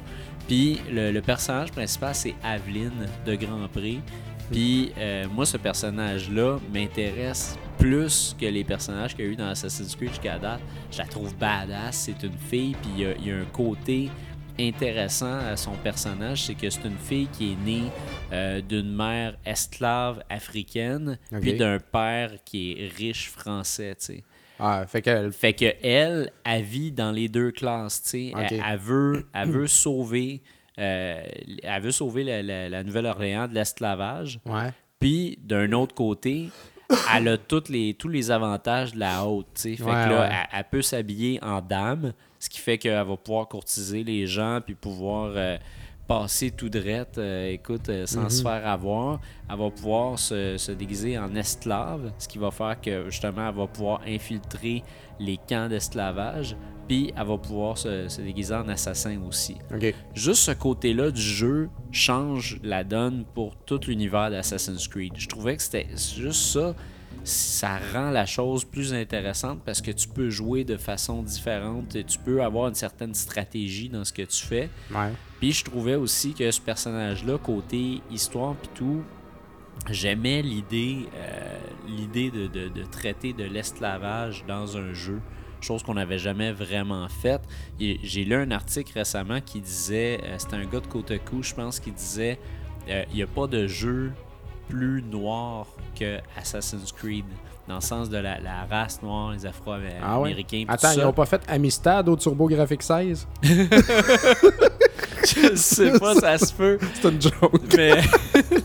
Puis 0.48 0.80
le, 0.90 1.10
le 1.10 1.20
personnage 1.22 1.72
principal, 1.72 2.14
c'est 2.14 2.34
Aveline 2.42 3.08
de 3.24 3.34
Grand 3.34 3.66
Prix. 3.72 4.00
Puis 4.52 4.92
euh, 4.98 5.24
moi, 5.32 5.46
ce 5.46 5.56
personnage-là 5.56 6.58
m'intéresse 6.72 7.56
plus 7.78 8.34
que 8.40 8.46
les 8.46 8.64
personnages 8.64 9.14
qu'il 9.14 9.24
y 9.24 9.28
a 9.28 9.30
eu 9.32 9.36
dans 9.36 9.48
Assassin's 9.48 9.94
Creed 9.96 10.10
jusqu'à 10.10 10.38
date. 10.38 10.60
Je 10.90 10.98
la 10.98 11.04
trouve 11.06 11.34
badass. 11.36 11.96
C'est 11.96 12.22
une 12.26 12.38
fille, 12.38 12.74
puis 12.80 12.90
il 12.96 13.00
y 13.02 13.06
a- 13.06 13.14
il 13.16 13.26
y, 13.26 13.30
a 13.30 13.36
un 13.36 13.44
côté 13.46 14.10
intéressant 14.58 15.38
à 15.38 15.56
son 15.56 15.72
personnage, 15.72 16.42
c'est 16.44 16.54
que 16.54 16.70
c'est 16.70 16.84
une 16.84 16.96
fille 16.98 17.26
qui 17.32 17.52
est 17.52 17.56
née 17.64 17.82
euh, 18.32 18.60
d'une 18.60 18.94
mère 18.94 19.36
esclave 19.44 20.22
africaine, 20.30 21.18
puis 21.40 21.52
d'un 21.58 21.78
père 21.80 22.32
qui 22.44 22.72
est 22.72 22.88
riche 22.96 23.30
français, 23.30 23.94
tu 23.98 24.04
sais. 24.06 24.24
Ah, 24.60 24.84
fait 24.86 25.02
que 25.02 25.30
Fait 25.32 25.52
que 25.52 25.64
elle, 25.82 26.30
elle 26.44 26.62
vit 26.62 26.92
dans 26.92 27.10
les 27.10 27.28
deux 27.28 27.50
classes, 27.50 28.02
tu 28.04 28.08
sais. 28.10 28.32
Elle, 28.38 28.60
elle 28.64 28.78
veut, 28.78 29.26
elle 29.34 29.48
veut 29.50 29.66
sauver, 29.66 30.42
euh, 30.78 31.22
elle 31.62 31.82
veut 31.82 31.90
sauver 31.90 32.22
la, 32.22 32.40
la- 32.42 32.68
la 32.68 32.84
Nouvelle-Orléans 32.84 33.48
de 33.48 33.54
l'esclavage. 33.54 34.38
ouais. 34.46 34.70
Puis 35.00 35.36
d'un 35.42 35.72
autre 35.72 35.94
côté, 35.94 36.48
elle 37.14 37.28
a 37.28 37.38
toutes 37.38 37.68
les, 37.68 37.94
tous 37.94 38.08
les 38.08 38.30
avantages 38.30 38.92
de 38.94 39.00
la 39.00 39.24
haute, 39.24 39.46
tu 39.54 39.60
sais. 39.62 39.76
Fait 39.76 39.84
Ouais, 39.84 39.90
que 39.92 40.10
là, 40.10 40.20
ouais. 40.20 40.28
elle, 40.30 40.58
elle 40.58 40.64
peut 40.70 40.82
s'habiller 40.82 41.38
en 41.42 41.60
dame, 41.60 42.12
ce 42.38 42.48
qui 42.48 42.60
fait 42.60 42.78
qu'elle 42.78 43.04
va 43.06 43.16
pouvoir 43.16 43.48
courtiser 43.48 44.04
les 44.04 44.26
gens 44.26 44.60
puis 44.64 44.74
pouvoir 44.74 45.32
euh, 45.34 45.56
passer 46.06 46.50
tout 46.50 46.68
drette, 46.68 47.18
euh, 47.18 47.50
écoute, 47.50 47.88
euh, 47.88 48.06
sans 48.06 48.28
se 48.28 48.42
faire 48.42 48.66
avoir. 48.66 49.20
Elle 49.50 49.58
va 49.58 49.70
pouvoir 49.70 50.18
se, 50.18 50.56
se 50.56 50.72
déguiser 50.72 51.18
en 51.18 51.34
esclave, 51.34 52.12
ce 52.18 52.28
qui 52.28 52.38
va 52.38 52.50
faire 52.50 52.80
que 52.80 53.10
justement, 53.10 53.48
elle 53.48 53.54
va 53.54 53.66
pouvoir 53.66 54.00
infiltrer 54.06 54.82
les 55.18 55.38
camps 55.48 55.68
d'esclavage, 55.68 56.56
puis 56.88 57.12
elle 57.16 57.26
va 57.26 57.38
pouvoir 57.38 57.78
se, 57.78 58.08
se 58.08 58.20
déguiser 58.20 58.54
en 58.54 58.68
assassin 58.68 59.18
aussi. 59.26 59.56
Juste 60.14 60.42
ce 60.42 60.50
côté-là 60.50 61.10
du 61.10 61.22
jeu 61.22 61.70
change 61.90 62.58
la 62.62 62.84
donne 62.84 63.24
pour 63.34 63.56
tout 63.56 63.80
l'univers 63.86 64.30
d'Assassin's 64.30 64.88
Creed. 64.88 65.12
Je 65.16 65.28
trouvais 65.28 65.56
que 65.56 65.62
c'était 65.62 65.88
juste 65.90 66.42
ça. 66.52 66.74
Ça 67.24 67.78
rend 67.92 68.10
la 68.10 68.26
chose 68.26 68.64
plus 68.64 68.92
intéressante 68.92 69.60
parce 69.64 69.80
que 69.80 69.90
tu 69.90 70.06
peux 70.08 70.28
jouer 70.30 70.64
de 70.64 70.76
façon 70.76 71.22
différente 71.22 71.96
et 71.96 72.04
tu 72.04 72.18
peux 72.18 72.42
avoir 72.42 72.68
une 72.68 72.74
certaine 72.74 73.14
stratégie 73.14 73.88
dans 73.88 74.04
ce 74.04 74.12
que 74.12 74.22
tu 74.22 74.44
fais. 74.44 74.68
Ouais. 74.94 75.10
Puis 75.40 75.52
je 75.52 75.64
trouvais 75.64 75.94
aussi 75.94 76.34
que 76.34 76.50
ce 76.50 76.60
personnage-là, 76.60 77.38
côté 77.38 78.02
histoire 78.10 78.54
puis 78.56 78.68
tout, 78.74 79.02
j'aimais 79.90 80.42
l'idée 80.42 81.06
euh, 81.16 81.58
l'idée 81.88 82.30
de, 82.30 82.46
de- 82.46 82.68
de 82.68 82.82
traiter 82.84 83.32
de 83.32 83.44
l'esclavage 83.44 84.44
dans 84.46 84.76
un 84.76 84.92
jeu. 84.92 85.20
Chose 85.60 85.82
qu'on 85.82 85.94
n'avait 85.94 86.18
jamais 86.18 86.52
vraiment 86.52 87.08
faite. 87.08 87.40
J'ai 87.80 88.24
lu 88.24 88.34
un 88.34 88.50
article 88.50 88.92
récemment 88.94 89.40
qui 89.40 89.60
disait, 89.62 90.20
euh, 90.22 90.34
c'était 90.36 90.56
un 90.56 90.66
gars 90.66 90.80
de 90.80 90.86
Kotaku, 90.86 91.42
je 91.42 91.54
pense, 91.54 91.80
qui 91.80 91.90
disait 91.90 92.38
euh, 92.90 93.02
il 93.10 93.16
n'y 93.16 93.22
a 93.22 93.26
pas 93.26 93.46
de 93.46 93.66
jeu 93.66 94.12
plus 94.68 95.02
noir 95.02 95.66
que 95.98 96.18
Assassin's 96.38 96.92
Creed. 96.92 97.24
Dans 97.66 97.76
le 97.76 97.80
sens 97.80 98.10
de 98.10 98.18
la, 98.18 98.38
la 98.40 98.64
race 98.70 99.00
noire, 99.02 99.32
les 99.32 99.38
Ah 99.46 99.48
ouais? 99.48 100.02
Afro-Américains. 100.02 100.64
Attends, 100.68 100.92
ils 100.92 101.00
n'ont 101.00 101.14
pas 101.14 101.24
fait 101.24 101.40
Amistad 101.48 102.06
au 102.10 102.16
Turbo 102.16 102.46
Graphics 102.46 102.82
16? 102.82 103.26
Je 105.26 105.54
sais 105.56 105.98
pas, 105.98 106.14
ça 106.14 106.36
se 106.38 106.52
peut. 106.52 106.78
C'est 106.94 107.08
une 107.10 107.22
joke. 107.22 107.62
mais... 107.76 108.02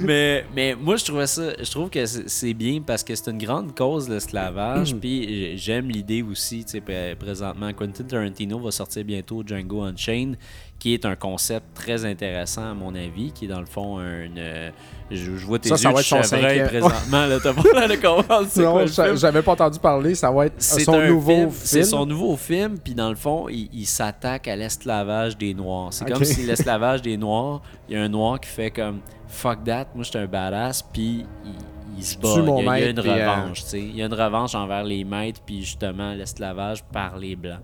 mais 0.00 0.46
mais 0.56 0.74
moi 0.74 0.96
je 0.96 1.04
trouvais 1.04 1.26
ça 1.26 1.52
je 1.62 1.70
trouve 1.70 1.90
que 1.90 2.06
c'est 2.06 2.54
bien 2.54 2.80
parce 2.80 3.04
que 3.04 3.14
c'est 3.14 3.30
une 3.30 3.36
grande 3.38 3.74
cause 3.76 4.08
l'esclavage 4.08 4.94
puis 4.96 5.58
j'aime 5.58 5.88
l'idée 5.88 6.22
aussi 6.22 6.64
tu 6.64 6.70
sais 6.72 6.80
pré- 6.80 7.14
présentement 7.18 7.70
Quentin 7.74 8.04
Tarantino 8.04 8.58
va 8.60 8.70
sortir 8.70 9.04
bientôt 9.04 9.42
Django 9.46 9.82
Unchained 9.82 10.38
qui 10.78 10.92
est 10.92 11.06
un 11.06 11.16
concept 11.16 11.66
très 11.74 12.04
intéressant 12.04 12.70
à 12.70 12.74
mon 12.74 12.94
avis 12.94 13.32
qui 13.32 13.46
est 13.46 13.48
dans 13.48 13.60
le 13.60 13.66
fond 13.66 13.98
un 13.98 14.36
euh, 14.36 14.70
je, 15.10 15.36
je 15.36 15.46
vois 15.46 15.58
tes 15.58 15.70
Ça, 15.70 15.76
ça 15.76 15.88
yeux 15.88 15.94
va 15.94 16.00
de 16.00 16.00
être 16.00 16.08
son 16.08 16.22
cinquième. 16.22 16.66
présentement 16.66 17.26
là 17.26 17.38
t'as 17.42 17.54
pas 17.54 17.88
de 17.88 17.96
comprendre 17.96 18.48
Non, 18.56 19.10
le 19.10 19.16
j'avais 19.16 19.42
pas 19.42 19.52
entendu 19.52 19.78
parler. 19.78 20.14
Ça 20.14 20.30
va 20.30 20.46
être 20.46 20.54
C'est 20.58 20.84
son 20.84 21.00
nouveau 21.00 21.30
film, 21.30 21.50
film. 21.50 21.62
C'est 21.64 21.84
son 21.84 22.06
nouveau 22.06 22.36
film, 22.36 22.78
puis 22.78 22.94
dans 22.94 23.08
le 23.08 23.16
fond, 23.16 23.48
il, 23.48 23.68
il 23.72 23.86
s'attaque 23.86 24.48
à 24.48 24.56
l'esclavage 24.56 25.38
des 25.38 25.54
Noirs. 25.54 25.92
C'est 25.92 26.04
comme 26.10 26.24
si 26.24 26.42
l'esclavage 26.42 27.02
des 27.02 27.16
Noirs, 27.16 27.62
il 27.88 27.94
y 27.96 27.98
a 27.98 28.02
un 28.02 28.08
Noir 28.08 28.40
qui 28.40 28.48
fait 28.48 28.70
comme 28.70 29.00
fuck 29.28 29.64
that, 29.64 29.86
moi 29.94 30.04
j'étais 30.04 30.18
un 30.18 30.26
badass, 30.26 30.82
puis 30.82 31.24
il, 31.44 31.52
il 31.98 32.04
se 32.04 32.18
bat. 32.18 32.28
il, 32.36 32.44
y 32.44 32.48
a, 32.48 32.50
il 32.50 32.64
y 32.64 32.68
a 32.68 32.70
maître, 32.72 32.88
une 33.04 33.10
euh, 33.10 33.14
revanche, 33.36 33.62
tu 33.64 33.68
sais. 33.70 33.80
Il 33.80 33.96
y 33.96 34.02
a 34.02 34.06
une 34.06 34.14
revanche 34.14 34.54
envers 34.54 34.84
les 34.84 35.04
maîtres, 35.04 35.40
puis 35.44 35.62
justement 35.62 36.12
l'esclavage 36.14 36.84
par 36.84 37.16
les 37.16 37.36
Blancs. 37.36 37.60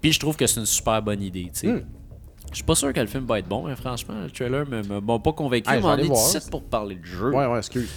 Puis 0.00 0.12
je 0.12 0.20
trouve 0.20 0.36
que 0.36 0.46
c'est 0.46 0.60
une 0.60 0.66
super 0.66 1.02
bonne 1.02 1.22
idée, 1.22 1.50
tu 1.52 1.60
sais. 1.60 1.66
Hmm. 1.68 1.84
Je 2.50 2.56
suis 2.56 2.64
pas 2.64 2.74
sûr 2.74 2.92
que 2.92 3.00
le 3.00 3.06
film 3.06 3.24
va 3.26 3.38
être 3.38 3.48
bon, 3.48 3.66
mais 3.68 3.76
franchement, 3.76 4.14
le 4.24 4.30
trailer 4.30 4.66
me 4.68 4.82
m'a 5.00 5.18
pas 5.18 5.32
convaincu. 5.32 5.70
Hey, 5.70 5.78
mais 5.80 5.84
on 5.84 5.88
aller 5.90 6.04
est 6.04 6.06
voir. 6.06 6.26
ici 6.28 6.38
pour 6.50 6.62
parler 6.64 6.96
de 6.96 7.04
jeu. 7.04 7.30
Ouais, 7.30 7.46
ouais, 7.46 7.58
excuse. 7.58 7.88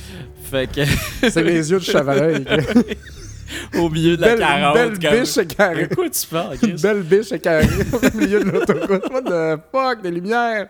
Fait 0.44 0.70
que 0.72 0.82
C'est 1.30 1.44
les 1.44 1.72
yeux 1.72 1.80
de 1.80 1.84
chevreuil. 1.84 2.46
au 3.78 3.90
milieu 3.90 4.16
de 4.18 4.22
la 4.22 4.28
belle, 4.30 4.40
carotte. 4.40 4.74
belle 4.76 5.00
comme- 5.12 5.20
biche 5.22 5.38
écarrée. 5.38 5.88
De 5.88 5.96
quoi 5.96 6.10
tu 6.10 6.28
parles, 6.28 6.58
Une 6.64 6.76
belle 6.82 7.02
biche 7.04 7.32
écarée 7.32 7.66
au 7.94 8.18
milieu 8.18 8.44
de 8.44 8.50
l'autoroute. 8.50 9.10
What 9.12 9.22
the 9.24 9.62
fuck, 9.72 10.02
des 10.04 10.12
lumières? 10.12 10.68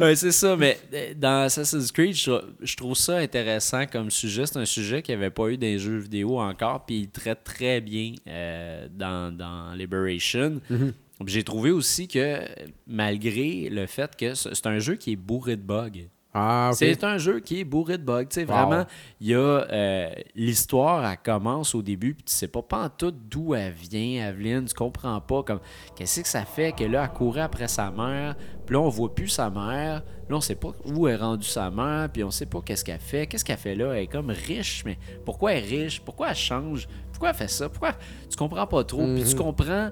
Ouais, 0.00 0.16
c'est 0.16 0.32
ça, 0.32 0.56
mais 0.56 0.78
euh, 0.94 1.12
dans 1.16 1.42
Assassin's 1.42 1.92
Creed, 1.92 2.14
je, 2.14 2.30
trou- 2.30 2.46
je 2.62 2.76
trouve 2.76 2.94
ça 2.96 3.18
intéressant 3.18 3.84
comme 3.86 4.10
sujet. 4.10 4.46
C'est 4.46 4.58
un 4.58 4.64
sujet 4.64 5.02
qu'il 5.02 5.14
n'y 5.16 5.22
avait 5.22 5.30
pas 5.30 5.48
eu 5.48 5.56
dans 5.58 5.66
les 5.66 5.78
jeux 5.78 5.98
vidéo 5.98 6.40
encore, 6.40 6.84
puis 6.86 7.00
il 7.00 7.08
traite 7.10 7.44
très 7.44 7.80
bien 7.80 8.14
euh, 8.26 8.88
dans, 8.90 9.30
dans 9.36 9.72
Liberation. 9.74 10.60
Puis 10.66 10.94
J'ai 11.26 11.44
trouvé 11.44 11.70
aussi 11.70 12.08
que 12.08 12.40
malgré 12.86 13.68
le 13.70 13.86
fait 13.86 14.16
que 14.16 14.34
c'est 14.34 14.66
un 14.66 14.78
jeu 14.78 14.96
qui 14.96 15.12
est 15.12 15.16
bourré 15.16 15.56
de 15.56 15.62
bugs. 15.62 16.08
Ah. 16.34 16.70
C'est 16.72 17.04
un 17.04 17.18
jeu 17.18 17.40
qui 17.40 17.60
est 17.60 17.64
bourré 17.64 17.98
de 17.98 18.04
bugs. 18.04 18.24
Tu 18.24 18.40
sais, 18.40 18.46
Wow. 18.46 18.46
Vraiment, 18.46 18.86
il 19.20 19.28
y 19.28 19.34
a 19.34 19.38
euh, 19.38 20.10
l'histoire, 20.34 21.04
elle 21.04 21.18
commence 21.22 21.74
au 21.74 21.82
début, 21.82 22.14
puis 22.14 22.24
tu 22.24 22.32
sais 22.32 22.48
pas, 22.48 22.62
pas 22.62 22.84
en 22.84 22.88
tout 22.88 23.10
d'où 23.10 23.54
elle 23.54 23.72
vient, 23.72 24.28
Aveline. 24.28 24.64
Tu 24.64 24.74
comprends 24.74 25.20
pas 25.20 25.42
comme 25.42 25.60
qu'est-ce 25.94 26.22
que 26.22 26.28
ça 26.28 26.46
fait 26.46 26.72
que 26.72 26.84
là, 26.84 27.04
elle 27.04 27.16
courait 27.16 27.42
après 27.42 27.68
sa 27.68 27.90
mère, 27.90 28.34
puis 28.64 28.74
là, 28.74 28.80
on 28.80 28.88
voit 28.88 29.14
plus 29.14 29.28
sa 29.28 29.50
mère. 29.50 30.02
Là, 30.28 30.36
on 30.36 30.40
sait 30.40 30.54
pas 30.54 30.72
où 30.86 31.06
est 31.06 31.16
rendue 31.16 31.46
sa 31.46 31.70
mère, 31.70 32.08
puis 32.10 32.24
on 32.24 32.30
sait 32.30 32.46
pas 32.46 32.62
qu'est-ce 32.64 32.84
qu'elle 32.84 32.98
fait. 32.98 33.26
Qu'est-ce 33.26 33.44
qu'elle 33.44 33.58
fait 33.58 33.74
là? 33.74 33.92
Elle 33.92 34.04
est 34.04 34.06
comme 34.06 34.30
riche, 34.30 34.84
mais 34.86 34.96
pourquoi 35.26 35.52
elle 35.52 35.64
est 35.64 35.82
riche? 35.84 36.00
Pourquoi 36.00 36.30
elle 36.30 36.36
change? 36.36 36.88
Pourquoi 37.10 37.30
elle 37.30 37.36
fait 37.36 37.48
ça? 37.48 37.68
Pourquoi? 37.68 37.92
Tu 38.30 38.36
comprends 38.38 38.66
pas 38.66 38.84
trop. 38.84 39.04
Puis 39.14 39.24
tu 39.28 39.36
comprends 39.36 39.90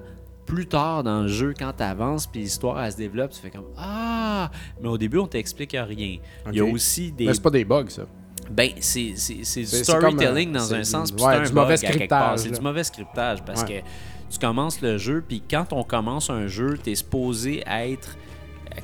plus 0.53 0.65
tard 0.67 1.03
dans 1.03 1.21
le 1.21 1.27
jeu, 1.29 1.53
quand 1.57 1.71
tu 1.77 1.83
avances, 1.83 2.27
puis 2.27 2.41
l'histoire 2.41 2.83
elle 2.83 2.91
se 2.91 2.97
développe, 2.97 3.31
tu 3.31 3.39
fais 3.39 3.49
comme 3.51 3.67
Ah! 3.77 4.51
Mais 4.81 4.89
au 4.89 4.97
début, 4.97 5.17
on 5.19 5.27
t'explique 5.27 5.71
rien. 5.71 6.17
Il 6.51 6.55
y 6.55 6.59
a 6.59 6.65
aussi 6.65 7.11
des. 7.11 7.25
Mais 7.27 7.33
c'est 7.33 7.41
pas 7.41 7.49
des 7.49 7.63
bugs, 7.63 7.85
ça. 7.87 8.03
Ben, 8.49 8.69
c'est 8.79 9.13
du 9.13 9.45
storytelling 9.65 10.51
comme, 10.51 10.61
dans 10.61 10.73
un 10.73 10.83
sens, 10.83 11.11
puis 11.11 11.23
ouais, 11.23 11.31
c'est 11.35 11.37
un 11.39 11.43
du 11.43 11.51
bug 11.53 11.55
mauvais 11.63 11.73
à 11.73 11.77
quelque 11.77 12.09
part. 12.09 12.37
scriptage, 12.37 12.39
C'est 12.39 12.59
du 12.59 12.61
mauvais 12.61 12.83
scriptage 12.83 13.43
parce 13.45 13.61
Ouais. 13.61 13.81
que 13.81 14.33
tu 14.33 14.39
commences 14.39 14.81
le 14.81 14.97
jeu, 14.97 15.23
puis 15.25 15.41
quand 15.49 15.71
on 15.71 15.83
commence 15.83 16.29
un 16.29 16.47
jeu, 16.47 16.77
tu 16.83 16.91
es 16.91 16.95
supposé 16.95 17.63
être 17.65 18.17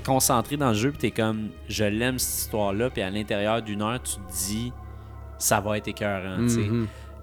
concentré 0.06 0.56
dans 0.58 0.70
le 0.70 0.74
jeu, 0.76 0.92
puis 0.92 1.00
tu 1.00 1.06
es 1.08 1.12
comme 1.12 1.50
je 1.68 1.84
l'aime 1.84 2.18
cette 2.20 2.44
histoire-là, 2.46 2.90
puis 2.90 3.02
à 3.02 3.10
l'intérieur 3.10 3.62
d'une 3.62 3.82
heure, 3.82 4.02
tu 4.02 4.16
te 4.16 4.32
dis 4.50 4.72
ça 5.38 5.60
va 5.60 5.78
être 5.78 5.88
écœurant, 5.90 6.38
tu 6.44 6.50
sais. 6.50 6.70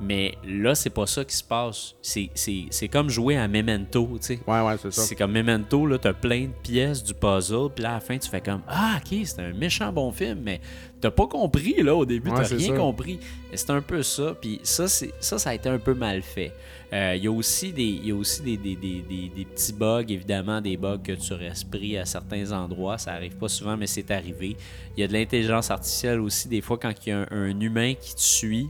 Mais 0.00 0.34
là, 0.46 0.74
c'est 0.74 0.90
pas 0.90 1.06
ça 1.06 1.24
qui 1.24 1.34
se 1.36 1.44
passe. 1.44 1.94
C'est- 2.02 2.88
comme 2.88 3.08
jouer 3.10 3.36
à 3.36 3.48
Memento, 3.48 4.08
tu 4.20 4.26
sais. 4.26 4.40
Ouais, 4.46 4.60
ouais, 4.60 4.76
c'est 4.80 4.92
ça. 4.92 5.02
C'est 5.02 5.14
comme 5.16 5.32
Memento, 5.32 5.86
là, 5.86 5.98
t'as 5.98 6.12
plein 6.12 6.42
de 6.46 6.52
pièces 6.62 7.02
du 7.02 7.14
puzzle, 7.14 7.68
puis 7.74 7.82
là, 7.82 7.90
à 7.90 7.94
la 7.94 8.00
fin, 8.00 8.18
tu 8.18 8.28
fais 8.28 8.40
comme 8.40 8.62
Ah, 8.68 8.98
ok, 9.04 9.18
c'est 9.24 9.40
un 9.40 9.52
méchant 9.52 9.92
bon 9.92 10.10
film, 10.12 10.40
mais 10.42 10.60
t'as 11.00 11.10
pas 11.10 11.26
compris, 11.26 11.74
là, 11.82 11.94
au 11.94 12.04
début, 12.04 12.30
Ouais, 12.30 12.36
t'as 12.42 12.56
rien 12.56 12.68
ça. 12.68 12.76
compris. 12.76 13.18
C'est 13.54 13.70
un 13.70 13.80
peu 13.80 14.02
ça, 14.02 14.34
puis 14.40 14.60
ça, 14.62 14.86
ça, 14.88 15.38
ça 15.38 15.50
a 15.50 15.54
été 15.54 15.68
un 15.68 15.78
peu 15.78 15.94
mal 15.94 16.22
fait. 16.22 16.52
Euh, 16.92 17.14
Il 17.16 17.24
y 17.24 17.26
a 17.26 17.32
aussi, 17.32 17.72
des, 17.72 17.82
y 18.04 18.10
a 18.12 18.14
aussi 18.14 18.42
des, 18.42 18.56
des, 18.56 18.76
des, 18.76 19.00
des- 19.08 19.32
des 19.34 19.44
petits 19.44 19.72
bugs, 19.72 20.04
évidemment, 20.08 20.60
des 20.60 20.76
bugs 20.76 20.98
que 21.02 21.12
tu 21.12 21.32
restes 21.32 21.68
pris 21.70 21.96
à 21.98 22.04
certains 22.04 22.52
endroits. 22.52 22.98
Ça 22.98 23.12
arrive 23.12 23.36
pas 23.36 23.48
souvent, 23.48 23.76
mais 23.76 23.86
c'est 23.88 24.10
arrivé. 24.10 24.56
Il 24.96 25.00
y 25.00 25.04
a 25.04 25.08
de 25.08 25.12
l'intelligence 25.12 25.70
artificielle 25.70 26.20
aussi, 26.20 26.48
des 26.48 26.60
fois, 26.60 26.78
quand 26.78 26.92
il 27.04 27.08
y 27.08 27.12
a 27.12 27.20
un, 27.20 27.26
un 27.30 27.60
humain 27.60 27.94
qui 27.94 28.14
te 28.14 28.20
suit. 28.20 28.68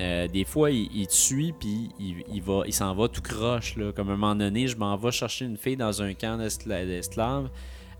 Euh, 0.00 0.26
des 0.26 0.44
fois, 0.44 0.70
il, 0.70 1.06
te 1.06 1.12
suit, 1.12 1.52
puis 1.52 1.90
il, 2.00 2.24
il 2.32 2.42
il 2.66 2.72
s'en 2.72 2.94
va 2.94 3.08
tout 3.08 3.22
croche. 3.22 3.76
Là. 3.76 3.92
Comme 3.92 4.10
à 4.10 4.12
un 4.12 4.16
moment 4.16 4.34
donné, 4.34 4.66
je 4.66 4.76
m'en 4.76 4.96
vais 4.96 5.12
chercher 5.12 5.44
une 5.44 5.56
fille 5.56 5.76
dans 5.76 6.02
un 6.02 6.14
camp 6.14 6.38
d'escla- 6.38 6.86
d'esclaves. 6.86 7.48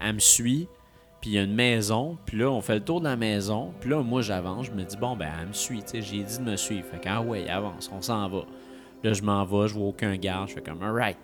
Elle 0.01 0.15
me 0.15 0.19
suit, 0.19 0.69
puis 1.21 1.31
il 1.31 1.33
y 1.35 1.39
a 1.39 1.43
une 1.43 1.55
maison. 1.55 2.19
Puis 2.27 2.39
là, 2.39 2.51
on 2.51 2.61
fait 2.61 2.75
le 2.75 2.85
tour 2.85 3.01
de 3.01 3.07
la 3.07 3.17
maison. 3.17 3.73
Puis 3.81 3.91
là, 3.91 4.03
moi, 4.03 4.23
j'avance. 4.23 4.67
Je 4.67 4.73
me 4.73 4.83
dis, 4.83 4.97
bon, 4.97 5.17
ben, 5.17 5.31
elle 5.41 5.49
me 5.49 5.53
suit. 5.53 5.83
J'ai 5.93 6.23
dit 6.23 6.39
de 6.39 6.43
me 6.43 6.57
suivre. 6.57 6.87
Fait 6.91 7.01
que, 7.01 7.09
ah 7.09 7.23
ouais, 7.23 7.49
avance, 7.49 7.91
on 7.95 8.03
s'en 8.03 8.29
va. 8.29 8.43
Là, 9.05 9.13
je 9.13 9.23
m'en 9.23 9.45
vais, 9.45 9.69
je 9.69 9.75
vois 9.75 9.89
aucun 9.89 10.17
garde. 10.17 10.49
Je 10.49 10.55
fais 10.55 10.63
comme, 10.63 10.83
alright. 10.83 11.19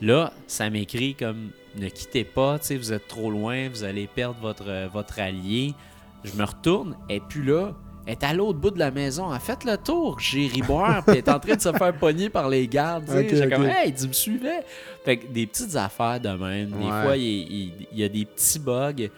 Là, 0.00 0.32
ça 0.46 0.68
m'écrit 0.68 1.14
comme, 1.14 1.50
ne 1.76 1.88
quittez 1.88 2.24
pas, 2.24 2.58
vous 2.70 2.92
êtes 2.92 3.08
trop 3.08 3.30
loin, 3.30 3.68
vous 3.70 3.82
allez 3.82 4.06
perdre 4.06 4.38
votre, 4.40 4.68
euh, 4.68 4.88
votre 4.92 5.18
allié. 5.18 5.74
Je 6.22 6.34
me 6.34 6.44
retourne, 6.44 6.96
et 7.08 7.20
puis 7.20 7.42
là, 7.42 7.74
elle 8.06 8.12
est 8.12 8.24
à 8.24 8.32
l'autre 8.32 8.58
bout 8.58 8.70
de 8.70 8.78
la 8.78 8.90
maison. 8.90 9.28
Elle 9.30 9.36
a 9.36 9.40
fait 9.40 9.64
le 9.64 9.76
tour, 9.76 10.18
j'ai 10.20 10.46
ri 10.46 10.62
boire, 10.62 11.02
puis 11.04 11.12
elle 11.12 11.18
est 11.18 11.28
en 11.28 11.38
train 11.40 11.56
de 11.56 11.60
se 11.60 11.72
faire 11.72 11.92
pogner 11.98 12.30
par 12.30 12.48
les 12.48 12.66
gardes. 12.68 13.04
J'ai 13.28 13.48
comme, 13.50 13.66
hey, 13.66 13.92
tu 13.92 14.06
me 14.08 14.12
suivais? 14.12 14.64
Fait 15.04 15.16
que 15.18 15.26
des 15.26 15.46
petites 15.46 15.74
affaires 15.76 16.20
de 16.20 16.28
même. 16.30 16.70
Des 16.70 16.76
Ouais. 16.84 17.02
fois, 17.02 17.16
il, 17.16 17.22
il- 17.24 17.72
il 17.92 17.98
y 17.98 18.04
a 18.04 18.08
des 18.08 18.24
petits 18.24 18.58
bugs, 18.58 19.08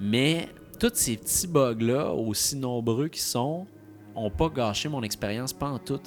mais 0.00 0.48
tous 0.78 0.90
ces 0.94 1.16
petits 1.16 1.46
bugs-là, 1.46 2.10
aussi 2.12 2.56
nombreux 2.56 3.08
qu'ils 3.08 3.22
sont, 3.22 3.66
ont 4.16 4.30
pas 4.30 4.48
gâché 4.48 4.88
mon 4.88 5.02
expérience, 5.02 5.52
pas 5.52 5.68
en 5.70 5.78
tout. 5.78 6.00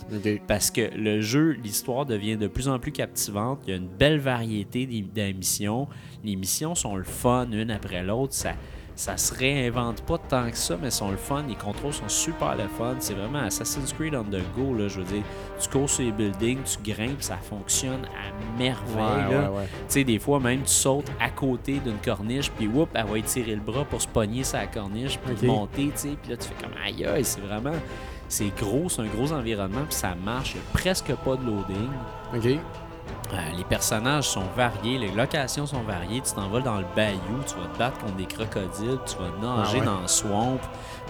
Parce 0.47 0.71
que 0.71 0.81
le 0.95 1.19
jeu, 1.21 1.51
l'histoire 1.61 2.05
devient 2.05 2.37
de 2.37 2.47
plus 2.47 2.67
en 2.69 2.79
plus 2.79 2.91
captivante. 2.93 3.59
Il 3.67 3.71
y 3.71 3.73
a 3.73 3.75
une 3.77 3.87
belle 3.89 4.19
variété 4.19 4.85
des- 4.85 5.01
des 5.01 5.33
missions. 5.33 5.87
Les 6.23 6.35
missions 6.37 6.73
sont 6.75 6.95
le 6.95 7.03
fun 7.03 7.47
une 7.51 7.69
après 7.71 8.03
l'autre. 8.03 8.33
Ça, 8.33 8.53
ça 8.97 9.15
se 9.15 9.31
réinvente 9.33 10.01
pas 10.01 10.17
tant 10.17 10.49
que 10.49 10.57
ça, 10.57 10.75
mais 10.81 10.89
sont 10.89 11.11
le 11.11 11.17
fun. 11.17 11.43
Les 11.47 11.55
contrôles 11.55 11.93
sont 11.93 12.09
super 12.09 12.55
le 12.55 12.67
fun. 12.67 12.95
C'est 12.97 13.13
vraiment 13.13 13.39
Assassin's 13.39 13.93
Creed 13.93 14.15
on 14.15 14.23
the 14.23 14.41
go. 14.57 14.73
Là, 14.73 14.87
je 14.87 14.99
veux 14.99 15.05
dire, 15.05 15.23
tu 15.59 15.69
cours 15.69 15.87
sur 15.87 16.03
les 16.03 16.11
buildings, 16.11 16.63
tu 16.63 16.91
grimpes, 16.91 17.21
ça 17.21 17.37
fonctionne 17.37 18.05
à 18.05 18.57
merveille. 18.57 19.27
Ouais, 19.27 19.33
là. 19.33 19.51
ouais, 19.51 19.57
ouais. 19.59 19.67
Tu 19.67 19.85
sais, 19.87 20.03
des 20.03 20.17
fois, 20.17 20.39
même, 20.39 20.63
tu 20.63 20.71
sautes 20.71 21.11
à 21.21 21.29
côté 21.29 21.79
d'une 21.79 21.99
corniche, 22.03 22.49
puis 22.49 22.67
whoop, 22.67 22.89
elle 22.95 23.05
va 23.05 23.19
étirer 23.19 23.53
le 23.53 23.61
bras 23.61 23.85
pour 23.85 24.01
se 24.01 24.07
pogner 24.07 24.43
sa 24.43 24.65
corniche, 24.65 25.19
puis 25.19 25.45
monter, 25.45 25.91
tu 25.91 25.97
sais. 25.97 26.17
Puis 26.19 26.31
là, 26.31 26.37
tu 26.37 26.47
fais 26.47 26.63
comme 26.63 26.75
aïe 26.83 27.05
aïe, 27.05 27.23
c'est 27.23 27.41
vraiment. 27.41 27.75
C'est 28.27 28.51
gros, 28.57 28.89
c'est 28.89 29.03
un 29.03 29.07
gros 29.07 29.31
environnement, 29.31 29.85
puis 29.87 29.95
ça 29.95 30.15
marche. 30.15 30.55
Il 30.55 30.57
n'y 30.57 30.61
a 30.61 30.73
presque 30.73 31.13
pas 31.23 31.35
de 31.35 31.45
loading. 31.45 31.89
OK. 32.35 32.59
Euh, 33.33 33.37
les 33.57 33.63
personnages 33.65 34.29
sont 34.29 34.43
variés, 34.55 34.97
les 34.97 35.11
locations 35.11 35.65
sont 35.65 35.81
variées. 35.81 36.21
Tu 36.21 36.33
t'en 36.33 36.47
vas 36.49 36.61
dans 36.61 36.77
le 36.77 36.85
bayou, 36.95 37.19
tu 37.45 37.55
vas 37.55 37.67
te 37.67 37.77
battre 37.77 37.97
contre 37.99 38.15
des 38.15 38.25
crocodiles, 38.25 38.99
tu 39.05 39.15
vas 39.17 39.57
nager 39.57 39.77
Ah 39.77 39.79
ouais. 39.79 39.85
dans 39.85 40.01
le 40.01 40.07
swamp, 40.07 40.59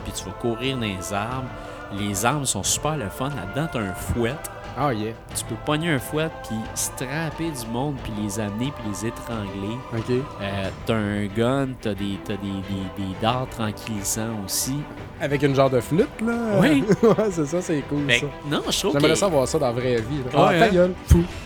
puis 0.04 0.14
tu 0.14 0.26
vas 0.26 0.32
courir 0.32 0.78
dans 0.78 0.82
les 0.84 1.14
arbres. 1.14 1.48
Les 1.94 2.26
armes 2.26 2.46
sont 2.46 2.64
super 2.64 2.98
le 2.98 3.10
fun. 3.10 3.30
Là-dedans, 3.30 3.68
tu 3.72 3.78
as 3.78 3.82
un 3.82 3.94
fouet. 3.94 4.36
Ah, 4.80 4.94
yeah. 4.94 5.14
Tu 5.36 5.44
peux 5.46 5.56
pogner 5.66 5.90
un 5.90 5.98
fouet, 5.98 6.30
puis 6.48 6.56
strapper 6.76 7.50
du 7.50 7.66
monde, 7.72 7.96
puis 8.04 8.14
les 8.22 8.40
amener, 8.40 8.72
puis 8.72 8.84
les 8.92 9.08
étrangler. 9.08 9.76
OK. 9.92 10.24
Euh, 10.40 10.70
t'as 10.86 10.94
un 10.94 11.26
gun, 11.26 11.70
t'as 11.82 11.96
des, 11.96 12.20
t'as 12.24 12.36
des, 12.36 12.48
des, 12.48 13.04
des 13.04 13.16
dards 13.20 13.48
tranquillisants 13.50 14.36
aussi. 14.46 14.76
Avec 15.20 15.42
une 15.42 15.56
genre 15.56 15.72
de 15.72 15.80
flûte, 15.80 16.22
là. 16.24 16.60
Oui. 16.62 16.84
ouais, 17.02 17.32
c'est 17.32 17.48
ça, 17.48 17.60
c'est 17.60 17.82
cool, 17.90 18.06
Fait 18.08 18.20
ça. 18.20 18.28
non, 18.48 18.62
je 18.70 18.80
trouve 18.80 18.94
J'aimerais 18.94 19.14
que... 19.14 19.16
ça 19.16 19.30
dans 19.30 19.60
la 19.66 19.72
vraie 19.72 19.96
vie. 19.96 20.22
là. 20.32 20.48
Ouais, 20.48 20.56
ah, 20.56 20.60
ta 20.60 20.66
hein? 20.66 20.70
gueule. 20.70 20.94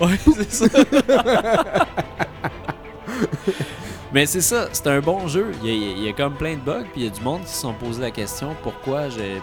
Ouais, 0.02 0.20
c'est 0.36 0.52
ça. 0.52 0.66
Mais 4.14 4.26
c'est 4.26 4.42
ça, 4.42 4.68
c'est 4.74 4.88
un 4.88 5.00
bon 5.00 5.28
jeu. 5.28 5.52
Il 5.64 5.70
y, 5.70 5.72
a, 5.72 5.92
il 5.98 6.04
y 6.04 6.10
a 6.10 6.14
comme 6.14 6.34
plein 6.36 6.56
de 6.56 6.60
bugs, 6.60 6.84
puis 6.92 7.02
il 7.02 7.04
y 7.04 7.08
a 7.08 7.10
du 7.10 7.22
monde 7.22 7.42
qui 7.44 7.50
se 7.52 7.62
sont 7.62 7.74
posé 7.74 8.02
la 8.02 8.12
question 8.12 8.56
pourquoi 8.62 9.08
j'ai 9.10 9.40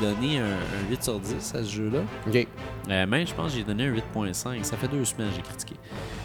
donné 0.00 0.38
un, 0.38 0.44
un 0.44 0.90
8 0.90 1.02
sur 1.02 1.18
10 1.18 1.54
à 1.56 1.64
ce 1.64 1.70
jeu-là. 1.70 1.98
OK. 2.28 2.46
Euh, 2.88 3.06
même, 3.06 3.26
je 3.26 3.34
pense 3.34 3.50
que 3.52 3.58
j'ai 3.58 3.64
donné 3.64 3.86
un 3.86 3.92
8.5. 3.92 4.62
Ça 4.62 4.76
fait 4.76 4.86
deux 4.88 5.04
semaines 5.04 5.30
que 5.30 5.36
j'ai 5.36 5.42
critiqué. 5.42 5.74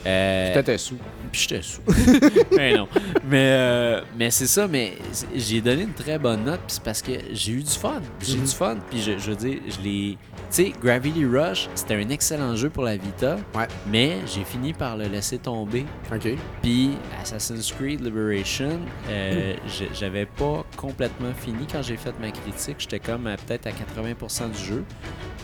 Euh, 0.05 0.53
T'étais 0.53 0.77
sous. 0.77 0.97
puis 1.31 1.41
j'étais 1.41 1.61
sous. 1.63 1.81
mais 2.55 2.73
non. 2.77 2.87
Mais, 3.27 3.51
euh, 3.51 4.01
mais 4.17 4.29
c'est 4.31 4.47
ça, 4.47 4.67
mais 4.67 4.93
j'ai 5.35 5.61
donné 5.61 5.83
une 5.83 5.93
très 5.93 6.19
bonne 6.19 6.43
note, 6.45 6.59
puis 6.67 6.75
c'est 6.75 6.83
parce 6.83 7.01
que 7.01 7.11
j'ai 7.33 7.51
eu 7.53 7.63
du 7.63 7.69
fun. 7.71 8.01
J'ai 8.21 8.35
eu 8.35 8.37
Mhm. 8.37 8.45
du 8.45 8.51
fun, 8.51 8.77
puis 8.89 9.01
je, 9.01 9.17
je 9.17 9.29
veux 9.31 9.35
dire, 9.35 9.59
je 9.67 9.81
l'ai. 9.83 10.17
Tu 10.49 10.63
sais, 10.63 10.73
Gravity 10.81 11.25
Rush, 11.25 11.67
c'était 11.75 11.95
un 11.95 12.07
excellent 12.09 12.55
jeu 12.55 12.69
pour 12.69 12.83
la 12.83 12.95
Vita, 12.95 13.35
Ouais. 13.53 13.67
mais 13.85 14.17
j'ai 14.25 14.45
fini 14.45 14.71
par 14.71 14.95
le 14.95 15.05
laisser 15.05 15.37
tomber. 15.39 15.85
OK. 16.13 16.29
Puis 16.61 16.91
Assassin's 17.21 17.69
Creed 17.73 17.99
Liberation, 17.99 18.79
euh, 19.09 19.55
j'avais 19.93 20.25
pas 20.25 20.63
complètement 20.77 21.33
fini 21.37 21.67
quand 21.69 21.81
j'ai 21.81 21.97
fait 21.97 22.13
ma 22.21 22.31
critique. 22.31 22.77
J'étais 22.79 22.99
comme 22.99 23.23
peut-être 23.45 23.67
à 23.67 23.71
80% 23.71 24.51
du 24.51 24.63
jeu. 24.63 24.85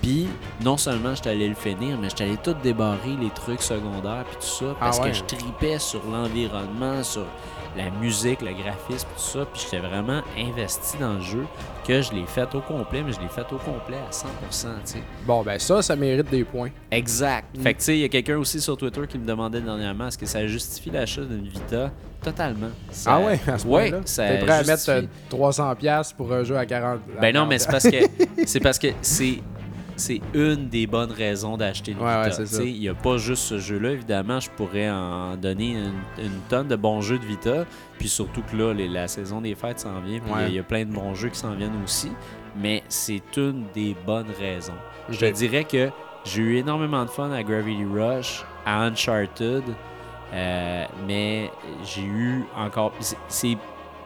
Puis 0.02 0.28
non 0.64 0.78
seulement 0.78 1.14
j'étais 1.16 1.32
allé 1.32 1.50
le 1.50 1.56
finir, 1.56 1.98
mais 2.00 2.08
j'étais 2.10 2.24
allé 2.24 2.38
tout 2.38 2.56
débarrer 2.64 3.18
les 3.20 3.30
trucs 3.32 3.62
secondaires 3.62 4.24
puis 4.26 4.38
tout 4.40 4.66
ça 4.66 4.76
parce 4.80 5.00
Ah 5.00 5.04
ouais. 5.04 5.12
que 5.12 5.18
je 5.18 5.24
tripais 5.24 5.80
sur 5.80 6.02
l'environnement, 6.10 7.04
sur 7.04 7.26
la 7.78 7.90
musique, 7.90 8.42
le 8.42 8.52
graphisme, 8.54 9.08
tout 9.16 9.22
ça. 9.22 9.46
Puis 9.52 9.64
j'étais 9.64 9.80
vraiment 9.86 10.22
investi 10.38 10.98
dans 10.98 11.14
le 11.14 11.22
jeu 11.22 11.46
que 11.88 12.02
je 12.02 12.12
l'ai 12.14 12.26
fait 12.26 12.54
au 12.56 12.62
complet, 12.62 13.02
mais 13.06 13.12
je 13.12 13.20
l'ai 13.20 13.28
fait 13.28 13.46
au 13.52 13.58
complet 13.58 13.98
à 13.98 14.12
100%. 14.12 14.26
tu 14.86 14.92
sais. 14.94 14.98
Bon, 15.26 15.42
ben 15.44 15.60
ça, 15.60 15.82
ça 15.82 15.96
mérite 15.96 16.30
des 16.30 16.44
points. 16.44 16.70
Exact. 16.92 17.48
Mm. 17.58 17.62
Fait 17.62 17.74
que 17.74 17.80
tu 17.80 17.86
sais, 17.86 17.96
il 17.98 18.02
y 18.02 18.06
a 18.06 18.10
quelqu'un 18.10 18.38
aussi 18.38 18.62
sur 18.62 18.78
Twitter 18.78 19.02
qui 19.10 19.18
me 19.18 19.26
demandait 19.26 19.62
dernièrement 19.62 20.08
est-ce 20.08 20.18
que 20.18 20.26
ça 20.26 20.46
justifie 20.48 20.92
l'achat 20.92 21.22
d'une 21.22 21.48
Vita? 21.48 21.92
Totalement. 22.24 22.70
Ça- 22.90 23.16
Ah 23.16 23.20
ouais, 23.20 23.38
à 23.48 23.58
ce 23.58 23.68
ouais, 23.68 23.92
ça 24.06 24.28
T'es 24.30 24.38
prêt 24.40 24.52
à 24.54 24.58
mettre 24.64 24.72
justifie. 24.78 24.92
euh, 24.92 25.08
300$ 25.30 25.76
piastres 25.76 26.16
pour 26.16 26.32
un 26.32 26.44
jeu 26.46 26.56
à 26.58 26.66
40$? 26.66 27.00
à 27.18 27.22
Ben 27.22 27.34
non, 27.36 27.46
40$. 27.46 27.50
mais 27.50 27.60
c'est 27.60 27.70
parce 27.72 27.84
que 27.90 27.98
c'est 28.46 28.60
parce 28.62 28.80
que 28.80 28.88
c'est 29.02 29.40
c'est 29.96 30.22
une 30.34 30.68
des 30.70 30.88
bonnes 30.88 31.12
raisons 31.12 31.58
d'acheter 31.58 31.92
une 31.92 32.00
Ouais, 32.00 32.30
Vita. 32.30 32.42
ouais, 32.44 32.70
Il 32.72 32.80
n'y 32.80 32.90
a 32.90 32.94
pas 32.94 33.18
juste 33.18 33.44
ce 33.44 33.60
jeu-là. 33.60 33.92
Évidemment, 33.92 34.40
je 34.40 34.50
pourrais 34.50 34.90
en 34.90 35.36
donner 35.38 35.72
une, 35.74 36.24
une 36.26 36.40
tonne 36.50 36.68
de 36.68 36.76
bons 36.76 37.02
jeux 37.02 37.20
de 37.20 37.26
Vita. 37.26 37.66
Puis 38.00 38.08
surtout 38.10 38.42
que 38.42 38.56
là, 38.56 38.74
les- 38.74 38.88
la 38.88 39.08
saison 39.08 39.42
des 39.42 39.56
fêtes 39.56 39.80
s'en 39.80 40.00
vient. 40.02 40.20
Puis 40.20 40.32
il 40.48 40.54
y 40.56 40.58
a- 40.58 40.62
y, 40.62 40.64
plein 40.64 40.86
de 40.86 40.92
bons 40.94 41.14
jeux 41.14 41.30
qui 41.30 41.38
s'en 41.40 41.54
viennent 41.54 41.82
aussi. 41.84 42.12
Mais 42.58 42.84
c'est 42.90 43.22
une 43.38 43.66
des 43.74 43.96
bonnes 44.06 44.32
raisons. 44.40 44.74
Je 45.10 45.20
te 45.20 45.32
dirais 45.32 45.64
que 45.64 45.90
j'ai 46.26 46.42
eu 46.42 46.58
énormément 46.58 47.04
de 47.06 47.10
fun 47.10 47.32
à 47.32 47.44
Gravity 47.44 47.86
Rush, 47.86 48.44
à 48.66 48.84
Uncharted. 48.84 49.64
euh, 50.36 50.86
mais 51.08 51.52
j'ai 51.84 52.02
eu 52.02 52.44
encore. 52.58 52.92
C'est 53.28 53.56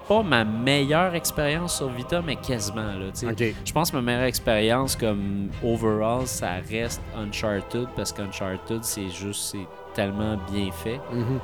pas 0.08 0.24
ma 0.24 0.44
meilleure 0.44 1.16
expérience 1.16 1.78
sur 1.78 1.90
Vita, 1.90 2.22
mais 2.22 2.36
quasiment. 2.36 2.94
Là. 2.94 3.12
Je 3.14 3.72
pense 3.74 3.92
que 3.92 3.96
ma 3.98 4.02
meilleure 4.02 4.24
expérience 4.24 4.96
comme 4.96 5.50
overall, 5.64 6.26
ça 6.28 6.56
reste 6.70 7.02
Uncharted 7.16 7.88
parce 7.96 8.12
qu'Uncharted, 8.14 8.84
c'est 8.84 9.10
juste, 9.10 9.52
c'est 9.52 9.68
tellement 9.94 10.38
bien 10.52 10.72
fait. 10.72 11.00
Mhm. 11.12 11.40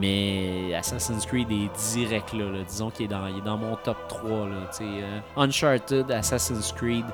Mais 0.00 0.74
Assassin's 0.74 1.26
Creed 1.26 1.50
est 1.50 1.94
direct 1.94 2.32
là. 2.32 2.44
là. 2.44 2.62
Disons 2.66 2.90
qu'il 2.90 3.06
est 3.06 3.14
est 3.14 3.44
dans 3.44 3.56
mon 3.56 3.76
top 3.76 3.96
3. 4.08 4.48
Là, 4.48 4.70
euh, 4.80 5.20
Uncharted, 5.36 6.10
Assassin's 6.10 6.72
Creed, 6.72 7.04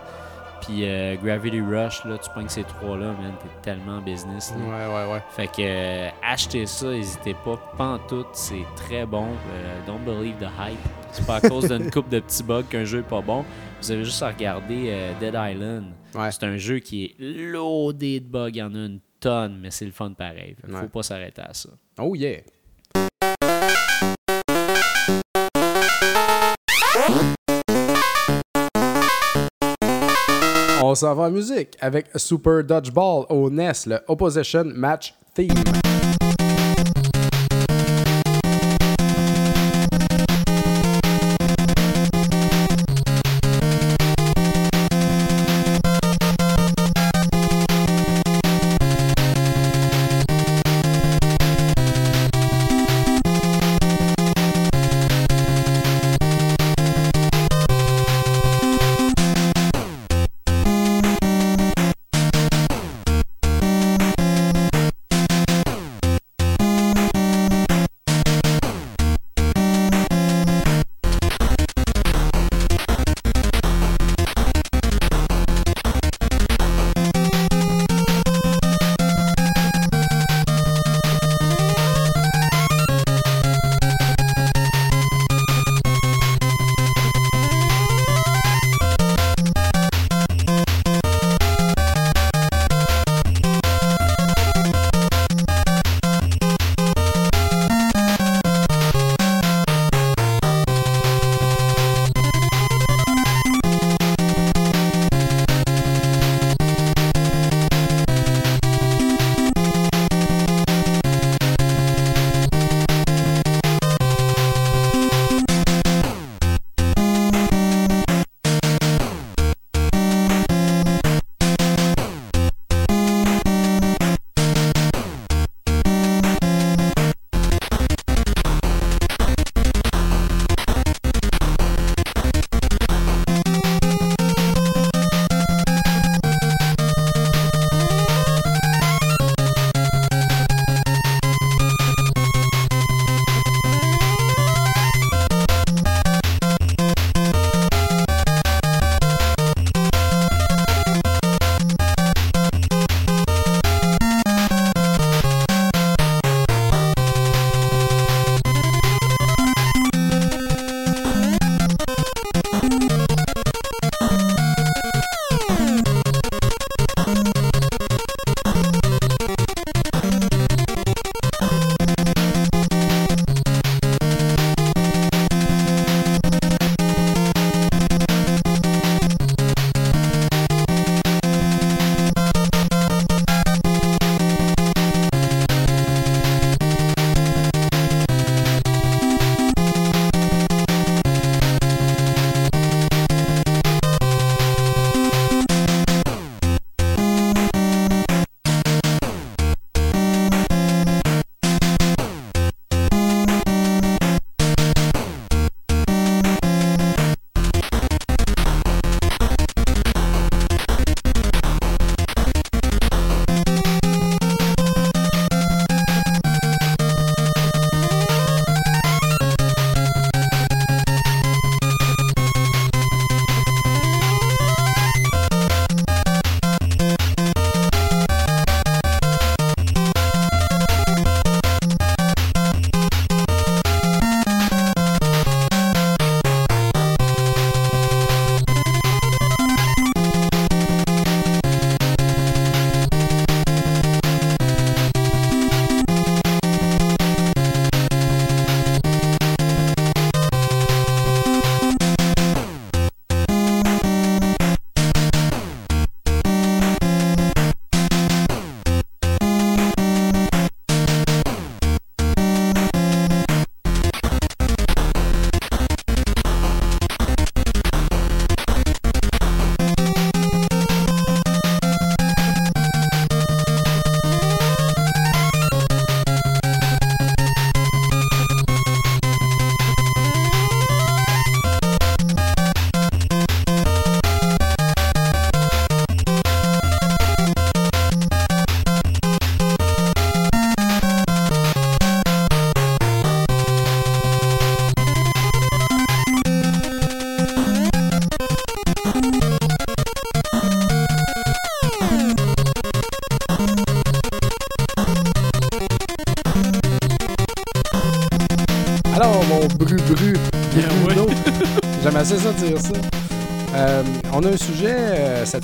puis 0.61 0.85
euh, 0.89 1.17
Gravity 1.17 1.61
Rush, 1.61 2.05
là, 2.05 2.19
tu 2.19 2.31
pognes 2.31 2.49
ces 2.49 2.65
trois-là, 2.65 3.07
man, 3.13 3.33
t'es 3.43 3.49
tellement 3.63 3.99
en 3.99 4.01
business. 4.01 4.53
là. 4.57 4.65
Ouais, 4.65 4.95
ouais, 5.07 5.13
ouais. 5.13 5.23
Fait 5.31 5.47
que 5.47 5.53
euh, 5.61 6.09
achetez 6.23 6.67
ça, 6.67 6.87
n'hésitez 6.91 7.35
pas. 7.45 7.57
Pantoute, 7.77 8.29
c'est 8.33 8.65
très 8.77 9.07
bon. 9.07 9.27
Euh, 9.53 9.81
don't 9.87 10.05
believe 10.05 10.37
the 10.39 10.49
hype. 10.59 10.79
C'est 11.13 11.27
pas 11.27 11.37
à 11.37 11.41
cause 11.41 11.69
d'une 11.69 11.91
coupe 11.93 12.09
de 12.09 12.21
petits 12.21 12.43
bugs 12.43 12.63
qu'un 12.69 12.85
jeu 12.85 13.01
est 13.01 13.09
pas 13.09 13.21
bon. 13.21 13.45
Vous 13.81 13.91
avez 13.91 14.05
juste 14.05 14.23
à 14.23 14.29
regarder 14.29 14.95
Dead 15.21 15.35
Island. 15.35 15.85
Ouais. 16.15 16.31
C'est 16.33 16.45
un 16.45 16.57
jeu 16.57 16.79
qui 16.81 17.05
est 17.05 17.15
loadé 17.19 18.21
de 18.21 18.27
bugs. 18.27 18.49
Il 18.51 18.57
y 18.57 18.63
en 18.63 18.75
a 18.75 18.79
une 18.79 19.01
tonne, 19.21 19.59
mais 19.61 19.71
c'est 19.71 19.85
le 19.85 19.93
fun 19.93 20.13
pareil. 20.13 20.55
Fait 20.61 20.71
Faut 20.71 20.77
Ouais. 20.79 20.89
pas 20.89 21.03
s'arrêter 21.03 21.43
à 21.43 21.55
ça. 21.55 21.71
Oh 22.01 22.15
yeah. 22.15 22.41
On 30.91 30.95
s'en 30.95 31.14
va 31.14 31.24
en 31.24 31.30
musique 31.30 31.76
avec 31.82 32.07
Super 32.16 32.64
Dodgeball 32.64 33.26
au 33.28 33.51
NES, 33.51 33.72
le 33.89 33.99
Opposition 34.09 34.64
Match 34.74 35.12
Theme. 35.34 35.88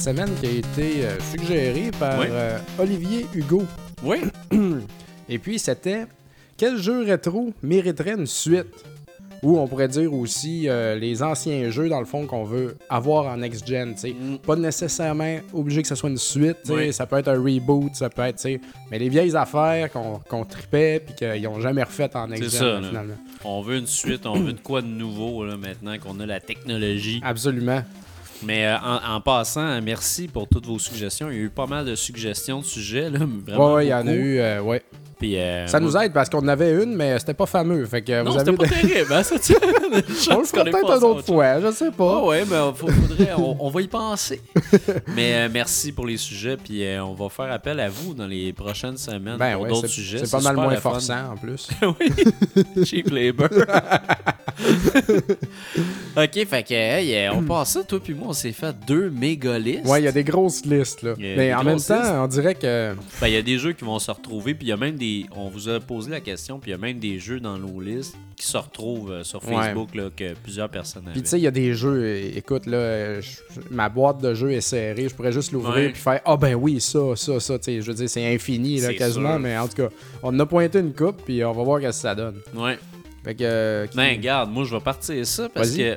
Semaine 0.04 0.28
qui 0.38 0.46
a 0.46 0.50
été 0.50 1.06
euh, 1.06 1.18
suggéré 1.30 1.90
par 1.98 2.18
Oui. 2.20 2.26
euh, 2.30 2.58
Olivier 2.78 3.26
Hugo. 3.32 3.62
Oui. 4.02 4.18
Et 5.30 5.38
puis, 5.38 5.58
c'était 5.58 6.04
quel 6.58 6.76
jeu 6.76 7.04
rétro 7.04 7.54
mériterait 7.62 8.12
une 8.12 8.26
suite 8.26 8.84
Ou 9.42 9.58
on 9.58 9.66
pourrait 9.66 9.88
dire 9.88 10.12
aussi 10.12 10.68
euh, 10.68 10.94
les 10.96 11.22
anciens 11.22 11.70
jeux, 11.70 11.88
dans 11.88 12.00
le 12.00 12.04
fond, 12.04 12.26
qu'on 12.26 12.44
veut 12.44 12.76
avoir 12.90 13.32
en 13.32 13.38
next-gen. 13.38 13.94
tu 13.94 14.00
sais. 14.00 14.10
Mm. 14.10 14.38
Pas 14.40 14.56
nécessairement 14.56 15.38
obligé 15.54 15.80
que 15.80 15.88
ce 15.88 15.94
soit 15.94 16.10
une 16.10 16.18
suite. 16.18 16.58
Oui. 16.68 16.92
Ça 16.92 17.06
peut 17.06 17.16
être 17.16 17.28
un 17.28 17.42
reboot, 17.42 17.94
ça 17.94 18.10
peut 18.10 18.22
être. 18.22 18.46
Mais 18.90 18.98
les 18.98 19.08
vieilles 19.08 19.34
affaires 19.34 19.88
qu'on 19.90 20.44
tripait 20.44 21.00
puis 21.00 21.14
qu'ils 21.14 21.42
n'ont 21.44 21.60
jamais 21.60 21.82
refaites 21.82 22.14
en 22.14 22.28
next-gen, 22.28 22.82
là, 22.82 22.88
finalement. 22.88 23.14
On 23.42 23.62
veut 23.62 23.78
une 23.78 23.86
suite, 23.86 24.26
on 24.26 24.34
veut 24.34 24.52
de 24.52 24.60
quoi 24.60 24.82
de 24.82 24.86
nouveau 24.86 25.46
là, 25.46 25.56
maintenant 25.56 25.96
qu'on 25.98 26.20
a 26.20 26.26
la 26.26 26.40
technologie. 26.40 27.22
Absolument. 27.24 27.82
Mais 28.42 28.66
euh, 28.66 28.76
en, 28.78 29.14
en 29.16 29.20
passant, 29.20 29.80
merci 29.80 30.28
pour 30.28 30.48
toutes 30.48 30.66
vos 30.66 30.78
suggestions. 30.78 31.30
Il 31.30 31.36
y 31.36 31.40
a 31.40 31.42
eu 31.44 31.50
pas 31.50 31.66
mal 31.66 31.84
de 31.86 31.94
suggestions 31.94 32.60
de 32.60 32.64
sujets. 32.64 33.08
Là, 33.10 33.20
vraiment 33.46 33.74
Ouais, 33.74 33.86
il 33.86 33.90
y 33.90 33.94
en 33.94 34.06
a 34.06 34.12
eu. 34.12 34.38
euh, 34.38 34.60
ouais. 34.60 34.82
Puis, 35.18 35.36
euh, 35.38 35.66
Ça 35.66 35.80
nous 35.80 35.96
aide 35.96 36.12
parce 36.12 36.28
qu'on 36.28 36.38
en 36.40 36.48
avait 36.48 36.72
une, 36.82 36.94
mais 36.96 37.18
c'était 37.18 37.34
pas 37.34 37.46
fameux. 37.46 37.84
Fait 37.86 38.02
que 38.02 38.22
Non, 38.22 38.32
vous 38.32 38.38
avez 38.38 38.52
pas 38.52 38.64
des- 38.66 38.70
terrible. 38.88 39.12
Hein, 39.12 39.22
ça, 39.22 39.38
tu- 39.38 39.54
On 40.30 40.38
le 40.38 40.44
fera 40.44 40.64
peut-être 40.64 40.96
une 40.98 41.04
autre 41.04 41.24
fois, 41.24 41.60
je 41.60 41.70
sais 41.72 41.90
pas. 41.90 42.16
Ah 42.20 42.24
ouais, 42.24 42.44
mais 42.50 42.56
faudrait, 42.74 43.32
on, 43.38 43.56
on 43.60 43.70
va 43.70 43.80
y 43.82 43.88
penser. 43.88 44.40
mais 45.14 45.34
euh, 45.34 45.48
merci 45.52 45.92
pour 45.92 46.06
les 46.06 46.16
sujets, 46.16 46.56
puis 46.56 46.84
euh, 46.84 47.04
on 47.04 47.14
va 47.14 47.28
faire 47.28 47.52
appel 47.52 47.78
à 47.80 47.88
vous 47.88 48.14
dans 48.14 48.26
les 48.26 48.52
prochaines 48.52 48.96
semaines 48.96 49.36
Ben 49.38 49.52
pour 49.54 49.62
ouais, 49.62 49.68
d'autres 49.68 49.82
c'est 49.82 49.92
sujets. 49.94 50.18
c'est 50.24 50.30
pas 50.30 50.40
mal 50.40 50.56
moins 50.56 50.76
forçant 50.76 51.32
en 51.32 51.36
plus. 51.36 51.68
oui, 51.82 52.84
cheap 52.84 53.10
labor. 53.10 53.48
ok, 56.16 56.46
fait 56.46 56.62
que, 56.62 56.74
hey, 56.74 57.28
on 57.30 57.42
passe 57.46 57.70
ça, 57.72 57.82
toi 57.84 58.00
puis 58.02 58.14
moi, 58.14 58.28
on 58.28 58.32
s'est 58.32 58.52
fait 58.52 58.74
deux 58.86 59.10
méga 59.10 59.58
listes. 59.58 59.86
Ouais, 59.86 60.00
il 60.00 60.04
y 60.04 60.08
a 60.08 60.12
des 60.12 60.24
grosses 60.24 60.64
listes 60.64 61.02
là. 61.02 61.14
Mais 61.18 61.52
en 61.54 61.64
même 61.64 61.80
temps, 61.80 62.24
on 62.24 62.26
dirait 62.26 62.54
que 62.54 62.94
Ben, 63.20 63.28
il 63.28 63.34
y 63.34 63.36
a 63.36 63.42
des 63.42 63.58
jeux 63.58 63.72
qui 63.72 63.84
vont 63.84 63.98
se 63.98 64.10
retrouver, 64.10 64.54
puis 64.54 64.66
il 64.66 64.70
y 64.70 64.72
a 64.72 64.76
même 64.76 64.96
des. 64.96 65.04
On 65.36 65.48
vous 65.48 65.68
a 65.68 65.80
posé 65.80 66.10
la 66.10 66.20
question, 66.20 66.58
puis 66.58 66.70
il 66.70 66.72
y 66.72 66.74
a 66.74 66.78
même 66.78 66.98
des 66.98 67.18
jeux 67.18 67.40
dans 67.40 67.56
nos 67.58 67.80
listes 67.80 68.16
qui 68.36 68.46
se 68.46 68.56
retrouvent 68.56 69.10
euh, 69.12 69.24
sur 69.24 69.42
Ouais. 69.48 69.54
Facebook 69.54 69.94
là, 69.94 70.10
que 70.16 70.34
plusieurs 70.34 70.68
personnes 70.68 71.02
avaient. 71.04 71.12
Puis 71.12 71.22
tu 71.22 71.28
sais, 71.28 71.38
il 71.38 71.42
y 71.42 71.46
a 71.46 71.50
des 71.50 71.74
jeux, 71.74 72.02
euh, 72.02 72.30
écoute, 72.36 72.66
là, 72.66 73.20
je- 73.20 73.38
ma 73.70 73.88
boîte 73.88 74.20
de 74.20 74.34
jeux 74.34 74.52
est 74.52 74.60
serrée, 74.60 75.08
je 75.08 75.14
pourrais 75.14 75.32
juste 75.32 75.52
l'ouvrir 75.52 75.74
Ouais. 75.74 75.88
puis 75.90 76.00
faire 76.00 76.20
Ah 76.24 76.36
ben 76.36 76.54
oui, 76.54 76.80
ça, 76.80 77.14
ça, 77.16 77.38
ça, 77.40 77.58
tu 77.58 77.64
sais, 77.64 77.80
je 77.80 77.86
veux 77.86 77.94
dire, 77.94 78.08
c'est 78.08 78.26
infini, 78.34 78.80
là, 78.80 78.92
quasiment, 78.94 79.30
sûr. 79.32 79.38
mais 79.40 79.56
en 79.58 79.68
tout 79.68 79.76
cas, 79.76 79.88
on 80.22 80.38
a 80.40 80.46
pointé 80.46 80.78
une 80.80 80.92
coupe, 80.94 81.22
puis 81.24 81.44
on 81.44 81.52
va 81.52 81.62
voir 81.62 81.80
qu'est-ce 81.80 81.98
que 81.98 82.02
ça 82.08 82.14
donne. 82.14 82.36
Ouais. 82.54 82.78
Fait 83.24 83.34
que. 83.34 83.44
euh, 83.44 83.86
qui- 83.86 83.96
Ben, 83.96 84.16
regarde, 84.16 84.50
moi, 84.50 84.64
je 84.64 84.74
vais 84.74 84.82
partir 84.82 85.26
ça 85.26 85.48
parce 85.48 85.70
que 85.70 85.96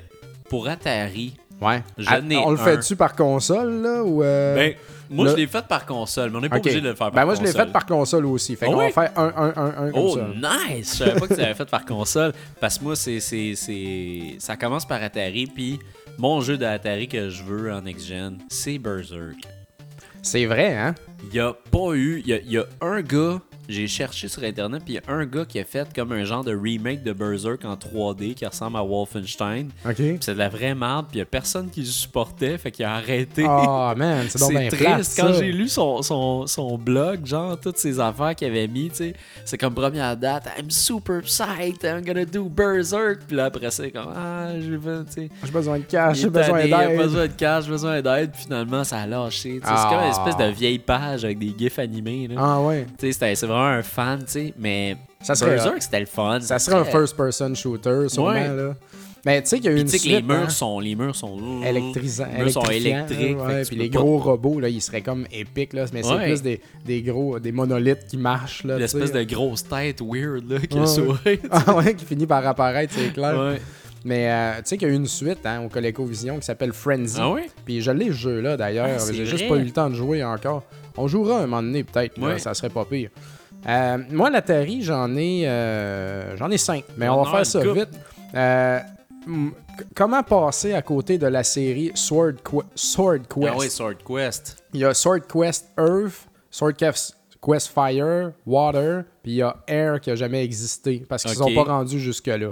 pour 0.49 0.67
Atari, 0.67 1.33
ouais. 1.61 1.83
j'en 1.97 2.29
ai 2.29 2.37
on 2.37 2.51
le 2.51 2.59
un. 2.59 2.63
fait-tu 2.63 2.95
par 2.95 3.15
console, 3.15 3.81
là, 3.81 4.03
ou. 4.03 4.23
euh, 4.23 4.55
ben, 4.55 4.73
moi, 5.09 5.25
le- 5.25 5.31
je 5.31 5.35
l'ai 5.37 5.47
fait 5.47 5.65
par 5.65 5.85
console, 5.85 6.29
mais 6.31 6.37
on 6.37 6.41
n'est 6.41 6.49
pas 6.49 6.57
obligé 6.57 6.81
de 6.81 6.89
le 6.89 6.95
faire 6.95 7.07
par 7.07 7.11
Ben 7.11 7.23
moi, 7.25 7.33
console. 7.35 7.47
je 7.47 7.53
l'ai 7.53 7.65
fait 7.65 7.71
par 7.71 7.85
console 7.85 8.25
aussi. 8.25 8.55
Fait 8.57 8.65
Ah 8.67 8.71
qu'on 8.71 8.77
va 8.77 8.89
faire 8.89 9.11
un, 9.15 9.33
un, 9.37 9.53
un, 9.55 9.87
un 9.87 9.91
comme 9.91 10.01
Oh, 10.03 10.17
ça. 10.17 10.27
nice! 10.69 10.91
Je 10.99 11.03
savais 11.05 11.19
pas 11.19 11.27
que 11.27 11.33
tu 11.33 11.39
l'avais 11.39 11.53
fait 11.53 11.69
par 11.69 11.85
console. 11.85 12.33
Parce 12.59 12.77
que 12.77 12.83
moi, 12.83 12.95
c'est, 12.97 13.19
c'est, 13.21 13.53
c'est... 13.55 14.35
ça 14.39 14.57
commence 14.57 14.85
par 14.85 15.01
Atari. 15.01 15.47
Puis 15.47 15.79
mon 16.17 16.41
jeu 16.41 16.57
d'Atari 16.57 17.07
que 17.07 17.29
je 17.29 17.41
veux 17.43 17.71
en 17.71 17.81
next-gen, 17.81 18.37
c'est 18.49 18.77
Berserk. 18.79 19.37
C'est 20.21 20.45
vrai, 20.45 20.75
hein? 20.75 20.93
Il 21.29 21.35
y 21.35 21.39
a 21.39 21.53
pas 21.53 21.93
eu. 21.93 22.21
Il 22.25 22.27
y 22.27 22.33
a, 22.33 22.37
il 22.39 22.51
y 22.51 22.57
a 22.57 22.65
un 22.81 23.01
gars, 23.01 23.39
j'ai 23.67 23.87
cherché 23.87 24.27
sur 24.27 24.43
internet, 24.43 24.81
puis 24.85 24.95
il 24.95 24.97
y 24.97 24.99
a 24.99 25.13
un 25.13 25.25
gars 25.25 25.45
qui 25.45 25.59
a 25.59 25.63
fait 25.63 25.87
comme 25.93 26.11
un 26.11 26.23
genre 26.23 26.43
de 26.43 26.55
remake 26.55 27.03
de 27.03 27.13
Berserk 27.13 27.65
en 27.65 27.75
3D 27.75 28.33
qui 28.33 28.45
ressemble 28.45 28.77
à 28.77 28.81
Wolfenstein. 28.83 29.69
OK. 29.85 29.95
C'est 30.21 30.33
de 30.33 30.37
la 30.39 30.49
vraie 30.49 30.75
merde, 30.75 31.07
puis 31.09 31.17
il 31.17 31.19
y 31.19 31.21
a 31.21 31.25
personne 31.25 31.69
qui 31.69 31.81
le 31.81 31.85
supportait, 31.87 32.57
fait 32.57 32.71
qu'il 32.71 32.85
a 32.85 32.93
arrêté. 32.95 33.43
Oh 33.47 33.91
man, 33.95 34.25
c'est 34.29 34.39
donc 34.39 34.51
C'est 34.53 34.77
bien 34.77 34.95
triste. 34.95 35.19
Quand 35.19 35.33
j'ai 35.33 35.51
lu 35.51 35.67
son, 35.67 36.01
son, 36.01 36.47
son 36.47 36.77
blog, 36.77 37.25
genre, 37.25 37.59
toutes 37.59 37.77
ces 37.77 37.99
affaires 37.99 38.35
qu'il 38.35 38.47
avait 38.47 38.67
mis, 38.67 38.89
tu 38.89 38.95
sais, 38.95 39.13
c'est 39.45 39.57
comme 39.57 39.73
première 39.73 40.15
date, 40.15 40.47
I'm 40.57 40.69
super 40.69 41.21
psyched, 41.23 41.83
I'm 41.83 42.03
gonna 42.05 42.25
do 42.25 42.45
Berserk. 42.45 43.21
Puis 43.27 43.35
là, 43.35 43.45
après, 43.45 43.69
c'est 43.71 43.91
comme, 43.91 44.11
ah. 44.15 44.47
J'ai 44.59 45.51
besoin 45.51 45.77
de 45.79 45.83
cash, 45.83 46.17
j'ai 46.17 46.29
besoin 46.29 46.65
d'aide. 46.65 46.97
besoin 46.97 47.27
de 47.27 47.31
cash, 47.33 47.65
j'ai 47.65 47.71
besoin 47.71 48.01
d'aide. 48.01 48.31
Finalement, 48.33 48.83
ça 48.83 48.99
a 48.99 49.07
lâché. 49.07 49.59
C'est 49.63 49.69
Ah. 49.69 49.87
comme 49.89 50.03
une 50.03 50.09
espèce 50.11 50.37
de 50.37 50.53
vieille 50.53 50.79
page 50.79 51.25
avec 51.25 51.39
des 51.39 51.53
gifs 51.57 51.79
animés. 51.79 52.27
Là. 52.27 52.35
Ah 52.37 52.61
ouais. 52.61 52.85
Tu 52.97 53.11
sais, 53.11 53.35
c'est 53.35 53.45
vraiment 53.45 53.56
un 53.59 53.83
fan, 53.83 54.19
tu 54.19 54.25
sais. 54.31 54.53
Mais 54.57 54.95
Ça 55.21 55.35
serait, 55.35 55.51
Berserk, 55.51 55.81
c'était 55.81 55.99
le 55.99 56.05
fun. 56.05 56.39
ça 56.41 56.59
serait 56.59 56.77
un 56.77 56.83
first-person 56.85 57.55
shooter, 57.55 58.07
sûrement, 58.09 58.29
Ouais. 58.29 58.47
là. 58.47 58.75
Mais 59.25 59.41
tu 59.41 59.49
sais 59.49 59.57
qu'il 59.57 59.65
y 59.65 59.69
a 59.69 59.71
eu 59.77 59.79
une 59.81 59.85
tu 59.87 59.97
sais 59.97 59.99
que 59.99 60.03
les 60.07 60.15
suite, 60.17 60.27
murs 60.27 60.37
hein, 60.45 60.49
sont. 60.49 60.79
Les 60.79 60.95
murs 60.95 61.15
sont. 61.15 61.37
électrisants, 61.65 62.27
Les 62.37 62.43
murs 62.43 62.51
sont 62.51 62.61
électriques. 62.65 63.37
ouais, 63.37 63.61
que 63.63 63.67
puis 63.67 63.75
les 63.75 63.89
pas- 63.89 63.97
gros 63.99 64.17
robots, 64.19 64.59
là, 64.61 64.69
ils 64.69 64.79
seraient 64.81 65.01
comme 65.01 65.25
épiques, 65.33 65.73
là. 65.73 65.85
Mais 65.91 66.01
c'est 66.03 66.13
Ouais. 66.13 66.27
plus 66.27 66.41
des, 66.41 66.61
des 66.85 67.01
gros, 67.01 67.37
des 67.39 67.51
monolithes 67.51 68.05
qui 68.07 68.15
marchent, 68.15 68.63
là. 68.63 68.77
L'espèce 68.77 69.11
de 69.11 69.23
grosse 69.23 69.67
tête 69.67 70.01
weird, 70.01 70.49
là, 70.49 70.59
qui 70.59 70.77
Ouais. 70.79 71.39
Ah 71.51 71.75
ouais, 71.75 71.93
qui 71.95 72.05
finit 72.05 72.27
par 72.27 72.45
apparaître, 72.47 72.93
c'est 72.95 73.11
clair. 73.11 73.57
Mais 74.05 74.31
euh, 74.31 74.53
tu 74.59 74.61
sais 74.65 74.77
qu'il 74.77 74.87
y 74.87 74.91
a 74.91 74.93
eu 74.93 74.97
une 74.97 75.07
suite 75.07 75.39
hein, 75.45 75.63
au 75.65 75.67
ColecoVision 75.67 76.37
qui 76.39 76.45
s'appelle 76.45 76.71
Frenzy. 76.71 77.17
Ah? 77.19 77.33
Puis 77.65 77.81
je 77.81 77.91
l'ai 77.91 78.05
ce 78.07 78.11
jeu-là 78.13 78.55
d'ailleurs. 78.55 78.87
Ah, 78.97 79.11
J'ai 79.11 79.25
juste 79.25 79.49
pas 79.49 79.55
eu 79.55 79.63
le 79.63 79.71
temps 79.71 79.89
de 79.89 79.95
jouer 79.95 80.23
encore. 80.23 80.63
On 80.95 81.07
jouera 81.07 81.39
un 81.39 81.47
moment 81.47 81.63
donné 81.63 81.83
peut-être. 81.83 82.17
là. 82.17 82.37
Ça 82.37 82.53
serait 82.53 82.69
pas 82.69 82.85
pire. 82.85 83.09
Euh, 83.67 83.97
moi, 84.11 84.29
l'Atari, 84.29 84.81
j'en 84.81 85.15
ai, 85.15 85.47
euh, 85.47 86.37
j'en 86.37 86.49
ai 86.49 86.57
cinq. 86.57 86.83
Mais 86.97 87.09
On 87.09 87.23
va 87.23 87.31
faire 87.31 87.45
ça 87.45 87.59
vite. 87.59 87.89
Euh, 88.33 88.79
comment 89.95 90.23
passer 90.23 90.73
à 90.73 90.81
côté 90.81 91.17
de 91.17 91.27
la 91.27 91.43
série 91.43 91.91
Sword, 91.93 92.33
Sword 92.75 93.19
Quest? 93.29 93.47
Ah 93.51 93.57
ouais, 93.57 93.69
Sword 93.69 93.95
Quest. 94.05 94.63
Il 94.73 94.79
y 94.81 94.85
a 94.85 94.93
Sword 94.93 95.21
Quest 95.31 95.67
Earth, 95.77 96.27
Sword 96.49 96.73
Quest, 96.75 97.13
Fire, 97.73 98.31
Water, 98.45 99.03
puis 99.23 99.33
il 99.33 99.35
y 99.37 99.41
a 99.41 99.55
Air 99.67 99.99
qui 100.01 100.11
a 100.11 100.15
jamais 100.15 100.43
existé 100.43 101.05
parce 101.07 101.23
qu'ils 101.23 101.41
Ok. 101.41 101.49
sont 101.49 101.55
pas 101.55 101.71
rendus 101.71 101.99
jusque-là. 101.99 102.51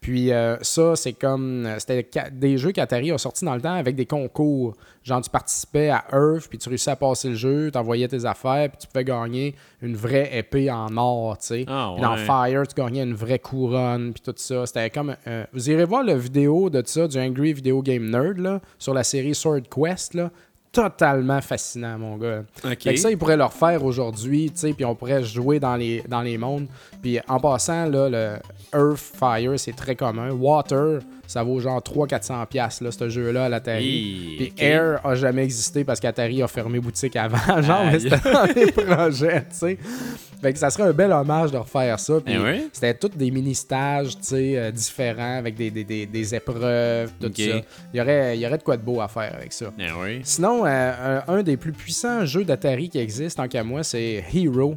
Puis 0.00 0.32
euh, 0.32 0.56
ça, 0.62 0.94
c'est 0.94 1.14
comme. 1.14 1.66
euh, 1.66 1.78
C'était 1.78 2.08
des 2.32 2.58
jeux 2.58 2.72
qu'Atari 2.72 3.10
a 3.10 3.18
sortis 3.18 3.44
dans 3.44 3.54
le 3.54 3.60
temps 3.60 3.74
avec 3.74 3.96
des 3.96 4.06
concours. 4.06 4.74
Genre, 5.02 5.20
tu 5.20 5.30
participais 5.30 5.88
à 5.90 6.04
Earth, 6.12 6.48
puis 6.48 6.58
tu 6.58 6.68
réussissais 6.68 6.90
à 6.92 6.96
passer 6.96 7.28
le 7.30 7.34
jeu, 7.34 7.70
tu 7.72 7.78
envoyais 7.78 8.06
tes 8.08 8.24
affaires, 8.24 8.68
puis 8.68 8.78
tu 8.80 8.86
pouvais 8.86 9.04
gagner 9.04 9.54
une 9.82 9.96
vraie 9.96 10.30
épée 10.36 10.70
en 10.70 10.96
or, 10.96 11.38
tu 11.38 11.46
sais. 11.46 11.64
Ah 11.68 11.92
Puis 11.94 12.02
dans. 12.02 12.16
Fire, 12.18 12.66
tu 12.66 12.74
gagnais 12.80 13.02
une 13.02 13.14
vraie 13.14 13.38
couronne, 13.38 14.12
puis 14.12 14.22
tout 14.22 14.34
ça. 14.36 14.66
C'était 14.66 14.90
comme. 14.90 15.16
euh, 15.26 15.44
vous 15.52 15.70
irez 15.70 15.84
voir 15.84 16.02
la 16.04 16.16
vidéo 16.16 16.70
de 16.70 16.82
ça, 16.84 17.08
du 17.08 17.18
Angry 17.18 17.52
Video 17.52 17.82
Game 17.82 18.08
Nerd, 18.10 18.38
là, 18.38 18.60
sur 18.78 18.94
la 18.94 19.02
série 19.04 19.34
Sword 19.34 19.62
Quest, 19.74 20.14
là. 20.14 20.30
Totalement 20.72 21.40
fascinant, 21.40 21.98
mon 21.98 22.16
gars. 22.16 22.44
Ok. 22.64 22.82
Fait 22.82 22.94
que 22.94 23.00
ça, 23.00 23.10
ils 23.10 23.16
pourraient 23.16 23.36
le 23.36 23.44
refaire 23.44 23.84
aujourd'hui, 23.84 24.50
tu 24.50 24.58
sais, 24.58 24.72
puis 24.72 24.84
on 24.84 24.94
pourrait 24.94 25.24
jouer 25.24 25.58
dans 25.58 25.76
les, 25.76 26.02
dans 26.06 26.22
les 26.22 26.36
mondes. 26.36 26.66
Puis 27.00 27.18
en 27.28 27.40
passant, 27.40 27.86
là, 27.86 28.08
le 28.08 28.36
Earth 28.74 28.98
Fire, 28.98 29.58
c'est 29.58 29.74
très 29.74 29.96
commun. 29.96 30.30
Water, 30.32 31.00
ça 31.26 31.42
vaut 31.42 31.58
genre 31.60 31.80
300-400$, 31.80 32.46
piastres, 32.46 32.84
là, 32.84 32.90
ce 32.92 33.08
jeu-là, 33.08 33.44
à 33.46 33.48
l'Atari. 33.48 34.34
Puis 34.38 34.52
ok. 34.56 34.62
Air 34.62 35.00
a 35.06 35.14
jamais 35.14 35.42
existé 35.44 35.84
parce 35.84 36.00
qu'Atari 36.00 36.42
a 36.42 36.48
fermé 36.48 36.80
boutique 36.80 37.16
avant, 37.16 37.60
genre, 37.62 37.84
mais 37.86 37.98
c'était 38.00 38.32
dans 38.32 38.44
les 38.54 38.72
projets, 38.72 39.42
tu 39.50 39.56
sais. 39.56 39.78
Fait 40.42 40.52
que 40.52 40.58
ça 40.58 40.68
serait 40.68 40.84
un 40.88 40.92
bel 40.92 41.10
hommage 41.12 41.50
de 41.50 41.56
refaire 41.56 41.98
ça. 41.98 42.20
Puis 42.24 42.34
Eh 42.34 42.38
oui? 42.38 42.68
c'était 42.72 42.92
tous 42.94 43.08
des 43.08 43.30
mini-stages, 43.30 44.16
tu 44.18 44.22
sais, 44.24 44.58
euh, 44.58 44.70
différents, 44.70 45.38
avec 45.38 45.54
des, 45.54 45.70
des, 45.70 45.82
des, 45.82 46.04
des 46.06 46.34
épreuves, 46.34 47.10
tout 47.20 47.28
ça. 47.28 47.42
Il 47.42 47.62
y, 47.94 48.00
aurait, 48.00 48.36
il 48.36 48.40
y 48.40 48.46
aurait 48.46 48.58
de 48.58 48.62
quoi 48.62 48.76
de 48.76 48.82
beau 48.82 49.00
à 49.00 49.08
faire 49.08 49.34
avec 49.34 49.52
ça. 49.52 49.72
Oui. 49.78 50.20
Sinon, 50.24 50.64
euh, 50.66 51.20
un, 51.26 51.34
un 51.36 51.42
des 51.42 51.56
plus 51.56 51.72
puissants 51.72 52.26
jeux 52.26 52.44
d'Atari 52.44 52.88
qui 52.90 52.98
existe, 52.98 53.38
tant 53.38 53.48
qu'à 53.48 53.64
moi, 53.64 53.82
c'est 53.82 54.22
Hero. 54.34 54.76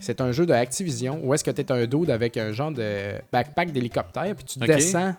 C'est 0.00 0.20
un 0.20 0.30
jeu 0.30 0.46
de 0.46 0.52
Activision 0.52 1.18
où 1.24 1.34
est-ce 1.34 1.42
que 1.42 1.50
tu 1.50 1.60
es 1.62 1.72
un 1.72 1.84
dude 1.86 2.10
avec 2.10 2.36
un 2.36 2.52
genre 2.52 2.70
de 2.70 3.14
backpack 3.32 3.72
d'hélicoptère, 3.72 4.34
puis 4.36 4.44
tu 4.44 4.58
descends. 4.60 5.14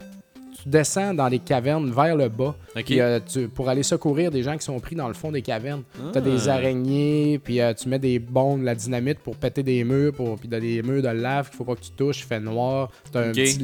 Tu 0.64 0.70
descends 0.70 1.14
dans 1.14 1.28
les 1.28 1.40
cavernes 1.40 1.90
vers 1.92 2.16
le 2.16 2.28
bas 2.30 2.56
puis, 2.76 3.00
euh, 3.00 3.20
tu- 3.26 3.48
pour 3.48 3.70
aller 3.70 3.84
secourir 3.84 4.30
des 4.32 4.44
gens 4.44 4.58
qui 4.58 4.66
sont 4.66 4.80
pris 4.80 4.96
dans 4.96 5.08
le 5.08 5.14
fond 5.14 5.32
des 5.32 5.42
cavernes. 5.42 5.84
Tu 6.12 6.18
as 6.18 6.22
des 6.22 6.50
Ah. 6.50 6.56
araignées, 6.56 7.40
puis 7.44 7.62
euh, 7.62 7.74
tu 7.74 7.88
mets 7.88 8.00
des 8.00 8.20
bombes, 8.20 8.60
de 8.62 8.66
la 8.66 8.76
dynamite 8.76 9.20
pour 9.20 9.36
péter 9.38 9.64
des 9.64 9.84
murs, 9.84 10.14
pour, 10.14 10.38
puis 10.38 10.50
t'as 10.50 10.60
des 10.60 10.82
murs 10.84 11.02
de 11.02 11.08
lave 11.10 11.48
qu'il 11.50 11.58
faut 11.58 11.64
pas 11.66 11.76
que 11.76 11.82
tu 11.82 11.92
touches, 11.92 12.20
il 12.20 12.26
fait 12.26 12.40
noir. 12.42 12.90
Tu 13.12 13.18
as 13.18 13.22
un, 13.22 13.32
petit, 13.32 13.60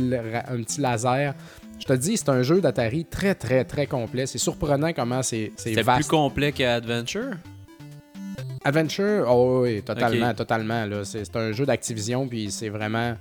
un 0.50 0.62
petit 0.64 0.80
laser. 0.82 1.34
Je 1.80 1.86
te 1.86 1.94
dis, 1.94 2.16
c'est 2.16 2.30
un 2.30 2.42
jeu 2.42 2.62
d'Atari 2.62 3.04
très, 3.04 3.36
très, 3.36 3.66
très 3.66 3.86
complet. 3.88 4.26
C'est 4.26 4.38
surprenant 4.38 4.94
comment 4.94 5.22
c'est 5.22 5.52
c'est 5.58 5.74
plus 5.84 6.08
complet 6.08 6.54
qu'Adventure? 6.54 7.32
Adventure, 8.64 9.26
oh 9.30 9.62
oui, 9.64 9.82
totalement, 9.84 10.34
totalement. 10.34 10.88
c'est 11.04 11.36
un 11.36 11.52
jeu 11.52 11.66
d'Activision, 11.66 12.28
puis 12.28 12.50
c'est 12.50 12.70
vraiment. 12.70 13.16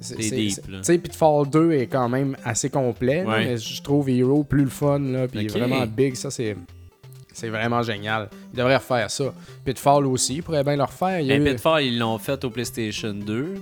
C'est- 0.00 0.16
deep, 0.16 0.50
c'est- 0.52 0.68
là. 0.70 0.78
Tu 0.78 0.84
sais, 0.84 0.98
Pitfall 0.98 1.48
2 1.50 1.72
est 1.72 1.86
quand 1.86 2.08
même 2.08 2.36
assez 2.44 2.70
complet, 2.70 3.24
là, 3.24 3.38
mais 3.38 3.56
je 3.58 3.82
trouve 3.82 4.08
Hero 4.10 4.44
plus 4.44 4.64
le 4.64 4.70
fun, 4.70 4.98
là, 4.98 5.26
puis 5.28 5.46
vraiment 5.48 5.86
big. 5.86 6.14
Ça, 6.14 6.30
c'est. 6.30 6.56
C'est 7.32 7.48
vraiment 7.48 7.82
génial. 7.82 8.28
Il 8.52 8.58
devrait 8.58 8.76
refaire 8.76 9.10
ça. 9.10 9.34
Pitfall 9.64 10.06
aussi, 10.06 10.36
il 10.36 10.42
pourrait 10.44 10.62
bien 10.62 10.76
le 10.76 10.84
refaire. 10.84 11.18
Il 11.18 11.26
y 11.26 11.32
a 11.32 11.36
eu- 11.36 11.42
Pitfall, 11.44 11.82
ils 11.82 11.98
l'ont 11.98 12.18
fait 12.18 12.44
au 12.44 12.50
PlayStation 12.50 13.12
2. 13.12 13.54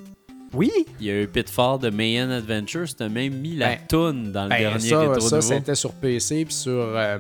Oui! 0.53 0.71
Il 1.01 1.07
y 1.07 1.11
a 1.11 1.23
eu 1.23 1.27
Pitfall 1.27 1.79
de 1.79 1.89
Mayan 1.89 2.29
Adventure. 2.31 2.87
C'était 2.87 3.09
même 3.09 3.33
mis 3.39 3.57
la 3.57 3.69
Ben, 3.69 3.79
toune 3.89 4.31
dans 4.33 4.43
le 4.43 4.49
Ben, 4.51 4.59
dernier 4.59 4.89
ça, 4.91 5.01
rétro 5.01 5.21
ça 5.21 5.41
c'était 5.41 5.75
sur 5.75 5.93
PC 5.95 6.45
puis 6.45 6.53
sur, 6.53 6.71
euh, 6.73 7.19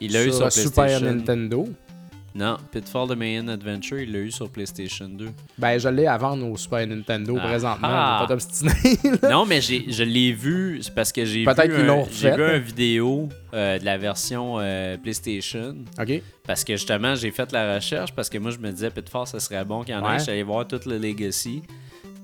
Il 0.00 0.12
l'a 0.12 0.24
eu 0.24 0.32
sur 0.32 0.50
Super 0.50 0.84
PlayStation. 0.86 1.14
Nintendo. 1.14 1.68
Non, 2.32 2.58
Pitfall 2.70 3.08
de 3.08 3.14
Mayan 3.16 3.48
Adventure, 3.48 3.98
il 3.98 4.12
l'a 4.12 4.20
eu 4.20 4.30
sur 4.30 4.48
PlayStation 4.50 5.08
2. 5.08 5.30
Ben, 5.58 5.78
je 5.78 5.88
l'ai 5.88 6.06
à 6.06 6.16
vendre 6.16 6.46
au 6.48 6.56
Super 6.56 6.86
Nintendo 6.86 7.36
Ah. 7.40 7.46
présentement. 7.48 7.88
Ah. 7.90 8.26
Pas 8.28 9.28
non, 9.30 9.44
mais 9.46 9.60
j'ai, 9.60 9.86
je 9.90 10.04
l'ai 10.04 10.32
vu, 10.32 10.78
c'est 10.80 10.94
parce 10.94 11.10
que 11.10 11.24
j'ai 11.24 11.40
vu, 11.42 11.48
un- 11.48 12.04
j'ai 12.12 12.30
vu 12.30 12.42
une 12.56 12.62
vidéo 12.62 13.28
euh, 13.52 13.78
de 13.80 13.84
la 13.84 13.98
version 13.98 14.58
euh, 14.60 14.96
PlayStation. 14.96 15.74
OK. 16.00 16.22
Parce 16.46 16.62
que 16.62 16.74
justement, 16.76 17.16
j'ai 17.16 17.32
fait 17.32 17.50
la 17.50 17.74
recherche 17.74 18.12
parce 18.14 18.28
que 18.30 18.38
moi, 18.38 18.52
je 18.52 18.58
me 18.58 18.70
disais 18.70 18.90
Pitfall, 18.90 19.26
ça 19.26 19.40
serait 19.40 19.64
bon 19.64 19.82
qu'il 19.82 19.94
y 19.94 19.96
en 19.96 20.08
ait. 20.08 20.16
Ouais. 20.18 20.30
Allé 20.30 20.42
voir 20.44 20.68
tout 20.68 20.80
le 20.86 20.98
Legacy. 20.98 21.62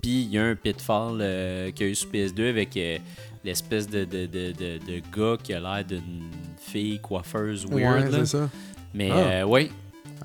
Puis 0.00 0.22
il 0.22 0.30
y 0.30 0.38
a 0.38 0.44
un 0.44 0.54
Pitfall 0.54 1.18
euh, 1.20 1.70
qu'il 1.72 1.86
y 1.86 1.88
a 1.88 1.92
eu 1.92 1.94
sur 1.96 2.08
PS2 2.10 2.48
avec 2.50 2.76
euh, 2.76 2.98
l'espèce 3.44 3.88
de, 3.88 4.04
de, 4.04 4.26
de, 4.26 4.52
de, 4.52 4.78
de 4.78 5.02
gars 5.16 5.36
qui 5.42 5.52
a 5.52 5.58
l'air 5.58 5.84
d'une 5.84 6.30
fille 6.60 7.00
coiffeuse 7.00 7.66
Ouais, 7.66 7.82
weird. 7.82 8.12
là. 8.12 8.18
c'est 8.20 8.26
ça. 8.26 8.48
Mais 8.94 9.10
Ah. 9.10 9.44
oui, 9.46 9.70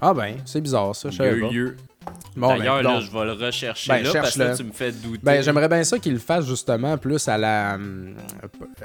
Ah 0.02 0.14
ben, 0.14 0.36
c'est 0.45 0.61
bizarre 0.61 0.95
ça, 0.95 1.10
je 1.10 1.15
il 1.15 1.19
y 1.19 1.22
a 1.22 1.26
savais 1.30 1.38
eu 1.38 1.41
pas. 1.41 1.49
lieu. 1.52 1.78
Bon, 2.36 2.48
ben, 2.48 2.57
D'ailleurs, 2.60 2.82
là, 2.82 2.99
je 3.02 3.11
vais 3.11 3.26
le 3.26 3.34
rechercher 3.34 3.91
Ben, 3.91 4.03
là 4.03 4.10
parce 4.14 4.34
que 4.34 4.40
là, 4.40 4.56
tu 4.56 4.64
me 4.64 4.72
fais 4.72 4.91
douter. 4.91 5.19
Ben, 5.22 5.44
j'aimerais 5.44 5.68
bien 5.69 5.84
ça 5.84 5.99
qu'il 5.99 6.14
le 6.14 6.19
fasse 6.19 6.48
justement 6.48 6.98
plus 6.98 7.28
à 7.28 7.38
la. 7.38 7.76
hum, 7.76 8.15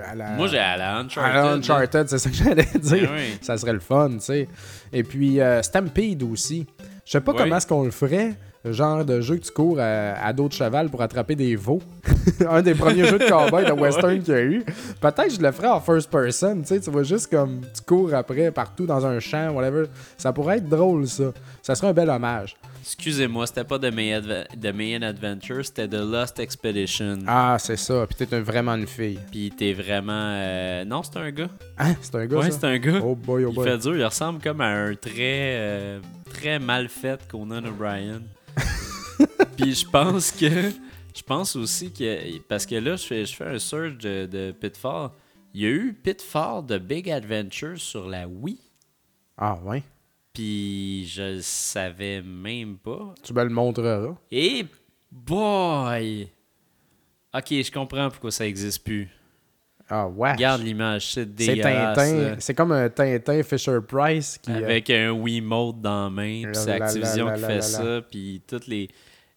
à 0.04 0.14
la 0.14 0.30
Moi, 0.32 0.48
j'ai 0.48 0.58
à 0.58 0.76
la 0.76 0.96
Uncharted. 0.98 1.32
à 1.36 1.42
la. 1.44 1.52
Uncharted, 1.52 2.08
c'est 2.08 2.18
ça 2.18 2.28
que 2.30 2.36
j'allais 2.36 2.64
dire. 2.74 3.08
Ben 3.08 3.16
oui. 3.16 3.38
Ça 3.40 3.56
serait 3.56 3.72
le 3.72 3.80
fun, 3.80 4.10
tu 4.14 4.20
sais. 4.20 4.48
Et 4.92 5.02
puis 5.02 5.40
euh, 5.40 5.62
Stampede 5.62 6.22
aussi. 6.24 6.66
Je 7.06 7.12
sais 7.12 7.20
pas 7.20 7.32
Oui. 7.32 7.38
comment 7.38 7.56
est-ce 7.56 7.66
qu'on 7.66 7.84
le 7.84 7.90
ferait. 7.90 8.34
Genre 8.72 9.04
de 9.04 9.20
jeu 9.20 9.36
que 9.36 9.44
tu 9.44 9.50
cours 9.52 9.78
à, 9.80 10.12
à 10.24 10.32
dos 10.32 10.48
de 10.48 10.52
cheval 10.52 10.88
pour 10.90 11.02
attraper 11.02 11.34
des 11.36 11.54
veaux. 11.56 11.80
Un 12.48 12.62
des 12.62 12.74
premiers 12.74 13.04
jeux 13.06 13.18
de 13.18 13.28
cowboy 13.28 13.64
de 13.64 13.72
western 13.80 14.20
qu'il 14.22 14.34
y 14.34 14.36
a 14.36 14.42
eu. 14.42 14.64
Peut-être 15.00 15.28
que 15.28 15.34
je 15.34 15.40
le 15.40 15.52
ferais 15.52 15.68
en 15.68 15.80
first 15.80 16.10
person, 16.10 16.60
tu 16.62 16.66
sais, 16.66 16.80
tu 16.80 16.90
vois 16.90 17.02
juste 17.04 17.28
comme 17.30 17.60
tu 17.74 17.82
cours 17.82 18.12
après 18.14 18.50
partout 18.50 18.86
dans 18.86 19.04
un 19.06 19.20
champ, 19.20 19.50
whatever. 19.52 19.84
Ça 20.18 20.32
pourrait 20.32 20.58
être 20.58 20.68
drôle 20.68 21.06
ça. 21.06 21.32
Ça 21.62 21.74
serait 21.74 21.88
un 21.88 21.92
bel 21.92 22.10
hommage. 22.10 22.56
Excusez-moi, 22.82 23.46
c'était 23.48 23.64
pas 23.64 23.78
de 23.78 23.90
Mayan, 23.90 24.20
Adve- 24.20 24.56
de 24.56 24.70
Mayan 24.70 25.02
Adventure, 25.02 25.64
c'était 25.64 25.88
de 25.88 25.98
Lost 25.98 26.38
Expedition. 26.38 27.18
Ah, 27.26 27.56
c'est 27.58 27.76
ça. 27.76 28.06
Puis 28.06 28.24
t'es 28.26 28.36
un- 28.36 28.42
vraiment 28.42 28.74
une 28.76 28.86
fille. 28.86 29.18
Puis 29.30 29.52
t'es 29.56 29.72
vraiment. 29.72 30.12
euh, 30.12 30.84
Non, 30.84 31.02
c'est 31.02 31.18
un 31.18 31.30
gars. 31.32 31.48
Hein, 31.78 31.94
c'est 32.00 32.14
un 32.14 32.26
gars 32.26 32.36
Ouais, 32.38 32.50
ça? 32.52 32.58
c'est 32.60 32.66
un 32.66 32.78
gars. 32.78 33.00
Oh 33.02 33.16
boy, 33.16 33.44
oh 33.44 33.48
il 33.50 33.54
boy. 33.56 33.68
fait 33.68 33.78
dur, 33.78 33.96
il 33.96 34.04
ressemble 34.04 34.40
comme 34.40 34.60
à 34.60 34.66
un 34.68 34.94
très, 34.94 35.10
euh, 35.18 35.98
très 36.32 36.60
mal 36.60 36.88
fait 36.88 37.20
Conan 37.28 37.64
O'Brien. 37.64 38.20
Puis 39.56 39.74
je 39.74 39.88
pense 39.88 40.30
que. 40.30 40.70
Je 41.14 41.22
pense 41.22 41.56
aussi 41.56 41.92
que. 41.92 42.38
Parce 42.40 42.66
que 42.66 42.74
là, 42.74 42.96
je 42.96 43.06
fais, 43.06 43.24
je 43.24 43.34
fais 43.34 43.46
un 43.46 43.58
search 43.58 43.96
de, 43.98 44.26
de 44.26 44.52
Pitfall. 44.52 45.10
Il 45.54 45.62
y 45.62 45.66
a 45.66 45.70
eu 45.70 45.94
Pitfall 45.94 46.66
de 46.66 46.76
Big 46.76 47.10
Adventure 47.10 47.78
sur 47.78 48.06
la 48.06 48.28
Wii. 48.28 48.58
Ah 49.38 49.58
ouais. 49.64 49.82
Puis 50.34 51.06
je 51.06 51.36
le 51.36 51.40
savais 51.40 52.20
même 52.20 52.76
pas. 52.76 53.14
Tu 53.22 53.32
me 53.32 53.42
le 53.42 53.48
montreras. 53.48 54.14
Et 54.30 54.66
boy! 55.10 56.28
Ok, 57.34 57.48
je 57.50 57.70
comprends 57.70 58.10
pourquoi 58.10 58.30
ça 58.30 58.46
existe 58.46 58.84
plus. 58.84 59.08
Ah 59.88 60.08
ouais. 60.08 60.32
Regarde 60.32 60.62
l'image, 60.62 61.12
c'est 61.12 61.32
dégueulasse. 61.32 61.96
C'est 62.40 62.54
comme 62.54 62.72
un 62.72 62.88
Tintin 62.88 63.42
Fisher 63.42 63.78
Price 63.86 64.38
qui. 64.42 64.50
euh, 64.50 64.64
Avec 64.64 64.90
un 64.90 65.12
Wiimote 65.12 65.80
dans 65.80 66.04
la 66.04 66.10
main, 66.10 66.42
puis 66.44 66.54
c'est 66.54 66.72
Activision 66.72 67.26
là, 67.26 67.34
qui 67.36 67.44
fait 67.44 67.62
ça, 67.62 68.00
puis 68.10 68.42
tous 68.46 68.66
les, 68.66 68.88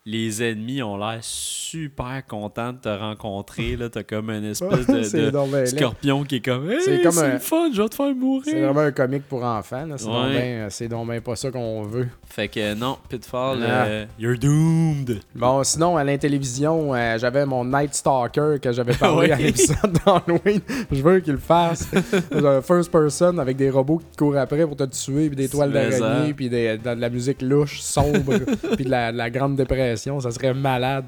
les 0.05 0.41
ennemis 0.41 0.81
ont 0.81 0.97
l'air 0.97 1.19
super 1.21 2.23
contents 2.27 2.73
de 2.73 2.77
te 2.80 2.89
rencontrer. 2.89 3.76
Là, 3.76 3.89
t'as 3.89 4.03
comme 4.03 4.30
une 4.30 4.45
espèce 4.51 4.88
de, 4.88 5.03
C'est 5.03 5.26
de 5.26 5.30
donc 5.30 5.51
laid. 5.51 5.65
scorpion 5.67 6.23
qui 6.23 6.38
est 6.38 6.45
comme 6.45 6.69
Hey, 6.71 6.77
C'est 6.84 6.97
c'est 6.97 7.01
comme 7.03 7.17
un- 7.19 7.34
le 7.34 7.39
fun, 7.39 7.69
je 7.73 7.81
vais 7.81 7.89
te 7.89 7.95
faire 7.95 8.07
C'est 8.07 8.13
mourir. 8.15 8.55
vraiment 8.65 8.80
un 8.80 8.91
comique 8.91 9.23
pour 9.27 9.43
enfants. 9.43 9.85
là. 9.85 9.95
C'est 9.97 10.05
donc 10.05 10.15
Ouais. 10.27 10.34
ben- 10.34 10.69
c'est 10.69 10.88
donc 10.88 11.07
ben 11.07 11.21
pas 11.21 11.35
ça 11.35 11.51
qu'on 11.51 11.84
veut. 11.84 12.07
Fait 12.27 12.47
que 12.47 12.73
non, 12.76 12.97
Pitfall, 13.09 13.59
Ah. 13.63 13.85
euh, 13.85 14.05
you're 14.17 14.38
doomed. 14.38 15.19
Bon, 15.35 15.63
sinon, 15.63 15.97
à 15.97 16.03
la 16.03 16.17
télévision, 16.17 16.93
euh, 16.95 17.17
j'avais 17.19 17.45
mon 17.45 17.65
Night 17.65 17.93
Stalker 17.93 18.55
que 18.61 18.71
j'avais 18.71 18.93
parlé 18.95 19.31
à 19.31 19.35
l'épisode 19.35 19.77
d'Halloween. 20.05 20.61
Je 20.91 21.01
veux 21.01 21.19
qu'il 21.19 21.34
le 21.34 21.39
fasse. 21.39 21.88
Un 22.31 22.61
First 22.69 22.91
person 22.91 23.38
avec 23.38 23.57
des 23.57 23.69
robots 23.69 23.97
qui 23.97 24.05
te 24.11 24.17
courent 24.17 24.38
après 24.38 24.65
pour 24.65 24.76
te 24.77 24.84
tuer, 24.85 25.27
puis 25.27 25.35
des 25.35 25.49
toiles 25.49 25.71
d'araignée, 25.71 26.34
puis 26.34 26.49
des- 26.49 26.77
de, 26.77 26.95
de 26.95 27.01
la 27.01 27.09
musique 27.09 27.41
louche, 27.41 27.80
sombre, 27.81 28.34
puis 28.76 28.85
de 28.85 28.89
la, 28.89 29.11
de 29.11 29.17
la 29.17 29.30
grande 29.30 29.55
dépression. 29.55 29.89
Ça 29.98 30.32
serait 30.32 30.53
malade. 30.53 31.06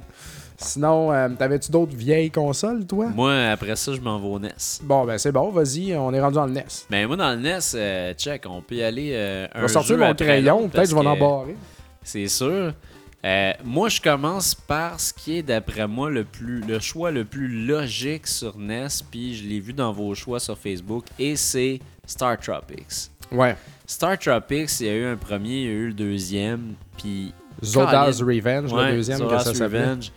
Sinon, 0.61 1.11
euh, 1.11 1.29
t'avais-tu 1.29 1.71
d'autres 1.71 1.95
vieilles 1.95 2.29
consoles, 2.29 2.85
toi? 2.85 3.07
Moi, 3.07 3.33
après 3.49 3.75
ça, 3.75 3.93
je 3.93 3.99
m'en 3.99 4.19
vais 4.19 4.27
au 4.27 4.39
NES. 4.39 4.49
Bon, 4.83 5.05
ben 5.05 5.17
c'est 5.17 5.31
bon, 5.31 5.49
vas-y, 5.49 5.95
on 5.95 6.13
est 6.13 6.21
rendu 6.21 6.35
dans 6.35 6.45
le 6.45 6.53
NES. 6.53 6.65
Mais 6.89 7.07
moi, 7.07 7.17
dans 7.17 7.31
le 7.31 7.41
NES, 7.41 7.59
euh, 7.73 8.13
check, 8.13 8.43
on 8.47 8.61
peut 8.61 8.75
y 8.75 8.83
aller 8.83 9.11
euh, 9.13 9.47
Je 9.53 9.57
un 9.57 9.61
vais 9.63 9.67
sortir 9.67 9.97
jeu 9.97 10.05
mon 10.05 10.13
crayon, 10.13 10.69
peut-être 10.69 10.89
je 10.89 10.95
vais 10.95 11.07
en 11.07 11.17
barrer. 11.17 11.55
C'est 12.03 12.27
sûr. 12.27 12.73
Moi, 13.63 13.89
je 13.89 14.01
commence 14.01 14.53
par 14.53 14.99
ce 14.99 15.13
qui 15.13 15.37
est, 15.37 15.43
d'après 15.43 15.87
moi, 15.87 16.09
le, 16.09 16.23
plus, 16.23 16.61
le 16.61 16.79
choix 16.79 17.11
le 17.11 17.25
plus 17.25 17.65
logique 17.65 18.27
sur 18.27 18.57
NES, 18.57 18.87
puis 19.09 19.35
je 19.35 19.47
l'ai 19.47 19.59
vu 19.59 19.73
dans 19.73 19.91
vos 19.91 20.13
choix 20.13 20.39
sur 20.39 20.57
Facebook, 20.57 21.05
et 21.17 21.35
c'est 21.35 21.79
Star 22.05 22.37
Tropics. 22.37 23.09
Ouais. 23.31 23.55
Star 23.87 24.17
Tropics, 24.17 24.79
il 24.79 24.85
y 24.85 24.89
a 24.89 24.93
eu 24.93 25.05
un 25.05 25.17
premier, 25.17 25.61
il 25.61 25.65
y 25.65 25.69
a 25.69 25.71
eu 25.71 25.87
le 25.87 25.93
deuxième, 25.93 26.75
puis... 26.97 27.33
Zoda's. 27.63 28.21
Revenge, 28.21 28.71
Ouais, 28.73 28.89
le 28.91 28.95
deuxième 28.97 29.19
que 29.19 29.23
Zora's 29.25 29.53
ça. 29.53 29.63
Revenge. 29.65 30.11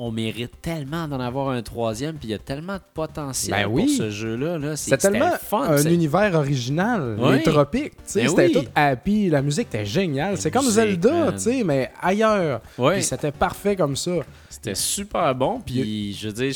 On 0.00 0.12
mérite 0.12 0.52
tellement 0.62 1.08
d'en 1.08 1.18
avoir 1.18 1.48
un 1.48 1.60
troisième, 1.60 2.14
puis 2.16 2.28
il 2.28 2.30
y 2.30 2.34
a 2.34 2.38
tellement 2.38 2.74
de 2.76 2.82
potentiel 2.94 3.50
Ben 3.66 3.68
pour 3.68 3.88
ce 3.88 4.10
jeu-là. 4.10 4.56
Là. 4.56 4.76
C'est 4.76 4.90
C'était 4.90 5.10
tellement 5.10 5.32
fun. 5.42 5.62
un 5.70 5.82
univers 5.90 6.34
original, 6.36 7.16
Oui. 7.18 7.36
les 7.38 7.42
tropiques, 7.42 7.94
Ben 8.14 8.28
c'était 8.28 8.46
oui. 8.46 8.52
tout 8.52 8.64
happy, 8.76 9.28
la 9.28 9.42
musique 9.42 9.66
était 9.68 9.84
géniale, 9.84 10.36
c'est 10.38 10.52
comme 10.52 10.68
Zelda, 10.68 11.34
mais 11.64 11.90
ailleurs. 12.00 12.60
Puis 12.76 13.02
c'était 13.02 13.32
parfait 13.32 13.74
comme 13.74 13.96
ça. 13.96 14.12
C'était 14.48 14.76
super 14.76 15.34
bon, 15.34 15.60
puis 15.60 16.12
je 16.12 16.28
veux 16.28 16.32
dire, 16.34 16.54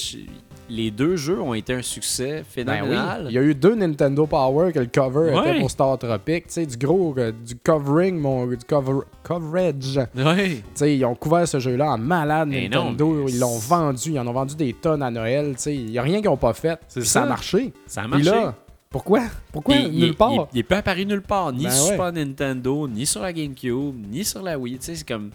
les 0.70 0.90
deux 0.90 1.16
jeux 1.16 1.40
ont 1.40 1.54
été 1.54 1.74
un 1.74 1.82
succès 1.82 2.28
Ben 2.30 2.38
oui. 2.38 2.44
phénoménal. 2.78 3.26
Il 3.28 3.34
y 3.34 3.38
a 3.38 3.42
eu 3.42 3.54
deux 3.54 3.74
Nintendo 3.74 4.26
Power 4.26 4.72
que 4.72 4.78
le 4.78 4.86
cover 4.86 5.32
Ouais. 5.34 5.50
était 5.50 5.60
pour 5.60 5.70
Star 5.70 5.98
Tropic, 5.98 6.46
tu 6.46 6.52
sais, 6.54 6.66
du 6.66 6.76
gros, 6.76 7.14
euh, 7.18 7.32
du 7.44 7.56
covering, 7.56 8.18
mon, 8.18 8.46
du 8.46 8.56
cover, 8.66 9.00
coverage. 9.22 9.98
Ouais. 10.16 10.48
Tu 10.56 10.62
sais, 10.74 10.96
ils 10.96 11.04
ont 11.04 11.14
couvert 11.14 11.46
ce 11.46 11.58
jeu-là 11.58 11.92
en 11.92 11.98
malade 11.98 12.48
non, 12.48 12.54
Nintendo, 12.60 13.22
mais 13.24 13.32
ils 13.32 13.38
l'ont 13.38 13.58
vendu, 13.58 14.10
ils 14.12 14.18
en 14.20 14.26
ont 14.26 14.32
vendu 14.32 14.56
des 14.56 14.72
tonnes 14.72 15.02
à 15.02 15.10
Noël, 15.10 15.54
tu 15.56 15.62
sais, 15.62 15.74
il 15.74 15.90
y 15.90 15.98
a 15.98 16.02
rien 16.02 16.20
qu'ils 16.20 16.30
ont 16.30 16.36
pas 16.36 16.52
fait. 16.54 16.78
Ça 16.88 17.22
a 17.22 17.26
marché. 17.26 17.72
Ça 17.86 18.02
a 18.02 18.04
Puis 18.04 18.22
marché. 18.24 18.30
là, 18.30 18.54
pourquoi? 18.90 19.20
Pourquoi 19.52 19.76
il, 19.76 19.98
nulle 19.98 20.14
part? 20.14 20.32
il- 20.32 20.46
il 20.52 20.58
est 20.60 20.62
pas 20.64 20.78
apparu 20.78 21.06
nulle 21.06 21.22
part, 21.22 21.52
ni 21.52 21.64
Ben 21.64 21.70
sur 21.70 21.84
ouais. 21.86 21.90
Super 21.92 22.12
Nintendo, 22.12 22.86
ni 22.88 23.06
sur 23.06 23.22
la 23.22 23.32
GameCube, 23.32 23.94
ni 24.10 24.24
sur 24.24 24.42
la 24.42 24.58
Wii. 24.58 24.78
Tu 24.78 24.84
sais, 24.86 24.94
c'est 24.96 25.08
comme 25.08 25.30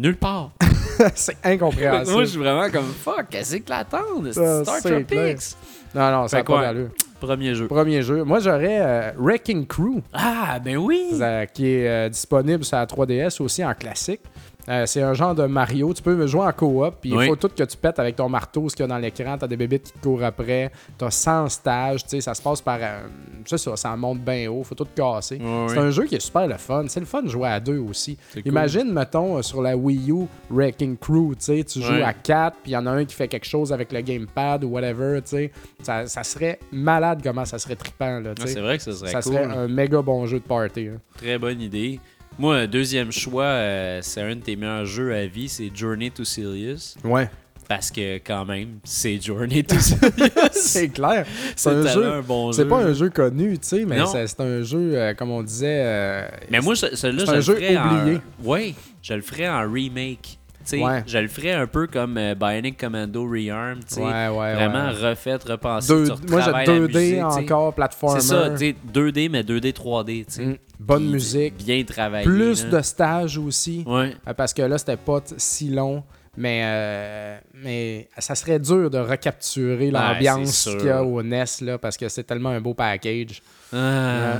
nulle 0.00 0.16
part. 0.16 0.52
C'est 1.14 1.36
incompréhensible. 1.44 2.12
Moi, 2.12 2.24
je 2.24 2.30
suis 2.30 2.38
vraiment 2.38 2.70
comme 2.70 2.84
fuck, 2.86 3.26
qu'est-ce 3.30 3.56
que 3.56 3.70
l'attendre? 3.70 4.30
Star 4.32 4.64
c'est 4.80 5.06
clair. 5.06 5.36
Tropics. 5.36 5.56
Non, 5.94 6.10
non, 6.10 6.28
ça 6.28 6.36
Fait 6.38 6.42
n'a 6.42 6.44
pas 6.56 6.60
d'allure. 6.62 6.88
Premier 7.20 7.54
jeu. 7.54 7.66
Premier 7.66 8.02
jeu. 8.02 8.22
Moi, 8.24 8.38
j'aurais 8.40 8.80
euh, 8.80 9.10
Wrecking 9.18 9.66
Crew, 9.66 10.00
Ah, 10.12 10.58
ben 10.62 10.76
oui! 10.78 11.10
euh, 11.20 11.44
qui 11.46 11.68
est 11.74 11.88
euh, 11.88 12.08
disponible 12.08 12.64
sur 12.64 12.76
la 12.78 12.86
3DS 12.86 13.42
aussi 13.42 13.64
en 13.64 13.74
classique. 13.74 14.20
Euh, 14.68 14.86
c'est 14.86 15.02
un 15.02 15.14
genre 15.14 15.34
de 15.34 15.46
Mario. 15.46 15.92
Tu 15.94 16.02
peux 16.02 16.26
jouer 16.26 16.42
en 16.46 16.52
coop, 16.52 16.94
puis 17.00 17.12
Oui. 17.14 17.24
il 17.24 17.28
faut 17.28 17.36
tout 17.36 17.48
que 17.48 17.62
tu 17.64 17.76
pètes 17.76 17.98
avec 17.98 18.16
ton 18.16 18.28
marteau, 18.28 18.68
ce 18.68 18.76
qu'il 18.76 18.84
y 18.84 18.84
a 18.84 18.88
dans 18.88 18.98
l'écran. 18.98 19.36
T'as 19.38 19.46
des 19.46 19.56
bébites 19.56 19.84
qui 19.84 19.92
te 19.92 19.98
courent 20.02 20.22
après. 20.22 20.70
T'as 20.98 21.10
100 21.10 21.48
stages. 21.48 22.02
Tu 22.04 22.10
sais, 22.10 22.20
ça 22.20 22.34
se 22.34 22.42
passe 22.42 22.60
par. 22.60 22.78
euh, 22.80 23.00
c'est 23.46 23.58
ça, 23.58 23.74
ça 23.76 23.96
monte 23.96 24.20
bien 24.20 24.50
haut. 24.50 24.62
Faut 24.62 24.74
tout 24.74 24.86
casser. 24.94 25.40
C'est 25.68 25.78
un 25.78 25.90
jeu 25.90 26.04
qui 26.04 26.14
est 26.16 26.20
super 26.20 26.46
le 26.46 26.56
fun. 26.56 26.84
C'est 26.88 27.00
le 27.00 27.06
fun 27.06 27.22
de 27.22 27.28
jouer 27.28 27.48
à 27.48 27.58
deux 27.58 27.78
aussi. 27.78 28.18
Cool. 28.34 28.42
Imagine, 28.46 28.92
mettons, 28.92 29.38
euh, 29.38 29.42
sur 29.42 29.62
la 29.62 29.76
Wii 29.76 30.10
U, 30.12 30.26
Wrecking 30.50 30.96
Crew. 30.98 31.30
Tu 31.38 31.44
sais, 31.44 31.64
tu 31.64 31.80
joues 31.80 32.02
à 32.04 32.12
4, 32.12 32.58
puis 32.62 32.72
il 32.72 32.74
y 32.74 32.76
en 32.76 32.86
a 32.86 32.90
un 32.90 33.04
qui 33.04 33.14
fait 33.14 33.28
quelque 33.28 33.46
chose 33.46 33.72
avec 33.72 33.90
le 33.92 34.00
gamepad 34.02 34.62
ou 34.64 34.68
whatever. 34.68 35.20
Tu 35.22 35.28
sais, 35.30 35.52
ça, 35.82 36.06
ça 36.06 36.22
serait 36.22 36.58
malade 36.70 37.20
comment 37.24 37.44
ça 37.44 37.58
serait 37.58 37.76
trippant. 37.76 38.20
Là, 38.20 38.30
Ah, 38.40 38.42
c'est 38.46 38.60
vrai 38.60 38.76
que 38.76 38.84
ça 38.84 38.92
serait 38.92 39.10
ça 39.10 39.22
cool. 39.22 39.32
serait 39.32 39.44
un 39.46 39.68
méga 39.68 40.00
bon 40.02 40.26
jeu 40.26 40.38
de 40.38 40.44
party. 40.44 40.88
hein. 40.88 40.98
Très 41.16 41.38
bonne 41.38 41.60
idée. 41.60 41.98
Moi, 42.38 42.56
un 42.56 42.66
deuxième 42.66 43.12
choix, 43.12 43.44
euh, 43.44 43.98
c'est 44.02 44.22
un 44.22 44.34
de 44.36 44.40
tes 44.40 44.56
meilleurs 44.56 44.86
jeux 44.86 45.14
à 45.14 45.26
vie, 45.26 45.48
c'est 45.48 45.70
Journey 45.74 46.10
to 46.10 46.24
Sirius. 46.24 46.96
Ouais. 47.04 47.28
Parce 47.68 47.90
que, 47.90 48.16
quand 48.16 48.44
même, 48.46 48.78
c'est 48.82 49.20
Journey 49.22 49.62
to 49.62 49.78
Sirius. 49.78 50.10
C'est 50.52 50.88
clair. 50.88 51.24
C'est 51.54 51.70
un 51.70 51.86
jeu. 51.86 52.04
un 52.04 52.20
bon 52.20 52.50
C'est 52.50 52.64
pas 52.64 52.78
un 52.82 52.92
jeu 52.92 53.10
connu, 53.10 53.58
tu 53.58 53.68
sais, 53.68 53.84
mais 53.84 53.98
c'est 54.26 54.40
un 54.40 54.62
jeu, 54.62 54.92
euh, 54.96 55.14
comme 55.14 55.30
on 55.30 55.42
disait. 55.42 55.82
euh, 55.84 56.28
Mais 56.50 56.60
moi, 56.60 56.74
ce- 56.74 56.96
celui-là, 56.96 57.24
je 57.26 57.30
un 57.30 57.34
le 57.36 57.40
jeu 57.42 57.54
ferais 57.54 57.76
en- 57.76 58.00
oublié. 58.00 58.18
Ouais, 58.42 58.74
je 59.02 59.14
le 59.14 59.22
ferais 59.22 59.48
en 59.48 59.70
remake. 59.70 60.39
Ouais. 60.78 61.02
Je 61.06 61.18
le 61.18 61.28
ferais 61.28 61.52
un 61.52 61.66
peu 61.66 61.86
comme 61.86 62.16
euh, 62.18 62.34
Bionic 62.34 62.78
Commando 62.78 63.26
Rearm. 63.28 63.80
tu 63.80 63.94
sais. 63.94 64.00
Ouais, 64.02 64.28
ouais, 64.28 64.54
Vraiment 64.54 64.90
refait, 64.90 65.36
repensé. 65.36 65.88
Deux- 65.92 66.04
tu 66.04 66.30
moi, 66.30 66.40
j'ai 66.40 66.50
retravailles 66.50 66.66
la 66.66 66.74
2D 66.86 67.24
musique, 67.24 67.50
encore, 67.52 67.74
platformer. 67.74 68.20
C'est 68.20 68.26
ça, 68.26 68.50
tu 68.50 68.58
sais, 68.58 68.76
2D, 68.92 69.28
mais 69.30 69.42
2D, 69.42 69.72
3D. 69.72 70.24
tu 70.26 70.32
sais. 70.32 70.44
Mm. 70.44 70.56
Bonne 70.78 71.02
Puis 71.04 71.12
musique. 71.12 71.56
Bien 71.58 71.84
travaillé. 71.84 72.24
Plus 72.24 72.64
là. 72.64 72.78
de 72.78 72.82
stages 72.82 73.38
aussi. 73.38 73.84
Euh, 73.86 74.10
Parce 74.36 74.54
que 74.54 74.62
là, 74.62 74.78
c'était 74.78 74.96
pas 74.96 75.20
si 75.36 75.68
long. 75.70 76.02
Mais, 76.36 76.62
euh, 76.64 77.38
mais 77.54 78.08
ça 78.16 78.34
serait 78.34 78.60
dur 78.60 78.88
de 78.88 78.98
recapturer 78.98 79.90
l'ambiance 79.90 80.68
qu'il 80.78 80.86
y 80.86 80.90
a 80.90 81.02
au 81.02 81.22
NES, 81.22 81.44
là, 81.62 81.76
parce 81.76 81.96
que 81.96 82.08
c'est 82.08 82.22
tellement 82.22 82.50
un 82.50 82.60
beau 82.60 82.72
package. 82.72 83.42
Ah. 83.72 84.38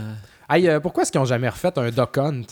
Hey, 0.48 0.68
pourquoi 0.82 1.02
est-ce 1.02 1.12
qu'ils 1.12 1.20
n'ont 1.20 1.26
jamais 1.26 1.48
refait 1.48 1.76
un 1.76 1.90
Duck 1.90 2.16
Hunt? 2.16 2.42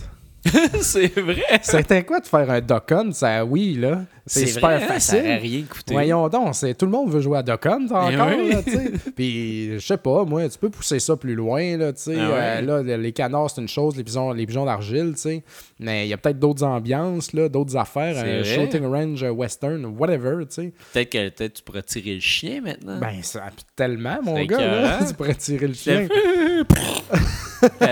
c'est 0.81 1.19
vrai. 1.19 1.43
C'était 1.63 2.05
quoi 2.05 2.21
de 2.21 2.27
faire 2.27 2.51
un 2.51 2.61
Hunt? 2.91 3.13
Ça, 3.13 3.45
oui, 3.45 3.75
là. 3.75 4.03
C'est 4.29 4.47
super 4.47 4.69
vrai, 4.71 4.77
hein, 4.77 4.87
Ça 4.87 4.93
facile. 4.95 5.19
aurait 5.21 5.37
rien 5.39 5.63
coûté. 5.69 5.93
Voyons 5.95 6.29
donc, 6.29 6.55
tout 6.79 6.85
le 6.87 6.93
monde 6.93 7.11
veut 7.11 7.21
jouer 7.21 7.39
à 7.39 7.43
Duck 7.43 7.67
Hunt 7.67 7.87
encore, 7.91 8.29
oui. 8.39 8.51
là. 8.53 8.61
Puis, 9.17 9.73
je 9.75 9.79
sais 9.87 9.97
pas, 9.97 10.25
moi, 10.25 10.49
tu 10.49 10.59
peux 10.59 10.71
pousser 10.71 10.99
ça 11.01 11.17
plus 11.17 11.35
loin, 11.35 11.77
là. 11.77 11.93
Ah 11.93 12.11
ouais. 12.11 12.15
Euh, 12.17 12.61
là, 12.63 12.83
le- 12.83 12.97
les 13.03 13.13
canards, 13.13 13.51
c'est 13.51 13.61
une 13.61 13.69
chose, 13.69 13.97
les 13.97 14.05
pigeons, 14.05 14.33
les 14.33 14.47
pigeons 14.47 14.65
d'argile, 14.65 15.13
tu 15.15 15.21
sais. 15.23 15.43
Mais 15.81 16.07
il 16.07 16.09
y 16.09 16.13
a 16.13 16.17
peut-être 16.17 16.39
d'autres 16.39 16.65
ambiances, 16.65 17.35
d'autres 17.35 17.77
affaires, 17.77 18.15
vrai. 18.15 18.45
shooting 18.45 18.85
range 18.85 19.23
euh, 19.23 19.31
western, 19.31 19.85
whatever, 19.99 20.45
tu 20.47 20.55
sais. 20.55 20.73
Peut-être 20.93 21.11
que 21.39 21.47
tu 21.49 21.63
pourrais 21.63 21.83
tirer 21.83 22.15
le 22.15 22.21
chien 22.21 22.61
maintenant. 22.63 22.99
Ben, 22.99 23.23
ça, 23.23 23.45
tellement, 23.77 24.19
mon 24.23 24.45
gars, 24.45 24.59
là. 24.61 24.99
Tu 25.09 25.15
pourrais 25.15 25.35
tirer 25.35 25.69
le 25.69 25.75
chien. 25.75 26.07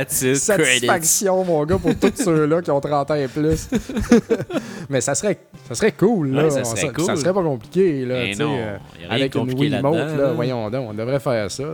Satisfaction, 0.09 1.45
mon 1.45 1.65
gars, 1.65 1.79
pour 1.79 1.95
tous 1.99 2.13
ceux-là 2.23 2.63
qui 2.63 2.71
ont 2.71 2.81
30 2.81 3.11
ans 3.11 3.15
et 3.15 3.29
plus. 3.29 3.69
Mais 4.89 5.01
ça 5.01 5.15
serait, 5.15 5.39
ça 5.69 5.75
serait 5.75 5.93
cool, 5.93 6.26
là. 6.33 6.45
Ouais, 6.45 6.51
ça 6.51 6.65
serait 6.65 6.89
On- 6.89 6.93
cool. 6.93 7.05
Ça 7.05 7.17
serait 7.17 7.33
pas 7.35 7.43
compliqué, 7.43 8.05
là. 8.05 8.35
Non, 8.39 8.57
euh, 8.57 8.77
avec 9.09 9.35
une 9.35 9.53
Wiimote, 9.59 9.95
là, 9.95 10.17
là. 10.17 10.33
voyons 10.33 10.71
donc, 10.71 10.91
on 10.91 10.95
devrait 10.95 11.21
faire 11.21 11.51
ça. 11.51 11.65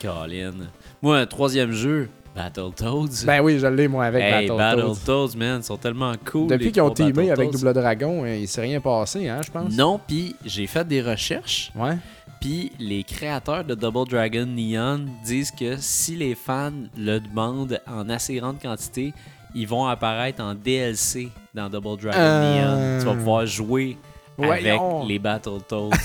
Colin. 0.00 0.52
Moi, 1.00 1.18
un 1.18 1.26
troisième 1.26 1.72
jeu, 1.72 2.08
Battletoads. 2.34 3.24
Ben 3.26 3.40
oui, 3.42 3.58
je 3.58 3.66
l'ai, 3.66 3.88
moi, 3.88 4.04
avec 4.06 4.22
hey, 4.22 4.48
Battletoads. 4.48 4.56
Battletoads, 4.94 5.36
man, 5.36 5.60
ils 5.60 5.64
sont 5.64 5.76
tellement 5.76 6.12
cool. 6.24 6.46
Depuis 6.48 6.72
qu'ils 6.72 6.82
ont 6.82 6.90
teamé 6.90 7.30
avec. 7.30 7.50
Double 7.50 7.72
Dragon, 7.74 8.24
euh, 8.24 8.36
il 8.36 8.48
s'est 8.48 8.62
rien 8.62 8.80
passé, 8.80 9.28
hein, 9.28 9.40
je 9.44 9.50
pense. 9.50 9.72
Non, 9.72 10.00
puis 10.06 10.34
j'ai 10.44 10.66
fait 10.66 10.86
des 10.86 11.02
recherches, 11.02 11.70
Ouais. 11.76 11.96
puis 12.40 12.72
les 12.78 13.02
créateurs 13.04 13.64
de 13.64 13.74
Double 13.74 14.08
Dragon 14.08 14.46
Neon 14.46 15.00
disent 15.24 15.50
que 15.50 15.76
si 15.78 16.16
les 16.16 16.34
fans 16.34 16.72
le 16.96 17.18
demandent 17.20 17.80
en 17.86 18.08
assez 18.08 18.34
grande 18.36 18.60
quantité, 18.60 19.12
ils 19.54 19.66
vont 19.66 19.86
apparaître 19.86 20.42
en 20.42 20.54
DLC 20.54 21.28
dans 21.54 21.68
Double 21.68 21.96
Dragon 22.00 22.16
Euh. 22.18 22.96
Neon. 22.96 23.00
Tu 23.00 23.06
vas 23.06 23.14
pouvoir 23.14 23.46
jouer 23.46 23.96
Voyons. 24.38 24.98
avec 25.00 25.08
les 25.08 25.18
Battletoads. 25.18 25.90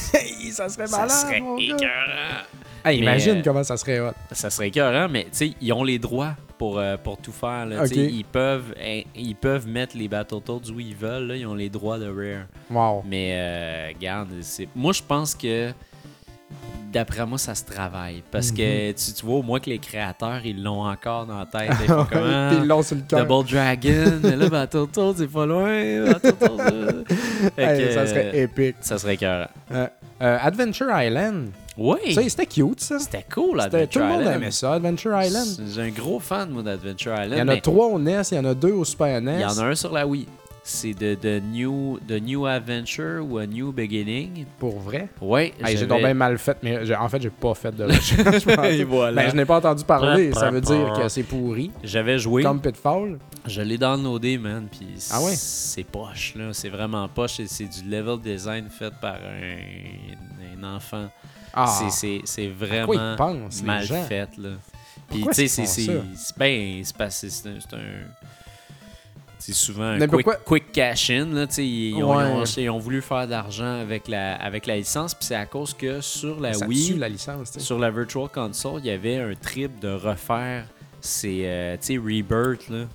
Ça 0.51 0.69
serait 0.69 0.87
ça 0.87 0.97
malade, 0.97 1.09
serait 1.11 1.39
mon 1.41 1.57
gars. 1.57 1.63
écœurant. 1.65 2.43
Hey, 2.85 2.99
imagine 2.99 3.37
euh, 3.39 3.41
comment 3.43 3.63
ça 3.65 3.75
serait 3.75 3.99
hot. 3.99 4.13
Ça 4.31 4.49
serait 4.49 4.69
écœurant, 4.69 5.07
mais 5.09 5.23
tu 5.25 5.29
sais, 5.33 5.53
ils 5.59 5.73
ont 5.73 5.83
les 5.83 5.99
droits 5.99 6.35
pour, 6.57 6.79
euh, 6.79 6.95
pour 6.97 7.17
tout 7.17 7.33
faire. 7.33 7.65
là. 7.65 7.85
Ils, 7.85 8.23
peuvent, 8.23 8.73
hein, 8.81 9.01
ils 9.13 9.35
peuvent 9.35 9.67
mettre 9.67 9.97
les 9.97 10.07
Battletoads 10.07 10.71
où 10.73 10.79
ils 10.79 10.95
veulent. 10.95 11.27
Là, 11.27 11.35
ils 11.35 11.45
ont 11.45 11.53
les 11.53 11.69
droits 11.69 11.99
de 11.99 12.05
Rare. 12.07 12.45
Wow. 12.71 13.03
Mais 13.05 13.33
euh, 13.35 13.87
regarde, 13.93 14.29
moi 14.73 14.93
je 14.93 15.01
pense 15.03 15.35
que 15.35 15.71
d'après 16.93 17.25
moi 17.25 17.37
ça 17.37 17.53
se 17.55 17.63
travaille. 17.65 18.23
Parce 18.31 18.51
Mhm. 18.51 18.57
que 18.57 18.91
tu, 18.91 19.13
tu 19.13 19.25
vois 19.25 19.35
au 19.37 19.43
moins 19.43 19.59
que 19.59 19.69
les 19.69 19.79
créateurs 19.79 20.39
ils 20.45 20.61
l'ont 20.63 20.85
encore 20.85 21.25
dans 21.25 21.39
la 21.39 21.45
tête. 21.45 21.69
Ils 21.81 21.87
font 21.87 22.07
Ah, 22.13 22.51
ils 22.53 22.65
l'ont 22.67 22.81
sur 22.81 22.95
le 22.95 23.01
cœur. 23.07 23.25
Double 23.25 23.49
Dragon, 23.49 24.19
mais 24.23 24.35
là 24.35 24.49
Battletoads 24.49 25.15
c'est 25.17 25.27
pas 25.31 25.45
loin. 25.45 26.05
Battletoads, 26.05 26.59
euh. 26.71 27.03
Fait 27.55 27.63
Hey, 27.63 27.87
que, 27.87 27.93
ça 27.93 28.07
serait 28.07 28.39
épique. 28.39 28.75
Ça 28.81 28.97
serait 28.97 29.15
écœurant. 29.15 29.47
Euh, 29.71 29.87
euh, 30.21 30.37
Adventure 30.41 30.87
Island. 30.91 31.49
Oui! 31.79 31.97
C'était 32.27 32.47
cute, 32.47 32.81
ça. 32.81 32.97
C'était 32.97 33.23
cool, 33.31 33.59
Adventure 33.61 33.87
Tout 33.89 33.99
le 33.99 34.05
monde 34.05 34.21
Island. 34.21 34.35
aimait 34.37 34.49
ça, 34.51 34.73
Adventure 34.73 35.21
Island. 35.21 35.47
J'ai 35.75 35.81
un 35.83 35.89
gros 35.89 36.19
fan, 36.19 36.49
moi, 36.49 36.63
d'Adventure 36.63 37.13
Island. 37.13 37.33
Il 37.33 37.37
y 37.37 37.41
en 37.41 37.47
a 37.49 37.53
mais 37.53 37.61
trois 37.61 37.85
au 37.85 37.99
NES, 37.99 38.21
il 38.31 38.35
y 38.35 38.39
en 38.39 38.45
a 38.45 38.55
deux 38.55 38.71
au 38.71 38.83
Super 38.83 39.21
NES. 39.21 39.35
Il 39.35 39.41
y 39.41 39.45
en 39.45 39.57
a 39.59 39.65
un 39.65 39.75
sur 39.75 39.93
la 39.93 40.07
Wii. 40.07 40.25
C'est 40.69 40.93
de, 40.93 41.15
de 41.15 41.39
New, 41.39 41.97
de 42.05 42.19
New 42.19 42.45
Adventure 42.45 43.25
ou 43.25 43.37
A 43.37 43.45
New 43.45 43.71
Beginning. 43.71 44.43
Pour 44.59 44.79
vrai? 44.79 45.07
Hey, 45.63 45.77
j'ai 45.77 45.85
donc 45.87 45.99
bien 45.99 46.13
mal 46.13 46.37
fait, 46.37 46.57
mais 46.61 46.93
en 46.93 47.07
fait, 47.07 47.21
j'ai 47.21 47.29
pas 47.29 47.53
fait 47.53 47.73
de 47.73 47.83
recherche. 47.85 48.43
je 48.45 48.83
voilà. 48.83 49.23
Ben, 49.23 49.31
je 49.31 49.35
n'ai 49.37 49.45
pas 49.45 49.57
entendu 49.59 49.85
parler, 49.85 50.33
ça 50.33 50.51
veut 50.51 50.59
dire 50.59 50.91
que 50.97 51.07
c'est 51.07 51.23
pourri. 51.23 51.71
J'avais 51.83 52.19
joué. 52.19 52.43
Comme 52.43 52.59
Pitfall. 52.61 53.17
Je 53.45 53.61
l'ai 53.61 53.77
downloadé, 53.77 54.37
man. 54.37 54.67
Puis 54.69 54.87
Ah 55.09 55.21
ouais? 55.23 55.33
c'est 55.35 55.85
poche, 55.85 56.33
là. 56.35 56.49
C'est 56.51 56.69
vraiment 56.69 57.07
poche. 57.07 57.39
C'est 57.47 57.65
du 57.69 57.89
level 57.89 58.19
design 58.19 58.67
fait 58.69 58.93
par 58.99 59.15
un, 59.15 60.59
un 60.61 60.75
enfant. 60.75 61.07
Ah, 61.53 61.65
C'est- 61.89 62.19
quoi 62.85 62.95
ils 62.95 62.99
vraiment 63.15 63.15
les 63.61 63.65
mal 63.65 63.85
gens? 63.85 64.03
fait, 64.03 64.29
là. 64.37 64.49
Puis, 65.09 65.21
tu 65.27 65.33
sais, 65.33 65.47
c'est. 65.47 65.65
C'est 65.65 66.37
ben, 66.37 66.83
c'est 66.83 67.47
un. 67.73 67.79
C'est 69.47 69.53
souvent 69.53 69.83
un 69.83 69.97
Mais 69.97 70.07
quick, 70.07 70.25
pourquoi- 70.25 70.35
quick 70.35 70.71
cash-in. 70.73 71.45
Ils, 71.57 71.93
ont, 72.03 72.15
Ouais. 72.17 72.23
ils 72.29 72.35
ont- 72.41 72.43
ils 72.57 72.69
ont 72.69 72.79
voulu 72.79 73.01
faire 73.01 73.25
de 73.25 73.31
l'argent 73.31 73.79
avec 73.79 74.07
la, 74.07 74.35
avec 74.35 74.65
la 74.65 74.75
licence. 74.77 75.13
Puis 75.13 75.25
c'est 75.25 75.35
à 75.35 75.45
cause 75.45 75.73
que 75.73 76.01
sur 76.01 76.39
la 76.39 76.53
ça 76.53 76.67
Wii, 76.67 76.87
tue 76.93 76.97
la 76.97 77.07
licence. 77.09 77.51
tu 77.51 77.59
sais. 77.59 77.65
sur 77.65 77.79
la 77.79 77.89
Virtual 77.91 78.27
Console, 78.27 78.81
il 78.83 78.87
y 78.87 78.91
avait 78.91 79.17
un 79.17 79.33
trip 79.35 79.79
de 79.79 79.89
refaire 79.89 80.65
ces 80.99 81.43
euh, 81.45 81.77
tu 81.79 81.93
sais, 81.93 81.97
Rebirth. 81.97 82.67
Là. 82.69 82.85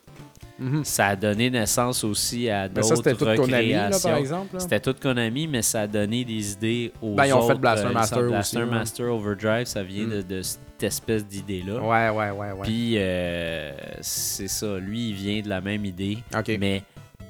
Mhm. 0.62 0.84
Ça 0.84 1.06
a 1.08 1.16
donné 1.16 1.50
naissance 1.50 2.04
aussi 2.04 2.48
à 2.48 2.68
d'autres 2.68 2.94
tout 3.12 3.24
Konami, 3.24 3.36
là, 3.72 3.86
recréations. 3.86 4.08
par 4.10 4.18
exemple. 4.18 4.54
là? 4.54 4.60
C'était 4.60 4.80
tout 4.80 4.94
Konami, 5.00 5.46
mais 5.48 5.62
ça 5.62 5.82
a 5.82 5.86
donné 5.86 6.24
des 6.24 6.52
idées 6.52 6.92
aux 7.02 7.14
Ben, 7.14 7.26
ils 7.26 7.32
ont 7.34 7.46
fait 7.48 7.54
Blaster 7.54 7.86
euh, 7.88 7.92
Master 7.92 8.18
Blaster 8.22 8.38
aussi, 8.38 8.56
ouais. 8.58 8.64
Master 8.78 9.06
Overdrive, 9.14 9.66
ça 9.66 9.82
vient 9.82 10.04
Mm. 10.06 10.10
de, 10.10 10.22
de 10.22 10.42
cette 10.42 10.60
espèce 10.82 11.26
d'idée-là. 11.26 11.80
Ouais, 11.80 12.08
ouais, 12.16 12.30
ouais, 12.30 12.52
ouais. 12.52 12.62
Puis, 12.62 12.94
euh, 12.96 13.72
c'est 14.00 14.48
ça. 14.48 14.78
Lui, 14.78 15.08
il 15.10 15.14
vient 15.14 15.40
de 15.42 15.48
la 15.48 15.60
même 15.60 15.84
idée, 15.84 16.18
Ok. 16.36 16.56
mais 16.58 16.82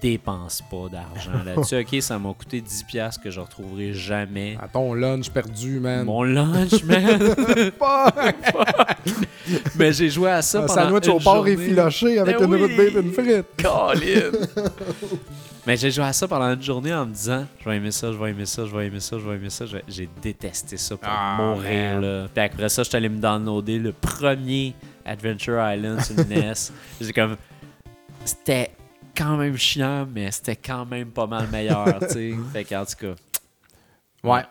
dépense 0.03 0.63
pas 0.71 0.89
d'argent 0.91 1.33
là-dessus. 1.47 1.77
OK, 1.79 2.03
ça 2.03 2.19
m'a 2.19 2.33
coûté 2.35 2.61
10$ 2.61 2.85
piastres 2.87 3.23
que 3.23 3.31
je 3.31 3.41
retrouverai 3.41 3.95
jamais. 3.95 4.59
À 4.61 4.67
ton 4.69 4.93
lunch 4.95 5.31
perdu, 5.31 5.79
man. 5.81 6.05
Mon 6.05 6.23
lunch, 6.25 6.83
man! 6.85 7.19
mais 9.77 9.93
j'ai 9.93 10.09
joué 10.11 10.31
à 10.31 10.43
ça 10.43 10.63
un 10.63 10.67
pendant 10.67 10.83
sandwich 10.85 11.07
une 11.07 11.13
au 11.13 11.19
porc 11.21 11.35
journée. 11.37 11.53
effiloché 11.53 12.19
avec 12.19 12.39
Ben 12.39 12.45
une 12.47 12.55
route 12.63 12.71
oui. 12.79 12.93
une 12.95 13.13
frite. 13.13 13.47
Colin! 13.63 14.31
Mais 15.67 15.77
j'ai 15.77 15.91
joué 15.93 16.05
à 16.05 16.13
ça 16.13 16.27
pendant 16.27 16.53
une 16.53 16.63
journée 16.63 16.93
en 16.93 17.07
me 17.07 17.13
disant 17.13 17.47
je 17.61 17.69
vais 17.69 17.77
aimer 17.77 17.93
ça, 17.93 18.11
je 18.13 18.17
vais 18.19 18.31
aimer 18.31 18.47
ça, 18.47 18.65
je 18.67 18.77
vais 18.77 18.87
aimer 18.89 19.01
ça, 19.01 19.19
je 19.19 19.29
vais 19.29 19.37
aimer 19.37 19.51
ça. 19.51 19.65
J'ai 19.89 20.09
détesté 20.21 20.77
ça 20.77 20.97
pour 20.97 21.09
Ah, 21.09 21.37
mourir. 21.39 21.71
man. 21.71 22.01
Là. 22.01 22.29
Puis 22.35 22.45
après 22.45 22.69
ça, 22.69 22.83
je 22.83 22.89
suis 22.89 22.97
allé 22.97 23.09
me 23.09 23.19
downloader 23.21 23.79
le 23.79 23.93
premier 23.93 24.75
Adventure 25.05 25.61
Island 25.73 26.01
sur 26.03 26.17
le 26.17 26.25
NES. 26.25 26.53
J'ai 27.01 27.13
comme. 27.13 27.37
C'était 28.25 28.71
quand 29.17 29.37
même 29.37 29.57
chiant, 29.57 30.07
mais 30.07 30.31
c'était 30.31 30.57
quand 30.57 30.87
même 30.87 31.11
pas 31.11 31.27
mal 31.27 31.49
meilleur, 31.49 31.99
tu 32.01 32.09
sais. 32.09 32.35
Fait 32.53 32.65
qu'en 32.65 32.85
tout 32.85 32.97
cas. 32.97 33.15
Ouais. 34.25 34.43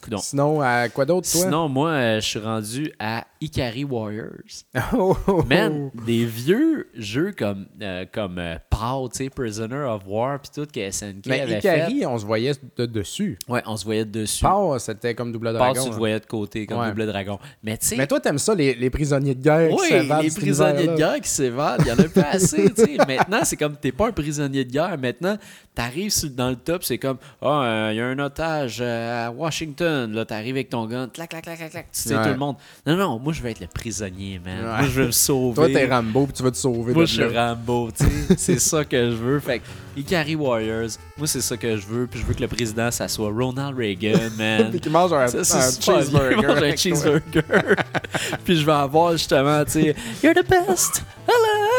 Coudonc. 0.00 0.18
Sinon, 0.18 0.62
euh, 0.62 0.88
quoi 0.88 1.04
d'autre, 1.04 1.30
toi? 1.30 1.40
Sinon, 1.42 1.68
moi, 1.68 1.90
euh, 1.90 2.20
je 2.20 2.26
suis 2.26 2.38
rendu 2.38 2.92
à 2.98 3.26
Ikari 3.40 3.84
Warriors. 3.84 4.30
Oh, 4.74 4.86
oh, 4.96 5.16
oh. 5.26 5.42
Man, 5.48 5.90
des 6.06 6.24
vieux 6.24 6.88
jeux 6.94 7.32
comme, 7.36 7.66
euh, 7.80 8.04
comme 8.12 8.38
euh, 8.38 8.56
POW, 8.68 9.08
tu 9.08 9.16
sais, 9.24 9.30
Prisoner 9.30 9.76
of 9.84 10.02
War, 10.06 10.40
puis 10.40 10.50
tout, 10.54 10.66
que 10.70 10.90
SNK 10.90 11.26
Mais 11.26 11.40
avait 11.40 11.58
Ikari, 11.58 12.06
on 12.06 12.18
se 12.18 12.26
voyait 12.26 12.52
de 12.76 12.86
dessus. 12.86 13.38
fait. 13.46 13.52
Ouais, 13.52 13.62
on 13.66 13.76
se 13.76 13.84
voyait 13.84 14.04
dessus. 14.04 14.44
Pau, 14.44 14.78
c'était 14.78 15.14
comme 15.14 15.32
double 15.32 15.52
POW, 15.52 15.58
dragon. 15.58 15.82
tu 15.82 15.88
le 15.88 15.94
hein. 15.94 15.98
voyais 15.98 16.20
de 16.20 16.26
côté, 16.26 16.66
comme 16.66 16.78
Ouais. 16.80 16.88
double 16.88 17.06
dragon. 17.06 17.38
Mais 17.62 17.76
tu 17.78 17.86
sais, 17.86 17.96
Mais 17.96 18.06
toi, 18.06 18.20
t'aimes 18.20 18.38
ça, 18.38 18.54
les, 18.54 18.74
les 18.74 18.90
prisonniers 18.90 19.34
de 19.34 19.42
guerre 19.42 19.68
qui 19.68 19.74
oui, 19.74 19.88
s'évadent 19.88 20.22
les 20.22 20.30
prisonniers 20.30 20.86
de 20.86 20.96
guerre 20.96 21.20
qui 21.20 21.28
s'évadent, 21.28 21.82
il 21.84 21.88
y 21.88 21.92
en 21.92 21.98
a 21.98 22.08
pas 22.08 22.28
assez, 22.32 22.70
tu 22.74 22.82
sais. 22.84 22.96
Maintenant, 22.96 23.40
c'est 23.44 23.56
comme, 23.56 23.76
t'es 23.76 23.92
pas 23.92 24.08
un 24.08 24.12
prisonnier 24.12 24.64
de 24.64 24.70
guerre. 24.70 24.96
Maintenant, 24.98 25.36
t'arrives 25.74 26.34
dans 26.34 26.50
le 26.50 26.56
top, 26.56 26.84
c'est 26.84 26.98
comme, 26.98 27.18
ah, 27.40 27.62
euh, 27.62 27.88
il 27.92 27.96
y 27.96 28.00
a 28.00 28.06
un 28.06 28.18
otage 28.18 28.82
à 28.82 29.30
Washington. 29.30 29.89
Là, 30.12 30.24
t'arrives 30.24 30.54
avec 30.56 30.70
ton 30.70 30.86
gun, 30.86 31.08
clac, 31.08 31.30
clac, 31.30 31.42
clac, 31.44 31.58
clac, 31.58 31.70
clac, 31.70 31.86
tu 31.92 32.00
sais 32.00 32.16
Ouais. 32.16 32.22
tout 32.24 32.28
le 32.30 32.36
monde. 32.36 32.56
Non, 32.86 32.96
non, 32.96 33.18
moi, 33.18 33.32
je 33.32 33.42
veux 33.42 33.50
être 33.50 33.60
le 33.60 33.66
prisonnier, 33.66 34.40
man. 34.44 34.58
Ouais. 34.58 34.64
Moi, 34.64 34.82
je 34.82 35.00
veux 35.00 35.06
me 35.06 35.10
sauver. 35.12 35.54
Toi, 35.54 35.68
t'es 35.68 35.86
Rambo, 35.88 36.24
puis 36.26 36.34
tu 36.34 36.42
vas 36.42 36.50
te 36.50 36.56
sauver. 36.56 36.92
Moi, 36.92 37.04
je 37.04 37.14
suis. 37.14 37.36
Rambo, 37.36 37.90
tu 37.90 38.04
sais. 38.04 38.10
c'est 38.36 38.58
ça 38.60 38.84
que 38.84 39.10
je 39.10 39.16
veux. 39.16 39.40
Fait 39.40 39.58
que 39.60 39.64
Ikari 40.00 40.34
Warriors, 40.36 40.90
moi, 41.18 41.26
c'est 41.26 41.40
ça 41.40 41.56
que 41.56 41.76
je 41.76 41.86
veux. 41.86 42.06
Puis 42.06 42.20
je 42.20 42.26
veux 42.26 42.34
que 42.34 42.40
le 42.40 42.48
président, 42.48 42.90
ça 42.90 43.08
soit 43.08 43.30
Ronald 43.30 43.76
Reagan, 43.76 44.18
man. 44.38 44.70
Puis 44.70 44.80
qui 44.80 44.90
mange 44.90 45.12
un, 45.12 45.26
Ça, 45.28 45.70
cheeseburger. 45.70 46.36
Je 46.42 46.46
mange 46.46 46.62
un 46.62 46.76
cheeseburger. 46.76 47.42
Puis 48.44 48.56
je 48.56 48.66
vais 48.66 48.72
avoir 48.72 49.12
justement, 49.12 49.64
tu 49.64 49.70
sais, 49.72 49.96
You're 50.22 50.34
the 50.34 50.46
best! 50.48 51.04
Hello! 51.26 51.69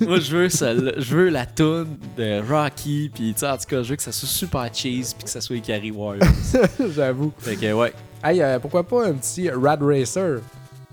Moi, 0.00 0.20
je 0.20 0.36
veux, 0.36 0.48
ça, 0.48 0.74
je 0.74 1.16
veux 1.16 1.28
la 1.28 1.46
toune 1.46 1.98
de 2.16 2.40
Rocky. 2.48 3.10
Puis, 3.12 3.32
tu 3.32 3.40
sais, 3.40 3.46
en 3.48 3.56
tout 3.56 3.64
cas, 3.68 3.82
je 3.82 3.90
veux 3.90 3.96
que 3.96 4.02
ça 4.02 4.12
soit 4.12 4.28
super 4.28 4.68
cheese. 4.72 5.14
Puis 5.14 5.24
que 5.24 5.30
ça 5.30 5.40
soit 5.40 5.56
Ikari 5.56 5.90
Warriors. 5.90 6.28
J'avoue. 6.94 7.32
fait 7.38 7.56
que, 7.56 7.72
ouais. 7.72 7.92
Hey, 8.24 8.40
euh, 8.40 8.58
pourquoi 8.58 8.84
pas 8.84 9.06
un 9.06 9.14
petit 9.14 9.50
Rad 9.50 9.82
Racer? 9.82 10.40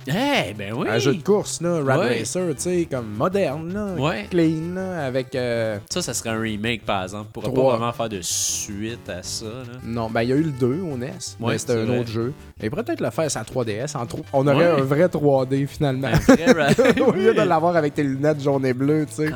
Hey, 0.10 0.54
ben 0.54 0.74
oui! 0.74 0.88
Un 0.90 0.98
jeu 1.00 1.16
de 1.16 1.22
course, 1.24 1.62
là. 1.62 1.82
Rad 1.84 2.00
Ouais. 2.00 2.20
Racer, 2.20 2.48
tu 2.56 2.62
sais, 2.62 2.88
comme 2.90 3.08
moderne, 3.16 3.74
là. 3.74 3.94
Ouais. 4.02 4.26
Clean, 4.30 4.74
là, 4.76 5.06
avec... 5.06 5.36
euh, 5.36 5.78
Ça, 5.90 6.02
ça 6.02 6.14
serait 6.14 6.30
un 6.32 6.40
remake, 6.40 6.86
par 6.86 7.04
exemple. 7.04 7.28
On 7.36 7.42
pourrait 7.42 7.54
pas 7.54 7.78
vraiment 7.78 7.94
faire 7.94 8.10
de 8.10 8.20
suite 8.22 9.10
à 9.10 9.22
ça, 9.24 9.46
là. 9.46 9.80
Non, 9.84 10.10
ben 10.10 10.24
il 10.24 10.30
y 10.30 10.34
a 10.34 10.36
eu 10.36 10.44
le 10.44 10.52
2 10.52 10.66
au 10.82 10.98
NES, 10.98 11.08
Ouais, 11.40 11.52
mais 11.54 11.58
c'était 11.58 11.74
un 11.74 11.86
vrai. 11.86 12.00
autre 12.00 12.10
jeu. 12.12 12.34
Et 12.62 12.66
il 12.66 12.70
pourrait 12.70 12.84
peut-être 12.84 13.02
le 13.02 13.10
faire 13.12 13.30
sans 13.30 13.42
3DS. 13.42 13.96
en 13.98 14.06
trop- 14.06 14.26
On 14.34 14.48
aurait 14.48 14.68
un 14.72 14.82
vrai 14.84 15.08
3D 15.08 15.68
finalement. 15.68 16.08
Un 16.08 16.36
vrai 16.36 16.46
ra- 16.52 17.02
au 17.08 17.12
lieu 17.12 17.34
de 17.34 17.42
l'avoir 17.42 17.76
avec 17.76 17.94
tes 17.94 18.04
lunettes 18.04 18.42
jaune 18.42 18.66
et 18.66 18.74
bleu, 18.74 19.06
tu 19.08 19.16
sais. 19.26 19.32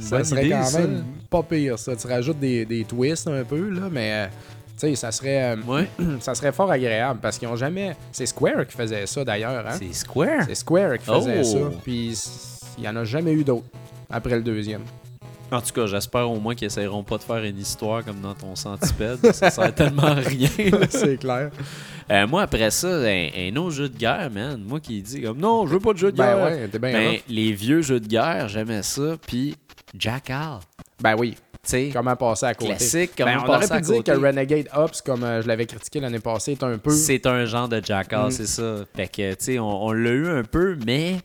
Ça 0.00 0.24
serait 0.24 0.42
idée, 0.46 0.50
quand 0.50 0.64
ça. 0.64 0.80
même 0.80 1.04
pas 1.30 1.42
pire, 1.42 1.78
ça. 1.78 1.96
Tu 1.96 2.06
rajoutes 2.06 2.38
des, 2.38 2.64
des 2.64 2.84
twists 2.84 3.28
un 3.28 3.44
peu, 3.44 3.68
là, 3.70 3.82
mais 3.90 4.10
euh, 4.12 4.26
sais, 4.76 4.94
ça 4.94 5.12
serait, 5.12 5.54
euh, 5.54 5.56
Ouais. 5.66 5.88
ça 6.20 6.34
serait 6.34 6.52
fort 6.52 6.70
agréable 6.70 7.20
parce 7.22 7.38
qu'ils 7.38 7.48
ont 7.48 7.56
jamais. 7.56 7.96
C'est 8.12 8.26
Square 8.26 8.66
qui 8.66 8.76
faisait 8.76 9.06
ça 9.06 9.24
d'ailleurs. 9.24 9.66
Hein? 9.66 9.76
C'est 9.78 9.92
Square? 9.94 10.44
C'est 10.46 10.54
Square 10.54 10.98
qui 10.98 11.04
faisait 11.06 11.40
Oh. 11.40 11.44
ça. 11.44 11.58
Puis 11.82 12.18
il 12.78 12.84
y 12.84 12.88
en 12.88 12.96
a 12.96 13.04
jamais 13.04 13.32
eu 13.32 13.44
d'autres 13.44 13.66
après 14.10 14.36
le 14.36 14.42
deuxième. 14.42 14.82
En 15.52 15.60
tout 15.60 15.72
cas, 15.72 15.86
j'espère 15.86 16.28
au 16.28 16.40
moins 16.40 16.54
qu'ils 16.54 16.66
essaieront 16.66 17.04
pas 17.04 17.18
de 17.18 17.22
faire 17.22 17.44
une 17.44 17.58
histoire 17.58 18.04
comme 18.04 18.20
dans 18.20 18.34
ton 18.34 18.56
centipède. 18.56 19.18
ça 19.32 19.50
sert 19.50 19.72
tellement 19.74 20.02
à 20.04 20.14
rien. 20.14 20.48
c'est 20.88 21.18
clair. 21.18 21.50
Euh, 22.10 22.26
moi, 22.26 22.42
après 22.42 22.70
ça, 22.70 22.88
un, 22.88 23.28
un 23.36 23.56
autre 23.56 23.70
jeu 23.76 23.88
de 23.88 23.96
guerre, 23.96 24.30
man. 24.32 24.60
Moi 24.66 24.80
qui 24.80 25.00
dis 25.02 25.20
comme 25.22 25.38
non, 25.38 25.66
je 25.66 25.74
veux 25.74 25.80
pas 25.80 25.92
de 25.92 25.98
jeu 25.98 26.10
de 26.10 26.16
Ben 26.16 26.34
guerre. 26.34 26.44
ouais, 26.72 26.78
Ben, 26.78 27.16
les 27.28 27.52
vieux 27.52 27.82
jeux 27.82 28.00
de 28.00 28.06
guerre, 28.08 28.48
j'aimais 28.48 28.82
ça. 28.82 29.16
Puis 29.26 29.54
Jackal. 29.96 30.58
Ben 31.00 31.14
oui. 31.16 31.36
Comment 31.92 32.16
passer 32.16 32.46
à 32.46 32.54
côté. 32.54 32.68
classique, 32.74 33.12
Ben, 33.18 33.38
on 33.44 33.48
aurait 33.48 33.66
pu 33.66 33.72
à 33.72 33.80
dire 33.80 33.96
côté. 33.96 34.12
que 34.12 34.16
Renegade 34.18 34.68
Ops, 34.74 35.02
comme 35.02 35.24
euh, 35.24 35.42
je 35.42 35.48
l'avais 35.48 35.66
critiqué 35.66 36.00
l'année 36.00 36.18
passée, 36.20 36.52
est 36.52 36.62
un 36.62 36.78
peu. 36.78 36.90
C'est 36.90 37.26
un 37.26 37.44
genre 37.46 37.68
de 37.68 37.80
Jackal, 37.84 38.26
Mm. 38.26 38.30
c'est 38.30 38.46
ça. 38.46 38.76
Fait 38.94 39.08
que, 39.08 39.30
tu 39.34 39.36
sais, 39.44 39.58
on, 39.58 39.84
on 39.86 39.92
l'a 39.92 40.10
eu 40.10 40.28
un 40.28 40.42
peu, 40.44 40.76
mais 40.86 41.16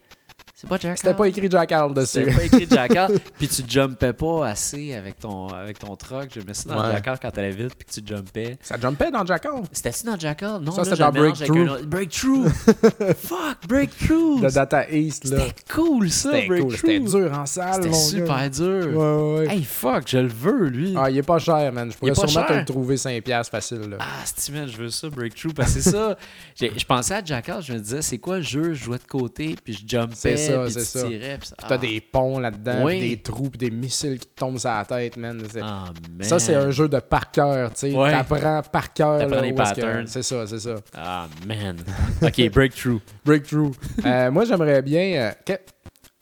c'est 0.62 0.68
pas 0.68 0.76
Jackal. 0.76 0.98
C'était 0.98 1.14
pas 1.14 1.28
écrit 1.30 1.50
Jackal 1.50 1.94
dessus. 1.94 2.08
C'était 2.26 2.34
pas 2.34 2.44
écrit 2.44 2.68
Jackal. 2.70 3.12
puis 3.38 3.48
tu 3.48 3.64
jumpais 3.66 4.12
pas 4.12 4.48
assez 4.50 4.94
avec 4.94 5.18
ton, 5.18 5.48
avec 5.48 5.80
ton 5.80 5.96
truck. 5.96 6.28
J'aimais 6.34 6.54
ça 6.54 6.68
dans 6.70 6.84
Ouais. 6.86 6.92
Jackal 6.92 7.18
quand 7.22 7.32
t'allais 7.32 7.52
vite 7.52 7.76
puis 7.76 7.88
que 7.88 7.92
tu 7.94 8.02
jumpais. 8.06 8.58
Ça 8.62 8.78
jumpait 8.78 9.10
dans 9.10 9.26
Jackal. 9.26 9.54
C'était-tu 9.72 10.06
dans 10.06 10.20
Jackal? 10.20 10.60
Non, 10.62 10.74
Ça, 10.74 10.84
c'était 10.84 10.98
je 10.98 11.02
dans 11.02 11.12
Breakthrough. 11.12 11.70
autre- 11.70 11.86
Breakthrough! 11.86 12.48
Fuck, 13.18 13.68
Breakthrough! 13.70 14.42
Le 14.42 14.52
Data 14.52 14.90
East, 14.92 15.26
là. 15.30 15.38
C'était 15.40 15.74
cool, 15.74 16.10
ça, 16.12 16.32
C'était 16.34 16.60
cool. 16.60 16.76
C'était 16.76 17.00
dur 17.00 17.32
en 17.34 17.46
salle, 17.46 17.76
C'était 17.76 17.90
mon 17.90 17.94
super 17.96 18.36
gars. 18.38 18.50
dur. 18.50 18.98
Ouais, 18.98 19.38
ouais. 19.48 19.56
Hey, 19.56 19.64
fuck, 19.64 20.04
je 20.08 20.18
le 20.18 20.28
veux, 20.28 20.68
lui. 20.68 20.94
Ah, 20.98 21.10
il 21.10 21.18
est 21.18 21.24
pas 21.24 21.40
cher, 21.40 21.72
man. 21.72 21.90
Je 21.90 21.98
pourrais 21.98 22.14
sûrement 22.16 22.46
te 22.48 22.54
le 22.54 22.66
trouver 22.66 22.98
5$ 22.98 23.50
facile, 23.50 23.92
là. 23.92 23.98
Ah, 24.02 24.26
Steven, 24.26 24.68
je 24.68 24.76
veux 24.78 24.90
ça, 24.90 25.10
Breakthrough. 25.10 25.54
Parce 25.54 25.74
que 25.74 25.80
c'est 25.80 25.92
ça. 25.92 26.18
Je 26.60 26.84
pensais 26.86 27.14
à 27.14 27.24
Jackal, 27.24 27.62
je 27.64 27.72
me 27.72 27.80
disais, 27.80 28.02
c'est 28.02 28.18
quoi 28.18 28.38
le 28.38 28.44
jeu? 28.44 28.74
Je 28.74 28.84
jouais 28.84 28.98
de 28.98 29.04
côté, 29.08 29.56
puis 29.64 29.74
je 29.74 29.88
jumpais, 29.88 30.36
ça, 30.50 30.64
puis 30.66 30.74
tu 30.74 30.80
ça. 30.82 31.08
tirais. 31.08 31.38
Puis 31.40 31.48
ça- 31.50 31.56
T'as 31.60 31.76
ah. 31.76 31.78
des 31.78 32.02
ponts 32.02 32.40
là-dedans, 32.40 32.84
Oui. 32.86 33.00
des 33.10 33.18
trous, 33.22 33.50
puis 33.50 33.58
des 33.58 33.72
missiles 33.72 34.20
qui 34.20 34.28
te 34.28 34.36
tombent 34.40 34.58
sur 34.60 34.70
la 34.70 34.86
tête, 34.86 35.18
man. 35.18 35.42
Ah, 35.62 35.86
man. 36.18 36.28
Ça, 36.28 36.40
c'est 36.40 36.56
un 36.56 36.72
jeu 36.72 36.88
de 36.88 37.00
par 37.00 37.32
cœur, 37.32 37.70
tu 37.74 37.92
sais. 37.92 37.94
Ouais. 37.96 38.12
T'apprends 38.12 38.62
par 38.72 38.94
cœur. 38.94 39.20
T'apprends 39.20 39.42
les 39.42 39.54
patterns. 39.54 40.08
C'est 40.08 40.24
ça, 40.24 40.46
c'est 40.48 40.60
ça. 40.60 40.76
Ah, 40.96 41.28
man. 41.48 41.78
OK, 42.22 42.50
Breakthrough. 42.54 43.00
Breakthrough. 43.26 43.72
Euh, 44.06 44.32
moi, 44.32 44.46
j'aimerais 44.46 44.82
bien. 44.82 45.02
euh, 45.16 45.32
que- 45.46 45.60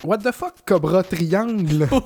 What 0.04 0.20
the 0.20 0.32
fuck, 0.32 0.54
Cobra 0.66 1.02
Triangle? 1.02 1.88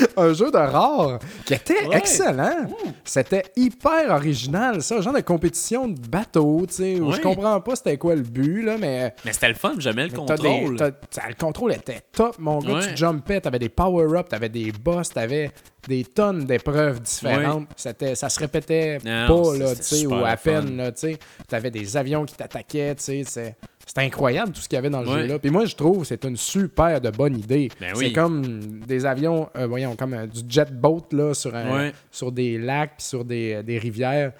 un 0.16 0.32
jeu 0.32 0.50
de 0.50 0.56
rare 0.56 1.18
qui 1.44 1.54
était 1.54 1.86
Ouais. 1.86 1.96
excellent. 1.98 2.66
C'était 3.04 3.44
hyper 3.56 4.10
original, 4.10 4.82
ça. 4.82 5.00
Genre 5.00 5.14
de 5.14 5.20
compétition 5.20 5.88
de 5.88 5.98
bateau, 5.98 6.64
tu 6.68 6.74
sais. 6.74 7.00
où 7.00 7.08
Ouais. 7.10 7.16
Je 7.16 7.20
comprends 7.22 7.60
pas 7.60 7.76
c'était 7.76 7.96
quoi 7.98 8.14
le 8.14 8.22
but, 8.22 8.62
là, 8.62 8.76
mais. 8.78 9.14
Mais 9.24 9.32
c'était 9.32 9.48
le 9.48 9.54
fun, 9.54 9.74
j'aimais 9.78 10.06
le 10.08 10.16
contrôle. 10.16 10.76
des- 10.76 10.84
le 11.28 11.34
contrôle 11.38 11.72
était 11.72 12.00
top, 12.12 12.36
mon 12.38 12.58
gars. 12.58 12.74
Ouais. 12.74 12.86
Tu 12.90 12.96
jumpais, 12.96 13.40
t'avais 13.40 13.58
des 13.58 13.68
power-ups, 13.68 14.28
t'avais 14.28 14.48
des 14.48 14.72
boss, 14.72 15.08
t'avais 15.10 15.50
des 15.88 16.04
tonnes 16.04 16.44
d'épreuves 16.44 17.00
différentes. 17.00 17.68
C'était, 17.76 18.14
ça 18.14 18.28
se 18.28 18.38
répétait 18.38 18.98
Non, 19.04 19.42
pas, 19.42 19.56
là, 19.56 19.74
tu 19.74 19.82
sais, 19.82 20.06
ou 20.06 20.14
à 20.14 20.36
fun. 20.36 20.50
peine, 20.62 20.76
là, 20.76 20.92
tu 20.92 21.00
sais. 21.00 21.18
T'avais 21.48 21.70
des 21.70 21.96
avions 21.96 22.24
qui 22.24 22.34
t'attaquaient, 22.34 22.94
tu 22.96 23.24
sais. 23.24 23.56
C'est- 23.90 24.00
C'était 24.00 24.06
incroyable 24.06 24.52
tout 24.52 24.60
ce 24.60 24.68
qu'il 24.68 24.76
y 24.76 24.78
avait 24.78 24.88
dans 24.90 25.02
le 25.02 25.08
Ouais. 25.08 25.22
jeu-là. 25.22 25.38
Puis 25.40 25.50
moi, 25.50 25.64
je 25.64 25.74
trouve 25.74 26.00
que 26.00 26.04
c'est 26.06 26.24
une 26.24 26.36
super 26.36 27.00
de 27.00 27.10
bonne 27.10 27.36
idée. 27.36 27.70
Ben 27.80 27.90
c'est 27.94 28.06
oui. 28.06 28.12
comme 28.12 28.42
des 28.86 29.04
avions, 29.04 29.48
euh, 29.56 29.66
voyons, 29.66 29.96
comme 29.96 30.14
euh, 30.14 30.26
du 30.26 30.40
jet 30.48 30.72
boat, 30.72 31.06
là, 31.12 31.34
sur, 31.34 31.54
un- 31.56 31.74
Ouais. 31.76 31.92
sur 32.10 32.30
des 32.30 32.56
lacs, 32.58 32.96
puis 32.98 33.06
sur 33.06 33.24
des, 33.24 33.62
des 33.64 33.78
rivières. 33.78 34.32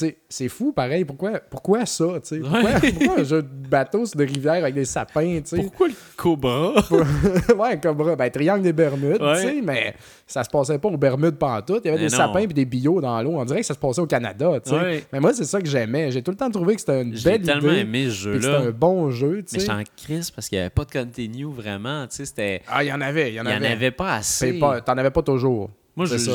Sais, 0.00 0.16
c'est 0.30 0.48
fou, 0.48 0.72
pareil. 0.72 1.04
Pourquoi, 1.04 1.40
pourquoi 1.40 1.84
ça, 1.84 2.06
tu 2.22 2.28
sais? 2.28 2.38
Pourquoi, 2.38 2.62
Ouais. 2.62 2.92
pourquoi 2.92 3.20
un 3.20 3.24
jeu 3.24 3.42
de 3.42 3.68
bateau 3.68 4.06
sur 4.06 4.16
des 4.16 4.24
rivières 4.24 4.54
avec 4.54 4.74
des 4.74 4.84
sapins, 4.86 5.40
tu 5.40 5.56
sais? 5.56 5.56
Pourquoi 5.58 5.88
le 5.88 5.94
Cobra? 6.16 6.72
ouais, 7.58 7.78
Cobra. 7.80 8.16
Ben, 8.16 8.30
Triangle 8.30 8.62
des 8.62 8.72
Bermudes, 8.72 9.20
Ouais. 9.20 9.42
tu 9.42 9.48
sais, 9.48 9.60
mais 9.62 9.94
ça 10.26 10.42
se 10.44 10.48
passait 10.48 10.78
pas 10.78 10.88
aux 10.88 10.96
Bermudes 10.96 11.36
pantoute. 11.36 11.82
Il 11.84 11.88
y 11.88 11.90
avait 11.90 12.02
Mais 12.02 12.06
des 12.08 12.12
non. 12.12 12.18
sapins 12.18 12.38
et 12.40 12.46
des 12.46 12.64
billots 12.64 13.00
dans 13.00 13.20
l'eau. 13.22 13.32
On 13.34 13.44
dirait 13.44 13.60
que 13.60 13.66
ça 13.66 13.74
se 13.74 13.78
passait 13.78 14.00
au 14.00 14.06
Canada, 14.06 14.58
tu 14.64 14.70
sais. 14.70 14.76
Ouais. 14.76 15.04
Mais 15.12 15.20
moi, 15.20 15.32
c'est 15.34 15.44
ça 15.44 15.60
que 15.60 15.68
j'aimais. 15.68 16.10
J'ai 16.10 16.22
tout 16.22 16.30
le 16.30 16.36
temps 16.36 16.50
trouvé 16.50 16.74
que 16.74 16.80
c'était 16.80 17.02
une 17.02 17.14
J'ai 17.14 17.30
belle 17.32 17.42
tellement 17.42 17.70
idée. 17.72 17.80
aimé 17.80 18.04
ce 18.10 18.24
que 18.28 18.34
C'était 18.40 18.46
jeu-là. 18.46 18.58
un 18.60 18.70
bon 18.70 19.10
jeu, 19.10 19.42
tu 19.42 19.54
Mais 19.54 19.60
j'étais 19.60 19.64
sais. 19.66 19.70
en 19.72 19.82
crise 19.96 20.30
parce 20.30 20.48
qu'il 20.48 20.56
n'y 20.56 20.60
avait 20.62 20.70
pas 20.70 20.84
de 20.84 20.92
continue 20.92 21.44
vraiment. 21.52 22.06
Tu 22.06 22.24
sais. 22.24 22.62
Ah, 22.68 22.82
il 22.84 22.88
y 22.88 22.92
en 22.92 23.00
avait, 23.00 23.30
il 23.32 23.34
y 23.34 23.40
en 23.40 23.44
Il 23.44 23.48
n'y 23.48 23.52
avait. 23.54 23.68
en 23.68 23.72
avait 23.72 23.90
pas 23.90 24.14
assez. 24.14 24.58
T'en 24.58 24.96
avais 24.96 25.10
pas 25.10 25.22
toujours. 25.22 25.70
Moi, 25.96 26.06
ça. 26.06 26.32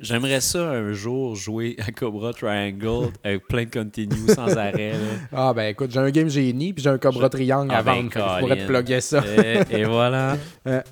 j'aimerais 0.00 0.40
ça 0.40 0.70
un 0.70 0.92
jour 0.92 1.36
jouer 1.36 1.76
à 1.86 1.92
Cobra 1.92 2.32
Triangle 2.32 3.10
avec 3.24 3.46
plein 3.46 3.64
de 3.64 3.70
continue 3.70 4.28
sans 4.34 4.56
arrêt. 4.56 4.92
là. 4.92 4.98
Ah, 5.32 5.52
ben 5.54 5.68
écoute, 5.68 5.90
j'ai 5.92 6.00
un 6.00 6.10
Game 6.10 6.28
Genie 6.28 6.72
puis 6.72 6.82
j'ai 6.82 6.90
un 6.90 6.98
Cobra 6.98 7.28
Triangle 7.28 7.70
Ah, 7.74 7.78
à 7.78 7.82
ben, 7.82 7.92
vendre. 7.94 8.10
que 8.10 8.18
je 8.18 8.40
pourrais 8.40 8.56
te 8.56 8.66
plugger 8.66 9.00
ça. 9.00 9.22
et, 9.70 9.80
et 9.80 9.84
voilà. 9.84 10.36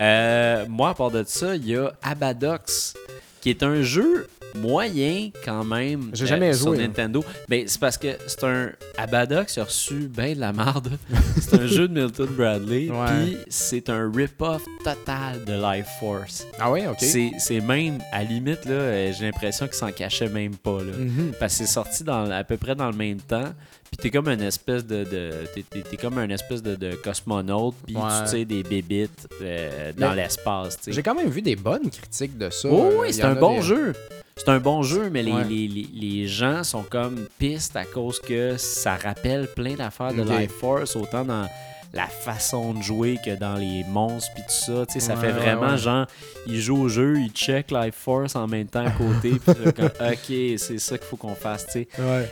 Euh, 0.00 0.64
moi, 0.68 0.90
à 0.90 0.94
part 0.94 1.10
de 1.10 1.22
ça, 1.26 1.56
il 1.56 1.68
y 1.68 1.76
a 1.76 1.92
Abadox, 2.02 2.94
qui 3.42 3.50
est 3.50 3.62
un 3.62 3.82
jeu 3.82 4.28
moyen 4.56 5.30
quand 5.44 5.64
même. 5.64 6.00
euh, 6.02 6.10
J'ai 6.14 6.26
jamais 6.26 6.52
sur 6.52 6.68
joué, 6.74 6.78
hein. 6.78 6.86
Nintendo. 6.88 7.24
Ben, 7.48 7.64
c'est 7.66 7.80
parce 7.80 7.96
que 7.98 8.08
c'est 8.26 8.44
un. 8.44 8.70
Abadox 8.98 9.56
a 9.58 9.64
reçu 9.64 10.08
ben 10.08 10.34
de 10.34 10.40
la 10.40 10.52
marde. 10.52 10.90
c'est 11.40 11.54
un 11.60 11.66
jeu 11.66 11.88
de 11.88 12.00
Milton 12.00 12.26
Bradley. 12.36 12.88
Puis 13.06 13.36
c'est 13.48 13.88
un 13.88 14.10
rip-off 14.14 14.62
total 14.84 15.44
de 15.44 15.52
Life 15.54 15.86
Force. 16.00 16.46
Ah 16.58 16.70
ouais, 16.70 16.86
ok. 16.86 16.98
C'est 17.00 17.60
même, 17.60 17.98
à 18.12 18.22
limite, 18.22 18.64
là, 18.64 18.72
euh, 18.72 19.12
j'ai 19.16 19.24
l'impression 19.26 19.66
qu'il 19.66 19.74
s'en 19.76 19.90
cachait 19.92 20.28
même 20.28 20.56
pas. 20.56 20.78
Là. 20.78 20.92
Mhm. 20.98 21.32
Parce 21.38 21.54
que 21.58 21.64
c'est 21.64 21.72
sorti 21.72 22.04
dans, 22.04 22.30
à 22.30 22.44
peu 22.44 22.56
près 22.56 22.74
dans 22.74 22.90
le 22.90 22.96
même 22.96 23.20
temps. 23.20 23.52
Puis 23.90 23.96
t'es 23.96 24.10
comme 24.10 24.28
une 24.28 24.42
espèce 24.42 24.86
de. 24.86 25.02
de 25.04 25.30
t'es, 25.54 25.96
comme 25.96 26.18
un 26.18 26.28
espèce 26.30 26.62
de, 26.62 26.76
de 26.76 26.92
cosmonaute. 26.92 27.74
Puis 27.86 27.96
Ouais. 27.96 28.02
tu 28.24 28.30
tires 28.36 28.46
des 28.46 28.62
bébites 28.62 29.26
euh, 29.42 29.92
dans 29.98 30.10
Mais 30.10 30.22
l'espace. 30.22 30.78
sais. 30.80 30.92
J'ai 30.92 31.02
quand 31.02 31.14
même 31.14 31.28
vu 31.28 31.42
des 31.42 31.56
bonnes 31.56 31.90
critiques 31.90 32.38
de 32.38 32.50
ça. 32.50 32.68
Oh 32.70 32.84
Euh, 32.92 32.98
oui, 33.00 33.12
c'est 33.12 33.24
un 33.24 33.34
bon 33.34 33.56
des- 33.56 33.62
jeu. 33.62 33.92
C'est 34.36 34.48
un 34.48 34.58
bon 34.58 34.82
jeu, 34.82 35.10
mais 35.10 35.22
les, 35.22 35.32
Ouais. 35.32 35.44
les, 35.44 35.68
les, 35.68 35.86
les 35.92 36.26
gens 36.26 36.64
sont 36.64 36.82
comme 36.82 37.26
pistes 37.38 37.76
à 37.76 37.84
cause 37.84 38.18
que 38.20 38.56
ça 38.56 38.96
rappelle 38.96 39.46
plein 39.48 39.74
d'affaires 39.74 40.14
de. 40.14 40.22
Life 40.22 40.52
Force, 40.52 40.96
autant 40.96 41.24
dans 41.24 41.46
la 41.92 42.06
façon 42.06 42.72
de 42.72 42.82
jouer 42.82 43.18
que 43.24 43.36
dans 43.36 43.56
les 43.56 43.84
monstres 43.88 44.30
puis 44.34 44.44
tout 44.44 44.54
ça. 44.72 44.86
Tu 44.86 44.94
sais, 44.94 45.00
ça 45.00 45.14
Ouais, 45.14 45.20
fait 45.22 45.32
vraiment 45.32 45.72
ouais. 45.72 45.76
genre, 45.78 46.06
il 46.46 46.60
joue 46.60 46.76
au 46.82 46.88
jeu, 46.88 47.18
il 47.18 47.30
check 47.32 47.70
Life 47.72 47.96
Force 47.96 48.36
en 48.36 48.46
même 48.46 48.68
temps 48.68 48.86
à 48.86 48.90
côté. 48.92 49.32
puis 49.44 49.54
ok, 50.54 50.58
c'est 50.58 50.78
ça 50.78 50.96
qu'il 50.96 51.06
faut 51.06 51.16
qu'on 51.16 51.34
fasse. 51.34 51.66
tu 51.66 51.72
sais. 51.72 51.88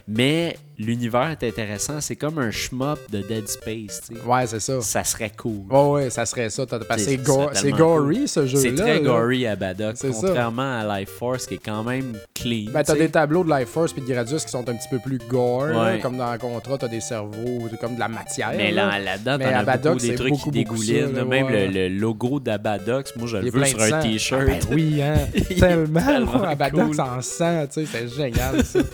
Mais 0.06 0.56
l'univers 0.78 1.30
est 1.30 1.46
intéressant. 1.46 2.00
C'est 2.00 2.16
comme 2.16 2.38
un 2.38 2.50
shmup 2.50 2.98
de 3.10 3.20
Dead 3.20 3.48
Space. 3.48 4.00
tu 4.08 4.14
sais. 4.14 4.20
Ouais, 4.26 4.46
c'est 4.46 4.60
ça. 4.60 4.80
Ça 4.80 5.04
serait 5.04 5.32
cool. 5.36 5.64
Ouais, 5.70 5.88
ouais, 5.90 6.10
ça 6.10 6.24
serait 6.24 6.48
ça. 6.50 6.64
C'est- 6.96 7.16
go- 7.18 7.50
gory, 7.76 8.28
ce 8.28 8.46
jeu-là. 8.46 8.62
C'est 8.62 8.74
très 8.74 8.94
là. 8.94 9.00
gory 9.00 9.46
à 9.46 9.56
Badoc, 9.56 9.96
ça. 9.96 10.08
contrairement 10.08 10.78
à 10.80 11.00
Life 11.00 11.10
Force 11.10 11.46
qui 11.46 11.54
est 11.54 11.64
quand 11.64 11.82
même 11.82 12.16
clean. 12.34 12.70
Ben, 12.72 12.82
t'as 12.82 12.94
des 12.94 13.08
tableaux 13.10 13.44
de 13.44 13.52
Life 13.52 13.68
Force 13.68 13.92
puis 13.92 14.02
de 14.02 14.06
Gradius 14.06 14.44
qui 14.44 14.50
sont 14.50 14.68
un 14.68 14.74
petit 14.74 14.88
peu 14.88 14.98
plus 14.98 15.18
gore. 15.28 15.66
là, 15.66 15.98
comme 15.98 16.16
dans 16.16 16.36
Contra, 16.38 16.78
t'as 16.78 16.88
des 16.88 17.00
cerveaux, 17.00 17.68
comme 17.80 17.94
de 17.94 18.00
la 18.00 18.08
matière. 18.08 18.52
Mais 18.56 18.70
là. 18.70 18.86
là, 18.86 18.98
là-dedans, 18.98 19.38
t'en 19.38 19.44
as 19.52 19.58
Abadox, 19.58 19.94
beaucoup 20.04 20.06
des 20.10 20.14
trucs 20.14 20.30
beaucoup, 20.30 20.44
qui 20.44 20.50
dégoulinent. 20.50 21.14
là. 21.14 21.24
Même 21.24 21.46
ouais. 21.46 21.66
le, 21.68 21.88
le 21.88 21.88
logo 21.88 22.38
d'Abadox, 22.40 23.14
moi, 23.16 23.26
je 23.26 23.36
le 23.38 23.50
veux 23.50 23.64
sur 23.64 23.80
un 23.80 23.88
sang. 23.88 24.00
t-shirt. 24.00 24.42
Ah, 24.46 24.50
ben 24.68 24.74
oui, 24.74 25.02
hein. 25.02 25.16
Tellement. 25.58 26.00
tellement 26.04 26.42
Abadox 26.44 26.98
en 26.98 27.20
sang, 27.20 27.66
tu 27.72 27.84
sais, 27.84 27.86
c'est 27.90 28.08
génial, 28.08 28.64
ça. 28.64 28.78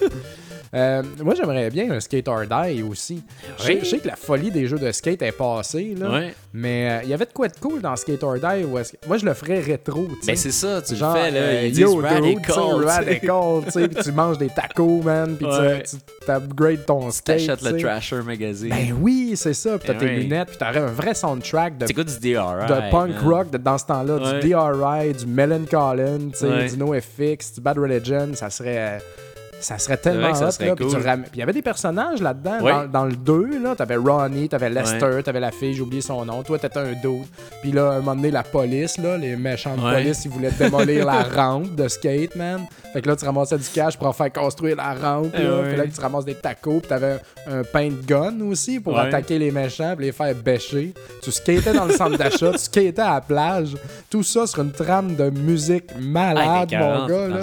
Euh, 0.74 1.02
moi, 1.22 1.34
j'aimerais 1.34 1.70
bien 1.70 1.90
un 1.92 2.00
Skate 2.00 2.26
or 2.28 2.42
Die 2.46 2.82
aussi. 2.82 3.22
Je 3.58 3.62
sais- 3.62 3.72
Oui. 3.74 3.78
Je 3.82 3.86
sais 3.90 3.98
que 3.98 4.08
la 4.08 4.16
folie 4.16 4.50
des 4.50 4.66
jeux 4.66 4.78
de 4.78 4.90
skate 4.92 5.22
est 5.22 5.32
passée, 5.32 5.94
là. 5.98 6.20
Mais 6.52 6.90
euh, 6.90 7.00
il 7.04 7.10
y 7.10 7.14
avait 7.14 7.26
de 7.26 7.32
quoi 7.32 7.48
de 7.48 7.56
cool 7.60 7.80
dans 7.80 7.94
Skate 7.96 8.22
or 8.24 8.34
Die. 8.34 8.64
où 8.64 8.78
Moi, 9.06 9.16
je 9.18 9.24
le 9.24 9.34
ferais 9.34 9.60
rétro, 9.60 10.06
tu 10.06 10.14
sais. 10.22 10.26
Ben, 10.32 10.36
c'est 10.36 10.50
ça, 10.52 10.82
tu 10.82 10.96
Genre, 10.96 11.14
le 11.14 11.20
fais, 11.20 11.30
là. 11.30 11.40
euh, 11.40 11.68
yo, 11.68 11.96
radical. 11.96 13.62
tu 13.72 14.02
tu 14.04 14.12
manges 14.12 14.38
des 14.38 14.48
tacos, 14.48 15.02
man, 15.02 15.36
puis 15.36 15.46
tu- 15.46 15.52
Ouais. 15.52 15.82
tu 15.82 15.96
t'upgrades 16.26 16.84
ton 16.86 17.10
skate, 17.10 17.36
t'achètes 17.38 17.60
tu 17.60 17.72
le. 17.72 17.78
Trasher 17.80 18.22
Magazine. 18.24 18.70
Ben 18.70 18.94
oui, 19.00 19.32
c'est 19.36 19.54
ça, 19.54 19.78
puis 19.78 19.86
t'as 19.86 19.94
Ben 19.94 20.00
tes 20.00 20.06
oui. 20.06 20.22
lunettes, 20.22 20.48
puis 20.48 20.56
t'aurais 20.58 20.78
un 20.78 20.86
vrai 20.86 21.14
soundtrack 21.14 21.78
de, 21.78 21.86
du 21.86 21.92
DRI? 21.94 22.66
de 22.66 22.90
punk 22.90 23.10
man? 23.10 23.24
rock 23.24 23.50
de- 23.50 23.58
dans 23.58 23.78
ce 23.78 23.86
temps-là, 23.86 24.16
Ouais. 24.16 24.40
du 24.40 24.48
DRI, 24.50 25.12
du 25.12 25.26
Melon 25.26 25.64
Collin, 25.70 26.18
Ouais. 26.42 26.68
du 26.68 26.76
NoFX, 26.76 27.54
du 27.54 27.60
Bad 27.60 27.78
Religion, 27.78 28.30
ça 28.34 28.50
serait... 28.50 29.00
Ça 29.64 29.78
serait 29.78 29.96
tellement 29.96 30.34
ça 30.34 30.48
hot, 30.48 30.50
serait 30.50 30.66
là. 30.66 30.74
Puis 30.76 30.86
ram- 30.94 31.24
il 31.32 31.38
y 31.38 31.42
avait 31.42 31.52
des 31.54 31.62
personnages 31.62 32.20
là-dedans. 32.20 32.60
Ouais. 32.60 32.72
Dans, 32.72 32.86
dans 32.86 33.04
le 33.06 33.16
2, 33.16 33.60
là, 33.62 33.74
t'avais 33.74 33.96
Ronnie, 33.96 34.48
t'avais 34.48 34.68
Lester, 34.68 35.22
t'avais 35.24 35.40
la 35.40 35.50
fille, 35.50 35.72
j'ai 35.74 35.80
oublié 35.80 36.02
son 36.02 36.24
nom. 36.24 36.42
Toi, 36.42 36.58
t'étais 36.58 36.78
un 36.80 36.92
dude. 36.92 37.24
Puis 37.62 37.72
là, 37.72 37.88
à 37.90 37.92
un 37.94 37.98
moment 38.00 38.14
donné, 38.16 38.30
la 38.30 38.42
police, 38.42 38.98
là, 38.98 39.16
les 39.16 39.36
méchants 39.36 39.76
de 39.76 39.80
Ouais. 39.82 39.94
police, 40.02 40.24
ils 40.26 40.30
voulaient 40.30 40.50
démolir 40.50 41.06
la 41.06 41.22
rampe 41.34 41.74
de 41.74 41.88
skate, 41.88 42.36
man. 42.36 42.60
Fait 42.92 43.00
que 43.02 43.08
là, 43.08 43.16
tu 43.16 43.24
ramassais 43.24 43.56
du 43.58 43.68
cash 43.72 43.96
pour 43.96 44.06
en 44.06 44.12
faire 44.12 44.32
construire 44.32 44.76
la 44.76 44.94
rampe. 44.94 45.34
Là. 45.36 45.40
ouais. 45.62 45.68
Puis 45.68 45.76
là, 45.76 45.84
tu 45.92 46.00
ramasses 46.00 46.24
des 46.26 46.34
tacos. 46.34 46.80
Puis 46.80 46.88
t'avais 46.88 47.20
un 47.50 47.62
paint 47.64 47.90
gun 48.06 48.34
aussi 48.50 48.80
pour 48.80 48.94
Ouais. 48.94 49.00
attaquer 49.00 49.38
les 49.38 49.50
méchants 49.50 49.94
puis 49.96 50.06
les 50.06 50.12
faire 50.12 50.34
bêcher. 50.34 50.92
Tu 51.22 51.32
skatais 51.32 51.72
dans 51.72 51.86
le 51.86 51.92
centre 51.92 52.16
d'achat, 52.18 52.52
tu 52.52 52.58
skatais 52.58 53.00
à 53.02 53.14
la 53.14 53.20
plage. 53.22 53.74
Tout 54.10 54.22
ça 54.22 54.46
sur 54.46 54.62
une 54.62 54.72
trame 54.72 55.16
de 55.16 55.30
musique 55.30 55.86
malade, 55.98 56.70
Hey, 56.70 56.78
mon 56.78 57.06
40 57.06 57.08
gars. 57.08 57.40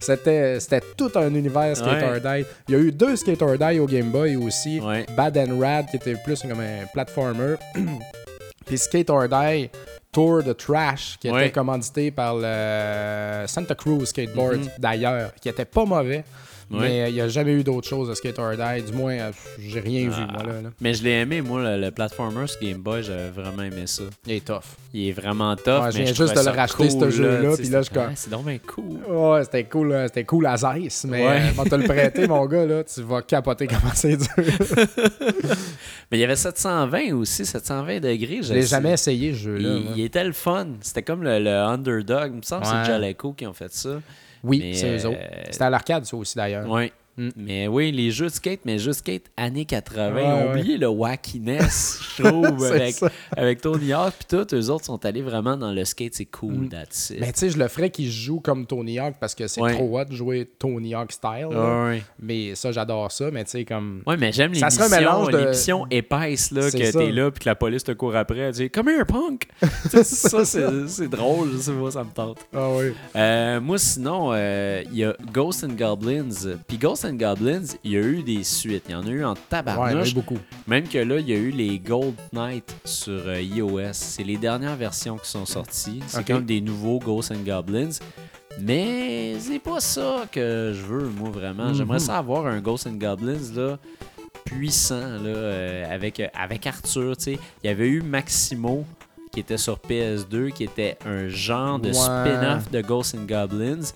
c'était 0.00 0.80
tout 0.96 1.10
un 1.14 1.28
univers 1.34 1.53
Skate 1.74 2.02
Ouais. 2.02 2.04
or 2.04 2.20
Die. 2.20 2.44
Il 2.68 2.74
y 2.74 2.78
a 2.78 2.80
eu 2.80 2.92
deux 2.92 3.16
Skate 3.16 3.42
or 3.42 3.56
Die 3.58 3.78
au 3.80 3.86
Game 3.86 4.10
Boy 4.10 4.36
aussi. 4.36 4.80
Ouais. 4.80 5.06
Bad 5.16 5.36
and 5.38 5.58
Rad, 5.60 5.86
qui 5.90 5.96
était 5.96 6.14
plus 6.24 6.40
comme 6.42 6.60
un 6.60 6.86
platformer. 6.92 7.56
Puis 8.66 8.78
Skate 8.78 9.10
or 9.10 9.28
Die 9.28 9.70
Tour 10.12 10.42
de 10.42 10.52
Trash, 10.52 11.16
qui 11.20 11.28
était 11.28 11.50
commandité 11.50 12.10
par 12.10 12.34
le 12.36 13.44
Santa 13.46 13.74
Cruz 13.74 14.06
Skateboard, 14.06 14.58
Mhm. 14.58 14.68
d'ailleurs, 14.78 15.34
qui 15.40 15.48
était 15.48 15.64
pas 15.64 15.84
mauvais. 15.84 16.24
Mais 16.70 17.08
il 17.10 17.14
n'y 17.14 17.20
a 17.20 17.28
jamais 17.28 17.52
eu 17.52 17.62
d'autre 17.62 17.88
chose 17.88 18.08
de 18.08 18.14
Skate 18.14 18.38
or 18.38 18.52
Die. 18.52 18.82
Du 18.82 18.92
moins, 18.96 19.12
euh, 19.14 19.32
j'ai 19.60 19.80
rien 19.80 20.08
vu, 20.08 20.14
Ah. 20.16 20.32
moi, 20.32 20.42
là. 20.52 20.62
là. 20.62 20.70
Mais 20.80 20.94
je 20.94 21.04
l'ai 21.04 21.10
aimé, 21.20 21.40
moi, 21.42 21.62
le, 21.62 21.80
le 21.82 21.90
platformer 21.90 22.46
sur 22.46 22.60
Game 22.60 22.78
Boy, 22.78 23.02
j'avais 23.02 23.30
vraiment 23.30 23.62
aimé 23.62 23.82
ça. 23.86 24.04
Il 24.26 24.32
est 24.32 24.44
tough. 24.44 24.62
Il 24.92 25.08
est 25.08 25.12
vraiment 25.12 25.54
tough. 25.56 25.84
Ouais, 25.84 25.92
je 25.92 25.96
viens 26.02 26.06
juste 26.14 26.34
de 26.36 26.44
le 26.44 26.50
racheter, 26.56 26.88
cool, 26.88 27.00
ce 27.00 27.10
jeu-là, 27.10 27.56
puis 27.56 27.68
là, 27.68 27.82
je 27.82 27.88
Ah, 27.98 28.10
C'est 28.14 28.30
donc 28.30 28.44
bien 28.46 28.58
cool. 28.58 28.98
Ouais, 29.08 29.44
c'était 29.44 29.64
cool, 29.64 29.92
euh, 29.92 30.06
c'était 30.06 30.24
cool 30.24 30.46
à 30.46 30.56
Zeiss, 30.56 31.04
mais 31.08 31.24
Ouais. 31.26 31.40
euh, 31.40 31.50
quand 31.56 31.64
te 31.64 31.74
le 31.74 31.84
prêter, 31.84 32.26
mon 32.28 32.44
gars, 32.46 32.66
là, 32.66 32.84
tu 32.84 33.02
vas 33.02 33.22
capoter 33.22 33.66
comment 33.66 33.92
c'est 33.94 34.16
dur. 34.16 34.28
Mais 36.10 36.18
il 36.18 36.20
y 36.20 36.24
avait 36.24 36.36
720 36.36 37.12
aussi, 37.14 37.44
720 37.46 38.00
degrés. 38.00 38.40
Je 38.42 38.52
l'ai 38.52 38.62
jamais 38.62 38.92
essayé, 38.92 39.32
ce 39.32 39.38
jeu-là. 39.38 39.78
Il, 39.96 40.04
était 40.04 40.24
le 40.24 40.32
fun. 40.32 40.66
C'était 40.80 41.02
comme 41.02 41.22
le, 41.22 41.38
le 41.38 41.50
Underdog. 41.50 42.30
Il 42.32 42.36
me 42.38 42.42
semble 42.42 42.62
que 42.62 42.68
Ouais. 42.68 42.74
c'est 42.84 42.90
Jaleco 42.92 43.32
qui 43.32 43.46
ont 43.46 43.52
fait 43.52 43.72
ça. 43.72 44.00
Oui, 44.44 44.74
c'est 44.74 44.96
eux 44.96 45.06
euh, 45.06 45.10
autres. 45.10 45.20
C'était 45.50 45.64
à 45.64 45.70
l'arcade, 45.70 46.04
ça 46.04 46.16
aussi, 46.16 46.36
d'ailleurs. 46.36 46.68
Ouais. 46.70 46.92
Mm. 47.16 47.28
Mais 47.36 47.68
oui, 47.68 47.92
les 47.92 48.10
jeux 48.10 48.26
de 48.26 48.32
skate, 48.32 48.60
mais 48.64 48.78
jeux 48.78 48.90
de 48.90 48.96
skate 48.96 49.24
années 49.36 49.64
80. 49.64 50.14
Ouais, 50.14 50.48
oublié 50.50 50.78
le 50.78 50.88
wackiness, 50.88 52.00
je 52.18 52.22
trouve, 52.22 52.64
avec, 52.64 52.96
avec 53.36 53.60
Tony 53.60 53.92
Hawk. 53.92 54.14
Puis 54.18 54.26
tout, 54.38 54.54
eux 54.54 54.70
autres 54.70 54.84
sont 54.84 55.04
allés 55.04 55.22
vraiment 55.22 55.56
dans 55.56 55.72
le 55.72 55.84
skate, 55.84 56.14
c'est 56.14 56.24
cool, 56.26 56.52
Mm. 56.54 56.68
that's 56.68 57.10
it. 57.10 57.20
Mais 57.20 57.32
tu 57.32 57.40
sais, 57.40 57.50
je 57.50 57.58
le 57.58 57.68
ferais 57.68 57.90
qu'il 57.90 58.10
joue 58.10 58.40
comme 58.40 58.66
Tony 58.66 58.98
Hawk 58.98 59.14
parce 59.20 59.34
que 59.34 59.46
c'est 59.46 59.60
Ouais. 59.60 59.74
trop 59.74 59.98
hot 60.00 60.04
de 60.06 60.14
jouer 60.14 60.48
Tony 60.58 60.94
Hawk 60.94 61.12
style. 61.12 61.48
là. 61.52 61.94
Mais 62.20 62.54
ça, 62.54 62.72
j'adore 62.72 63.10
ça. 63.12 63.30
Mais 63.30 63.44
tu 63.44 63.50
sais, 63.50 63.64
comme. 63.64 64.02
Ouais, 64.06 64.16
mais 64.16 64.32
j'aime 64.32 64.52
mélange 64.52 65.30
de- 65.30 65.38
les 65.38 65.46
missions 65.48 65.86
épaisses, 65.90 66.50
là, 66.50 66.70
que 66.70 66.92
t'es 66.92 67.12
là, 67.12 67.30
puis 67.30 67.40
que 67.44 67.48
la 67.48 67.54
police 67.54 67.84
te 67.84 67.92
court 67.92 68.14
après, 68.16 68.38
elle 68.38 68.52
dit 68.52 68.70
«Come 68.72 68.88
here, 68.88 69.04
punk!» 69.06 69.46
Tu 69.90 69.98
Ça, 70.04 70.44
c'est 70.44 71.08
drôle, 71.08 71.50
je 71.52 71.58
sais 71.58 71.72
pas, 71.72 71.90
ça 71.90 72.04
me 72.04 72.10
tente. 72.10 72.38
Ah 72.54 72.68
oui. 72.76 72.92
Euh, 73.16 73.60
moi, 73.60 73.78
sinon, 73.78 74.30
euh, 74.32 74.82
il 74.90 74.98
y 74.98 75.04
a 75.04 75.14
Ghost 75.32 75.64
and 75.64 75.74
Goblins. 75.78 76.28
Puis 76.66 76.78
Ghost 76.78 77.03
and 77.04 77.14
Goblins, 77.14 77.76
il 77.84 77.92
y 77.92 77.96
a 77.96 78.00
eu 78.00 78.22
des 78.22 78.42
suites. 78.44 78.84
Il 78.88 78.92
y 78.92 78.94
en 78.94 79.06
a 79.06 79.10
eu 79.10 79.24
en 79.24 79.32
Ouais, 79.32 79.36
il 79.50 79.54
y 79.54 79.56
en 79.56 79.60
a 79.60 79.62
tabarnouche. 79.62 80.10
eu 80.10 80.14
beaucoup. 80.14 80.38
Même 80.66 80.88
que 80.88 80.98
là, 80.98 81.18
il 81.18 81.28
y 81.28 81.32
a 81.32 81.36
eu 81.36 81.50
les 81.50 81.78
Gold 81.78 82.14
Knight 82.32 82.74
sur 82.84 83.22
euh, 83.26 83.40
iOS. 83.40 83.92
C'est 83.92 84.24
les 84.24 84.36
dernières 84.36 84.76
versions 84.76 85.16
qui 85.18 85.28
sont 85.30 85.46
sorties. 85.46 86.00
C'est 86.06 86.26
comme 86.26 86.44
des 86.44 86.60
nouveaux 86.60 86.98
Ghosts 86.98 87.32
and 87.32 87.44
Goblins. 87.46 87.98
Mais 88.60 89.34
c'est 89.40 89.58
pas 89.58 89.80
ça 89.80 90.26
que 90.30 90.72
je 90.74 90.82
veux, 90.82 91.08
moi, 91.08 91.30
vraiment. 91.30 91.68
Mhm. 91.68 91.74
J'aimerais 91.74 91.98
ça 91.98 92.18
avoir 92.18 92.46
un 92.46 92.60
Ghosts 92.60 92.86
and 92.86 92.98
Goblins, 92.98 93.52
là, 93.56 93.78
puissant, 94.44 95.00
là, 95.00 95.26
euh, 95.26 95.92
avec, 95.94 96.20
euh, 96.20 96.28
avec 96.34 96.66
Arthur, 96.66 97.16
tu 97.16 97.24
sais. 97.24 97.38
Il 97.62 97.66
y 97.66 97.70
avait 97.70 97.88
eu 97.88 98.00
Maximo, 98.02 98.84
qui 99.32 99.40
était 99.40 99.56
sur 99.58 99.78
PS2, 99.80 100.50
qui 100.50 100.62
était 100.64 100.96
un 101.04 101.26
genre 101.28 101.80
de 101.80 101.88
Ouais. 101.88 101.94
spin-off 101.94 102.70
de 102.70 102.80
Ghosts 102.80 103.16
and 103.16 103.26
Goblins. 103.26 103.92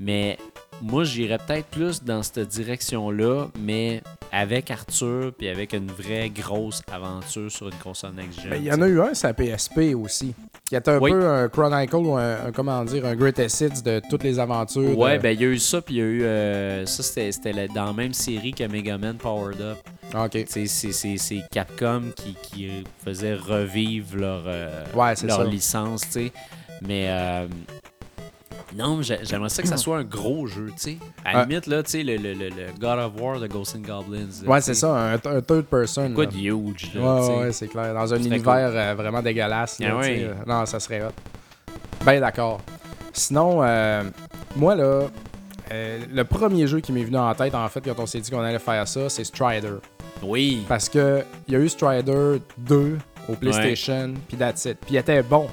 Mais 0.00 0.38
moi, 0.82 1.04
j'irais 1.04 1.38
peut-être 1.38 1.66
plus 1.66 2.02
dans 2.02 2.22
cette 2.22 2.48
direction-là, 2.48 3.46
mais 3.58 4.02
avec 4.32 4.70
Arthur, 4.70 5.32
puis 5.36 5.48
avec 5.48 5.72
une 5.72 5.88
vraie 5.90 6.30
grosse 6.30 6.82
aventure 6.90 7.50
sur 7.50 7.68
une 7.68 7.74
console 7.74 8.12
next-gen. 8.14 8.52
Il 8.56 8.64
y 8.64 8.72
en 8.72 8.80
a 8.80 8.88
eu 8.88 9.00
un, 9.00 9.12
c'est 9.12 9.26
la 9.26 9.34
PSP 9.34 9.94
aussi. 9.94 10.34
Qui 10.68 10.76
était 10.76 10.92
un 10.92 10.98
Oui. 11.00 11.10
peu 11.10 11.28
un 11.28 11.48
Chronicle 11.48 11.96
ou 11.96 12.16
un, 12.16 12.46
un- 12.46 12.52
comment 12.52 12.84
dire, 12.84 13.04
un 13.04 13.16
Greatest 13.16 13.60
Hits 13.60 13.82
de 13.82 14.00
toutes 14.08 14.22
les 14.22 14.38
aventures. 14.38 14.96
Ouais, 14.96 15.18
de- 15.18 15.22
ben 15.22 15.30
il 15.36 15.40
y 15.40 15.44
a 15.44 15.48
eu 15.48 15.58
ça, 15.58 15.82
puis 15.82 15.96
il 15.96 15.98
y 15.98 16.00
a 16.02 16.04
eu. 16.04 16.22
euh, 16.22 16.86
ça, 16.86 17.02
c'était 17.02 17.66
dans 17.74 17.86
la 17.86 17.92
même 17.92 18.14
série 18.14 18.52
que 18.52 18.64
Mega 18.64 18.96
Man 18.96 19.16
Powered 19.16 19.60
Up. 19.60 19.78
Ah, 20.14 20.24
Ok. 20.26 20.44
C'est 20.46 21.42
Capcom 21.50 22.02
qui, 22.14 22.36
qui 22.42 22.68
faisait 23.04 23.34
revivre 23.34 24.16
leur, 24.16 24.42
euh, 24.46 24.84
Ouais, 24.94 25.14
c'est 25.16 25.26
leur 25.26 25.38
ça. 25.38 25.44
licence, 25.44 26.02
tu 26.02 26.10
sais. 26.12 26.32
Mais. 26.82 27.06
euh, 27.08 27.46
non, 28.76 29.02
j'ai- 29.02 29.18
j'aimerais 29.24 29.48
ça 29.48 29.62
que 29.62 29.68
ça 29.68 29.76
soit 29.76 29.98
un 29.98 30.04
gros 30.04 30.46
jeu, 30.46 30.66
tu 30.76 30.82
sais. 30.82 30.96
À 31.24 31.32
la 31.32 31.44
limite, 31.44 31.66
là, 31.66 31.82
tu 31.82 31.90
sais, 31.90 32.02
le, 32.02 32.16
le, 32.16 32.34
le, 32.34 32.48
le 32.48 32.66
God 32.78 32.98
of 32.98 33.12
War 33.20 33.40
de 33.40 33.46
Ghosts 33.46 33.76
and 33.76 33.80
Goblins. 33.80 34.28
Ouais, 34.46 34.60
c'est 34.60 34.74
ça, 34.74 34.94
un, 34.96 35.14
un 35.14 35.40
third 35.40 35.64
person. 35.64 36.12
Quoi 36.14 36.26
de 36.26 36.36
huge, 36.36 36.92
là, 36.94 37.00
Ouais, 37.20 37.36
ouais, 37.38 37.52
c'est 37.52 37.68
clair. 37.68 37.92
Dans 37.94 38.12
un 38.14 38.16
univers 38.18 38.70
euh, 38.72 38.94
vraiment 38.96 39.22
dégueulasse. 39.22 39.78
là, 39.80 39.88
Ah 39.92 39.98
tu 40.00 40.04
sais, 40.06 40.10
ouais. 40.12 40.24
euh, 40.24 40.34
Non, 40.46 40.66
ça 40.66 40.78
serait 40.80 41.02
hot. 41.02 41.10
Ben 42.04 42.20
d'accord. 42.20 42.60
Sinon, 43.12 43.60
euh, 43.62 44.04
moi 44.56 44.74
là, 44.76 45.02
euh, 45.72 45.98
le 46.12 46.24
premier 46.24 46.66
jeu 46.66 46.80
qui 46.80 46.92
m'est 46.92 47.04
venu 47.04 47.16
en 47.18 47.34
tête, 47.34 47.54
en 47.54 47.68
fait, 47.68 47.80
quand 47.84 47.98
on 47.98 48.06
s'est 48.06 48.20
dit 48.20 48.30
qu'on 48.30 48.40
allait 48.40 48.58
faire 48.58 48.86
ça, 48.88 49.08
c'est 49.08 49.24
Strider. 49.24 49.74
Oui. 50.22 50.64
Parce 50.68 50.88
que 50.88 51.22
il 51.48 51.54
y 51.54 51.56
a 51.56 51.60
eu 51.60 51.68
Strider 51.68 52.40
2 52.58 52.98
au 53.28 53.32
PlayStation, 53.34 54.14
puis 54.28 54.36
that's 54.36 54.64
it. 54.64 54.78
Puis 54.80 54.94
il 54.94 54.96
était 54.96 55.22
bon. 55.22 55.48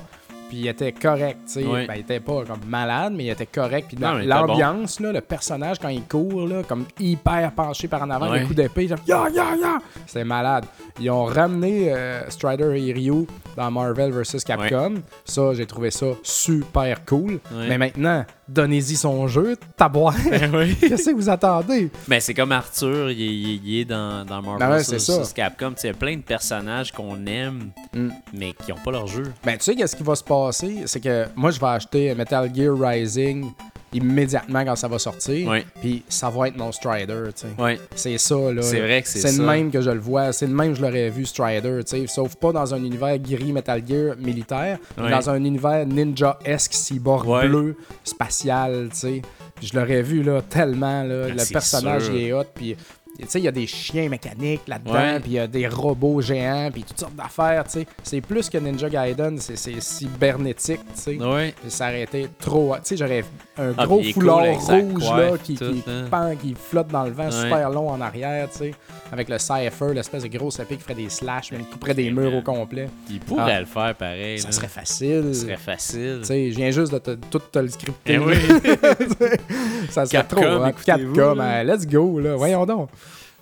Puis 0.49 0.57
il 0.59 0.67
était 0.67 0.91
correct, 0.93 1.39
tu 1.45 1.53
sais. 1.53 1.63
Ben, 1.63 1.93
il 1.95 2.01
était 2.01 2.19
pas 2.19 2.43
comme 2.45 2.61
malade, 2.67 3.13
mais 3.15 3.25
il 3.25 3.29
était 3.29 3.45
correct. 3.45 3.87
Puis 3.89 3.97
l'ambiance, 4.25 4.99
le 4.99 5.19
personnage, 5.21 5.77
quand 5.79 5.89
il 5.89 6.03
court, 6.03 6.47
là, 6.47 6.63
comme 6.63 6.85
hyper 6.99 7.51
penché 7.51 7.87
par 7.87 8.01
en 8.03 8.09
avant, 8.09 8.31
les 8.31 8.43
coups 8.43 8.55
d'épée, 8.55 8.87
genre 8.87 8.99
ya 9.07 9.29
ya 9.29 9.55
ya! 9.55 9.77
C'était 10.05 10.23
malade. 10.23 10.65
Ils 10.99 11.09
ont 11.11 11.25
ramené 11.25 11.93
euh, 11.93 12.29
Strider 12.29 12.73
et 12.75 12.93
Ryu 12.93 13.25
dans 13.55 13.69
Marvel 13.71 14.11
vs. 14.11 14.43
Capcom. 14.45 14.95
Ça, 15.25 15.53
j'ai 15.53 15.65
trouvé 15.65 15.91
ça 15.91 16.07
super 16.23 17.03
cool. 17.05 17.39
Mais 17.51 17.77
maintenant, 17.77 18.25
donnez-y 18.47 18.95
son 18.95 19.27
jeu, 19.27 19.57
taboire. 19.75 20.15
Qu'est-ce 20.79 21.09
que 21.09 21.15
vous 21.15 21.29
attendez? 21.29 21.89
Ben, 22.07 22.19
c'est 22.19 22.33
comme 22.33 22.51
Arthur, 22.51 23.11
il 23.11 23.21
est, 23.21 23.25
il 23.25 23.49
est- 23.55 23.59
il 23.63 23.79
est 23.81 23.85
dans, 23.85 24.25
dans 24.25 24.41
Marvel 24.41 24.59
Ben 24.59 24.71
ouais, 24.71 24.83
c'est 24.83 24.99
ça. 24.99 25.21
Capcom. 25.35 25.73
Il 25.83 25.87
y 25.87 25.89
a 25.89 25.93
plein 25.93 26.15
de 26.17 26.21
personnages 26.21 26.91
qu'on 26.91 27.25
aime, 27.25 27.71
Mm. 27.93 28.09
mais 28.33 28.53
qui 28.53 28.71
n'ont 28.71 28.77
pas 28.83 28.91
leur 28.91 29.07
jeu. 29.07 29.23
Ben, 29.43 29.57
tu 29.57 29.63
sais, 29.63 29.75
qu'est-ce 29.75 29.95
qui 29.95 30.03
va 30.03 30.15
se 30.15 30.23
passer? 30.23 30.83
C'est 30.85 30.99
que 30.99 31.25
moi, 31.35 31.51
je 31.51 31.59
vais 31.59 31.67
acheter 31.67 32.13
Metal 32.15 32.49
Gear 32.53 32.75
Rising 32.77 33.51
immédiatement 33.93 34.65
quand 34.65 34.75
ça 34.75 34.87
va 34.87 34.99
sortir. 34.99 35.51
Puis 35.81 36.03
ça 36.09 36.29
va 36.29 36.47
être 36.49 36.57
mon 36.57 36.71
Strider, 36.71 37.23
tu 37.35 37.47
sais. 37.47 37.79
C'est 37.95 38.17
ça, 38.17 38.35
là. 38.51 38.61
C'est 38.61 38.79
vrai 38.81 39.01
que 39.01 39.07
c'est 39.07 39.19
C'est 39.19 39.29
ça. 39.29 39.41
le 39.41 39.47
même 39.47 39.71
que 39.71 39.81
je 39.81 39.89
le 39.89 39.99
vois. 39.99 40.33
C'est 40.33 40.47
le 40.47 40.53
même 40.53 40.71
que 40.73 40.77
je 40.77 40.81
l'aurais 40.81 41.09
vu, 41.09 41.25
Strider, 41.25 41.79
tu 41.85 41.97
sais. 41.97 42.07
Sauf 42.07 42.35
pas 42.35 42.51
dans 42.51 42.73
un 42.73 42.83
univers 42.83 43.17
gris 43.19 43.53
Metal 43.53 43.81
Gear 43.87 44.15
militaire, 44.17 44.77
mais 44.97 45.03
Ouais. 45.05 45.11
dans 45.11 45.29
un 45.29 45.43
univers 45.43 45.85
ninja-esque, 45.85 46.73
cyborg 46.73 47.25
bleu, 47.47 47.75
spatial, 48.03 48.89
tu 48.91 48.97
sais. 48.97 49.21
Je 49.61 49.77
l'aurais 49.77 50.01
vu, 50.01 50.21
là, 50.23 50.41
tellement, 50.41 51.03
là. 51.03 51.25
Ah, 51.25 51.29
le 51.33 51.39
c'est 51.39 51.53
personnage, 51.53 52.03
sûr. 52.05 52.13
il 52.15 52.21
est 52.27 52.33
hot, 52.33 52.43
puis... 52.53 52.75
Tu 53.19 53.25
sais, 53.27 53.39
il 53.39 53.45
y 53.45 53.47
a 53.47 53.51
des 53.51 53.67
chiens 53.67 54.09
mécaniques 54.09 54.67
là-dedans, 54.67 55.19
puis 55.21 55.31
il 55.31 55.33
y 55.33 55.39
a 55.39 55.47
des 55.47 55.67
robots 55.67 56.21
géants, 56.21 56.69
puis 56.71 56.83
toutes 56.83 56.99
sortes 56.99 57.15
d'affaires, 57.15 57.63
tu 57.65 57.71
sais. 57.79 57.87
C'est 58.03 58.21
plus 58.21 58.49
que 58.49 58.57
Ninja 58.57 58.89
Gaiden, 58.89 59.37
c'est 59.39 59.57
c'est 59.57 59.81
cybernétique, 59.81 60.81
tu 60.95 61.01
sais. 61.01 61.17
Ouais. 61.17 61.53
Ça 61.67 61.85
aurait 61.87 62.03
été 62.03 62.27
trop. 62.39 62.75
Tu 62.75 62.81
sais, 62.83 62.97
j'aurais 62.97 63.23
un 63.57 63.73
Ah, 63.77 63.85
gros 63.85 63.97
cool 64.01 64.13
foulard 64.13 64.59
rouge 64.59 65.03
là, 65.09 65.31
qui, 65.43 65.55
tout, 65.55 65.71
qui, 65.71 65.83
hein. 65.87 66.05
pend, 66.11 66.35
qui 66.35 66.53
flotte 66.55 66.89
dans 66.89 67.03
le 67.05 67.11
vent, 67.11 67.25
Ouais. 67.25 67.31
super 67.31 67.69
long 67.69 67.89
en 67.89 67.99
arrière, 68.01 68.49
tu 68.51 68.57
sais. 68.59 68.71
Avec 69.11 69.29
le 69.29 69.37
Cypher, 69.39 69.93
l'espèce 69.93 70.23
de 70.23 70.27
grosse 70.27 70.59
épée 70.59 70.75
qui 70.75 70.83
ferait 70.83 70.93
des 70.95 71.09
slash, 71.09 71.51
mais 71.51 71.59
qui 71.59 71.65
couperait 71.65 71.93
des 71.93 72.11
murs 72.11 72.35
au 72.35 72.41
complet. 72.41 72.89
Il 73.09 73.19
pourrait 73.19 73.53
Ah. 73.55 73.59
le 73.61 73.65
faire 73.65 73.95
pareil. 73.95 74.37
Ça 74.39 74.47
là. 74.47 74.51
serait 74.51 74.67
facile. 74.67 75.29
Ça 75.33 75.41
serait 75.41 75.57
facile. 75.57 76.17
Tu 76.21 76.25
sais, 76.27 76.51
je 76.51 76.55
viens 76.57 76.71
juste 76.71 76.91
de 76.93 76.97
te- 76.99 77.11
tout 77.29 77.39
te 77.39 77.59
le 77.59 77.69
scripter. 77.69 78.13
Eh 78.13 78.17
oui. 78.19 78.35
ça 79.89 80.05
serait 80.05 80.23
trop. 80.23 80.43
hein. 80.45 80.71
Capcom, 80.85 81.39
hein, 81.39 81.63
let's 81.63 81.85
go, 81.87 82.19
là. 82.19 82.35
Voyons 82.35 82.65
donc. 82.65 82.89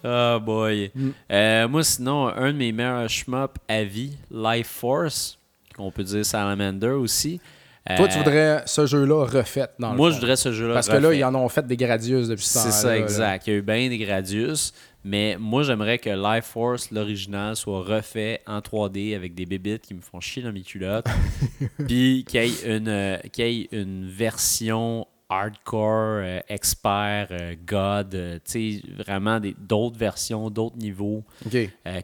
Oh 0.06 0.40
boy. 0.40 0.92
Mm. 0.94 1.10
Euh, 1.32 1.68
moi, 1.68 1.84
sinon, 1.84 2.28
un 2.28 2.52
de 2.52 2.58
mes 2.58 2.72
meilleurs 2.72 3.10
shmups 3.10 3.56
à 3.68 3.84
vie, 3.84 4.18
Life 4.32 4.68
Force, 4.68 5.40
qu'on 5.76 5.92
peut 5.92 6.04
dire 6.04 6.26
Salamander 6.26 6.90
aussi. 6.90 7.40
Toi, 7.88 8.06
Euh, 8.06 8.08
tu 8.08 8.18
voudrais 8.18 8.64
ce 8.66 8.88
jeu-là 8.88 9.26
refait 9.26 9.68
dans 9.78 9.92
le 9.92 9.98
Moi, 9.98 10.10
je 10.10 10.16
voudrais 10.16 10.36
ce 10.36 10.52
jeu-là. 10.52 10.74
Parce 10.74 10.90
que 10.90 10.98
là, 10.98 11.14
ils 11.14 11.24
en 11.24 11.36
ont 11.36 11.48
fait 11.50 11.66
des 11.68 11.78
gradius 11.78 12.28
depuis 12.28 12.46
temps-là. 12.52 12.72
C'est 12.72 12.82
ça, 12.82 12.88
là. 12.90 12.98
exact. 12.98 13.46
Il 13.46 13.54
y 13.54 13.56
a 13.56 13.60
eu 13.60 13.62
bien 13.62 13.90
des 13.90 14.00
Gradius, 14.00 14.74
mais 15.04 15.38
moi, 15.40 15.62
j'aimerais 15.62 16.00
que 16.00 16.10
Life 16.10 16.46
Force, 16.46 16.90
l'original, 16.90 17.56
soit 17.56 17.82
refait 17.82 18.42
en 18.48 18.58
3D 18.60 19.16
avec 19.16 19.36
des 19.36 19.46
bébites 19.46 19.84
qui 19.84 19.94
me 19.94 20.02
font 20.02 20.20
chier 20.20 20.42
dans 20.42 20.52
mes 20.52 20.64
culottes. 20.64 21.06
Puis 21.88 22.26
qu'il 22.28 22.42
y 22.42 22.46
ait 22.46 22.78
une, 22.78 22.88
euh, 22.88 23.18
qu'il 23.32 23.48
y 23.48 23.62
ait 23.62 23.70
une 23.72 24.08
version 24.10 25.06
hardcore, 25.30 26.22
euh, 26.24 26.40
expert, 26.50 27.28
euh, 27.32 27.56
god, 27.66 28.14
euh, 28.16 28.40
tu 28.46 28.80
sais, 28.80 28.82
vraiment 29.06 29.40
d'autres 29.58 29.98
versions, 29.98 30.50
d'autres 30.50 30.78
niveaux, 30.78 31.24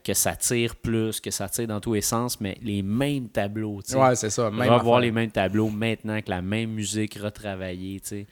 que 0.03 0.13
ça 0.13 0.35
tire 0.35 0.75
plus, 0.75 1.19
que 1.19 1.31
ça 1.31 1.47
tire 1.49 1.67
dans 1.67 1.79
tous 1.79 1.93
les 1.93 2.01
sens, 2.01 2.39
mais 2.41 2.57
les 2.61 2.81
mêmes 2.81 3.29
tableaux, 3.29 3.81
tu 3.83 3.91
sais. 3.93 3.97
Ouais, 3.97 4.15
c'est 4.15 4.29
ça. 4.29 4.49
Même 4.49 4.61
Revoir 4.61 4.79
affaire. 4.97 4.99
les 4.99 5.11
mêmes 5.11 5.31
tableaux 5.31 5.69
maintenant 5.69 6.19
que 6.21 6.29
la 6.29 6.41
même 6.41 6.71
musique 6.71 7.15
retravaillée, 7.15 7.99
tu 7.99 8.07
sais. 8.07 8.27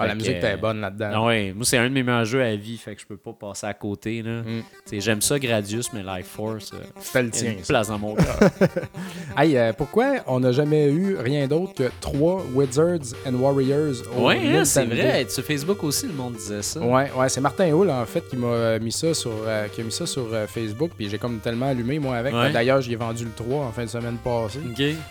Ah, 0.00 0.06
la 0.06 0.14
musique 0.14 0.32
que, 0.32 0.38
était 0.38 0.56
bonne 0.56 0.80
là-dedans. 0.80 1.10
ah 1.14 1.26
ouais, 1.26 1.52
moi 1.54 1.64
c'est 1.64 1.76
un 1.78 1.88
de 1.88 1.94
mes 1.94 2.02
meilleurs 2.02 2.24
jeux 2.24 2.42
à 2.42 2.56
vie, 2.56 2.76
fait 2.78 2.94
que 2.94 3.02
je 3.02 3.06
peux 3.06 3.16
pas 3.16 3.32
passer 3.32 3.66
à 3.66 3.74
côté. 3.74 4.22
Là. 4.22 4.42
Mm. 4.42 4.62
J'aime 4.92 5.20
ça 5.20 5.38
Gradius, 5.38 5.92
mais 5.92 6.02
Life 6.02 6.26
Force, 6.26 6.72
euh, 6.72 6.78
C'était 7.00 7.22
le 7.22 7.30
tien. 7.30 7.52
une 7.52 7.62
place 7.62 7.88
dans 7.88 7.98
mon 7.98 8.14
cœur. 8.14 8.38
Hey, 9.36 9.56
euh, 9.56 9.72
pourquoi 9.72 10.16
on 10.26 10.40
n'a 10.40 10.52
jamais 10.52 10.90
eu 10.90 11.16
rien 11.16 11.46
d'autre 11.46 11.74
que 11.74 11.90
trois 12.00 12.44
Wizards 12.52 13.14
and 13.26 13.34
Warriors 13.34 13.94
au 14.16 14.26
ouais, 14.26 14.40
hein, 14.44 14.64
c'est 14.64 14.84
vrai. 14.84 15.26
Sur 15.28 15.44
Facebook 15.44 15.82
aussi, 15.84 16.06
le 16.06 16.12
monde 16.12 16.34
disait 16.34 16.62
ça. 16.62 16.80
Ouais, 16.80 17.10
ouais, 17.16 17.28
c'est 17.28 17.40
Martin 17.40 17.72
Hull 17.72 17.90
en 17.90 18.04
fait 18.06 18.28
qui 18.28 18.36
m'a 18.36 18.78
mis 18.78 18.92
ça 18.92 19.14
sur 19.14 19.32
euh, 19.46 19.68
qui 19.68 19.80
a 19.80 19.84
mis 19.84 19.92
ça 19.92 20.06
sur 20.06 20.26
euh, 20.32 20.46
Facebook 20.46 20.90
puis 20.96 21.08
j'ai 21.08 21.18
comme 21.18 21.38
tellement 21.38 21.66
allumé 21.66 21.98
moi 21.98 22.16
avec. 22.16 22.34
Ouais. 22.34 22.52
D'ailleurs, 22.52 22.80
j'y 22.80 22.92
ai 22.92 22.96
vendu 22.96 23.24
le 23.24 23.30
3 23.30 23.64
en 23.66 23.72
fin 23.72 23.84
de 23.84 23.90
semaine 23.90 24.16
passée. 24.16 24.60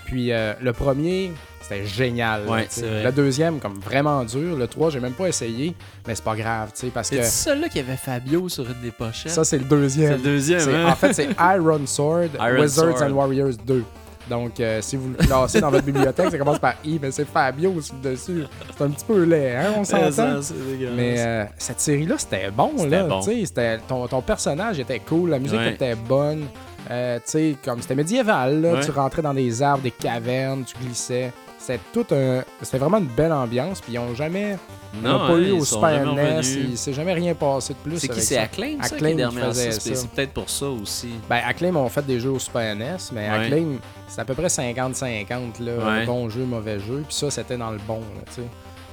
Puis 0.05 0.29
le 0.29 0.71
premier, 0.71 1.31
c'était 1.61 1.85
génial. 1.85 2.47
Ouais, 2.47 2.65
c'est 2.69 3.03
le 3.03 3.11
deuxième 3.11 3.59
comme 3.59 3.79
vraiment 3.79 4.23
dur, 4.23 4.55
le 4.57 4.67
3, 4.67 4.89
j'ai 4.91 4.99
même 4.99 5.13
pas 5.13 5.27
essayé, 5.27 5.75
mais 6.07 6.15
c'est 6.15 6.23
pas 6.23 6.35
grave, 6.35 6.71
tu 6.73 6.81
sais 6.81 6.87
parce 6.87 7.09
que 7.09 7.17
C'est 7.17 7.23
celui-là 7.49 7.69
qu'il 7.69 7.81
y 7.81 7.85
avait 7.87 7.97
Fabio 7.97 8.47
sur 8.49 8.65
une 8.69 8.81
des 8.81 8.91
pochettes. 8.91 9.31
ça 9.31 9.43
c'est 9.43 9.57
le 9.57 9.63
c'est 9.63 9.69
deuxième. 9.69 10.11
le 10.13 10.17
deuxième. 10.19 10.59
C'est- 10.59 10.73
hein? 10.75 10.87
En 10.87 10.95
fait, 10.95 11.13
c'est 11.13 11.29
Iron 11.39 11.85
Sword, 11.85 12.29
Iron 12.39 12.61
Wizards 12.61 12.97
Sword. 12.97 13.09
and 13.11 13.13
Warriors 13.13 13.53
2. 13.65 13.83
Donc, 14.29 14.59
euh, 14.59 14.79
si 14.81 14.95
vous 14.95 15.09
le 15.09 15.15
classez 15.25 15.59
dans 15.59 15.71
votre 15.71 15.85
bibliothèque, 15.85 16.29
ça 16.29 16.37
commence 16.37 16.59
par 16.59 16.75
I, 16.85 16.99
mais 17.01 17.09
c'est 17.09 17.25
Fabio 17.25 17.71
aussi 17.73 17.93
dessus. 18.03 18.43
C'est 18.77 18.83
un 18.83 18.89
petit 18.91 19.05
peu 19.05 19.23
laid, 19.23 19.55
hein, 19.55 19.73
on 19.77 19.83
C'est 19.83 20.11
s'entend? 20.11 20.39
c'est. 20.43 20.53
Mais 20.95 21.15
euh, 21.17 21.45
cette 21.57 21.79
série-là, 21.81 22.15
c'était 22.19 22.51
bon, 22.51 22.71
là. 22.87 23.05
bon. 23.05 23.21
Tu 23.21 23.31
sais, 23.31 23.45
c'était- 23.47 23.79
ton, 23.87 24.07
ton 24.07 24.21
personnage 24.21 24.77
était 24.79 24.99
cool, 24.99 25.31
la 25.31 25.39
musique 25.39 25.57
Ouais. 25.57 25.73
était 25.73 25.95
bonne. 25.95 26.45
Euh, 26.91 27.17
tu 27.17 27.23
sais, 27.25 27.55
comme 27.65 27.81
c'était 27.81 27.95
médiéval, 27.95 28.61
là. 28.61 28.73
Ouais. 28.73 28.79
Tu 28.81 28.91
rentrais 28.91 29.23
dans 29.23 29.33
des 29.33 29.63
arbres, 29.63 29.81
des 29.81 29.89
cavernes, 29.91 30.63
tu 30.63 30.75
glissais. 30.77 31.31
C'était 31.69 31.81
tout 31.93 32.15
un. 32.15 32.43
C'était 32.63 32.79
vraiment 32.79 32.97
une 32.97 33.05
belle 33.05 33.31
ambiance, 33.31 33.79
puis 33.79 33.93
ils 33.93 33.99
ont 33.99 34.15
jamais. 34.15 34.57
pas 35.03 35.09
hein, 35.09 35.37
eu 35.37 35.51
au 35.51 35.63
Super 35.63 36.13
NES, 36.13 36.41
il 36.71 36.77
s'est 36.77 36.93
jamais 36.93 37.13
rien 37.13 37.35
passé 37.35 37.73
de 37.73 37.79
plus. 37.79 37.99
C'est 37.99 38.07
qui? 38.07 38.21
C'est. 38.21 38.37
Acclaim, 38.37 38.77
ça, 38.81 38.95
Acclaim 38.95 39.29
qui. 39.29 39.95
C'est 39.95 40.09
peut-être 40.09 40.33
pour 40.33 40.49
ça 40.49 40.65
aussi. 40.65 41.09
Ben, 41.29 41.41
Acclaim 41.45 41.75
ont 41.75 41.89
fait 41.89 42.05
des 42.05 42.19
jeux 42.19 42.31
au 42.31 42.39
Super 42.39 42.75
NES, 42.75 42.97
mais 43.11 43.29
Ouais. 43.29 43.45
Acclaim, 43.45 43.77
c'est 44.07 44.21
à 44.21 44.25
peu 44.25 44.33
près 44.33 44.47
50-50, 44.47 45.61
là. 45.61 45.77
Ouais. 45.77 46.05
Bon 46.07 46.27
jeu, 46.27 46.43
mauvais 46.43 46.79
jeu. 46.79 47.03
Puis 47.07 47.15
ça, 47.15 47.29
c'était 47.29 47.57
dans 47.57 47.69
le 47.69 47.79
bon, 47.87 47.99
là. 47.99 48.43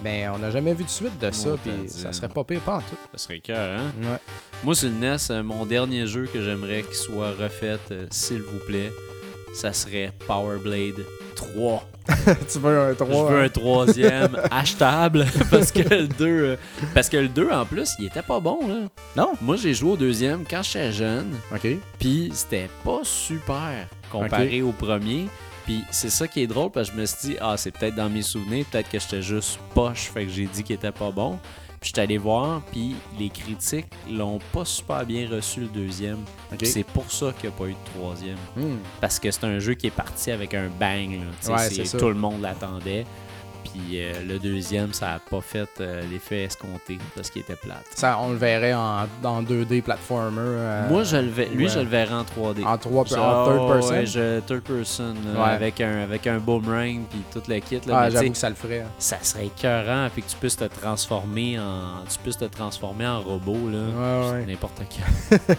Mais 0.04 0.28
on 0.28 0.36
n'a 0.36 0.50
jamais 0.50 0.74
vu 0.74 0.84
de 0.84 0.90
suite 0.90 1.18
de 1.18 1.30
ça, 1.30 1.50
puis 1.62 1.88
ça 1.88 2.12
serait 2.12 2.28
pas 2.28 2.44
pire 2.44 2.60
pas 2.60 2.76
en 2.76 2.80
tout. 2.80 2.96
Ça 3.12 3.18
serait 3.18 3.40
cœur, 3.40 3.80
hein? 3.80 3.92
Ouais. 4.02 4.18
Moi, 4.62 4.74
sur 4.74 4.90
le 4.90 4.96
NES, 4.96 5.16
euh, 5.30 5.42
mon 5.42 5.64
dernier 5.64 6.06
jeu 6.06 6.28
que 6.30 6.42
j'aimerais 6.42 6.82
qu'il 6.82 6.94
soit 6.94 7.30
refait, 7.30 7.78
euh, 7.90 8.06
s'il 8.10 8.42
vous 8.42 8.58
plaît, 8.66 8.92
ça 9.54 9.72
serait 9.72 10.12
Power 10.26 10.58
Blade 10.58 11.02
3. 11.36 11.88
tu 12.52 12.58
veux 12.58 12.80
un 12.80 12.94
3 12.94 13.08
Je 13.08 13.34
veux 13.34 13.42
un 13.42 13.48
troisième 13.48 14.40
achetable 14.50 15.26
parce 15.50 15.70
que 15.70 15.80
le 15.80 16.08
2 16.08 16.26
euh, 16.26 16.56
parce 16.94 17.08
que 17.08 17.16
le 17.16 17.28
2 17.28 17.50
en 17.50 17.64
plus, 17.64 17.90
il 17.98 18.06
était 18.06 18.22
pas 18.22 18.40
bon 18.40 18.66
là. 18.66 18.88
Non? 19.16 19.32
Moi, 19.40 19.56
j'ai 19.56 19.74
joué 19.74 19.92
au 19.92 19.96
deuxième 19.96 20.44
quand 20.48 20.62
j'étais 20.62 20.92
jeune, 20.92 21.34
OK. 21.52 21.66
puis 21.98 22.30
c'était 22.32 22.68
pas 22.84 23.00
super 23.02 23.86
comparé 24.10 24.62
au 24.62 24.72
premier. 24.72 25.28
Puis 25.64 25.82
c'est 25.90 26.10
ça 26.10 26.28
qui 26.28 26.42
est 26.42 26.46
drôle 26.46 26.70
parce 26.70 26.90
que 26.90 26.96
je 26.96 27.00
me 27.00 27.06
suis 27.06 27.28
dit 27.28 27.36
ah, 27.40 27.56
c'est 27.56 27.72
peut-être 27.72 27.96
dans 27.96 28.08
mes 28.08 28.22
souvenirs, 28.22 28.64
peut-être 28.70 28.88
que 28.88 28.98
j'étais 28.98 29.22
juste 29.22 29.58
poche, 29.74 30.10
fait 30.12 30.24
que 30.24 30.30
j'ai 30.30 30.46
dit 30.46 30.62
qu'il 30.62 30.76
était 30.76 30.92
pas 30.92 31.10
bon. 31.10 31.38
J'étais 31.86 32.00
allé 32.00 32.18
voir, 32.18 32.62
puis 32.72 32.96
les 33.16 33.28
critiques 33.28 33.86
l'ont 34.10 34.40
pas 34.52 34.64
super 34.64 35.06
bien 35.06 35.28
reçu 35.30 35.60
le 35.60 35.68
deuxième. 35.68 36.18
C'est 36.64 36.82
pour 36.84 37.08
ça 37.12 37.32
qu'il 37.38 37.48
n'y 37.48 37.54
a 37.54 37.58
pas 37.58 37.66
eu 37.66 37.74
de 37.74 37.90
troisième. 37.94 38.38
Hmm. 38.56 38.78
Parce 39.00 39.20
que 39.20 39.30
c'est 39.30 39.44
un 39.44 39.60
jeu 39.60 39.74
qui 39.74 39.86
est 39.86 39.90
parti 39.92 40.32
avec 40.32 40.52
un 40.54 40.68
bang. 40.68 41.12
là. 41.12 41.52
Ouais, 41.54 41.58
c'est- 41.70 41.96
tout 41.96 42.08
le 42.08 42.14
monde 42.14 42.40
l'attendait. 42.42 43.06
Puis 43.72 44.00
euh, 44.00 44.12
le 44.26 44.38
deuxième, 44.38 44.92
ça 44.92 45.06
n'a 45.06 45.18
pas 45.18 45.40
fait 45.40 45.68
euh, 45.80 46.02
l'effet 46.10 46.44
escompté 46.44 46.98
parce 47.14 47.30
qu'il 47.30 47.42
était 47.42 47.56
plate. 47.56 47.84
Ça, 47.94 48.18
on 48.20 48.30
le 48.30 48.36
verrait 48.36 48.74
en, 48.74 49.06
dans 49.22 49.42
2D 49.42 49.82
platformer. 49.82 50.38
euh, 50.40 50.88
Moi, 50.88 51.02
je 51.04 51.16
le 51.16 51.28
vais, 51.28 51.46
lui, 51.46 51.64
ouais. 51.64 51.70
je 51.70 51.78
le 51.80 51.86
verrais 51.86 52.14
en 52.14 52.22
3D. 52.24 52.64
En 52.64 52.78
3 52.78 53.02
en 53.02 53.06
Ça, 53.06 53.16
third 53.46 53.68
person. 53.72 53.90
Ouais, 53.94 54.06
je, 54.06 54.40
third 54.40 54.60
person, 54.62 55.14
Ouais. 55.36 55.42
avec, 55.42 55.80
un, 55.80 56.02
avec 56.02 56.26
un 56.26 56.38
boomerang 56.38 57.02
puis 57.10 57.20
tout 57.32 57.42
le 57.48 57.58
kit. 57.60 57.80
Là, 57.86 57.98
ah, 57.98 58.10
j'avoue 58.10 58.30
que 58.30 58.36
ça 58.38 58.48
le 58.48 58.54
ferait. 58.54 58.84
ça 58.98 59.18
serait 59.22 59.46
écœurant 59.46 60.08
puis 60.12 60.22
que 60.22 60.30
tu 60.30 60.36
puisses 60.36 60.56
te 60.56 60.64
transformer 60.64 61.58
en 61.58 62.04
tu 62.08 62.18
puisses 62.18 62.38
te 62.38 62.44
transformer 62.44 63.06
en 63.06 63.20
robot 63.20 63.58
là. 63.70 63.78
Ouais, 63.78 64.32
ouais. 64.32 64.46
N'importe 64.46 64.80
quand. 64.90 65.36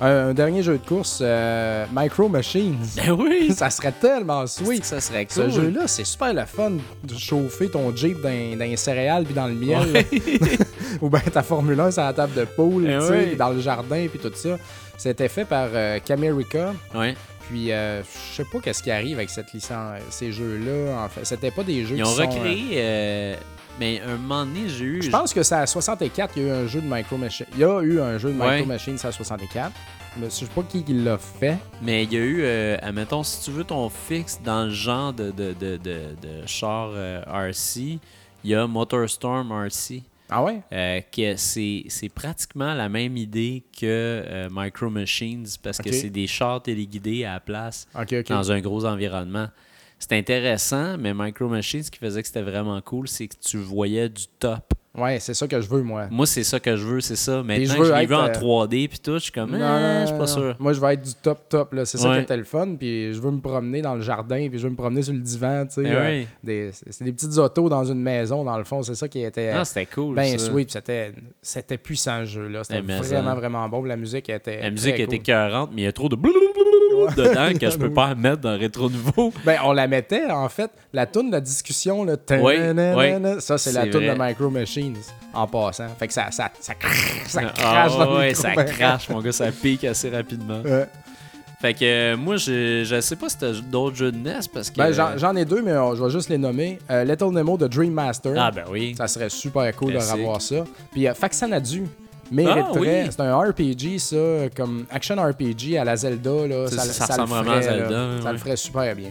Un, 0.00 0.30
un 0.30 0.34
dernier 0.34 0.64
jeu 0.64 0.78
de 0.78 0.84
course, 0.84 1.20
euh, 1.22 1.86
Micro 1.94 2.28
Machines. 2.28 2.76
Ben 2.96 3.12
oui! 3.12 3.52
ça 3.56 3.70
serait 3.70 3.92
tellement 3.92 4.40
Oui, 4.42 4.48
sweet. 4.48 4.84
ça 4.84 5.00
serait 5.00 5.24
Ce 5.30 5.48
jeu-là, 5.48 5.86
c'est 5.86 6.02
super 6.02 6.34
le 6.34 6.44
fun 6.44 6.72
de 7.04 7.14
chauffer 7.42 7.68
ton 7.68 7.94
Jeep 7.94 8.20
dans, 8.20 8.28
dans 8.56 8.64
les 8.64 8.76
céréales 8.76 9.24
puis 9.24 9.34
dans 9.34 9.46
le 9.46 9.54
miel. 9.54 9.92
Ouais. 9.92 10.06
Ou 11.00 11.08
bien 11.08 11.20
ta 11.20 11.42
Formule 11.42 11.78
1 11.80 11.90
sur 11.90 12.02
la 12.02 12.12
table 12.12 12.34
de 12.34 12.44
poule, 12.44 12.86
Eh 12.88 12.98
tu 12.98 13.06
sais, 13.06 13.10
ouais. 13.10 13.34
dans 13.36 13.50
le 13.50 13.60
jardin 13.60 14.06
puis 14.08 14.18
tout 14.18 14.32
ça. 14.34 14.58
C'était 14.96 15.28
fait 15.28 15.44
par 15.44 15.68
euh, 15.72 15.98
Camerica. 16.04 16.74
Ouais. 16.94 17.14
Puis 17.48 17.72
euh, 17.72 18.02
je 18.02 18.36
sais 18.36 18.44
pas 18.50 18.60
qu'est-ce 18.60 18.82
qui 18.82 18.90
arrive 18.90 19.16
avec 19.18 19.30
cette 19.30 19.52
licence, 19.52 19.98
ces 20.10 20.30
jeux-là. 20.32 21.04
En 21.04 21.08
fait, 21.08 21.24
c'était 21.24 21.50
pas 21.50 21.64
des 21.64 21.84
jeux 21.84 21.96
Ils 21.96 22.02
qui 22.02 22.08
ont 22.08 22.14
sont, 22.14 22.22
euh, 22.22 22.26
recréé 22.26 22.76
mais 22.78 23.38
mais 23.80 24.00
un 24.06 24.16
moment 24.18 24.44
donné, 24.44 24.68
j'ai 24.68 24.84
eu 24.84 25.02
Je 25.02 25.10
pense 25.10 25.32
que 25.32 25.42
c'est 25.42 25.54
à 25.54 25.66
64 25.66 26.34
qu'il 26.34 26.42
y 26.42 26.46
a 26.46 26.48
eu 26.50 26.52
un 26.52 26.66
jeu 26.66 26.80
de 26.82 26.86
Micro 26.94 27.16
Machines. 27.16 27.46
Il 27.54 27.60
y 27.60 27.64
a 27.64 27.80
eu 27.80 28.00
un 28.00 28.18
jeu 28.18 28.28
de 28.28 28.34
Micro 28.34 28.48
Ouais. 28.48 28.64
Machines 28.66 28.98
à 29.02 29.10
64. 29.10 29.72
Mais 30.18 30.26
je 30.26 30.30
sais 30.30 30.46
pas 30.46 30.62
qui, 30.62 30.84
qui 30.84 30.92
l'a 30.92 31.16
fait. 31.16 31.56
Mais 31.80 32.04
il 32.04 32.12
y 32.12 32.16
a 32.16 32.20
eu, 32.20 32.42
euh, 32.42 32.76
admettons, 32.82 33.22
si 33.22 33.42
tu 33.44 33.50
veux 33.50 33.64
ton 33.64 33.88
fixe 33.88 34.38
dans 34.44 34.64
le 34.64 34.70
genre 34.70 35.12
de, 35.12 35.30
de, 35.30 35.54
de, 35.58 35.76
de, 35.78 36.00
de 36.20 36.46
char 36.46 36.90
euh, 36.92 37.22
RC, 37.24 37.98
il 38.44 38.50
y 38.50 38.54
a 38.54 38.66
MotorStorm 38.66 39.50
RC. 39.52 40.02
Ah 40.34 40.42
ouais? 40.42 40.62
euh, 40.72 41.00
que 41.14 41.36
c'est 41.36 41.84
c'est 41.88 42.08
pratiquement 42.08 42.72
la 42.72 42.88
même 42.88 43.18
idée 43.18 43.64
que 43.78 44.48
Micro 44.50 44.88
Machines 44.88 45.44
parce 45.62 45.76
que 45.76 45.92
c'est 45.92 46.08
des 46.08 46.26
chars 46.26 46.62
téléguidés 46.62 47.24
à 47.26 47.34
la 47.34 47.40
place 47.40 47.86
dans 48.30 48.50
un 48.50 48.60
gros 48.60 48.86
environnement. 48.86 49.48
C'est 49.98 50.14
intéressant, 50.16 50.96
mais 50.96 51.12
Micro 51.14 51.48
Machines, 51.48 51.82
ce 51.82 51.90
qui 51.90 51.98
faisait 51.98 52.22
que 52.22 52.26
c'était 52.28 52.40
vraiment 52.42 52.80
cool, 52.80 53.08
c'est 53.08 53.28
que 53.28 53.34
tu 53.46 53.58
voyais 53.58 54.08
du 54.08 54.24
top. 54.38 54.72
Ouais, 54.94 55.18
c'est 55.20 55.32
ça 55.32 55.48
que 55.48 55.58
je 55.58 55.66
veux, 55.68 55.82
moi. 55.82 56.06
Moi, 56.10 56.26
c'est 56.26 56.44
ça 56.44 56.60
que 56.60 56.76
je 56.76 56.84
veux, 56.84 57.00
c'est 57.00 57.16
ça. 57.16 57.38
je 57.40 57.46
Maintenant 57.46 57.74
veux 57.74 57.80
que 57.80 57.84
je 57.86 57.92
l'ai 57.92 58.02
être, 58.02 58.08
vu 58.10 58.14
en 58.14 58.24
euh, 58.26 58.66
3D 58.66 58.88
puis 58.88 58.98
tout, 58.98 59.14
je 59.14 59.18
suis 59.20 59.32
comme, 59.32 59.52
Non, 59.52 59.58
non, 59.58 60.00
je 60.02 60.06
suis 60.08 60.18
pas 60.18 60.26
sûr. 60.26 60.54
Moi, 60.58 60.74
je 60.74 60.80
vais 60.80 60.92
être 60.94 61.02
du 61.02 61.14
top 61.14 61.48
top. 61.48 61.72
là. 61.72 61.86
C'est 61.86 61.96
ça 61.96 62.14
qui 62.14 62.20
était 62.20 62.36
le 62.36 62.44
fun. 62.44 62.74
Puis 62.78 63.14
je 63.14 63.18
veux 63.20 63.30
me 63.30 63.40
promener 63.40 63.80
dans 63.80 63.94
le 63.94 64.02
jardin. 64.02 64.48
Puis 64.50 64.58
je 64.58 64.64
veux 64.64 64.70
me 64.70 64.76
promener 64.76 65.00
sur 65.02 65.14
le 65.14 65.20
divan. 65.20 65.64
tu 65.66 65.76
sais, 65.76 65.82
Ben 65.84 65.94
euh, 65.94 66.22
des- 66.44 66.70
C'est 66.90 67.04
des 67.04 67.12
petites 67.12 67.38
autos 67.38 67.70
dans 67.70 67.84
une 67.84 68.02
maison, 68.02 68.44
dans 68.44 68.58
le 68.58 68.64
fond. 68.64 68.82
C'est 68.82 68.94
ça 68.94 69.08
qui 69.08 69.22
était 69.22 69.48
Ah, 69.48 69.64
c'était 69.64 69.86
cool. 69.86 70.14
ben 70.14 70.38
ça. 70.38 70.46
sweet. 70.50 70.70
C'était 70.70 71.12
c'était 71.40 71.78
puissant, 71.78 72.20
ce 72.20 72.30
jeu-là. 72.30 72.62
C'était 72.62 72.80
Eh, 72.80 72.82
vraiment, 72.82 73.02
ça. 73.02 73.34
vraiment 73.34 73.68
bon. 73.70 73.84
La 73.84 73.96
musique 73.96 74.28
était. 74.28 74.60
La 74.60 74.70
musique 74.70 74.94
était 74.94 75.06
cool. 75.06 75.14
écœurante, 75.14 75.70
mais 75.74 75.82
il 75.82 75.84
y 75.84 75.88
a 75.88 75.92
trop 75.92 76.10
de 76.10 76.16
dedans 77.16 77.58
que 77.58 77.70
je 77.70 77.78
peux 77.78 77.92
pas 77.92 78.14
mettre 78.14 78.42
dans 78.42 78.58
Rétro 78.58 78.88
Nouveau. 78.90 79.32
Ben, 79.44 79.58
on 79.64 79.72
la 79.72 79.88
mettait, 79.88 80.30
en 80.30 80.48
fait. 80.48 80.70
La 80.92 81.06
toune 81.06 81.28
de 81.28 81.32
la 81.32 81.40
discussion, 81.40 82.04
là, 82.04 82.16
ça, 83.40 83.58
c'est 83.58 83.72
la 83.72 83.86
toune 83.86 84.06
de. 84.06 84.14
Micro 84.18 84.50
Machines, 84.90 85.02
en 85.32 85.46
passant. 85.46 85.86
Fait 85.98 86.08
que 86.08 86.12
ça, 86.12 86.30
ça, 86.30 86.50
ça, 86.60 86.72
cr- 86.74 87.26
ça 87.28 87.40
Ah, 87.44 87.50
crache 87.54 87.96
dans 87.98 88.10
le 88.12 88.18
ouais, 88.18 88.34
ça 88.34 88.54
crache, 88.64 89.08
mon 89.08 89.20
gars, 89.20 89.32
ça 89.32 89.50
pique 89.52 89.84
assez 89.84 90.10
rapidement. 90.10 90.60
Ouais. 90.62 90.86
Fait 91.60 91.74
que 91.74 91.84
euh, 91.84 92.16
moi, 92.16 92.36
je, 92.38 92.82
je 92.84 93.00
sais 93.00 93.14
pas 93.14 93.28
si 93.28 93.38
t'as 93.38 93.52
d'autres 93.52 93.94
jeux 93.94 94.10
de 94.10 94.16
NES 94.18 94.40
parce 94.52 94.68
que. 94.70 94.76
Ben, 94.78 94.92
j'en 95.16 95.36
ai 95.36 95.44
deux, 95.44 95.62
mais 95.62 95.70
euh, 95.70 95.94
je 95.94 96.02
vais 96.02 96.10
juste 96.10 96.28
les 96.28 96.38
nommer. 96.38 96.78
Euh, 96.90 97.04
Little 97.04 97.30
Nemo 97.30 97.56
de 97.56 97.68
Dream 97.68 97.92
Master. 97.92 98.34
Ah, 98.36 98.50
ben 98.50 98.64
oui. 98.68 98.94
Ça 98.98 99.06
serait 99.06 99.28
super 99.30 99.74
cool 99.76 99.92
Classique. 99.92 100.12
de 100.16 100.18
revoir 100.20 100.42
ça. 100.42 100.64
Puis 100.90 101.06
euh, 101.06 101.14
Faxanadu 101.14 101.86
mériterait. 102.32 102.64
Ah, 102.66 103.04
oui. 103.04 103.08
C'est 103.10 103.20
un 103.20 103.38
RPG, 103.38 103.98
ça, 104.00 104.48
comme 104.56 104.86
action 104.90 105.14
RPG 105.22 105.76
à 105.78 105.84
la 105.84 105.94
Zelda. 105.96 106.48
Là, 106.48 106.66
Ça- 106.66 106.78
ça, 106.78 106.82
ça 106.84 107.06
ça 107.06 107.16
le 107.16 107.22
ressemble 107.22 107.28
vraiment 107.44 107.56
à 107.58 107.62
ferait, 107.62 107.78
Zelda, 107.78 107.90
là. 107.90 108.18
Ça 108.18 108.24
ouais. 108.26 108.32
le 108.32 108.38
ferait 108.38 108.56
super 108.56 108.96
bien. 108.96 109.10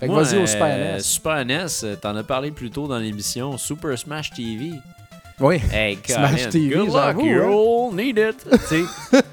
Fait 0.00 0.06
que 0.06 0.12
Moi, 0.12 0.22
vas-y 0.22 0.38
au 0.38 0.42
euh, 0.42 0.46
Super 0.46 0.78
NES. 0.78 1.00
Super 1.00 1.44
NES, 1.44 1.66
euh, 1.84 1.96
t'en 2.00 2.16
as 2.16 2.22
parlé 2.22 2.50
plus 2.50 2.70
tôt 2.70 2.88
dans 2.88 2.98
l'émission. 2.98 3.58
Super 3.58 3.98
Smash 3.98 4.30
TV. 4.30 4.72
Oui. 5.38 5.60
Hey, 5.70 5.98
Smash 6.06 6.48
TV, 6.48 6.74
good 6.74 6.86
luck, 6.86 6.94
j'avoue, 6.94 7.20
hein. 7.20 7.90
you'll 7.90 7.94
need 7.94 8.18
it. 8.18 8.46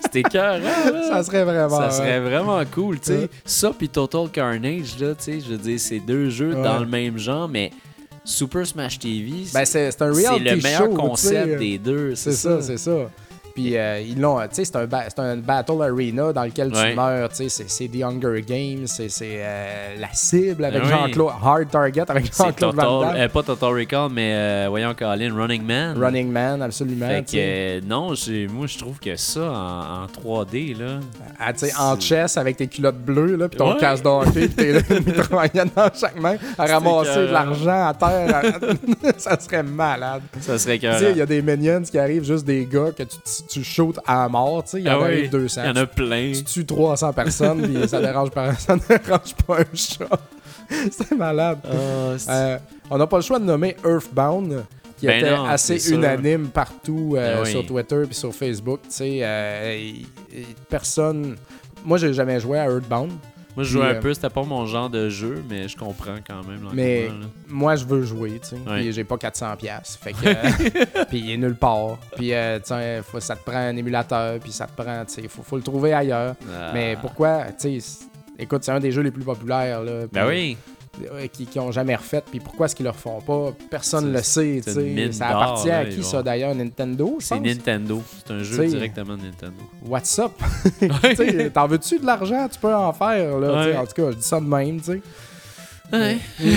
C'était 0.00 0.22
cœur, 0.22 0.60
Ça 1.08 1.22
serait 1.24 1.44
vraiment. 1.44 1.78
Ça 1.78 1.90
serait 1.90 2.20
vraiment 2.20 2.62
cool, 2.66 3.00
tu 3.00 3.06
sais. 3.06 3.30
Ça 3.44 3.72
puis 3.76 3.88
Total 3.88 4.28
Carnage, 4.30 4.98
là, 5.00 5.14
tu 5.14 5.24
sais, 5.24 5.40
je 5.40 5.46
veux 5.52 5.58
dire, 5.58 5.80
c'est 5.80 6.00
deux 6.00 6.28
jeux 6.30 6.54
Ouais. 6.54 6.62
dans 6.62 6.78
le 6.78 6.86
même 6.86 7.18
genre, 7.18 7.48
mais 7.48 7.72
Super 8.24 8.64
Smash 8.66 8.98
TV, 9.00 9.44
Ben, 9.52 9.64
c'est 9.64 10.00
un 10.00 10.12
reality 10.12 10.44
le 10.44 10.56
meilleur 10.56 10.82
show, 10.84 10.94
concept 10.94 11.58
des 11.58 11.78
deux. 11.78 12.14
C'est 12.14 12.32
ça, 12.32 12.60
c'est 12.62 12.78
ça. 12.78 13.10
Puis 13.54 13.76
euh, 13.76 14.00
ils 14.00 14.20
l'ont, 14.20 14.38
tu 14.42 14.46
sais, 14.52 14.64
c'est 14.64 14.76
un, 14.76 14.86
ba- 14.86 15.04
un 15.18 15.36
battle 15.36 15.82
arena 15.82 16.32
dans 16.32 16.44
lequel 16.44 16.72
Ouais. 16.72 16.90
tu 16.90 16.96
meurs, 16.96 17.28
tu 17.30 17.48
sais, 17.48 17.64
c'est, 17.68 17.88
The 17.88 18.02
Hunger 18.02 18.42
Games, 18.46 18.86
c'est, 18.86 19.08
euh, 19.22 19.94
la 20.00 20.08
cible 20.12 20.64
avec 20.64 20.82
oui. 20.82 20.88
Jean-Claude, 20.88 21.32
Hard 21.42 21.70
Target 21.70 22.04
avec 22.08 22.34
Jean-Claude 22.36 22.74
Van 22.74 23.00
Damme. 23.02 23.14
euh, 23.16 23.28
pas 23.28 23.42
Total 23.42 23.72
Recall, 23.74 24.08
mais 24.12 24.32
euh, 24.34 24.66
voyons 24.70 24.94
Colin, 24.94 25.34
Running 25.34 25.62
Man. 25.64 25.98
Running 26.02 26.30
Man, 26.30 26.62
absolument. 26.62 27.08
Fait 27.08 27.22
tu 27.24 27.36
que, 27.36 27.80
non, 27.86 28.14
j'ai- 28.14 28.46
moi 28.48 28.66
je 28.66 28.78
trouve 28.78 28.98
que 28.98 29.16
ça 29.16 29.40
en, 29.50 30.04
en 30.04 30.06
3D, 30.06 30.78
là. 30.78 31.00
Ah, 31.38 31.52
tu 31.52 31.66
sais, 31.66 31.72
en 31.78 31.98
chess 31.98 32.36
avec 32.36 32.56
tes 32.56 32.66
culottes 32.68 32.98
bleues, 33.04 33.36
là, 33.36 33.48
puis 33.48 33.58
ton 33.58 33.72
Ouais. 33.74 33.80
casse 33.80 34.02
d'hockey, 34.02 34.48
puis 34.48 34.50
t'es 34.50 34.72
là, 34.72 34.80
une 34.88 35.70
dans 35.76 35.90
chaque 35.94 36.18
main, 36.20 36.36
à 36.58 36.66
ramasser 36.66 37.16
de 37.26 37.32
l'argent 37.32 37.88
à 37.88 37.94
terre. 37.94 38.42
ça 39.18 39.38
serait 39.38 39.62
malade. 39.62 40.22
Ça 40.40 40.58
serait 40.58 40.78
Tu 40.78 40.86
que. 40.86 40.98
sais, 40.98 41.10
il 41.12 41.18
y 41.18 41.22
a 41.22 41.26
des 41.26 41.42
minions 41.42 41.82
qui 41.82 41.98
arrivent, 41.98 42.24
juste 42.24 42.44
des 42.44 42.64
gars 42.66 42.90
que 42.96 43.02
tu, 43.02 43.16
tu 43.48 43.62
shootes 43.64 43.98
à 44.06 44.28
mort, 44.28 44.64
tu 44.64 44.70
sais, 44.70 44.80
il 44.80 44.86
y 44.86 44.90
en 44.90 45.00
200. 45.30 45.60
Ah 45.62 45.66
Il 45.66 45.76
y 45.76 45.78
en 45.78 45.82
a 45.82 45.86
plein. 45.86 46.32
Tu 46.34 46.44
tues 46.44 46.66
300 46.66 47.12
personnes, 47.12 47.62
puis 47.62 47.88
ça 47.88 48.00
dérange 48.00 48.30
pas, 48.30 48.54
ça 48.56 48.76
dérange 48.76 49.34
pas 49.46 49.60
un 49.60 49.74
chat. 49.74 50.08
C'est 50.90 51.12
malade. 51.12 51.58
Ah, 51.64 51.70
Euh, 52.28 52.58
on 52.90 52.98
n'a 52.98 53.06
pas 53.06 53.16
le 53.16 53.22
choix 53.22 53.38
de 53.38 53.44
nommer 53.44 53.76
Earthbound, 53.84 54.64
qui 54.98 55.06
Ben 55.06 55.18
était 55.18 55.36
non, 55.36 55.44
assez 55.44 55.78
sûr. 55.78 55.98
unanime 55.98 56.48
partout 56.48 57.14
euh, 57.16 57.36
Ben 57.36 57.42
oui. 57.44 57.50
sur 57.50 57.66
Twitter 57.66 58.02
puis 58.06 58.14
sur 58.14 58.32
Facebook. 58.34 58.80
Tu 58.84 58.90
sais, 58.90 59.18
euh, 59.22 59.92
personne. 60.68 61.36
Moi, 61.84 61.98
j'ai 61.98 62.12
jamais 62.12 62.38
joué 62.40 62.58
à 62.58 62.66
Earthbound. 62.66 63.12
Moi 63.54 63.64
je 63.64 63.70
jouais 63.70 63.86
un 63.86 63.94
peu, 64.00 64.14
c'était 64.14 64.30
pas 64.30 64.42
mon 64.44 64.64
genre 64.66 64.88
de 64.88 65.08
jeu, 65.08 65.42
mais 65.48 65.68
je 65.68 65.76
comprends 65.76 66.16
quand 66.26 66.42
même. 66.46 66.68
Mais 66.72 67.08
là. 67.08 67.14
moi, 67.48 67.76
je 67.76 67.84
veux 67.84 68.02
jouer, 68.02 68.40
tu 68.42 68.48
sais. 68.50 68.56
Ouais. 68.66 68.80
Puis 68.80 68.92
j'ai 68.92 69.04
pas 69.04 69.18
400 69.18 69.56
pièces. 69.56 69.98
Fait 70.00 70.12
que 70.12 70.18
euh, 70.26 71.04
puis 71.08 71.18
il 71.18 71.30
est 71.32 71.36
nulle 71.36 71.56
part. 71.56 71.98
Puis 72.16 72.32
euh, 72.32 72.58
faut- 73.02 73.20
ça 73.20 73.36
te 73.36 73.44
prend 73.44 73.58
un 73.58 73.76
émulateur, 73.76 74.38
puis 74.38 74.52
ça 74.52 74.66
te 74.66 74.80
prend, 74.80 75.04
tu 75.04 75.14
sais, 75.22 75.28
faut, 75.28 75.42
faut 75.42 75.56
le 75.56 75.62
trouver 75.62 75.92
ailleurs. 75.92 76.34
Ah. 76.50 76.70
Mais 76.72 76.96
pourquoi, 77.00 77.44
tu 77.58 77.80
sais, 77.80 78.06
écoute, 78.38 78.64
c'est 78.64 78.72
un 78.72 78.80
des 78.80 78.90
jeux 78.90 79.02
les 79.02 79.10
plus 79.10 79.24
populaires 79.24 79.82
là. 79.82 80.06
Ben 80.10 80.26
oui. 80.26 80.56
Qui, 81.32 81.46
qui 81.46 81.58
ont 81.58 81.72
jamais 81.72 81.96
refait, 81.96 82.22
puis 82.28 82.40
pourquoi 82.40 82.66
est-ce 82.66 82.76
qu'ils 82.76 82.84
le 82.84 82.90
refont 82.90 83.20
pas? 83.20 83.52
Personne 83.70 84.12
le 84.12 84.22
sait, 84.22 84.62
Ça 85.12 85.28
appartient 85.28 85.70
à 85.70 85.84
qui 85.86 86.02
ça 86.02 86.22
d'ailleurs? 86.22 86.54
Nintendo, 86.54 87.16
C'est. 87.20 87.40
Nintendo. 87.40 88.02
C'est 88.18 88.32
un 88.32 88.42
jeu 88.42 88.56
T'sais, 88.56 88.68
directement 88.68 89.16
de 89.16 89.22
Nintendo. 89.22 89.62
What's 89.84 90.18
up? 90.18 90.32
T'en 91.54 91.66
veux-tu 91.66 91.98
de 91.98 92.06
l'argent? 92.06 92.48
Tu 92.48 92.58
peux 92.58 92.74
en 92.74 92.92
faire 92.92 93.38
là. 93.38 93.66
Ouais. 93.66 93.76
En 93.76 93.86
tout 93.86 93.94
cas, 93.94 94.10
je 94.10 94.16
dis 94.16 94.22
ça 94.22 94.40
de 94.40 94.46
même, 94.46 94.80
tu 94.80 94.92
sais. 94.92 95.02
Ouais. 95.92 96.18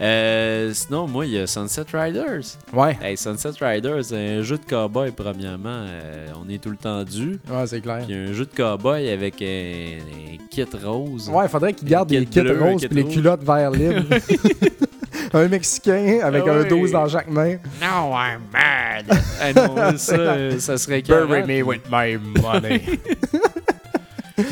Euh, 0.00 0.72
sinon, 0.74 1.06
moi, 1.06 1.26
il 1.26 1.32
y 1.34 1.38
a 1.38 1.46
Sunset 1.46 1.84
Riders. 1.92 2.56
Ouais, 2.72 2.98
Hey, 3.00 3.16
Sunset 3.16 3.50
Riders, 3.60 4.06
c'est 4.06 4.16
un 4.38 4.42
jeu 4.42 4.58
de 4.58 4.64
cowboy, 4.68 5.12
premièrement. 5.12 5.68
Euh, 5.86 6.26
on 6.44 6.48
est 6.50 6.58
tout 6.60 6.70
le 6.70 6.76
temps 6.76 7.04
dû. 7.04 7.38
ouais, 7.48 7.66
c'est 7.68 7.80
clair. 7.80 8.02
Puis 8.04 8.12
un 8.16 8.32
jeu 8.32 8.44
de 8.44 8.50
cowboy 8.56 9.08
avec 9.08 9.40
un, 9.40 9.44
un 9.44 10.36
kit 10.50 10.66
rose. 10.82 11.28
Ouais, 11.28 11.46
faudrait 11.46 11.72
qu'ils 11.72 11.86
gardent 11.86 12.08
Kit 12.08 12.18
les 12.18 12.26
kits 12.26 12.40
roses 12.40 12.80
kit 12.80 12.88
puis 12.88 12.96
les 13.04 13.08
culottes 13.08 13.44
vert 13.44 13.70
libre. 13.70 14.02
un 15.34 15.46
Mexicain 15.46 16.18
avec 16.24 16.42
Ah 16.48 16.52
un 16.52 16.62
oui. 16.62 16.68
12 16.68 16.90
dans 16.90 17.08
chaque 17.08 17.28
main. 17.30 17.58
Now 17.80 18.12
I'm 18.12 18.40
mad. 18.52 19.06
Ah 19.40 19.52
non, 19.52 19.96
ça, 19.98 20.14
euh, 20.14 20.58
ça 20.58 20.78
serait 20.78 21.02
Bury 21.02 21.44
me 21.46 21.62
with 21.62 21.82
my 21.92 22.16
money. 22.42 22.82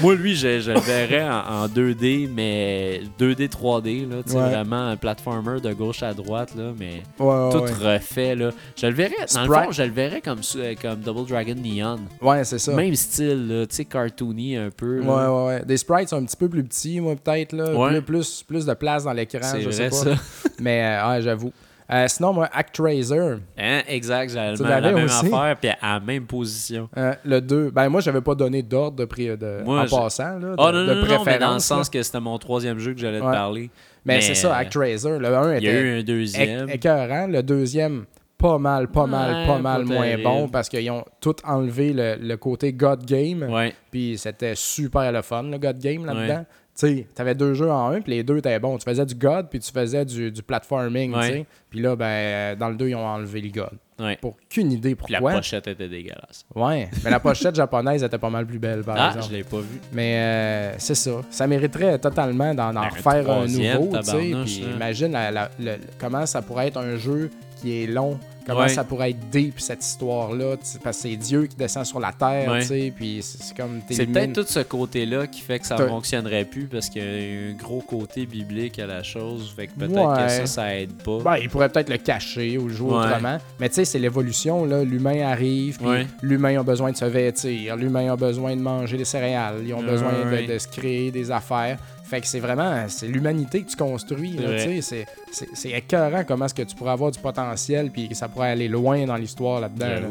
Moi, 0.03 0.15
lui, 0.15 0.35
je, 0.35 0.61
je 0.61 0.71
le 0.73 0.81
verrais 0.81 1.29
en, 1.29 1.65
en 1.65 1.69
2D, 1.69 2.29
mais 2.35 3.03
2D, 3.19 3.49
3D, 3.51 4.09
là, 4.09 4.17
tu 4.25 4.33
sais, 4.33 4.37
Ouais. 4.39 4.49
vraiment 4.49 4.89
un 4.89 4.97
platformer 4.97 5.61
de 5.61 5.73
gauche 5.73 6.03
à 6.03 6.15
droite, 6.15 6.55
là, 6.57 6.73
mais 6.79 7.03
Ouais, 7.19 7.51
tout 7.51 7.63
refait, 7.83 8.35
là. 8.35 8.51
Je 8.77 8.87
le 8.87 8.95
verrais, 8.95 9.11
dans 9.35 9.41
le 9.43 9.47
Sprite. 9.49 9.65
fond, 9.65 9.73
je 9.73 9.83
le 9.83 9.91
verrais 9.91 10.21
comme, 10.21 10.41
euh, 10.57 10.75
comme 10.81 11.01
Double 11.01 11.29
Dragon 11.29 11.55
Neon. 11.57 11.99
Ouais, 12.23 12.45
c'est 12.45 12.59
ça. 12.59 12.73
Même 12.75 12.95
style, 12.95 13.47
là, 13.49 13.67
tu 13.67 13.77
sais, 13.77 13.85
cartoony 13.85 14.57
un 14.57 14.71
peu. 14.71 15.01
Ouais, 15.01 15.07
ouais, 15.09 15.47
ouais. 15.47 15.63
Des 15.67 15.77
sprites 15.77 16.09
sont 16.09 16.17
un 16.17 16.25
petit 16.25 16.37
peu 16.37 16.49
plus 16.49 16.65
petits, 16.65 17.01
moi, 17.01 17.15
peut-être. 17.17 17.53
là. 17.53 17.75
Ouais. 17.75 18.01
Plus, 18.01 18.03
plus, 18.03 18.43
plus 18.47 18.67
de 18.67 18.75
place 18.75 19.05
dans 19.05 19.13
l'écran, 19.13 19.41
C'est 19.43 19.61
je 19.61 19.71
sais 19.71 19.89
vrai, 19.89 20.05
pas. 20.13 20.17
ça. 20.17 20.23
Mais, 20.61 20.83
euh, 20.85 21.11
ouais, 21.11 21.23
j'avoue. 21.23 21.53
Euh, 21.93 22.07
sinon, 22.09 22.33
moi, 22.33 22.49
ActRaiser, 22.53 23.37
Hein, 23.59 23.81
exact, 23.89 24.31
j'avais 24.33 24.57
la 24.81 24.81
même 24.93 25.05
aussi? 25.05 25.27
affaire, 25.27 25.57
puis 25.61 25.71
à 25.71 25.95
la 25.95 26.01
même 26.01 26.25
position. 26.27 26.89
euh, 26.97 27.15
le 27.25 27.41
2, 27.41 27.71
ben 27.71 27.89
moi, 27.89 28.01
j'avais 28.01 28.21
pas 28.21 28.35
donné 28.35 28.63
d'ordre 28.63 28.97
de, 28.99 29.05
pré- 29.05 29.37
de 29.37 29.63
Moi, 29.65 29.81
en 29.83 29.87
passant, 29.87 30.39
là, 30.39 30.51
de, 30.51 30.55
Oh 30.59 30.71
non, 30.71 30.73
de 30.73 30.95
non, 30.95 30.95
non, 30.95 31.03
mais 31.03 31.09
dans 31.09 31.19
le 31.19 31.25
préférence. 31.25 31.65
sens 31.65 31.87
là. 31.89 31.99
que 31.99 32.03
c'était 32.03 32.21
mon 32.21 32.39
troisième 32.39 32.79
jeu 32.79 32.95
que 32.95 33.01
j'allais 33.01 33.19
te 33.19 33.25
parler. 33.25 33.71
Mais, 34.05 34.15
mais, 34.17 34.21
c'est 34.21 34.35
ça, 34.35 34.57
ActRaiser. 34.57 35.19
Le 35.19 35.27
1 35.37 35.57
Il 35.57 35.65
y 35.65 35.69
a 35.69 35.71
était 35.73 35.81
eu 35.83 35.99
un 35.99 36.03
deuxième. 36.03 36.71
écœurant. 36.71 37.27
Le 37.27 37.43
deuxième, 37.43 38.05
pas 38.39 38.57
mal, 38.59 38.89
pas 38.89 39.07
mal, 39.07 39.35
Ouais, 39.43 39.47
pas 39.47 39.59
mal 39.59 39.85
moins 39.85 40.03
terrible. 40.03 40.23
bon 40.23 40.49
parce 40.49 40.69
qu'ils 40.71 40.91
ont 40.91 41.05
tout 41.21 41.37
enlevé 41.45 41.93
le, 41.93 42.17
le 42.19 42.37
côté 42.39 42.73
God 42.73 43.05
Game. 43.05 43.47
Puis 43.91 44.17
c'était 44.17 44.55
super 44.55 45.13
le 45.13 45.21
fun, 45.23 45.43
le 45.43 45.59
God 45.59 45.79
Game 45.79 46.07
là-dedans. 46.07 46.47
Tu 46.79 46.87
sais, 46.87 47.07
t'avais 47.15 47.35
deux 47.35 47.53
jeux 47.55 47.71
en 47.71 47.91
un, 47.91 48.01
puis 48.01 48.13
les 48.13 48.23
deux 48.23 48.39
étaient 48.39 48.59
bons. 48.59 48.79
Tu 48.79 48.85
faisais 48.85 49.05
du 49.05 49.15
God, 49.15 49.49
puis 49.51 49.59
tu 49.59 49.71
faisais 49.71 50.05
du, 50.05 50.31
du 50.31 50.43
platforming, 50.43 51.15
Ouais. 51.15 51.45
Puis 51.69 51.81
là, 51.81 51.95
ben, 51.95 52.05
euh, 52.07 52.57
dans 52.57 52.69
le 52.71 52.77
2, 52.77 52.89
ils 52.89 52.95
ont 52.95 53.07
enlevé 53.07 53.41
le 53.43 53.51
God. 53.51 53.71
Ouais. 53.99 54.17
Pour 54.21 54.37
qu'une 54.49 54.73
idée 54.73 54.95
Puis 54.95 55.13
la 55.13 55.19
pourquoi? 55.19 55.37
pochette 55.37 55.67
était 55.69 55.89
dégueulasse. 55.89 56.47
Ouais, 56.55 56.89
mais 57.05 57.11
la 57.11 57.21
pochette 57.21 57.55
japonaise 57.55 58.03
était 58.03 58.17
pas 58.19 58.31
mal 58.31 58.47
plus 58.47 58.59
belle, 58.59 58.83
par 58.83 58.97
Ah, 58.99 59.09
exemple. 59.09 59.27
je 59.31 59.33
l'ai 59.37 59.45
pas 59.45 59.59
vu. 59.59 59.79
Mais 59.93 60.15
euh, 60.17 60.75
c'est 60.79 60.95
ça. 60.95 61.21
Ça 61.31 61.47
mériterait 61.47 61.99
totalement 61.99 62.55
d'en 62.55 62.73
Ben, 62.73 62.89
refaire 62.89 63.31
un 63.31 63.47
nouveau. 63.47 63.97
tu 63.99 64.03
sais. 64.03 64.17
Puis 64.45 64.65
hein. 64.65 64.73
imagine 64.77 65.13
la- 65.13 65.51
comment 65.99 66.25
ça 66.25 66.41
pourrait 66.41 66.69
être 66.69 66.79
un 66.79 66.97
jeu 66.97 67.31
qui 67.61 67.83
est 67.83 67.87
long. 67.87 68.19
Comment 68.47 68.61
Ouais. 68.61 68.69
ça 68.69 68.85
pourrait 68.85 69.11
être 69.11 69.31
deep, 69.31 69.61
cette 69.61 69.85
histoire-là. 69.85 70.57
Parce 70.83 70.97
que 70.97 71.03
c'est 71.03 71.17
Dieu 71.17 71.47
qui 71.47 71.57
descend 71.57 71.85
sur 71.85 72.01
la 72.01 72.13
terre. 72.13 72.51
Ouais. 72.51 72.61
tu 72.61 72.67
sais, 72.67 72.93
Puis 72.95 73.21
c'est 73.23 73.57
comme. 73.57 73.81
C'est 73.91 74.07
peut-être 74.07 74.33
tout 74.33 74.45
ce 74.47 74.61
côté-là 74.61 75.27
qui 75.27 75.41
fait 75.41 75.59
que 75.59 75.67
ça 75.67 75.77
fonctionnerait 75.77 76.45
plus 76.45 76.67
parce 76.67 76.89
qu'il 76.89 77.03
y 77.03 77.05
a 77.07 77.51
un 77.51 77.53
gros 77.55 77.81
côté 77.81 78.27
biblique 78.27 78.79
à 78.79 78.87
la 78.87 79.03
chose. 79.03 79.53
Fait 79.55 79.67
que 79.67 79.73
peut-être 79.73 79.93
Ouais. 79.93 80.25
que 80.25 80.31
ça, 80.31 80.47
ça 80.47 80.77
aide 80.77 80.93
pas. 81.03 81.19
Ben, 81.23 81.37
il 81.37 81.49
pourrait 81.49 81.69
peut-être 81.69 81.91
le 81.91 81.99
cacher 81.99 82.59
ou 82.59 82.69
le 82.69 82.75
jouer 82.75 82.93
autrement. 82.95 83.39
Mais 83.59 83.69
tu 83.69 83.77
sais, 83.77 83.85
c'est 83.85 83.99
l'évolution. 83.99 84.65
là. 84.65 84.83
L'humain 84.85 85.21
arrive, 85.29 85.79
puis 85.79 86.07
l'humain 86.23 86.59
a 86.59 86.63
besoin 86.63 86.91
de 86.93 86.97
se 86.97 87.05
vêtir, 87.05 87.77
l'humain 87.77 88.13
a 88.13 88.17
besoin 88.17 88.57
de 88.57 88.61
manger 88.61 88.97
des 88.97 89.05
céréales, 89.05 89.57
ils 89.65 89.75
ont 89.75 89.83
besoin 89.83 90.13
de- 90.13 90.53
de, 90.53 90.59
se 90.59 90.69
créer 90.69 91.11
des 91.11 91.31
affaires. 91.31 91.79
Fait 92.11 92.21
que 92.21 92.27
c'est 92.27 92.41
vraiment, 92.41 92.87
c'est 92.89 93.07
l'humanité 93.07 93.63
que 93.63 93.71
tu 93.71 93.77
construis. 93.77 94.37
C'est. 94.83 95.07
C'est- 95.55 95.71
écœurant 95.71 96.25
comment 96.27 96.47
est-ce 96.47 96.55
que 96.55 96.63
tu 96.63 96.75
pourrais 96.75 96.91
avoir 96.91 97.13
du 97.13 97.21
potentiel, 97.21 97.91
puis 97.93 98.09
que 98.09 98.15
ça 98.17 98.27
pourrait 98.29 98.51
aller 98.51 98.67
loin 98.69 99.07
dans 99.07 99.15
l'histoire 99.17 99.61
là-dedans. 99.61 99.87
là. 99.87 100.09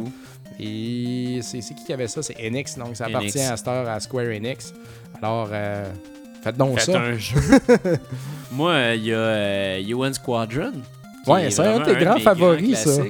Et 0.61 1.39
c'est 1.41 1.59
qui 1.59 1.75
qui 1.85 1.93
avait 1.93 2.07
ça? 2.07 2.21
C'est 2.23 2.35
Enix, 2.45 2.77
donc 2.77 2.95
ça 2.95 3.05
Enix. 3.05 3.15
appartient 3.17 3.39
à 3.41 3.57
cette 3.57 3.67
heure 3.67 3.87
à 3.89 3.99
Square 3.99 4.25
Enix. 4.27 4.73
Alors, 5.21 5.49
euh, 5.51 5.89
faites 6.41 6.57
donc 6.57 6.79
Faites 6.79 6.93
ça. 6.95 7.01
un 7.01 7.17
jeu. 7.17 7.39
Moi, 8.51 8.71
euh, 8.71 8.95
il 8.95 9.05
y 9.05 9.13
a 9.13 9.17
euh, 9.17 9.81
UN 10.07 10.13
Squadron. 10.13 10.71
Ouais, 11.27 11.45
est 11.47 11.49
c'est 11.51 11.61
un 11.65 11.79
de 11.79 11.85
tes 11.85 11.95
grands 12.03 12.17
favoris, 12.19 12.77
ça. 12.77 13.01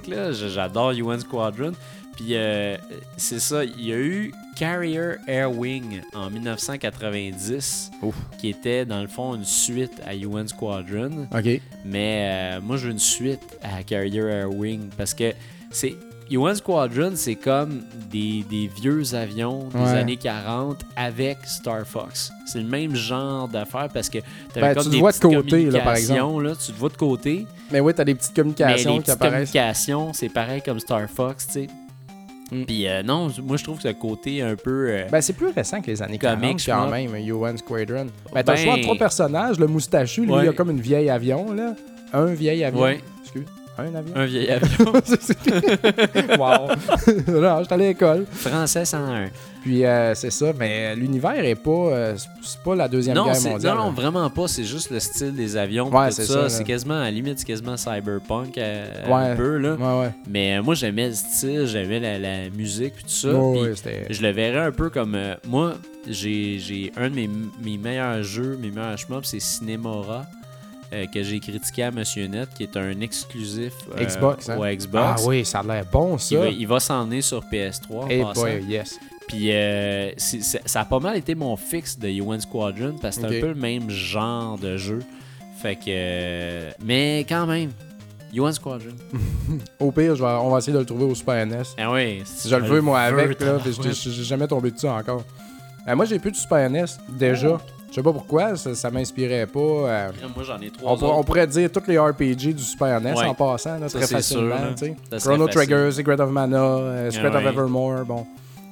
J'adore 0.47 0.91
UN 0.91 1.19
Squadron. 1.19 1.71
Puis 2.19 2.35
euh, 2.35 2.75
c'est 3.15 3.39
ça, 3.39 3.63
il 3.63 3.85
y 3.85 3.93
a 3.93 3.97
eu 3.97 4.33
Carrier 4.57 5.11
Air 5.25 5.57
Wing 5.57 6.01
en 6.13 6.29
1990, 6.29 7.91
Ouf. 8.01 8.15
qui 8.37 8.49
était 8.49 8.85
dans 8.85 9.01
le 9.01 9.07
fond 9.07 9.35
une 9.35 9.45
suite 9.45 10.01
à 10.05 10.13
UN 10.15 10.45
Squadron. 10.47 11.27
OK. 11.33 11.61
Mais 11.85 12.57
euh, 12.57 12.61
moi, 12.61 12.75
je 12.75 12.87
veux 12.87 12.91
une 12.91 12.99
suite 12.99 13.57
à 13.63 13.83
Carrier 13.83 14.19
Air 14.19 14.51
Wing 14.53 14.89
parce 14.97 15.13
que 15.13 15.33
c'est. 15.71 15.95
UN 16.31 16.53
Squadron, 16.53 17.13
c'est 17.15 17.33
comme 17.33 17.81
des, 18.11 18.45
des 18.47 18.67
vieux 18.67 19.15
avions 19.15 19.67
des 19.69 19.79
Ouais. 19.79 19.97
années 19.97 20.15
40 20.17 20.77
avec 20.95 21.39
Star 21.45 21.87
Fox. 21.87 22.31
C'est 22.45 22.59
le 22.59 22.67
même 22.67 22.93
genre 22.95 23.47
d'affaire 23.47 23.87
parce 23.91 24.09
que 24.11 24.19
Ben, 24.53 24.75
comme 24.75 24.83
tu 24.83 24.89
te 24.89 24.93
des 24.93 24.99
vois 24.99 25.11
de 25.11 25.17
côté, 25.17 25.65
là, 25.71 25.79
par 25.79 25.93
communications, 25.95 26.39
là, 26.39 26.51
tu 26.55 26.71
te 26.71 26.77
vois 26.77 26.89
de 26.89 26.97
côté, 26.97 27.47
Mais 27.71 27.79
oui, 27.79 27.93
t'as 27.95 28.03
des 28.03 28.13
petites 28.13 28.29
mais 28.37 28.43
communications 28.43 28.91
les 28.91 28.97
qui 28.97 29.03
petites 29.05 29.13
apparaissent. 29.15 29.51
communications, 29.51 30.13
c'est 30.13 30.29
pareil 30.29 30.61
comme 30.63 30.79
Star 30.79 31.09
Fox, 31.09 31.47
tu 31.47 31.53
sais. 31.53 31.67
Mm. 32.51 32.63
Puis 32.63 32.87
euh, 32.87 33.03
non, 33.03 33.29
moi 33.43 33.57
je 33.57 33.63
trouve 33.63 33.77
que 33.77 33.83
ce 33.83 33.93
côté 33.93 34.41
un 34.41 34.55
peu. 34.55 34.87
euh, 34.89 35.05
Ben, 35.11 35.21
c'est 35.21 35.33
plus 35.33 35.47
récent 35.49 35.81
que 35.81 35.87
les 35.87 36.01
années 36.01 36.17
Comics, 36.17 36.57
40 36.65 36.89
quand 36.91 36.95
je 36.97 37.09
même, 37.11 37.15
UN 37.15 37.57
Squadron. 37.57 38.07
Ben, 38.33 38.43
t'as 38.43 38.53
le 38.53 38.57
Ben- 38.57 38.65
choix 38.65 38.77
de 38.77 38.81
trois 38.83 38.95
personnages. 38.95 39.59
Le 39.59 39.67
moustachu, 39.67 40.21
lui, 40.25 40.31
Ouais. 40.31 40.45
il 40.45 40.49
a 40.49 40.53
comme 40.53 40.71
une 40.71 40.81
vieille 40.81 41.09
avion, 41.09 41.53
là. 41.53 41.75
Un 42.11 42.25
vieil 42.33 42.63
avion. 42.63 42.81
Ouais. 42.81 42.99
Un 43.79 43.95
avion. 43.95 44.13
un 44.15 44.25
vieil 44.25 44.49
avion. 44.51 44.85
wow. 46.37 46.67
non, 47.41 47.59
j'étais 47.61 47.73
à 47.73 47.77
l'école. 47.77 48.25
Français 48.31 48.85
101. 48.85 49.27
Puis 49.61 49.83
euh, 49.85 50.15
c'est 50.15 50.31
ça, 50.31 50.53
mais 50.57 50.95
l'univers 50.95 51.43
est 51.43 51.55
pas, 51.55 51.69
euh, 51.71 52.15
c'est- 52.41 52.59
pas 52.63 52.75
la 52.75 52.87
deuxième 52.87 53.15
Non, 53.17 53.25
guerre 53.25 53.41
mondiale. 53.41 53.75
non, 53.75 53.81
non, 53.83 53.89
là. 53.89 53.93
vraiment 53.95 54.29
pas. 54.29 54.47
C'est 54.47 54.63
juste 54.63 54.89
le 54.89 54.99
style 55.01 55.35
des 55.35 55.57
avions. 55.57 55.89
Ouais, 55.89 56.07
tout 56.09 56.15
c'est 56.15 56.25
ça. 56.25 56.47
C'est 56.47 56.63
quasiment, 56.63 56.93
à 56.95 57.03
la 57.03 57.11
limite, 57.11 57.39
c'est 57.39 57.45
quasiment 57.45 57.75
cyberpunk 57.75 58.57
euh, 58.57 58.85
Ouais. 59.07 59.31
un 59.31 59.35
peu. 59.35 59.57
Là. 59.57 59.73
Ouais, 59.75 60.01
ouais. 60.05 60.11
Mais 60.29 60.61
moi, 60.61 60.75
j'aimais 60.75 61.09
le 61.09 61.13
style, 61.13 61.65
j'aimais 61.67 61.99
la, 61.99 62.17
la 62.19 62.49
musique, 62.49 62.93
puis 62.95 63.03
tout 63.03 63.09
ça. 63.09 63.29
Puis 63.29 63.75
c'était- 63.75 64.05
je 64.09 64.21
le 64.21 64.29
verrais 64.31 64.65
un 64.67 64.71
peu 64.71 64.89
comme. 64.89 65.15
euh, 65.15 65.35
moi, 65.47 65.73
j'ai 66.07 66.57
j'ai 66.59 66.93
un 66.95 67.09
de 67.09 67.15
mes, 67.15 67.29
mes 67.61 67.77
meilleurs 67.77 68.23
jeux, 68.23 68.57
mes 68.61 68.71
meilleurs 68.71 68.97
shmups, 68.97 69.25
c'est 69.27 69.41
Cinemora. 69.41 70.25
Euh, 70.93 71.05
que 71.07 71.21
j'ai 71.23 71.39
critiqué 71.39 71.83
à 71.83 71.91
Monsieur 71.91 72.25
Net, 72.27 72.49
qui 72.55 72.63
est 72.63 72.75
un 72.77 72.99
exclusif 73.01 73.73
euh, 73.97 74.03
Xbox, 74.03 74.49
hein? 74.49 74.57
au 74.57 74.65
Xbox. 74.65 75.21
Ah 75.23 75.27
oui, 75.27 75.45
ça 75.45 75.59
a 75.59 75.63
l'air 75.63 75.85
bon, 75.91 76.15
Il 76.15 76.19
ça. 76.19 76.37
va, 76.39 76.47
il 76.47 76.67
va 76.67 76.79
s'en 76.79 77.05
venir 77.05 77.23
sur 77.23 77.41
PS3. 77.43 77.91
en 77.95 78.07
Eh 78.09 78.23
boy, 78.33 78.63
yes. 78.67 78.99
Puis 79.27 79.51
euh, 79.51 80.11
c'est- 80.17 80.41
c'est- 80.41 80.67
ça 80.67 80.81
a 80.81 80.85
pas 80.85 80.99
mal 80.99 81.15
été 81.17 81.35
mon 81.35 81.55
fixe 81.55 81.97
de 81.99 82.07
UN 82.09 82.39
Squadron 82.39 82.95
parce 83.01 83.17
que 83.17 83.27
c'est 83.29 83.37
un 83.37 83.41
peu 83.41 83.47
le 83.49 83.55
même 83.55 83.89
genre 83.89 84.57
de 84.57 84.75
jeu. 84.77 84.99
Fait 85.61 85.75
que. 85.75 85.81
euh, 85.89 86.71
mais 86.83 87.25
quand 87.29 87.45
même, 87.45 87.71
UN 88.33 88.51
Squadron. 88.53 88.95
Au 89.79 89.91
pire, 89.91 90.15
je 90.15 90.23
vais- 90.23 90.29
on 90.29 90.49
va 90.49 90.57
essayer 90.59 90.73
de 90.73 90.79
le 90.79 90.85
trouver 90.85 91.05
au 91.05 91.13
Super 91.13 91.45
NES. 91.45 91.63
Ah 91.77 91.91
oui. 91.91 92.23
Je 92.47 92.55
le 92.55 92.65
veux, 92.65 92.81
moi, 92.81 92.99
avec, 93.01 93.39
là, 93.41 93.57
j'ai 93.65 94.23
jamais 94.23 94.47
tombé 94.47 94.71
dessus 94.71 94.87
encore. 94.87 95.23
Euh, 95.87 95.95
moi, 95.95 96.05
j'ai 96.05 96.17
plus 96.19 96.31
de 96.31 96.35
Super 96.35 96.69
NES, 96.69 96.85
déjà. 97.09 97.59
Je 97.89 97.95
sais 97.95 98.03
pas 98.03 98.13
pourquoi, 98.13 98.55
ça, 98.55 98.75
ça 98.75 98.91
m'inspirait 98.91 99.47
pas. 99.47 99.59
euh, 99.59 100.11
Moi 100.35 100.43
j'en 100.45 100.59
ai 100.61 100.69
trois. 100.69 100.91
on, 100.93 100.97
pourrait- 100.97 101.11
on 101.11 101.15
autres. 101.17 101.25
pourrait 101.25 101.47
dire 101.47 101.71
tous 101.71 101.87
les 101.87 101.97
RPG 101.97 102.53
du 102.53 102.59
Super 102.63 103.01
NES 103.01 103.13
Ouais. 103.15 103.25
en 103.25 103.33
passant, 103.33 103.79
là, 103.79 103.89
Ça, 103.89 103.97
très 103.97 104.07
c'est 104.07 104.15
facilement. 104.15 104.57
sûr, 104.57 104.65
là. 104.65 104.73
tu 104.77 104.85
sais. 104.85 104.95
Ça 105.11 105.19
serait 105.19 105.35
Chrono 105.35 105.47
facile. 105.51 105.67
Trigger, 105.69 105.91
Secret 105.91 106.21
of 106.21 106.29
Mana, 106.29 106.57
euh, 106.63 107.11
Secret 107.11 107.31
Ah 107.33 107.37
of. 107.37 107.45
Evermore, 107.45 108.05
bon. 108.05 108.27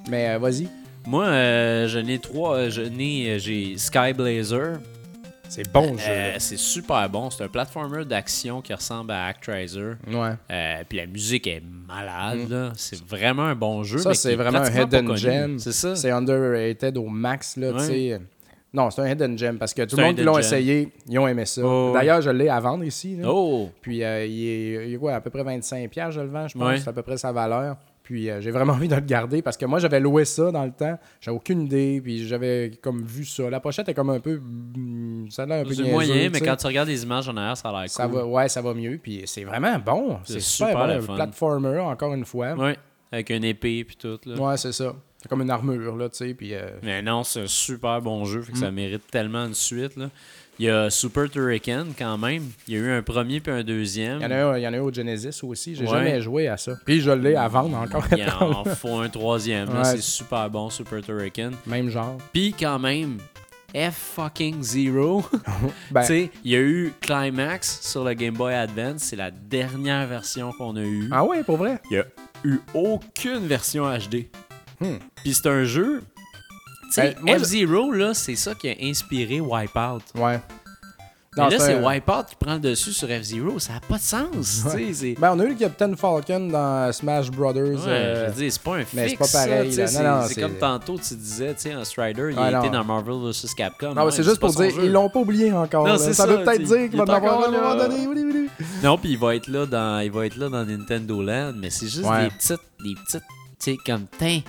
Mais 0.10 0.30
euh, 0.30 0.38
vas-y. 0.39 0.68
Moi, 1.07 1.26
euh, 1.26 1.88
j'en 1.88 2.06
ai 2.07 2.19
trois. 2.19 2.56
euh, 2.57 2.69
j'en 2.69 2.84
ai, 2.99 3.30
euh, 3.31 3.39
j'ai 3.39 3.76
Sky 3.77 4.14
Blazer. 4.15 4.80
C'est 5.49 5.72
bon 5.72 5.94
le 5.94 5.98
jeu. 5.98 6.03
Euh, 6.10 6.35
c'est 6.39 6.57
super 6.60 7.10
bon. 7.10 7.30
C'est 7.30 7.41
un 7.45 7.48
platformer 7.48 8.03
d'action 8.03 8.61
qui 8.61 8.73
ressemble 8.73 9.11
à 9.11 9.27
Actraiser. 9.27 9.94
ouais. 10.11 10.31
Euh, 10.52 10.84
puis 10.88 10.98
la 10.98 11.06
musique 11.06 11.48
est 11.48 11.64
malade. 11.88 12.49
là. 12.49 12.72
C'est 12.76 13.02
vraiment 13.06 13.44
un 13.45 13.56
bon 13.56 13.81
jeu. 13.84 13.95
Mm. 13.95 14.02
Ça, 14.02 14.10
mais 14.10 14.15
c'est 14.15 14.34
est 14.34 14.35
vraiment 14.35 14.57
un 14.57 14.61
pratiquement 14.61 14.88
pas 14.88 14.98
hidden 14.98 15.07
connu. 15.07 15.18
gem. 15.19 15.60
C'est 15.60 15.72
ça. 15.72 15.95
C'est 15.95 16.11
underrated 16.11 16.98
au 16.98 17.07
max, 17.07 17.56
là, 17.56 17.69
tu 17.72 17.76
Ouais. 17.77 17.81
sais. 17.84 18.22
Non, 18.73 18.89
c'est 18.91 19.02
un 19.02 19.07
hidden 19.10 19.38
gem 19.38 19.57
parce 19.57 19.73
que 19.73 19.84
tout 19.84 19.95
le 19.95 20.03
monde 20.03 20.15
qui 20.18 20.23
l'ont 20.23 20.38
essayé, 20.38 20.89
ils 21.07 21.18
ont 21.18 21.27
aimé 21.27 21.45
ça. 21.45 21.61
Oh, 21.64 21.91
D'ailleurs, 21.94 22.22
je 22.22 22.30
l'ai 22.30 22.49
à 22.49 22.60
vendre 22.60 22.84
ici. 22.84 23.15
là. 23.15 23.31
Oh! 23.31 23.69
Puis 23.81 24.03
euh, 24.03 24.26
il, 24.26 24.45
est, 24.48 24.89
il 24.91 24.94
est 24.95 25.10
à 25.10 25.22
peu 25.22 25.30
près 25.30 25.44
25$, 25.44 25.88
piastres, 25.88 26.11
je 26.14 26.22
le 26.22 26.27
vends, 26.27 26.48
je 26.48 26.57
pense. 26.57 26.68
Ouais. 26.68 26.77
C'est 26.77 26.89
à 26.89 26.94
peu 26.94 27.02
près 27.02 27.18
sa 27.18 27.31
valeur. 27.31 27.77
Puis 28.03 28.30
euh, 28.30 28.39
j'ai 28.41 28.52
vraiment 28.52 28.73
envie 28.73 28.88
de 28.89 28.95
le 28.95 29.02
garder 29.02 29.41
parce 29.41 29.56
que 29.57 29.65
moi, 29.65 29.80
j'avais 29.80 29.99
loué 30.02 30.26
ça 30.26 30.52
dans 30.52 30.65
le 30.65 30.72
temps. 30.72 30.98
J'avais 31.22 31.35
aucune 31.38 31.61
idée. 31.61 32.02
Puis 32.03 32.27
j'avais 32.27 32.72
comme 32.81 33.03
vu 33.03 33.23
ça. 33.26 33.49
La 33.49 33.60
pochette 33.61 33.88
est 33.89 33.94
comme 33.94 34.10
un 34.10 34.19
peu. 34.19 34.38
mm, 34.39 35.27
Ça 35.31 35.44
a 35.44 35.45
l'air 35.45 35.61
un 35.61 35.64
peu 35.64 35.73
C'est 35.73 35.81
niaiseux, 35.84 35.94
moyen, 35.94 36.26
tu 36.26 36.30
mais 36.31 36.41
quand 36.41 36.56
tu 36.57 36.68
regardes 36.68 36.89
les 36.89 37.03
images 37.03 37.27
en 37.30 37.38
arrière, 37.38 37.57
ça 37.57 37.69
a 37.69 37.81
l'air 37.81 37.89
Ça 37.89 38.07
cool. 38.07 38.15
va, 38.18 38.26
ouais, 38.27 38.49
ça 38.49 38.61
va 38.61 38.73
mieux. 38.73 38.99
Puis 39.02 39.23
c'est 39.26 39.44
vraiment 39.45 39.80
bon. 39.80 40.19
C'est 40.26 40.39
super 40.41 40.69
super, 40.72 40.88
bon. 40.88 41.02
fun. 41.02 41.15
platformer, 41.15 41.80
encore 41.80 42.14
une 42.14 42.26
fois. 42.26 42.53
Ouais, 42.53 42.64
Ouais, 42.65 42.77
avec 43.14 43.30
une 43.30 43.44
épée 43.45 43.84
puis 43.85 43.95
tout. 43.95 44.19
Là. 44.26 44.57
c'est 44.57 44.73
ça. 44.73 44.94
C'est 45.28 45.30
comme 45.30 45.41
une 45.41 45.52
armure, 45.52 45.95
là, 45.98 46.08
tu 46.10 46.18
sais. 46.18 46.34
Puis. 46.34 46.54
euh, 46.56 46.70
Mais 46.84 47.02
non, 47.02 47.24
c'est 47.24 47.41
un 47.41 47.48
super 47.48 48.02
bon 48.02 48.24
jeu, 48.26 48.41
fait 48.41 48.54
que 48.54 48.58
Mm. 48.58 48.62
ça 48.62 48.72
mérite 48.72 49.04
tellement 49.12 49.45
une 49.45 49.54
suite. 49.54 49.95
Là. 49.98 50.10
Il 50.60 50.66
y 50.66 50.70
a 50.72 50.90
Super 50.90 51.30
Turrican 51.30 51.86
quand 51.98 52.18
même. 52.18 52.44
Il 52.68 52.74
y 52.74 52.78
a 52.78 52.80
eu 52.80 52.90
un 52.91 53.02
premier 53.04 53.40
puis 53.41 53.52
un 53.52 53.64
deuxième. 53.64 54.18
Il 54.20 54.24
y, 54.24 54.26
en 54.26 54.32
a 54.32 54.36
un, 54.54 54.58
il 54.58 54.62
y 54.64 54.68
en 54.68 54.74
a 54.74 54.78
un 54.78 54.82
au 54.82 54.91
Genesis 54.91 55.41
aussi. 55.44 55.76
J'ai 55.76 55.84
Ouais. 55.84 55.90
jamais 55.91 56.22
joué 56.22 56.48
à 56.48 56.58
ça. 56.58 56.72
Puis 56.86 56.99
je 57.02 57.12
l'ai 57.12 57.36
à 57.36 57.48
vendre 57.48 57.78
encore. 57.78 58.04
Il 58.18 58.26
en 58.28 58.64
faut 58.66 58.98
un 58.98 59.08
troisième. 59.10 59.68
là. 59.72 59.82
Ouais. 59.82 59.86
C'est 59.86 60.02
super 60.02 60.49
bon, 60.49 60.70
Super 60.72 61.02
Turrican. 61.04 61.52
Même 61.68 61.90
genre. 61.90 62.18
Puis 62.34 62.56
quand 62.60 62.80
même, 62.80 63.18
F 63.76 64.14
fucking 64.16 64.64
Zero. 64.64 65.24
Ben, 65.91 66.02
tu 66.02 66.08
sais, 66.08 66.32
il 66.44 66.52
y 66.52 66.56
a 66.56 66.60
eu 66.60 66.91
Climax 67.02 67.82
sur 67.88 68.04
le 68.04 68.14
Game 68.14 68.34
Boy 68.34 68.56
Advance. 68.56 69.04
C'est 69.04 69.16
la 69.16 69.30
dernière 69.30 70.08
version 70.08 70.52
qu'on 70.54 70.76
a 70.78 70.82
eue. 70.82 71.08
ah 71.12 71.24
ouais, 71.24 71.44
pour 71.44 71.58
vrai? 71.58 71.80
Il 71.91 71.98
n'y 71.98 71.99
a 71.99 72.06
eu 72.45 72.60
aucune 72.74 73.45
version 73.45 73.84
HD. 73.95 74.26
Hmm. 74.80 74.98
Puis 75.24 75.34
c'est 75.34 75.48
un 75.48 75.64
jeu. 75.64 76.04
Tu 76.88 76.94
sais, 76.94 77.16
Ben, 77.24 77.40
F-Zero, 77.40 77.91
là, 77.91 78.14
c'est 78.14 78.36
ça 78.36 78.54
qui 78.56 78.70
a 78.70 78.76
inspiré 78.82 79.41
Wipeout. 79.41 80.02
Ouais. 80.16 80.40
Mais 81.36 81.44
Non, 81.44 81.49
là, 81.49 81.60
c'est 81.60 81.76
Wipeout 81.80 82.24
qui 82.30 82.36
prend 82.36 82.54
le 82.56 82.60
dessus 82.60 82.94
sur 82.94 83.08
F-Zero. 83.08 83.60
Ça 83.60 83.74
n'a 83.74 83.80
pas 83.82 83.98
de 83.98 84.02
sens. 84.02 84.66
c'est- 84.91 85.14
Ben, 85.20 85.34
on 85.36 85.40
a 85.40 85.44
eu 85.44 85.49
le 85.49 85.56
Captain 85.56 85.95
Falcon 85.95 86.48
dans 86.48 86.91
Smash 86.91 87.30
Brothers. 87.30 87.76
Ouais, 87.86 87.88
euh, 87.91 88.26
je 88.26 88.32
veux 88.32 88.41
dire, 88.41 88.52
c'est 88.54 88.62
pas 88.64 88.76
un 88.76 88.80
fixe. 88.80 88.94
mais 88.95 89.10
c'est 89.10 89.18
pas 89.18 89.28
pareil. 89.32 89.72
C'est 89.74 90.41
comme 90.41 90.56
tantôt, 90.56 90.98
tu 90.98 91.14
disais, 91.14 91.54
tu 91.54 91.62
sais, 91.62 91.74
un 91.74 91.84
Strider, 91.84 92.30
il 92.32 92.40
Ouais, 92.40 92.52
non. 92.52 92.68
dans 92.70 92.84
Marvel 92.84 93.30
vs. 93.32 93.54
Capcom. 93.56 93.94
Non, 93.94 94.06
Ouais, 94.06 94.12
c'est 94.12 94.24
juste 94.24 94.40
pour 94.40 94.49
dire, 94.49 94.72
jeu. 94.72 94.86
ils 94.86 94.91
l'ont 94.91 95.10
pas 95.10 95.20
oublié 95.20 95.52
encore. 95.54 95.86
Non, 95.88 95.98
ça, 95.99 96.12
ça, 96.14 96.26
veut 96.26 96.44
peut-être 96.44 96.64
dire 96.64 96.78
il 96.82 96.90
qu'il 96.90 96.98
va 96.98 97.04
est 97.04 97.10
en 97.10 97.14
avoir 97.14 97.38
encore 97.38 97.48
un 97.49 97.52
moment 97.52 97.76
donné. 97.76 98.48
Non, 98.82 98.98
puis 98.98 99.12
il 99.12 99.18
va 99.20 99.36
être 99.36 99.48
là 99.48 99.66
dans, 99.68 99.99
il 99.99 100.12
va 100.12 100.26
être 100.26 100.38
là 100.38 100.49
dans 100.49 100.66
Nintendo 100.66 101.22
Land, 101.22 101.54
mais 101.58 101.70
c'est 101.70 101.88
juste 101.88 102.04
Ouais. 102.06 102.24
des 102.24 102.30
petites, 102.32 102.62
des 102.84 102.95
petites, 102.95 103.24
tu 103.60 103.72
sais, 103.74 103.78
comme, 103.86 104.06
tiens, 104.18 104.41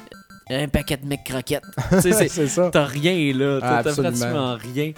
un 0.51 0.69
paquet 0.69 0.97
de 0.97 1.07
mecs 1.07 1.25
croquettes. 1.25 1.63
C'est- 2.01 2.29
ça. 2.49 2.71
T'as 2.73 2.85
rien 2.85 3.33
là, 3.35 3.59
t'as 3.61 3.93
pratiquement 3.95 4.57
rien. 4.57 4.93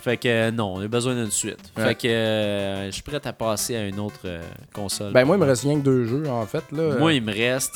Fait 0.00 0.18
que 0.18 0.28
euh, 0.28 0.50
non, 0.50 0.74
on 0.76 0.80
a 0.82 0.86
besoin 0.88 1.14
d'une 1.14 1.30
suite. 1.30 1.72
Ouais. 1.78 1.84
Fait 1.84 1.94
que 1.94 2.08
euh, 2.08 2.86
je 2.86 2.90
suis 2.90 3.02
prêt 3.02 3.20
à 3.24 3.32
passer 3.32 3.74
à 3.74 3.86
une 3.86 3.98
autre 3.98 4.20
euh, 4.26 4.42
console. 4.74 5.12
Ben, 5.14 5.24
moi, 5.24 5.36
il 5.36 5.40
me 5.40 5.46
reste 5.46 5.62
rien 5.62 5.76
que 5.76 5.84
deux 5.84 6.04
jeux, 6.04 6.28
en 6.28 6.44
fait. 6.44 6.62
Là. 6.72 6.96
Moi, 6.98 7.14
il 7.14 7.22
me 7.22 7.32
reste 7.32 7.72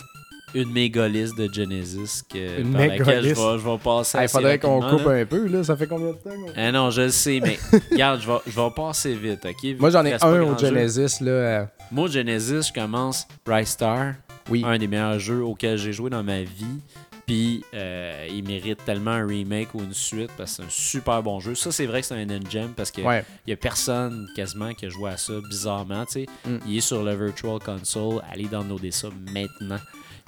une 0.54 0.70
méga 0.70 1.08
liste 1.08 1.38
de 1.38 1.48
Genesis 1.50 2.22
que, 2.30 2.60
Une 2.60 2.72
par 2.72 2.80
méga 2.82 2.96
laquelle 2.98 3.22
je 3.22 3.28
vais, 3.28 3.34
je 3.58 3.66
vais 3.66 3.78
passer. 3.82 4.18
Il 4.18 4.24
assez 4.24 4.32
faudrait 4.36 4.58
qu'on 4.58 4.80
coupe 4.80 5.06
là. 5.06 5.12
un 5.12 5.24
peu, 5.24 5.46
là. 5.46 5.64
Ça 5.64 5.74
fait 5.74 5.86
combien 5.86 6.08
de 6.08 6.12
temps? 6.12 6.30
Ah 6.54 6.70
non, 6.70 6.90
je 6.90 7.00
le 7.02 7.10
sais, 7.10 7.40
mais 7.42 7.58
regarde, 7.92 8.20
je 8.20 8.26
vais, 8.26 8.38
je 8.46 8.60
vais 8.60 8.70
passer 8.76 9.14
vite, 9.14 9.46
ok? 9.46 9.76
Moi, 9.78 9.88
j'en 9.88 10.04
ai 10.04 10.12
un 10.22 10.42
au 10.42 10.58
jeu. 10.58 10.66
Genesis, 10.66 11.22
là. 11.22 11.30
euh, 11.30 11.64
Moi, 11.90 12.08
Genesis, 12.08 12.68
je 12.68 12.72
commence 12.78 13.26
Bright 13.46 13.68
Star, 13.68 14.12
Oui. 14.50 14.62
un 14.66 14.76
des 14.76 14.86
meilleurs 14.86 15.18
jeux 15.18 15.42
auxquels 15.42 15.78
j'ai 15.78 15.94
joué 15.94 16.10
dans 16.10 16.22
ma 16.22 16.42
vie. 16.42 16.80
Puis, 17.28 17.62
euh, 17.74 18.26
il 18.30 18.42
mérite 18.42 18.82
tellement 18.86 19.10
un 19.10 19.26
remake 19.26 19.74
ou 19.74 19.80
une 19.82 19.92
suite 19.92 20.30
parce 20.38 20.52
que 20.52 20.56
c'est 20.56 20.62
un 20.62 20.70
super 20.70 21.22
bon 21.22 21.40
jeu. 21.40 21.54
Ça, 21.54 21.70
c'est 21.70 21.84
vrai 21.84 22.00
que 22.00 22.06
c'est 22.06 22.14
un 22.14 22.26
gem 22.50 22.70
parce 22.74 22.90
qu'il 22.90 23.04
Ouais. 23.04 23.22
y 23.46 23.52
a 23.52 23.56
personne 23.56 24.26
quasiment 24.34 24.72
qui 24.72 24.86
a 24.86 24.88
joué 24.88 25.10
à 25.10 25.18
ça 25.18 25.34
bizarrement. 25.50 26.06
tu 26.06 26.12
sais. 26.24 26.26
Mm. 26.46 26.56
Il 26.66 26.78
est 26.78 26.80
sur 26.80 27.02
le 27.04 27.14
Virtual 27.14 27.58
Console. 27.58 28.22
Allez 28.32 28.46
downloader 28.46 28.90
ça 28.92 29.08
maintenant. 29.34 29.76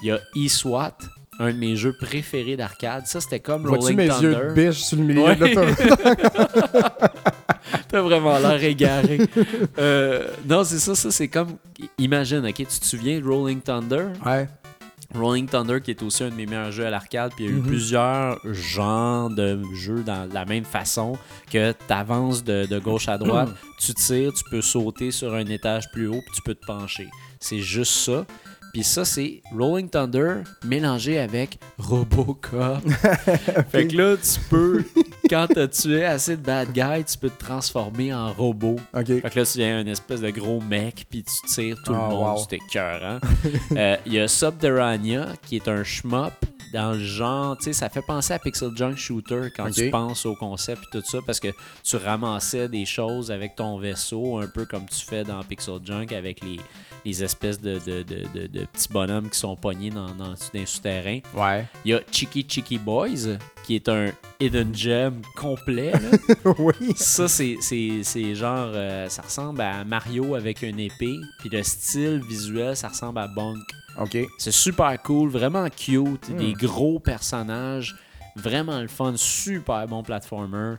Il 0.03 0.09
y 0.09 0.11
a 0.11 0.19
eSWAT, 0.35 0.95
un 1.39 1.51
de 1.51 1.57
mes 1.57 1.75
jeux 1.75 1.95
préférés 1.99 2.55
d'arcade. 2.55 3.07
Ça, 3.07 3.19
c'était 3.19 3.39
comme 3.39 3.63
Vois-tu 3.65 3.81
Rolling 3.85 3.97
mes 3.97 4.07
Thunder. 4.07 4.27
yeux 4.27 4.35
de 4.35 4.53
biche 4.69 4.81
sur 4.83 4.97
le 4.97 5.03
milieu 5.03 5.23
Ouais. 5.23 5.35
de 5.35 5.45
l'autoroute? 5.45 5.77
T'as 7.87 8.01
vraiment 8.01 8.37
l'air 8.37 8.63
égaré. 8.63 9.19
Euh, 9.79 10.27
non, 10.47 10.63
c'est 10.63 10.77
ça, 10.79 10.93
ça 10.93 11.09
c'est 11.09 11.27
comme. 11.29 11.57
Imagine, 11.97 12.45
ok, 12.45 12.53
tu 12.55 12.65
te 12.65 12.85
souviens 12.85 13.19
de 13.19 13.25
Rolling 13.27 13.59
Thunder? 13.61 14.05
Ouais. 14.25 14.47
Rolling 15.15 15.47
Thunder 15.47 15.79
qui 15.81 15.91
est 15.91 16.01
aussi 16.03 16.23
un 16.23 16.29
de 16.29 16.35
mes 16.35 16.45
meilleurs 16.45 16.71
jeux 16.71 16.85
à 16.85 16.89
l'arcade, 16.89 17.31
puis 17.35 17.45
il 17.45 17.49
y 17.49 17.53
a 17.53 17.57
eu 17.57 17.59
Mhm. 17.59 17.67
plusieurs 17.67 18.39
genres 18.53 19.29
de 19.29 19.59
jeux 19.75 20.03
dans 20.03 20.27
la 20.33 20.45
même 20.45 20.63
façon 20.65 21.17
que 21.51 21.71
tu 21.71 21.93
avances 21.93 22.43
de, 22.43 22.65
de 22.65 22.79
gauche 22.79 23.07
à 23.07 23.17
droite, 23.17 23.49
tu 23.79 23.93
tires, 23.93 24.31
tu 24.33 24.43
peux 24.49 24.61
sauter 24.61 25.11
sur 25.11 25.33
un 25.33 25.45
étage 25.45 25.89
plus 25.91 26.07
haut, 26.07 26.21
puis 26.25 26.35
tu 26.35 26.41
peux 26.41 26.55
te 26.55 26.65
pencher. 26.65 27.07
C'est 27.39 27.59
juste 27.59 27.93
ça. 27.93 28.25
Puis 28.73 28.83
ça, 28.83 29.03
c'est 29.03 29.41
Rolling 29.53 29.89
Thunder 29.89 30.35
mélangé 30.63 31.19
avec 31.19 31.59
Robocop. 31.77 32.79
fait 33.69 33.87
que 33.87 33.97
là, 33.97 34.15
tu 34.15 34.39
peux, 34.49 34.85
quand 35.31 35.47
t'as 35.47 35.67
tué 35.67 36.05
assez 36.05 36.35
de 36.37 36.41
bad 36.43 36.71
guys, 36.73 37.05
tu 37.05 37.17
peux 37.17 37.29
te 37.29 37.43
transformer 37.43 38.13
en 38.13 38.31
robot. 38.33 38.75
OK. 38.93 39.05
Fait 39.07 39.21
que 39.29 39.39
là, 39.39 39.45
tu 39.45 39.57
viens 39.57 39.79
un 39.79 39.87
espèce 39.87 40.21
de 40.21 40.29
gros 40.29 40.59
mec, 40.61 41.05
puis 41.09 41.23
tu 41.23 41.47
tires 41.47 41.77
tout 41.85 41.93
Oh, 41.93 41.95
le 41.95 42.15
monde, 42.15 42.35
wow. 42.35 42.37
c'était 42.37 42.57
écœurant. 42.69 43.19
Euh, 43.77 43.95
Il 44.05 44.13
y 44.13 44.19
a 44.19 44.27
Subterranea, 44.27 45.27
qui 45.47 45.55
est 45.55 45.67
un 45.67 45.83
shmup 45.83 46.33
dans 46.73 46.91
le 46.93 46.99
genre, 46.99 47.57
tu 47.57 47.65
sais, 47.65 47.73
ça 47.73 47.89
fait 47.89 48.01
penser 48.01 48.33
à 48.33 48.39
Pixel 48.39 48.71
Junk 48.75 48.95
Shooter 48.95 49.49
quand 49.55 49.69
tu 49.71 49.89
penses 49.89 50.25
au 50.25 50.35
concept 50.35 50.83
et 50.83 50.99
tout 50.99 51.05
ça, 51.05 51.19
parce 51.25 51.39
que 51.39 51.49
tu 51.83 51.95
ramassais 51.97 52.69
des 52.69 52.85
choses 52.85 53.29
avec 53.31 53.55
ton 53.55 53.77
vaisseau, 53.77 54.37
un 54.39 54.47
peu 54.47 54.65
comme 54.65 54.85
tu 54.85 55.05
fais 55.05 55.23
dans 55.23 55.41
Pixel 55.43 55.79
Junk 55.83 56.07
avec 56.15 56.41
les, 56.43 56.59
les 57.05 57.23
espèces 57.23 57.59
de, 57.59 57.79
de, 57.85 58.03
de, 58.03 58.23
de- 58.33 58.47
de 58.47 58.65
petits 58.65 58.87
bonhommes 58.89 59.29
qui 59.29 59.37
sont 59.39 59.55
pognés 59.57 59.89
dans, 59.89 60.05
dans, 60.11 60.29
dans 60.29 60.59
un 60.61 60.65
souterrain. 60.65 61.19
Ouais. 61.35 61.65
Il 61.83 61.91
y 61.91 61.93
a 61.93 61.99
Chicky 62.09 62.45
Chicky 62.47 62.77
Boys, 62.77 63.37
qui 63.65 63.75
est 63.75 63.87
un 63.89 64.11
hidden 64.39 64.73
gem 64.75 65.21
complet. 65.35 65.91
là. 65.91 66.53
oui. 66.59 66.73
Ça, 66.95 67.27
c'est, 67.27 67.55
genre. 68.35 68.71
euh, 68.73 69.07
ça 69.09 69.21
ressemble 69.21 69.61
à 69.61 69.83
Mario 69.83 70.35
avec 70.35 70.61
une 70.61 70.79
épée. 70.79 71.17
Puis 71.39 71.49
le 71.49 71.63
style 71.63 72.21
visuel, 72.27 72.75
ça 72.75 72.89
ressemble 72.89 73.19
à 73.19 73.27
Bonk. 73.27 73.59
OK. 73.99 74.17
C'est 74.37 74.51
super 74.51 75.01
cool, 75.03 75.29
vraiment 75.29 75.67
cute. 75.69 76.29
Hmm. 76.29 76.37
Des 76.37 76.53
gros 76.53 76.99
personnages. 76.99 77.95
Vraiment 78.35 78.79
le 78.79 78.87
fun. 78.87 79.13
Super 79.17 79.85
bon 79.87 80.03
platformer. 80.03 80.75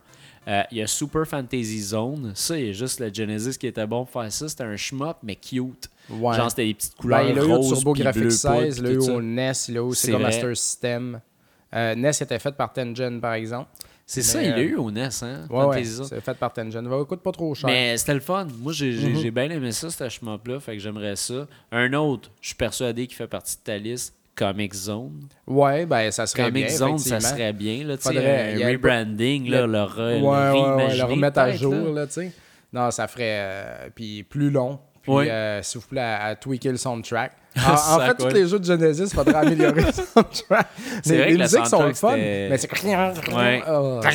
Euh, 0.48 0.62
Il 0.72 0.78
y 0.78 0.82
a 0.82 0.86
Super 0.88 1.24
Fantasy 1.26 1.80
Zone. 1.82 2.32
Ça, 2.34 2.59
il 2.59 2.66
y 2.66 2.70
a 2.70 2.72
juste 2.72 2.98
le 2.98 3.12
Genesis 3.14 3.56
qui 3.59 3.66
était 3.68 3.86
bon 3.86 4.04
pour 4.06 4.22
faire 4.22 4.32
ça. 4.32 4.48
C'était 4.48 4.64
un 4.64 4.76
shmup, 4.76 5.18
mais 5.22 5.36
cute. 5.36 5.88
Ouais. 6.10 6.34
Genre, 6.36 6.50
c'était 6.50 6.64
des 6.66 6.74
petites 6.74 6.96
couleurs 6.96 7.22
Ben, 7.24 7.36
eu 7.36 7.40
au 7.40 7.56
roses 7.59 7.74
Turbo 7.74 7.92
puis 7.92 8.02
Graphics 8.02 8.22
bleu 8.22 8.30
16, 8.30 8.50
poudre, 8.50 8.64
il 8.64 8.82
l'a 8.82 8.88
puis 8.88 8.92
eu 8.94 8.98
tout 8.98 9.04
ça. 9.04 9.12
au 9.12 9.22
NES, 9.22 9.54
Sega 9.54 10.18
vrai. 10.18 10.22
Master 10.24 10.56
System. 10.56 11.20
Euh, 11.74 11.94
NES 11.94 12.11
était 12.20 12.39
fait 12.39 12.53
par 12.53 12.73
Tengen, 12.73 13.20
par 13.20 13.35
exemple. 13.35 13.69
C'est 14.05 14.23
ça, 14.23 14.43
il 14.43 14.51
l'a 14.51 14.57
euh, 14.59 14.62
eu 14.62 14.77
au 14.77 14.90
NES, 14.90 15.09
hein? 15.23 15.47
Ouais. 15.49 15.82
C'est 15.85 16.20
fait 16.20 16.35
par 16.35 16.53
Tengen. 16.53 16.70
Ça 16.90 17.05
coûte 17.09 17.23
pas 17.23 17.32
trop 17.32 17.55
cher. 17.55 17.70
Mais 17.70 17.97
c'était 17.97 18.15
le 18.15 18.20
fun. 18.20 18.47
Moi, 18.59 18.73
j'ai 18.73 18.93
Mhm. 18.93 19.31
bien 19.31 19.49
aimé 19.51 19.73
ça, 19.73 19.89
ce 19.90 20.09
shmup-là. 20.09 20.61
Fait 20.61 20.73
que 20.74 20.78
j'aimerais 20.82 21.16
ça. 21.16 21.47
Un 21.70 21.93
autre, 21.94 22.31
je 22.40 22.49
suis 22.49 22.57
persuadé 22.57 23.07
qu'il 23.07 23.16
fait 23.16 23.27
partie 23.28 23.57
de 23.57 23.62
ta 23.62 23.78
liste. 23.78 24.15
Comic 24.35 24.74
Zone. 24.74 25.28
Ouais, 25.47 25.85
ben 25.85 26.11
ça 26.11 26.27
serait 26.27 26.44
Comic 26.44 26.66
bien, 26.66 26.74
Zone, 26.77 26.99
ça 26.99 27.20
serait 27.20 27.53
bien. 27.53 27.85
Là, 27.85 27.97
Faudrait- 27.99 28.62
un 28.65 28.69
rebranding, 28.73 29.51
le- 29.51 29.66
le, 29.66 29.82
re, 29.82 29.99
Ouais, 29.99 30.16
le 30.19 30.23
ouais, 30.23 31.03
remettre 31.03 31.39
à 31.39 31.53
jour, 31.53 31.74
là. 31.93 32.07
Non, 32.73 32.90
ça 32.90 33.07
ferait. 33.09 33.24
euh, 33.40 33.89
puis 33.94 34.23
plus 34.24 34.51
long. 34.51 34.78
Puis, 35.03 35.12
Ouais. 35.12 35.31
euh, 35.31 35.62
s'il 35.62 35.81
vous 35.81 35.87
plaît, 35.89 36.01
à, 36.01 36.24
à 36.27 36.35
tweaker 36.37 36.73
le 36.73 36.79
soundtrack. 36.79 37.33
En, 37.57 37.99
fait, 37.99 38.15
tous 38.15 38.29
les 38.35 38.47
jeux 38.49 38.59
de 38.59 38.65
Genesis, 38.65 39.03
il 39.03 39.15
faudrait 39.15 39.35
améliorer 39.35 39.83
le 39.83 39.93
soundtrack. 39.93 40.66
C'est 41.03 41.12
les, 41.12 41.19
vrai 41.19 41.31
les 41.33 41.37
que 41.37 41.43
musiques 41.43 41.66
sont 41.66 41.83
le 41.83 41.93
fun, 41.93 42.16
mais 42.16 42.57
c'est. 42.57 42.73
Ouais. 43.35 43.62
Oh, 43.69 44.01
ça, 44.03 44.11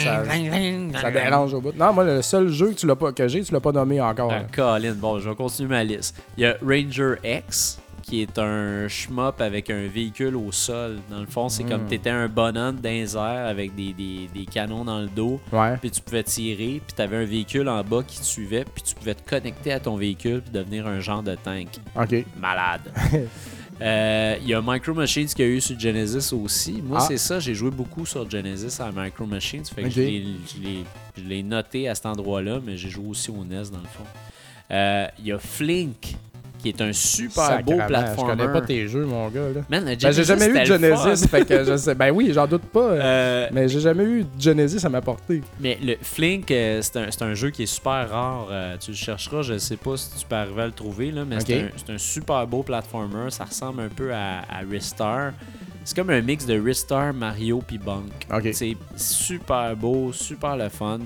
ça 1.02 1.12
dérange 1.12 1.54
au 1.54 1.62
bout. 1.62 1.72
Non, 1.76 1.94
moi, 1.94 2.04
le 2.04 2.22
seul 2.24 2.50
jeu 2.50 2.70
que, 2.70 2.74
tu 2.80 2.88
l'as 2.88 2.96
pas, 2.96 3.12
que 3.12 3.28
j'ai, 3.28 3.44
tu 3.44 3.54
l'as 3.54 3.60
pas 3.60 3.72
nommé 3.72 4.02
encore. 4.02 4.32
Ah. 4.34 4.42
Colin, 4.56 4.94
bon, 4.94 5.20
je 5.20 5.30
vais 5.30 5.36
continuer 5.36 5.70
ma 5.70 5.84
liste. 5.84 6.16
Il 6.36 6.44
y 6.44 6.46
a 6.48 6.56
Ranger 6.66 7.16
X, 7.24 7.80
qui 8.08 8.22
est 8.22 8.40
un 8.40 8.88
shmup 8.88 9.42
avec 9.42 9.70
un 9.70 9.86
véhicule 9.88 10.36
au 10.38 10.52
sol. 10.52 11.00
Dans 11.10 11.20
le 11.20 11.26
fond, 11.26 11.50
c'est 11.50 11.64
Hmm. 11.64 11.70
comme 11.70 11.86
t'étais 11.88 12.10
un 12.10 12.28
bonhomme 12.30 12.78
dans 12.78 12.90
les 12.90 13.16
airs 13.18 13.48
avec 13.48 13.76
des, 13.76 13.92
des- 13.94 14.30
des 14.34 14.46
canons 14.46 14.86
dans 14.86 15.00
le 15.00 15.08
dos. 15.08 15.42
Ouais. 15.52 15.76
Puis 15.78 15.92
tu 15.92 16.02
pouvais 16.02 16.24
tirer, 16.24 16.82
puis 16.86 16.96
t'avais 16.96 17.18
un 17.18 17.26
véhicule 17.26 17.68
en 17.68 17.84
bas 17.84 18.04
qui 18.08 18.20
te 18.20 18.26
suivait, 18.26 18.64
puis 18.64 18.82
tu 18.84 18.96
pouvais 18.96 19.14
te 19.16 19.28
connecter 19.30 19.74
à 19.74 19.80
ton 19.82 19.98
véhicule 19.98 20.42
puis 20.42 20.52
devenir 20.54 20.88
un 20.88 21.00
genre 21.02 21.22
de 21.22 21.36
tank. 21.36 21.68
OK. 21.96 22.26
Malade. 22.40 22.82
Euh, 23.80 24.38
Il 24.42 24.48
y 24.48 24.56
a 24.56 24.62
Micro 24.66 24.92
Machines 24.96 25.28
qu'il 25.28 25.46
y 25.46 25.48
a 25.50 25.52
eu 25.52 25.62
sur 25.62 25.80
Genesis 25.80 26.34
aussi. 26.34 26.82
Moi, 26.82 26.98
Ah. 27.00 27.06
c'est 27.08 27.18
ça, 27.20 27.40
j'ai 27.40 27.54
joué 27.54 27.70
beaucoup 27.70 28.08
sur 28.08 28.28
Genesis 28.28 28.82
à 28.82 28.92
Micro 28.92 29.28
Machines. 29.28 29.64
Fait 29.66 29.84
que 29.84 29.90
je 29.92 31.22
l'ai- 31.22 31.44
noté 31.44 31.88
à 31.88 31.94
cet 31.94 32.08
endroit-là, 32.08 32.60
mais 32.66 32.76
j'ai 32.76 32.90
joué 32.90 33.06
aussi 33.08 33.30
au 33.30 33.44
NES 33.46 33.70
dans 33.72 33.78
le 33.78 33.84
fond. 33.88 34.04
Euh, 34.72 35.08
Il 35.20 35.28
y 35.28 35.32
a 35.32 35.38
Flink, 35.38 36.16
qui 36.58 36.70
est 36.70 36.82
un 36.82 36.92
super 36.94 37.64
beau 37.64 37.78
platformer. 37.88 38.34
Je 38.34 38.38
connais 38.38 38.54
pas 38.54 38.62
tes 38.62 38.88
jeux, 38.88 39.06
mon 39.06 39.28
gars. 39.30 39.50
Là. 39.56 39.62
Man, 39.70 39.86
Ben, 39.86 40.12
j'ai 40.12 40.24
jamais 40.24 40.48
eu 40.48 40.60
de. 40.60 40.66
Genesis, 40.66 41.28
fait 41.28 41.46
que 41.46 41.64
je 41.64 41.78
sais. 41.78 41.96
Ben 41.96 42.12
oui, 42.12 42.32
j'en 42.34 42.48
doute 42.48 42.64
pas. 42.64 42.80
Euh, 42.92 43.48
Mais 43.52 43.68
j'ai 43.68 43.80
jamais 43.80 44.04
eu 44.04 44.24
de 44.24 44.28
Genesis 44.42 44.86
à 44.86 44.90
m'apporter. 44.90 45.42
Mais 45.60 45.78
le 45.82 45.96
Flink, 46.02 46.50
euh, 46.52 46.82
c'est 46.82 46.98
un, 46.98 47.06
c'est 47.12 47.22
un 47.24 47.34
jeu 47.34 47.50
qui 47.50 47.64
est 47.64 47.68
super 47.68 48.10
rare. 48.10 48.48
Euh, 48.52 48.76
tu 48.80 48.92
le 48.92 48.98
chercheras, 48.98 49.42
je 49.42 49.58
sais 49.58 49.78
pas 49.78 49.96
si 49.98 50.10
tu 50.20 50.26
peux 50.26 50.36
arriver 50.36 50.62
à 50.64 50.66
le 50.68 50.72
trouver, 50.72 51.12
là, 51.12 51.24
mais 51.26 51.40
c'est 51.40 51.62
un, 51.62 51.68
c'est 51.76 51.94
un 51.94 51.98
super 51.98 52.46
beau 52.48 52.64
platformer. 52.64 53.30
Ça 53.30 53.46
ressemble 53.46 53.82
un 53.82 53.90
peu 53.90 54.14
à, 54.14 54.40
à 54.50 54.60
Ristar. 54.70 55.34
C'est 55.84 55.96
comme 55.96 56.10
un 56.10 56.22
mix 56.22 56.46
de 56.46 56.60
Ristar, 56.60 57.14
Mario 57.14 57.64
puis 57.66 57.78
Bunk. 57.78 58.12
Ok. 58.34 58.50
C'est 58.52 58.76
super 58.98 59.74
beau, 59.76 60.12
super 60.12 60.58
le 60.58 60.68
fun. 60.70 61.00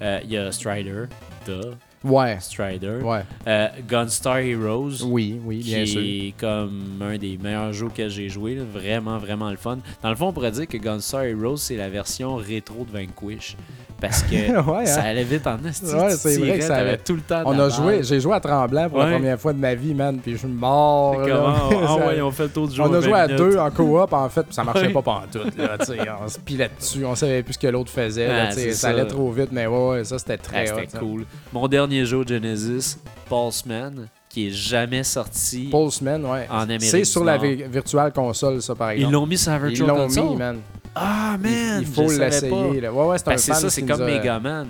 Euh, 0.00 0.20
Il 0.22 0.30
y 0.30 0.36
a 0.36 0.52
Strider, 0.52 1.06
de 1.46 1.72
Ouais. 2.04 2.36
Strider. 2.40 2.98
Ouais. 3.02 3.22
Euh, 3.46 3.68
Gunstar 3.88 4.38
Heroes. 4.38 5.02
Oui, 5.04 5.40
oui, 5.44 5.62
bien 5.64 5.84
qui 5.84 5.86
sûr. 5.88 6.00
est 6.00 6.34
comme 6.38 7.02
un 7.02 7.16
des 7.18 7.38
meilleurs 7.42 7.72
jeux 7.72 7.88
que 7.94 8.08
j'ai 8.08 8.28
joué. 8.28 8.54
là. 8.54 8.62
Vraiment, 8.72 9.18
vraiment 9.18 9.50
le 9.50 9.56
fun. 9.56 9.78
Dans 10.02 10.10
le 10.10 10.16
fond, 10.16 10.28
on 10.28 10.32
pourrait 10.32 10.52
dire 10.52 10.66
que 10.68 10.76
Gunstar 10.76 11.24
Heroes, 11.24 11.56
c'est 11.56 11.76
la 11.76 11.88
version 11.88 12.36
rétro 12.36 12.84
de 12.84 12.96
Vanquish. 12.96 13.56
Parce 14.00 14.22
que 14.22 14.36
Ouais, 14.70 14.86
ça 14.86 15.00
hein. 15.00 15.06
allait 15.06 15.24
vite 15.24 15.44
en 15.48 15.58
esti. 15.68 15.86
Ouais, 15.86 16.10
tu 16.12 16.16
c'est 16.18 16.36
vrai 16.36 16.44
tirais, 16.46 16.58
que 16.58 16.62
ça 16.64 16.68
t'avais 16.76 16.88
allait. 16.90 16.98
tout 16.98 17.14
le 17.14 17.20
temps 17.20 17.40
de 17.40 17.46
On 17.46 17.50
la 17.50 17.64
a 17.64 17.68
joué, 17.68 18.02
j'ai 18.04 18.20
joué 18.20 18.32
à 18.34 18.38
Tremblant 18.38 18.88
pour 18.88 19.00
Ouais. 19.00 19.06
la 19.06 19.12
première 19.16 19.40
fois 19.40 19.52
de 19.52 19.58
ma 19.58 19.74
vie, 19.74 19.92
man, 19.92 20.20
puis 20.22 20.32
je 20.34 20.36
suis 20.36 20.46
mort. 20.46 21.16
C'est 21.24 21.30
là. 21.30 21.36
comment? 21.36 21.82
Ah 21.84 21.86
Ça- 21.98 22.06
ouais, 22.06 22.20
on 22.20 22.30
fait 22.30 22.44
le 22.44 22.48
tour 22.50 22.68
du 22.68 22.76
jeu. 22.76 22.82
on 22.84 22.94
a 22.94 23.00
joué 23.00 23.10
20 23.10 23.18
à 23.18 23.26
minutes. 23.26 23.38
deux 23.42 23.56
en 23.58 23.70
coop 23.72 24.12
en 24.12 24.28
fait, 24.28 24.42
puis 24.44 24.54
ça 24.54 24.62
marchait 24.62 24.90
pas 24.90 25.02
pantoute. 25.02 25.56
Là, 25.58 25.76
tu 25.78 25.86
sais, 25.86 25.98
on 26.24 26.28
se 26.28 26.38
pilait 26.38 26.70
dessus, 26.78 27.04
on 27.04 27.16
savait 27.16 27.42
plus 27.42 27.54
ce 27.54 27.58
que 27.58 27.66
l'autre 27.66 27.90
faisait. 27.90 28.28
là, 28.28 28.44
Ah, 28.44 28.46
tu 28.50 28.54
sais, 28.54 28.60
c'est 28.66 28.72
ça 28.74 28.78
ça. 28.82 28.88
allait 28.90 29.04
trop 29.06 29.32
vite, 29.32 29.48
mais 29.50 29.66
ouais, 29.66 29.88
ouais, 29.88 30.04
ça 30.04 30.16
c'était 30.20 30.34
Ah, 30.34 30.38
très 30.44 30.70
hot, 30.70 30.76
C'était 30.78 30.90
ça. 30.92 30.98
cool. 31.00 31.24
Mon 31.52 31.66
dernier 31.88 32.04
jeu 32.04 32.22
de 32.22 32.34
Genesis, 32.34 32.98
Pulseman, 33.30 34.08
qui 34.28 34.48
est 34.48 34.50
jamais 34.50 35.02
sorti. 35.02 35.68
Pulseman, 35.70 36.22
ouais. 36.26 36.46
En 36.50 36.60
Amérique 36.60 36.82
C'est 36.82 37.04
sur 37.04 37.24
la 37.24 37.38
vi- 37.38 37.62
virtual 37.66 38.12
console, 38.12 38.60
ça 38.60 38.74
par 38.74 38.92
Ils 38.92 38.96
exemple. 38.96 39.14
l'ont 39.14 39.26
mis 39.26 39.38
sur 39.38 39.52
la 39.52 39.56
Ils 39.56 39.62
Virtual 39.68 39.88
l'ont 39.88 39.96
Console? 39.96 40.24
mis, 40.28 40.36
man. 40.36 40.58
Ah, 40.94 41.36
Il- 41.36 41.40
man! 41.50 41.78
Il 41.80 41.86
faut 41.86 42.02
je 42.02 42.08
savais 42.08 42.24
l'essayer. 42.26 42.52
Ouais, 42.52 42.88
ouais, 43.06 43.18
c'est 43.18 43.28
un 43.32 43.36
c'est 43.38 43.54
ça, 43.54 43.70
c'est 43.70 43.82
comme 43.86 44.02
a- 44.02 44.06
Megaman. 44.06 44.66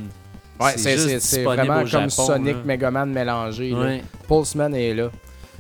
Ouais, 0.61 0.73
c'est 0.77 1.43
vraiment 1.43 1.79
comme 1.79 1.87
Japon, 1.87 2.09
Sonic 2.09 2.55
là. 2.57 2.63
Megaman 2.65 3.07
mélangé. 3.11 3.73
Ouais. 3.75 4.03
Pulseman 4.29 4.73
est 4.77 4.95
là. 4.95 5.11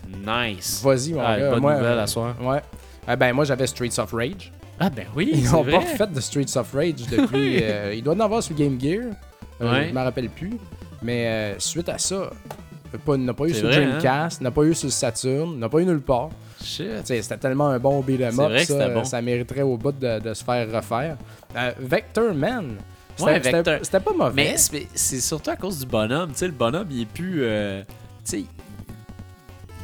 Nice. 0.08 0.80
Vas-y, 0.84 1.12
mon 1.12 1.20
Ah, 1.24 1.38
gars. 1.40 1.50
bonne 1.50 1.60
moi, 1.60 1.74
nouvelle 1.76 1.98
euh, 1.98 2.02
à 2.02 2.06
soir. 2.06 2.34
Ouais. 2.40 2.60
Ah, 3.06 3.16
ben, 3.16 3.32
moi, 3.32 3.44
j'avais 3.44 3.66
Streets 3.66 3.98
of 3.98 4.12
Rage. 4.12 4.52
Ah, 4.80 4.90
ben 4.90 5.06
oui, 5.16 5.30
Ils 5.34 5.50
n'ont 5.50 5.64
pas 5.64 5.78
refait 5.80 6.06
de 6.06 6.20
Streets 6.20 6.56
of 6.56 6.72
Rage 6.72 7.04
depuis. 7.10 7.58
euh, 7.62 7.94
il 7.94 8.02
doit 8.04 8.14
en 8.14 8.20
avoir 8.20 8.42
sur 8.44 8.54
Game 8.54 8.80
Gear. 8.80 9.06
Euh, 9.60 9.72
Ouais. 9.72 9.88
Je 9.88 9.94
me 9.94 10.00
rappelle 10.00 10.28
plus. 10.28 10.52
Mais 11.02 11.26
euh, 11.26 11.58
suite 11.58 11.88
à 11.88 11.98
ça, 11.98 12.30
il 12.92 13.24
n'a 13.24 13.34
pas 13.34 13.44
eu 13.44 13.54
sur 13.54 13.68
vrai, 13.68 13.76
hein? 13.84 13.88
Dreamcast, 13.98 14.40
n'a 14.40 14.50
pas 14.50 14.62
eu 14.62 14.74
sur 14.74 14.90
Saturn, 14.90 15.58
n'a 15.58 15.68
pas 15.68 15.78
eu 15.80 15.84
nulle 15.84 16.00
part. 16.00 16.30
C'était 16.60 17.36
tellement 17.36 17.68
un 17.68 17.78
bon 17.78 18.00
beat'em 18.00 18.38
up, 18.40 18.58
ça, 18.58 18.88
bon. 18.88 19.04
ça 19.04 19.22
mériterait 19.22 19.62
au 19.62 19.76
bout 19.76 19.92
de, 19.92 20.18
de 20.18 20.34
se 20.34 20.42
faire 20.42 20.70
refaire. 20.72 21.16
Euh, 21.56 21.72
Vector 21.78 22.34
Man, 22.34 22.76
c'était 23.16 23.24
Ouais, 23.24 24.00
pas 24.00 24.12
mauvais. 24.16 24.54
Mais 24.72 24.86
c'est 24.94 25.20
surtout 25.20 25.50
à 25.50 25.56
cause 25.56 25.78
du 25.80 25.86
bonhomme. 25.86 26.32
Le 26.40 26.48
bonhomme, 26.50 26.88
il 26.90 27.02
est 27.02 27.06
plus. 27.06 27.42
euh, 27.44 27.82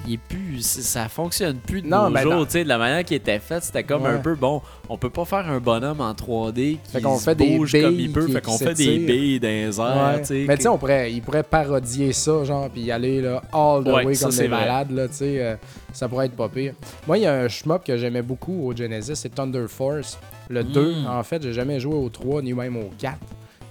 il 0.06 0.14
est 0.14 0.18
plus. 0.18 0.60
Ça 0.62 1.08
fonctionne 1.08 1.56
plus 1.56 1.82
de 1.82 1.88
Non, 1.88 2.04
nos 2.04 2.10
mais 2.10 2.22
jours. 2.22 2.32
dans- 2.32 2.44
Tu 2.44 2.50
sais, 2.52 2.64
de 2.64 2.68
la 2.68 2.78
manière 2.78 3.04
qui 3.04 3.14
était 3.14 3.38
faite, 3.38 3.62
c'était 3.64 3.84
comme 3.84 4.02
Ouais. 4.02 4.10
un 4.10 4.18
peu 4.18 4.34
bon. 4.34 4.60
On 4.88 4.98
peut 4.98 5.10
pas 5.10 5.24
faire 5.24 5.48
un 5.48 5.60
bonhomme 5.60 6.00
en 6.00 6.12
3D 6.14 6.78
qui 6.84 6.90
Fait 6.90 7.00
se 7.00 7.24
fait 7.24 7.34
des 7.34 7.56
bouge 7.56 7.72
comme 7.72 7.94
il 7.98 8.12
peut. 8.12 8.26
Fait 8.28 8.40
qu'on 8.40 8.58
fait 8.58 8.74
des 8.74 8.98
billes 8.98 9.40
dans 9.40 9.48
les 9.48 9.80
airs. 9.80 10.20
Ouais. 10.30 10.44
Mais 10.46 10.56
tu 10.56 10.62
sais, 10.62 10.68
on 10.68 10.78
pourrait, 10.78 11.12
il 11.12 11.22
pourrait 11.22 11.42
parodier 11.42 12.12
ça, 12.12 12.44
genre, 12.44 12.68
puis 12.70 12.82
y 12.82 12.92
aller 12.92 13.20
là, 13.22 13.42
all 13.52 13.82
the 13.84 13.88
Ouais, 13.88 14.04
way 14.04 14.14
ça, 14.14 14.28
comme 14.28 14.36
des 14.36 14.48
malades, 14.48 14.90
là, 14.90 15.08
tu 15.08 15.14
sais. 15.14 15.42
euh, 15.42 15.56
ça 15.92 16.08
pourrait 16.08 16.26
être 16.26 16.36
pas 16.36 16.48
pire. 16.48 16.74
Moi, 17.06 17.18
il 17.18 17.22
y 17.22 17.26
a 17.26 17.34
un 17.34 17.48
shmup 17.48 17.84
que 17.84 17.96
j'aimais 17.96 18.22
beaucoup 18.22 18.66
au 18.68 18.76
Genesis, 18.76 19.14
c'est 19.16 19.34
Thunder 19.34 19.66
Force. 19.68 20.18
Le 20.50 20.62
2, 20.62 20.92
Mm. 21.02 21.06
en 21.06 21.22
fait, 21.22 21.42
j'ai 21.42 21.54
jamais 21.54 21.80
joué 21.80 21.94
au 21.94 22.08
3 22.10 22.42
ni 22.42 22.52
même 22.52 22.76
au 22.76 22.90
4. 22.98 23.16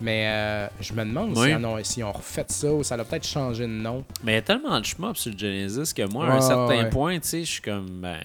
Mais 0.03 0.25
euh, 0.27 0.67
je 0.81 0.91
me 0.91 1.05
demande 1.05 1.31
Oui. 1.37 1.47
si, 1.47 1.55
on 1.55 1.75
a- 1.75 1.83
si 1.85 2.03
on 2.03 2.11
refait 2.11 2.43
ça 2.49 2.73
ou 2.73 2.83
ça 2.83 2.95
a 2.95 3.03
peut-être 3.05 3.25
changé 3.25 3.63
de 3.63 3.67
nom. 3.71 4.03
Mais 4.21 4.33
il 4.33 4.35
y 4.35 4.39
a 4.39 4.41
tellement 4.41 4.77
de 4.77 4.83
shmups 4.85 5.17
sur 5.17 5.31
le 5.31 5.37
Genesis 5.37 5.93
que 5.93 6.05
moi, 6.11 6.27
à 6.27 6.35
un 6.35 6.41
certain 6.41 6.83
ouais. 6.83 6.89
point, 6.89 7.17
tu 7.19 7.27
sais, 7.29 7.39
je 7.45 7.51
suis 7.51 7.61
comme. 7.61 7.87
Ben. 8.01 8.17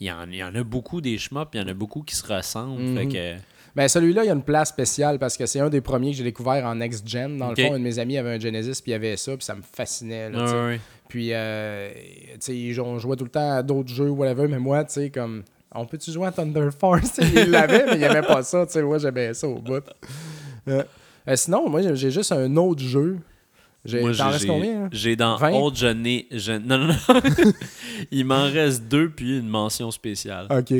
Il 0.00 0.06
y, 0.06 0.12
en, 0.12 0.28
il 0.30 0.36
y 0.36 0.44
en 0.44 0.54
a 0.54 0.62
beaucoup 0.62 1.00
des 1.00 1.18
shmups, 1.18 1.48
il 1.54 1.60
y 1.60 1.64
en 1.64 1.66
a 1.66 1.74
beaucoup 1.74 2.02
qui 2.02 2.14
se 2.14 2.24
ressemblent. 2.24 2.80
Mhm. 2.80 2.96
Fait 2.96 3.06
que. 3.08 3.34
Ben 3.74 3.88
celui-là, 3.88 4.22
il 4.22 4.26
y 4.28 4.30
a 4.30 4.34
une 4.34 4.42
place 4.44 4.68
spéciale 4.68 5.18
parce 5.18 5.36
que 5.36 5.46
c'est 5.46 5.58
un 5.60 5.68
des 5.68 5.80
premiers 5.80 6.12
que 6.12 6.16
j'ai 6.18 6.24
découvert 6.24 6.64
en 6.64 6.76
next-gen. 6.76 7.36
Dans 7.36 7.50
le 7.50 7.56
fond, 7.56 7.74
un 7.74 7.78
de 7.78 7.82
mes 7.84 7.98
amis 7.98 8.16
avait 8.16 8.34
un 8.36 8.38
Genesis 8.38 8.80
puis 8.80 8.92
il 8.92 8.94
avait 8.94 9.16
ça, 9.16 9.36
puis 9.36 9.44
ça 9.44 9.56
me 9.56 9.62
fascinait. 9.62 10.30
là. 10.30 10.76
Puis, 11.08 11.30
euh, 11.32 11.90
tu 12.40 12.74
sais, 12.74 12.80
on 12.80 12.98
jouait 12.98 13.16
tout 13.16 13.24
le 13.24 13.30
temps 13.30 13.56
à 13.56 13.62
d'autres 13.62 13.92
jeux, 13.92 14.10
whatever, 14.10 14.46
mais 14.46 14.58
moi, 14.58 14.84
tu 14.84 14.92
sais, 14.94 15.10
comme, 15.10 15.42
on 15.74 15.84
peut-tu 15.86 16.12
jouer 16.12 16.26
à 16.28 16.32
Thunder 16.32 16.68
Force? 16.78 17.18
Il 17.34 17.50
l'avait, 17.50 17.86
mais 17.86 17.96
il 17.96 18.02
aimait 18.02 18.22
pas 18.22 18.42
ça, 18.42 18.66
tu 18.66 18.72
sais, 18.72 18.82
moi, 18.82 18.98
j'aimais 18.98 19.32
ça 19.34 19.48
au 19.48 19.58
bout. 19.58 19.82
Euh, 20.68 20.82
euh, 21.28 21.36
sinon, 21.36 21.68
moi, 21.68 21.80
j'ai- 21.94 22.10
juste 22.10 22.32
un 22.32 22.56
autre 22.56 22.82
jeu. 22.82 23.18
J'ai- 23.84 24.00
Moi, 24.00 24.12
T'en 24.14 24.30
restes 24.30 24.46
combien? 24.46 24.84
hein? 24.84 24.88
J'ai 24.92 25.14
dans 25.16 25.36
20? 25.36 25.52
autre, 25.52 25.76
je 25.76 25.86
n'ai. 25.86 26.26
je- 26.30 26.52
Non, 26.52 26.78
non, 26.78 26.86
non. 26.88 26.94
Il 28.10 28.24
m'en 28.24 28.42
reste 28.44 28.84
deux, 28.84 29.08
puis 29.08 29.38
une 29.38 29.48
mention 29.48 29.90
spéciale. 29.90 30.46
OK. 30.50 30.74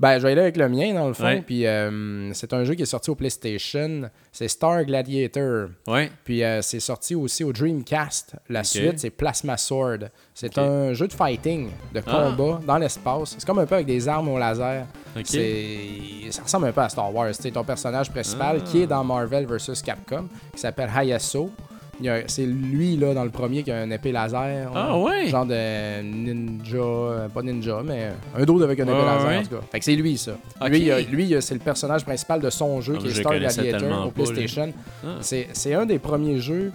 Ben, 0.00 0.18
je 0.18 0.24
vais 0.26 0.32
aller 0.32 0.40
avec 0.40 0.56
le 0.56 0.68
mien, 0.68 0.92
dans 0.92 1.06
le 1.06 1.14
fond. 1.14 1.22
Ouais. 1.24 1.40
Puis, 1.40 1.66
euh, 1.66 2.32
c'est 2.34 2.52
un 2.52 2.64
jeu 2.64 2.74
qui 2.74 2.82
est 2.82 2.86
sorti 2.86 3.10
au 3.10 3.14
PlayStation. 3.14 4.10
C'est 4.32 4.48
Star 4.48 4.84
Gladiator. 4.84 5.68
Ouais. 5.86 6.10
Puis 6.24 6.42
euh, 6.42 6.60
c'est 6.62 6.80
sorti 6.80 7.14
aussi 7.14 7.44
au 7.44 7.52
Dreamcast. 7.52 8.34
La 8.48 8.64
suite, 8.64 8.98
c'est 8.98 9.10
Plasma 9.10 9.56
Sword. 9.56 10.08
C'est 10.34 10.58
un 10.58 10.92
jeu 10.94 11.06
de 11.06 11.12
fighting, 11.12 11.68
de 11.94 12.02
Ah. 12.06 12.32
combat 12.36 12.60
dans 12.66 12.76
l'espace. 12.78 13.36
C'est 13.38 13.44
comme 13.46 13.60
un 13.60 13.66
peu 13.66 13.76
avec 13.76 13.86
des 13.86 14.08
armes 14.08 14.28
au 14.30 14.38
laser. 14.38 14.86
Ok. 15.16 15.22
C'est- 15.26 16.30
Ça 16.30 16.42
ressemble 16.42 16.66
un 16.66 16.72
peu 16.72 16.80
à 16.80 16.88
Star 16.88 17.14
Wars. 17.14 17.28
C'est 17.32 17.52
ton 17.52 17.62
personnage 17.62 18.10
principal 18.10 18.58
Ah. 18.60 18.64
qui 18.68 18.82
est 18.82 18.86
dans 18.88 19.04
Marvel 19.04 19.46
vs. 19.46 19.80
Capcom, 19.84 20.26
qui 20.52 20.60
s'appelle 20.60 20.90
Hayaso. 20.92 21.52
Il 22.00 22.06
y 22.06 22.08
a- 22.08 22.22
C'est 22.26 22.44
lui, 22.46 22.96
là, 22.96 23.14
dans 23.14 23.24
le 23.24 23.30
premier, 23.30 23.62
qui 23.62 23.70
a 23.70 23.76
un 23.78 23.90
épée 23.90 24.10
laser. 24.12 24.70
Ah 24.74 24.98
ouais? 24.98 25.28
Genre 25.28 25.46
de 25.46 26.02
ninja, 26.02 26.76
euh, 26.78 27.28
pas 27.28 27.42
ninja, 27.42 27.82
mais 27.84 28.10
un 28.36 28.44
dos 28.44 28.60
avec 28.62 28.80
un 28.80 28.84
épée 28.84 28.92
laser, 28.92 29.26
ouais. 29.28 29.36
en 29.38 29.42
tout 29.42 29.48
cas. 29.50 29.60
Fait 29.72 29.78
que 29.78 29.84
c'est 29.84 29.94
lui, 29.96 30.16
ça. 30.18 30.32
Lui, 30.68 30.90
lui 31.10 31.34
c'est 31.40 31.54
le 31.54 31.60
personnage 31.60 32.04
principal 32.04 32.40
de 32.40 32.50
son 32.50 32.80
jeu, 32.80 32.94
Ah, 32.96 33.00
qui 33.00 33.06
est 33.08 33.14
Star 33.14 33.38
Gladiator 33.38 34.06
au. 34.06 34.10
PlayStation. 34.10 34.72
Ah. 35.04 35.08
C'est 35.20 35.48
c'est 35.52 35.74
un 35.74 35.86
des 35.86 35.98
premiers 35.98 36.38
jeux 36.38 36.72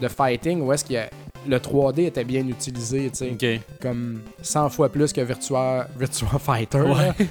de 0.00 0.08
fighting 0.08 0.62
où 0.62 0.72
est-ce 0.72 0.84
qu'il 0.84 0.94
y 0.94 0.98
a 0.98 1.10
le 1.48 1.56
3D 1.58 2.06
était 2.06 2.24
bien 2.24 2.46
utilisé, 2.46 3.10
tu 3.10 3.36
sais, 3.38 3.60
comme 3.80 4.20
100 4.42 4.68
fois 4.70 4.88
plus 4.90 5.12
que 5.12 5.20
Virtua, 5.20 5.86
Virtua 5.98 6.38
Fighter. 6.38 6.80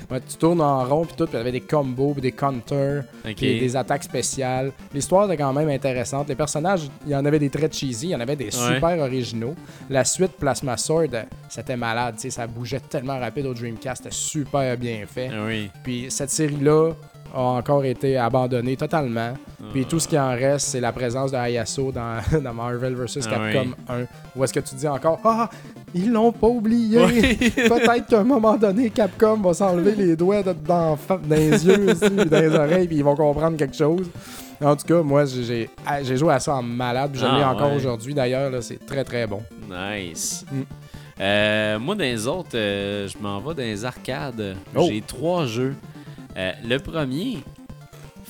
Ouais. 0.10 0.20
tu 0.28 0.36
tournes 0.38 0.62
en 0.62 0.84
rond 0.86 1.06
puis 1.06 1.16
tout, 1.18 1.26
puis 1.28 1.38
avait 1.38 1.52
des 1.52 1.62
combos, 1.62 2.14
puis 2.14 2.22
des 2.22 2.32
counters, 2.32 3.04
puis 3.24 3.60
des 3.60 3.76
attaques 3.76 4.04
spéciales. 4.04 4.72
L'histoire 4.94 5.26
était 5.26 5.38
quand 5.42 5.54
même 5.54 5.70
intéressante. 5.70 6.28
Les 6.30 6.36
personnages, 6.36 6.90
il 7.06 7.12
y 7.12 7.16
en 7.16 7.24
avait 7.26 7.40
des 7.40 7.50
très 7.50 7.70
cheesy, 7.72 8.08
il 8.08 8.10
y 8.12 8.16
en 8.16 8.20
avait 8.20 8.36
des 8.36 8.46
Ouais. 8.46 8.76
super 8.76 8.98
originaux. 9.00 9.56
La 9.90 10.04
suite 10.06 10.32
Plasma 10.40 10.76
Sword, 10.78 11.10
c'était 11.50 11.78
malade, 11.78 12.16
tu 12.16 12.22
sais, 12.24 12.30
ça 12.32 12.48
bougeait 12.48 12.80
tellement 12.80 13.20
rapide 13.20 13.46
au 13.46 13.54
Dreamcast, 13.54 14.04
c'était 14.04 14.16
super 14.16 14.76
bien 14.78 15.06
fait. 15.06 15.30
Ah 15.32 15.46
oui. 15.46 15.70
Puis 15.84 16.08
cette 16.10 16.30
série-là 16.32 16.94
a 17.34 17.40
encore 17.40 17.86
été 17.86 18.18
abandonnée 18.18 18.76
totalement. 18.76 19.34
Puis 19.72 19.86
tout 19.86 20.00
ce 20.00 20.08
qui 20.08 20.18
en 20.18 20.30
reste, 20.32 20.68
c'est 20.70 20.80
la 20.80 20.92
présence 20.92 21.32
de 21.32 21.38
Hayaso 21.38 21.92
dans, 21.92 22.18
dans 22.42 22.54
Marvel 22.54 22.96
vs. 22.96 23.20
Ah 23.28 23.30
Capcom 23.30 23.72
1. 23.88 23.96
Où 24.36 24.44
est-ce 24.44 24.54
que 24.54 24.60
tu 24.62 24.76
dis 24.76 24.88
encore 24.88 25.20
Ah, 25.24 25.50
Ils 25.94 26.12
l'ont 26.12 26.32
pas 26.32 26.48
oublié. 26.48 27.00
Peut-être 27.56 28.08
qu'à 28.08 28.20
un 28.20 28.24
moment 28.24 28.56
donné, 28.58 28.90
Capcom 28.90 29.38
va 29.38 29.54
s'enlever 29.54 29.94
les 29.96 30.16
doigts 30.16 30.42
de- 30.42 30.54
dans, 30.54 30.98
les 31.30 31.66
yeux, 31.68 31.92
aussi, 31.92 32.10
dans 32.10 32.40
les 32.40 32.56
oreilles, 32.56 32.88
puis 32.88 32.98
ils 32.98 33.04
vont 33.04 33.16
comprendre 33.16 33.58
quelque 33.58 33.76
chose. 33.76 34.08
En 34.62 34.76
tout 34.76 34.88
cas, 34.88 35.02
moi, 35.02 35.26
j'ai- 35.26 35.70
ah, 35.86 36.02
joué 36.04 36.34
à 36.34 36.40
ça 36.40 36.56
en 36.56 36.64
malade, 36.64 37.12
puis 37.12 37.22
je 37.22 37.26
Ah, 37.26 37.38
l'ai 37.38 37.44
encore 37.44 37.70
ouais. 37.70 37.76
aujourd'hui 37.78 38.14
d'ailleurs. 38.14 38.50
là, 38.50 38.62
C'est 38.62 38.84
très 38.86 39.04
très 39.04 39.28
bon. 39.28 39.42
Nice. 39.70 40.46
Mm. 40.52 40.62
Euh, 41.22 41.80
moi, 41.80 41.96
dans 41.96 42.04
les 42.04 42.28
autres, 42.28 42.50
euh, 42.56 43.08
je 43.08 43.18
m'en 43.22 43.40
vais 43.40 43.54
dans 43.54 43.62
les 43.62 43.84
arcades. 43.86 44.56
Oh. 44.76 44.86
J'ai 44.90 45.02
trois 45.02 45.46
jeux. 45.46 45.76
Euh, 46.38 46.52
le 46.64 46.78
premier, 46.78 47.44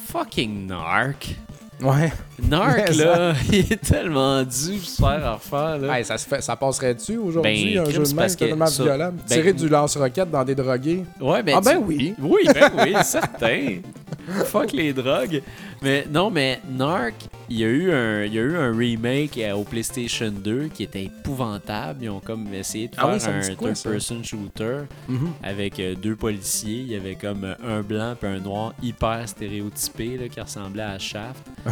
fucking 0.07 0.67
Narc. 0.67 1.35
Ouais. 1.81 2.11
Narc, 2.47 2.95
là, 2.95 3.33
il 3.51 3.59
est 3.59 3.81
tellement 3.81 4.43
dû 4.43 4.79
se 4.79 5.01
faire 5.01 5.33
refaire. 5.33 5.77
Là. 5.77 5.97
Hey, 5.99 6.05
ça, 6.05 6.17
se 6.17 6.27
fait, 6.27 6.41
ça 6.41 6.55
passerait 6.55 6.93
dessus 6.95 7.17
aujourd'hui, 7.17 7.75
Ben, 7.75 7.81
un 7.87 7.89
jeu 7.89 8.03
de 8.03 8.07
même 8.07 8.15
parce 8.15 8.35
que 8.35 8.45
tellement 8.45 8.65
ça- 8.67 8.83
violent? 8.83 9.11
ben- 9.11 9.23
Tirer 9.27 9.53
du 9.53 9.67
lance-roquette 9.69 10.31
dans 10.31 10.43
des 10.43 10.55
drogués? 10.55 11.03
Ouais, 11.19 11.43
ben, 11.43 11.55
ah 11.57 11.61
ben 11.61 11.77
tu- 11.77 11.83
oui! 11.85 12.13
Oui, 12.21 12.41
ben 12.53 12.69
oui, 12.83 12.93
certain. 13.03 13.77
Fuck 14.45 14.73
les 14.73 14.93
drogues. 14.93 15.41
Mais 15.81 16.05
non, 16.11 16.29
mais 16.29 16.59
Narc, 16.69 17.13
il 17.49 17.59
y 17.59 17.63
a 17.63 17.67
eu 17.67 17.91
un, 17.91 18.25
il 18.25 18.33
y 18.33 18.37
a 18.37 18.41
eu 18.41 18.57
un 18.57 18.75
remake 18.77 19.37
euh, 19.37 19.53
au 19.53 19.63
PlayStation 19.63 20.29
2 20.29 20.67
qui 20.73 20.83
était 20.83 21.05
épouvantable. 21.05 22.03
Ils 22.03 22.09
ont 22.09 22.19
comme 22.19 22.53
essayé 22.53 22.89
de 22.89 22.93
Ah 22.97 23.17
faire 23.17 23.31
oui, 23.33 23.49
un 23.49 23.55
third-person 23.55 24.21
shooter 24.23 24.79
Mhm. 25.07 25.29
avec 25.41 25.79
euh, 25.79 25.95
deux 25.95 26.15
policiers. 26.17 26.79
Il 26.81 26.91
y 26.91 26.95
avait 26.95 27.15
comme 27.15 27.55
un 27.65 27.81
blanc 27.81 28.13
et 28.21 28.25
un 28.25 28.39
noir 28.39 28.73
hyper 28.83 29.23
stéréotypé 29.27 30.17
là, 30.17 30.27
qui 30.27 30.41
ressemblait 30.41 30.83
à 30.83 30.99
Shaft. 30.99 31.47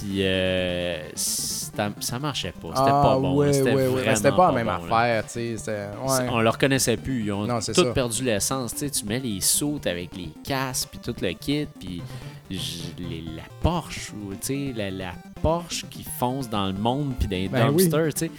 Puis 0.00 0.22
euh, 0.22 0.98
ça 1.14 2.18
marchait 2.18 2.52
pas. 2.52 2.68
C'était 2.68 2.90
ah, 2.90 3.02
pas 3.02 3.18
bon. 3.18 3.52
C'était 3.52 4.32
pas 4.32 4.46
la 4.48 4.52
même 4.52 4.66
bon, 4.66 4.94
affaire, 4.94 5.24
ouais. 5.66 6.28
On 6.30 6.40
le 6.40 6.48
reconnaissait 6.48 6.96
plus. 6.96 7.24
Ils 7.24 7.32
ont 7.32 7.60
ça. 7.60 7.84
perdu 7.92 8.24
l'essence. 8.24 8.74
Tu 8.74 9.04
mets 9.04 9.20
les 9.20 9.40
sautes 9.40 9.86
avec 9.86 10.16
les 10.16 10.30
casques 10.44 10.88
puis 10.90 11.00
tout 11.00 11.14
le 11.20 11.32
kit, 11.32 11.66
puis 11.78 12.02
les- 12.50 13.24
la 13.36 13.42
Porsche, 13.62 14.12
ou, 14.14 14.32
tu 14.34 14.38
sais, 14.40 14.72
la, 14.74 14.90
la 14.90 15.12
Porsche 15.42 15.84
qui 15.90 16.04
fonce 16.18 16.48
dans 16.48 16.66
le 16.66 16.72
monde 16.72 17.12
puis 17.18 17.28
dans 17.28 17.36
les 17.36 17.48
Ben 17.48 17.70
oui. 17.72 17.88
dumpsters, 17.88 18.14
tu 18.14 18.26
sais. 18.26 18.30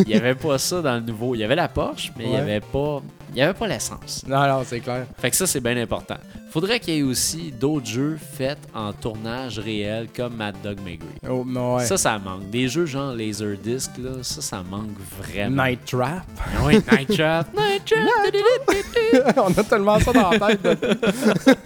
Il 0.00 0.06
n'y 0.06 0.14
avait 0.14 0.34
pas 0.34 0.58
ça 0.58 0.80
dans 0.82 0.94
le 0.94 1.00
nouveau. 1.00 1.34
Il 1.34 1.38
y 1.38 1.44
avait 1.44 1.54
la 1.56 1.68
Porsche, 1.68 2.10
mais 2.16 2.24
il 2.24 2.30
n'y 2.30 2.34
Ouais. 2.36 2.40
avait 2.42 2.60
pas, 2.60 3.02
il 3.32 3.38
y 3.38 3.42
avait 3.42 3.54
pas 3.54 3.66
l'essence. 3.68 4.24
Non, 4.26 4.46
non, 4.48 4.62
c'est 4.64 4.80
clair. 4.80 5.06
Fait 5.18 5.30
que 5.30 5.36
ça, 5.36 5.46
c'est 5.46 5.60
bien 5.60 5.76
important. 5.76 6.16
Faudrait 6.50 6.80
qu'il 6.80 6.94
y 6.94 6.98
ait 6.98 7.02
aussi 7.02 7.52
d'autres 7.52 7.86
jeux 7.86 8.18
faits 8.20 8.58
en 8.74 8.92
tournage 8.92 9.58
réel 9.60 10.08
comme 10.14 10.34
Mad 10.34 10.56
Dog 10.64 10.78
Maybury. 10.84 11.12
Oh, 11.28 11.44
non, 11.46 11.76
ouais. 11.76 11.84
Ça, 11.84 11.96
ça 11.96 12.18
manque. 12.18 12.50
Des 12.50 12.66
jeux 12.68 12.86
genre 12.86 13.12
Laserdisc, 13.14 13.92
là, 13.98 14.10
ça, 14.22 14.40
ça 14.42 14.62
manque 14.68 14.96
vraiment. 15.20 15.62
Night 15.64 15.84
Trap. 15.84 16.24
Ah 16.38 16.42
Oui, 16.64 16.74
Night 16.90 17.16
Trap. 17.16 17.46
Night 17.56 17.84
Trap. 17.84 19.38
On 19.38 19.58
a 19.60 19.62
tellement 19.64 20.00
ça 20.00 20.12
dans 20.12 20.30
la 20.30 20.56
tête. 20.56 20.78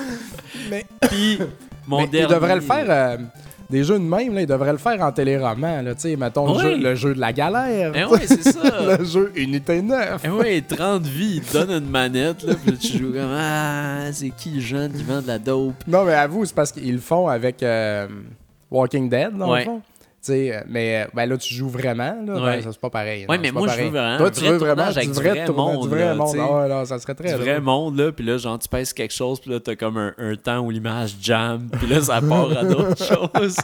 Mais, 0.70 0.84
Puis, 1.08 1.38
mon 1.86 1.98
mais 2.00 2.06
dernier... 2.08 2.26
ils 2.28 2.34
devraient 2.34 2.54
le 2.56 2.60
faire. 2.60 2.84
euh, 2.88 3.16
des 3.68 3.82
jeux 3.82 3.98
de 3.98 4.04
même, 4.04 4.32
là, 4.32 4.42
ils 4.42 4.46
devraient 4.46 4.70
le 4.70 4.78
faire 4.78 5.00
en 5.02 5.10
téléroman. 5.10 5.84
Là, 5.84 5.94
tu 5.96 6.02
sais, 6.02 6.14
mettons 6.16 6.46
le, 6.46 6.52
Ouais. 6.56 6.62
jeu, 6.62 6.76
le 6.76 6.94
jeu 6.94 7.14
de 7.16 7.20
la 7.20 7.32
galère. 7.32 7.90
Eh 7.96 8.04
oui, 8.04 8.20
c'est 8.24 8.42
ça. 8.44 8.60
le 8.98 9.04
jeu 9.04 9.32
Unité 9.34 9.82
9. 9.82 10.20
Eh 10.24 10.28
oui, 10.28 10.62
30 10.62 11.02
vies, 11.02 11.36
il 11.38 11.42
te 11.42 11.52
donne 11.58 11.82
une 11.82 11.90
manette, 11.90 12.44
là, 12.44 12.54
puis 12.64 12.76
tu 12.78 12.98
joues 12.98 13.12
comme 13.12 13.32
Ah, 13.36 14.04
c'est 14.12 14.30
qui 14.30 14.50
le 14.50 14.60
jeune 14.60 14.92
qui 14.92 15.02
vend 15.02 15.20
de 15.20 15.26
la 15.26 15.40
dope? 15.40 15.74
Non, 15.88 16.04
mais 16.04 16.14
avoue, 16.14 16.44
c'est 16.44 16.54
parce 16.54 16.70
qu'ils 16.70 16.92
le 16.92 17.00
font 17.00 17.26
avec 17.26 17.60
euh, 17.64 18.06
Walking 18.70 19.08
Dead, 19.08 19.36
dans 19.36 19.50
Ouais. 19.50 19.60
le 19.60 19.64
fond. 19.64 19.82
Euh, 20.30 20.60
mais 20.68 21.02
euh, 21.04 21.06
ben 21.14 21.26
là, 21.26 21.36
tu 21.36 21.54
joues 21.54 21.68
vraiment, 21.68 22.16
là, 22.26 22.34
Ouais. 22.34 22.56
ben, 22.56 22.62
ça 22.62 22.72
c'est 22.72 22.80
pas 22.80 22.90
pareil. 22.90 23.26
Ouais, 23.28 23.36
non, 23.36 23.42
mais 23.42 23.52
moi, 23.52 23.68
je 23.68 23.82
veux 23.82 23.88
vraiment 23.88 24.18
Toi, 24.18 24.30
tu 24.30 24.40
veux 24.44 24.56
vraiment 24.56 24.82
avec 24.82 25.06
du 25.10 25.14
vrai, 25.14 25.28
vrai 25.30 25.44
tournage, 25.46 25.74
monde, 25.74 25.82
du 25.82 25.88
vrai 25.88 26.04
là, 26.04 26.14
monde. 26.14 26.36
Ah 26.38 26.52
ouais, 26.62 26.68
non, 26.68 26.84
ça 26.84 26.98
serait 26.98 27.14
très 27.14 27.32
Du 27.32 27.40
vrai 27.42 27.60
monde, 27.60 27.98
là, 27.98 28.12
puis 28.12 28.24
là, 28.24 28.36
genre, 28.38 28.58
tu 28.58 28.68
pèses 28.68 28.92
quelque 28.92 29.14
chose, 29.14 29.40
puis 29.40 29.50
là, 29.50 29.60
t'as 29.60 29.76
comme 29.76 29.96
un, 29.98 30.14
un 30.18 30.36
temps 30.36 30.60
où 30.60 30.70
l'image 30.70 31.16
jam, 31.20 31.68
puis 31.78 31.86
là, 31.88 32.00
ça 32.00 32.20
part 32.20 32.56
à 32.56 32.64
d'autres 32.64 32.96
choses. 33.04 33.56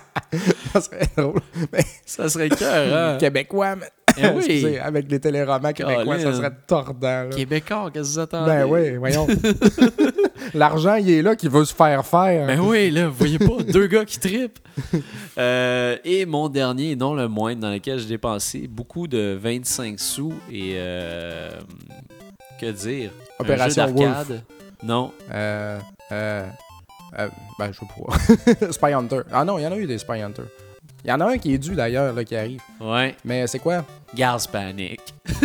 Ça 0.72 0.80
serait 0.80 1.08
drôle. 1.16 1.40
Mais 1.72 1.84
Ça 2.06 2.28
serait 2.28 2.48
cœur, 2.48 2.94
hein? 2.96 3.18
québécois, 3.18 3.76
mais... 3.76 3.86
Eh 4.18 4.26
oui. 4.28 4.36
Excusez, 4.38 4.78
avec 4.80 5.10
les 5.10 5.20
téléromans 5.20 5.72
québécois, 5.72 6.18
ça 6.18 6.32
serait 6.34 6.52
tordant. 6.66 7.24
là. 7.24 7.28
Québécois, 7.30 7.90
qu'est-ce 7.92 8.08
que 8.10 8.14
vous 8.14 8.18
attendez? 8.20 8.50
Ben 8.50 8.64
oui, 8.64 8.96
voyons. 8.96 9.26
L'argent, 10.54 10.96
il 10.96 11.10
est 11.10 11.22
là 11.22 11.36
qui 11.36 11.48
veut 11.48 11.64
se 11.64 11.74
faire 11.74 12.04
faire. 12.04 12.46
Ben 12.46 12.60
oui, 12.60 12.90
là, 12.90 13.08
vous 13.08 13.14
voyez 13.14 13.38
pas, 13.38 13.62
deux 13.66 13.86
gars 13.86 14.04
qui 14.04 14.18
tripent. 14.18 14.58
Euh, 15.38 15.96
et 16.04 16.26
mon 16.26 16.50
dernier, 16.50 16.90
et 16.90 16.96
non 16.96 17.14
le 17.14 17.26
moindre, 17.26 17.62
dans 17.62 17.70
lequel 17.70 17.98
j'ai 17.98 18.06
dépensé 18.06 18.68
beaucoup 18.68 19.06
de 19.08 19.38
25 19.40 19.98
sous 19.98 20.34
et. 20.50 20.74
euh, 20.76 21.48
que 22.60 22.70
dire? 22.70 23.10
Opération 23.38 23.86
d'arcade? 23.90 24.42
Non. 24.82 25.10
Euh, 25.32 25.78
ben, 27.58 27.72
je 27.72 27.78
sais 27.78 27.86
pas. 28.60 28.72
Spy 28.72 28.92
Hunter. 28.92 29.20
Ah 29.32 29.44
non, 29.44 29.58
il 29.58 29.62
y 29.62 29.66
en 29.66 29.72
a 29.72 29.76
eu 29.78 29.86
des 29.86 29.96
Spy 29.96 30.20
Hunter. 30.20 30.42
Il 31.04 31.10
y 31.10 31.12
en 31.12 31.20
a 31.20 31.32
un 31.32 31.38
qui 31.38 31.52
est 31.52 31.58
dû 31.58 31.74
d'ailleurs, 31.74 32.14
là, 32.14 32.24
qui 32.24 32.36
arrive. 32.36 32.60
Ouais. 32.80 33.16
Mais 33.24 33.46
c'est 33.48 33.58
quoi? 33.58 33.84
Gas 34.14 34.46
Panic. 34.50 35.00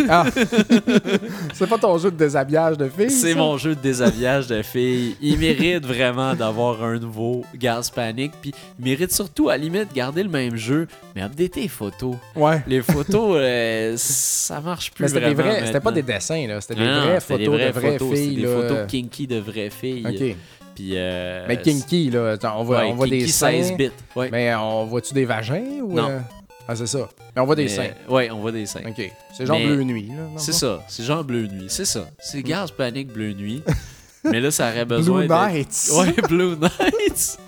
Ah! 0.08 0.26
c'est 1.54 1.66
pas 1.66 1.78
ton 1.78 1.96
jeu 1.98 2.10
de 2.10 2.16
déshabillage 2.16 2.76
de 2.76 2.88
filles? 2.88 3.10
C'est 3.10 3.34
mon 3.34 3.56
jeu 3.56 3.74
de 3.74 3.80
déshabillage 3.80 4.46
de 4.46 4.62
filles. 4.62 5.16
Il 5.20 5.38
mérite 5.38 5.84
vraiment 5.84 6.34
d'avoir 6.34 6.84
un 6.84 6.98
nouveau 6.98 7.44
Gas 7.56 7.90
Panic. 7.92 8.32
Puis 8.40 8.52
il 8.78 8.84
mérite 8.84 9.12
surtout, 9.12 9.48
à 9.48 9.56
la 9.56 9.64
limite, 9.64 9.92
garder 9.92 10.22
le 10.22 10.28
même 10.28 10.56
jeu, 10.56 10.86
mais 11.16 11.22
updater 11.22 11.62
les 11.62 11.68
photos. 11.68 12.14
Ouais. 12.36 12.62
Les 12.66 12.82
photos, 12.82 13.36
euh, 13.40 13.94
ça 13.96 14.60
marche 14.60 14.92
plus 14.92 15.02
Mais 15.04 15.08
c'était 15.08 15.34
vraiment. 15.34 15.80
pas 15.80 15.92
des 15.92 16.02
dessins, 16.02 16.46
là. 16.46 16.60
C'était 16.60 16.76
des 16.76 16.86
vraies 16.86 17.20
photos 17.20 17.58
des 17.58 17.64
de 17.66 17.70
vraies 17.72 17.98
photos, 17.98 18.14
filles, 18.16 18.36
là. 18.36 18.48
des 18.48 18.54
photos 18.54 18.78
kinky 18.86 19.26
de 19.26 19.38
vraies 19.38 19.70
filles. 19.70 20.06
Ok. 20.06 20.36
Puis, 20.78 20.92
euh, 20.94 21.44
Mais 21.48 21.60
kinky, 21.60 22.08
là. 22.10 22.36
On 22.56 22.62
voit, 22.62 22.78
ouais, 22.78 22.84
on 22.90 22.94
voit 22.94 23.06
kinky 23.08 23.24
des 23.24 23.26
seins. 23.32 23.50
16 23.50 23.72
bits. 23.76 23.90
Ouais. 24.14 24.28
Mais 24.30 24.54
on 24.54 24.84
voit-tu 24.84 25.12
des 25.12 25.24
vagins 25.24 25.64
ou. 25.82 25.92
Non. 25.92 26.08
euh? 26.08 26.18
Ah, 26.68 26.76
c'est 26.76 26.86
ça. 26.86 27.08
Mais 27.34 27.42
on 27.42 27.46
voit 27.46 27.56
des 27.56 27.64
Mais- 27.64 27.68
seins. 27.68 27.88
Ouais, 28.08 28.30
on 28.30 28.38
voit 28.38 28.52
des 28.52 28.64
seins. 28.66 28.82
Ok. 28.86 29.10
C'est 29.36 29.44
genre 29.44 29.58
Mais- 29.58 29.66
bleu 29.66 29.82
nuit, 29.82 30.08
C'est 30.36 30.52
ça. 30.52 30.84
C'est 30.86 31.02
genre 31.02 31.24
Bleu 31.24 31.46
Nuit. 31.48 31.66
C'est 31.68 31.84
ça. 31.84 32.08
C'est 32.20 32.42
Gas 32.42 32.68
Panic 32.76 33.08
Bleu 33.12 33.32
Nuit. 33.32 33.62
Mais 34.24 34.40
là, 34.40 34.50
ça 34.52 34.68
aurait 34.70 34.84
besoin 34.84 35.26
Blue 35.26 35.34
Nights. 35.34 35.90
Ouais, 35.96 36.14
Blue 36.28 36.56
Nights. 36.60 37.38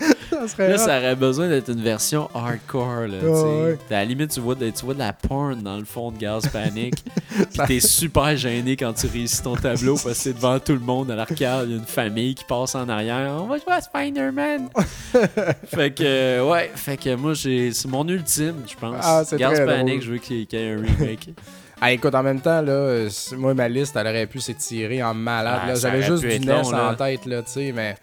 Ça 0.41 0.49
serait 0.49 0.69
Là, 0.71 0.79
ça 0.79 0.99
aurait 0.99 1.17
besoin 1.17 1.49
d'être 1.49 1.69
une 1.71 1.83
version 1.83 2.29
hardcore. 2.35 3.07
Là, 3.09 3.19
ouais. 3.23 3.79
À 3.91 3.93
la 3.95 4.05
limite, 4.05 4.31
tu 4.31 4.41
vois, 4.41 4.55
de, 4.55 4.71
tu 4.71 4.85
vois 4.85 4.95
de 4.95 4.99
la 4.99 5.13
porn 5.13 5.61
dans 5.63 5.77
le 5.77 5.85
fond 5.85 6.11
de 6.11 6.19
Gas 6.19 6.49
Panic. 6.53 6.95
Puis 7.37 7.61
t'es 7.67 7.81
super 7.81 8.37
gêné 8.37 8.77
quand 8.77 8.93
tu 8.93 9.07
réussis 9.07 9.43
ton 9.43 9.55
tableau 9.57 9.95
parce 9.95 10.05
que 10.05 10.13
c'est 10.15 10.33
devant 10.33 10.59
tout 10.59 10.73
le 10.73 10.79
monde 10.81 11.11
à 11.11 11.17
l'arcade. 11.17 11.67
Il 11.67 11.71
y 11.73 11.75
a 11.75 11.79
une 11.79 11.85
famille 11.85 12.35
qui 12.35 12.45
passe 12.45 12.75
en 12.75 12.89
arrière. 12.89 13.37
On 13.41 13.47
va 13.47 13.57
jouer 13.59 13.73
à 13.73 13.81
Spider-Man. 13.81 14.69
fait 15.67 15.91
que, 15.95 16.03
euh, 16.05 16.49
ouais. 16.51 16.71
Fait 16.75 16.97
que 16.97 17.15
moi, 17.15 17.35
j'ai 17.35 17.73
c'est 17.73 17.89
mon 17.89 18.07
ultime, 18.09 18.57
je 18.67 18.75
pense. 18.77 18.97
Ah, 19.03 19.23
très 19.25 19.39
Panic, 19.67 19.87
drôle. 19.87 20.03
je 20.03 20.11
veux 20.13 20.19
qu'il 20.19 20.37
y 20.37 20.43
ait- 20.43 20.47
qu'il 20.47 20.59
y 20.59 20.63
ait 20.63 20.73
un 20.73 20.83
remake. 20.83 21.31
Ah, 21.83 21.93
écoute, 21.93 22.15
en 22.15 22.23
même 22.23 22.43
temps, 22.43 22.61
là, 22.61 23.09
moi, 23.39 23.55
ma 23.55 23.67
liste, 23.67 23.97
elle 23.97 24.07
aurait 24.07 24.27
pu 24.27 24.39
s'étirer 24.39 25.03
en 25.03 25.15
malade. 25.15 25.61
Ah, 25.65 25.75
J'avais 25.75 26.03
juste 26.03 26.23
du 26.23 26.39
NES 26.39 26.53
en 26.75 26.95
tête, 26.95 27.25
là, 27.25 27.41
tu 27.43 27.53
sais, 27.53 27.73
mais... 27.75 27.97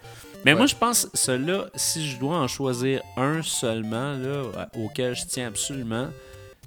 Mais 0.44 0.52
Ouais. 0.52 0.58
moi, 0.58 0.66
je 0.66 0.74
pense, 0.76 1.08
celui-là, 1.14 1.66
si 1.74 2.08
je 2.08 2.18
dois 2.18 2.36
en 2.36 2.48
choisir 2.48 3.02
un 3.16 3.42
seulement, 3.42 4.12
là, 4.14 4.68
auquel 4.78 5.14
je 5.16 5.24
tiens 5.26 5.48
absolument, 5.48 6.08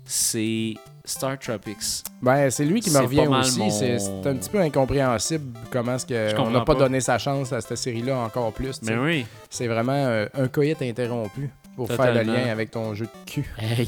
c'est 0.05 0.73
Star 1.05 1.39
Tropics. 1.39 2.03
Ben, 2.21 2.49
c'est 2.49 2.65
lui 2.65 2.81
qui 2.81 2.89
me 2.91 2.99
revient 2.99 3.27
aussi. 3.27 3.59
mon- 3.59 3.69
C'est 3.69 3.95
un 4.25 4.35
petit 4.35 4.49
peu 4.49 4.59
incompréhensible 4.59 5.57
comment 5.71 5.95
est-ce 5.95 6.05
que 6.05 6.39
on 6.39 6.49
n'a 6.49 6.59
pas, 6.59 6.73
pas. 6.73 6.79
donné 6.81 6.99
sa 7.01 7.17
chance 7.17 7.53
à 7.53 7.61
cette 7.61 7.77
série-là 7.77 8.17
encore 8.17 8.51
plus. 8.51 8.81
Mais 8.83 8.97
oui. 8.97 9.25
C'est 9.49 9.67
vraiment 9.67 9.93
euh, 9.93 10.25
un 10.33 10.47
coït 10.47 10.81
interrompu 10.81 11.49
pour 11.75 11.87
faire 11.87 12.13
le 12.13 12.23
lien 12.23 12.47
avec 12.51 12.71
ton 12.71 12.93
jeu 12.93 13.05
de 13.05 13.31
cul. 13.31 13.49
Hey, 13.57 13.87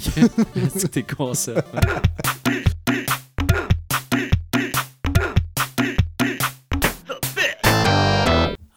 tes 0.92 1.04
concepts. 1.04 1.68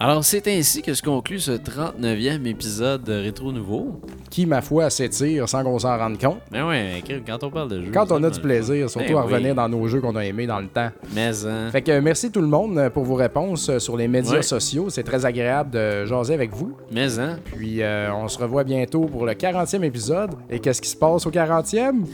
Alors, 0.09 0.25
c'est 0.25 0.47
ainsi 0.47 0.83
que 0.83 0.95
se 0.95 1.03
conclut 1.03 1.41
ce 1.41 1.51
39e 1.51 2.47
épisode 2.47 3.03
de 3.03 3.13
Rétro 3.13 3.51
Nouveau. 3.51 4.01
Qui, 4.31 4.47
ma 4.47 4.63
foi, 4.63 4.89
s'étire 4.89 5.49
sans 5.49 5.65
qu'on 5.65 5.81
s'en 5.81 5.99
rende 5.99 6.17
compte. 6.21 6.39
Mais 6.53 6.63
ouais, 6.63 7.03
quand 7.27 7.43
on 7.43 7.51
parle 7.51 7.69
de 7.71 7.83
jeu. 7.83 7.91
Quand 7.93 8.13
on 8.13 8.23
a 8.23 8.31
du 8.31 8.39
plaisir, 8.39 8.89
surtout 8.89 9.15
Ben 9.15 9.19
à 9.19 9.23
revenir 9.23 9.49
oui. 9.51 9.57
dans 9.57 9.69
nos 9.69 9.89
jeux 9.89 10.01
qu'on 10.01 10.15
a 10.15 10.25
aimés 10.25 10.47
dans 10.47 10.61
le 10.61 10.69
temps. 10.69 10.91
Mais, 11.13 11.45
hein. 11.45 11.71
Fait 11.73 11.83
que 11.83 11.91
euh, 11.91 12.01
merci 12.01 12.31
tout 12.31 12.41
le 12.41 12.47
monde 12.47 12.79
euh, 12.79 12.89
pour 12.89 13.03
vos 13.03 13.17
réponses 13.17 13.69
euh, 13.69 13.81
sur 13.81 13.97
les 13.97 14.07
médias 14.07 14.35
Ouais. 14.37 14.43
sociaux. 14.43 14.91
C'est 14.91 15.03
très 15.03 15.27
agréable 15.27 15.71
de 15.71 16.05
jaser 16.07 16.35
avec 16.35 16.53
vous. 16.55 16.77
Mais, 16.93 17.19
hein. 17.19 17.41
Puis 17.57 17.83
euh, 17.83 18.09
on 18.15 18.29
se 18.29 18.39
revoit 18.39 18.63
bientôt 18.63 19.07
pour 19.07 19.27
le 19.27 19.33
40e 19.33 19.83
épisode. 19.83 20.31
Et 20.49 20.61
qu'est-ce 20.61 20.83
qui 20.83 20.89
se 20.91 20.97
passe 20.97 21.27
au 21.27 21.33
40e? 21.33 22.05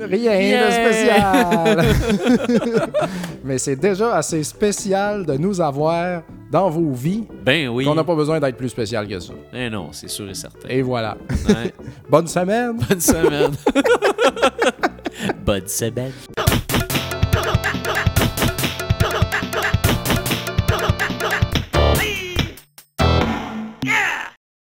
Rien 0.00 0.32
Yeah! 0.40 0.66
de 0.66 0.72
spécial! 0.72 1.84
Mais 3.44 3.58
c'est 3.58 3.76
déjà 3.76 4.16
assez 4.16 4.42
spécial 4.42 5.24
de 5.26 5.34
nous 5.36 5.60
avoir 5.60 6.22
dans 6.50 6.68
vos 6.70 6.92
vies 6.92 7.24
Ben 7.44 7.68
oui. 7.68 7.84
qu'on 7.84 7.94
n'a 7.94 8.04
pas 8.04 8.14
besoin 8.14 8.38
d'être 8.40 8.56
plus 8.56 8.68
spécial 8.68 9.06
que 9.08 9.18
ça. 9.20 9.32
Eh 9.52 9.70
non, 9.70 9.88
c'est 9.92 10.08
sûr 10.08 10.28
et 10.28 10.34
certain. 10.34 10.68
Et 10.68 10.82
voilà. 10.82 11.16
Ouais. 11.48 11.72
Bonne 12.10 12.26
semaine! 12.26 12.76
Bonne 12.88 13.00
semaine. 13.00 13.52
Bonne 15.44 15.66
semaine. 15.66 16.12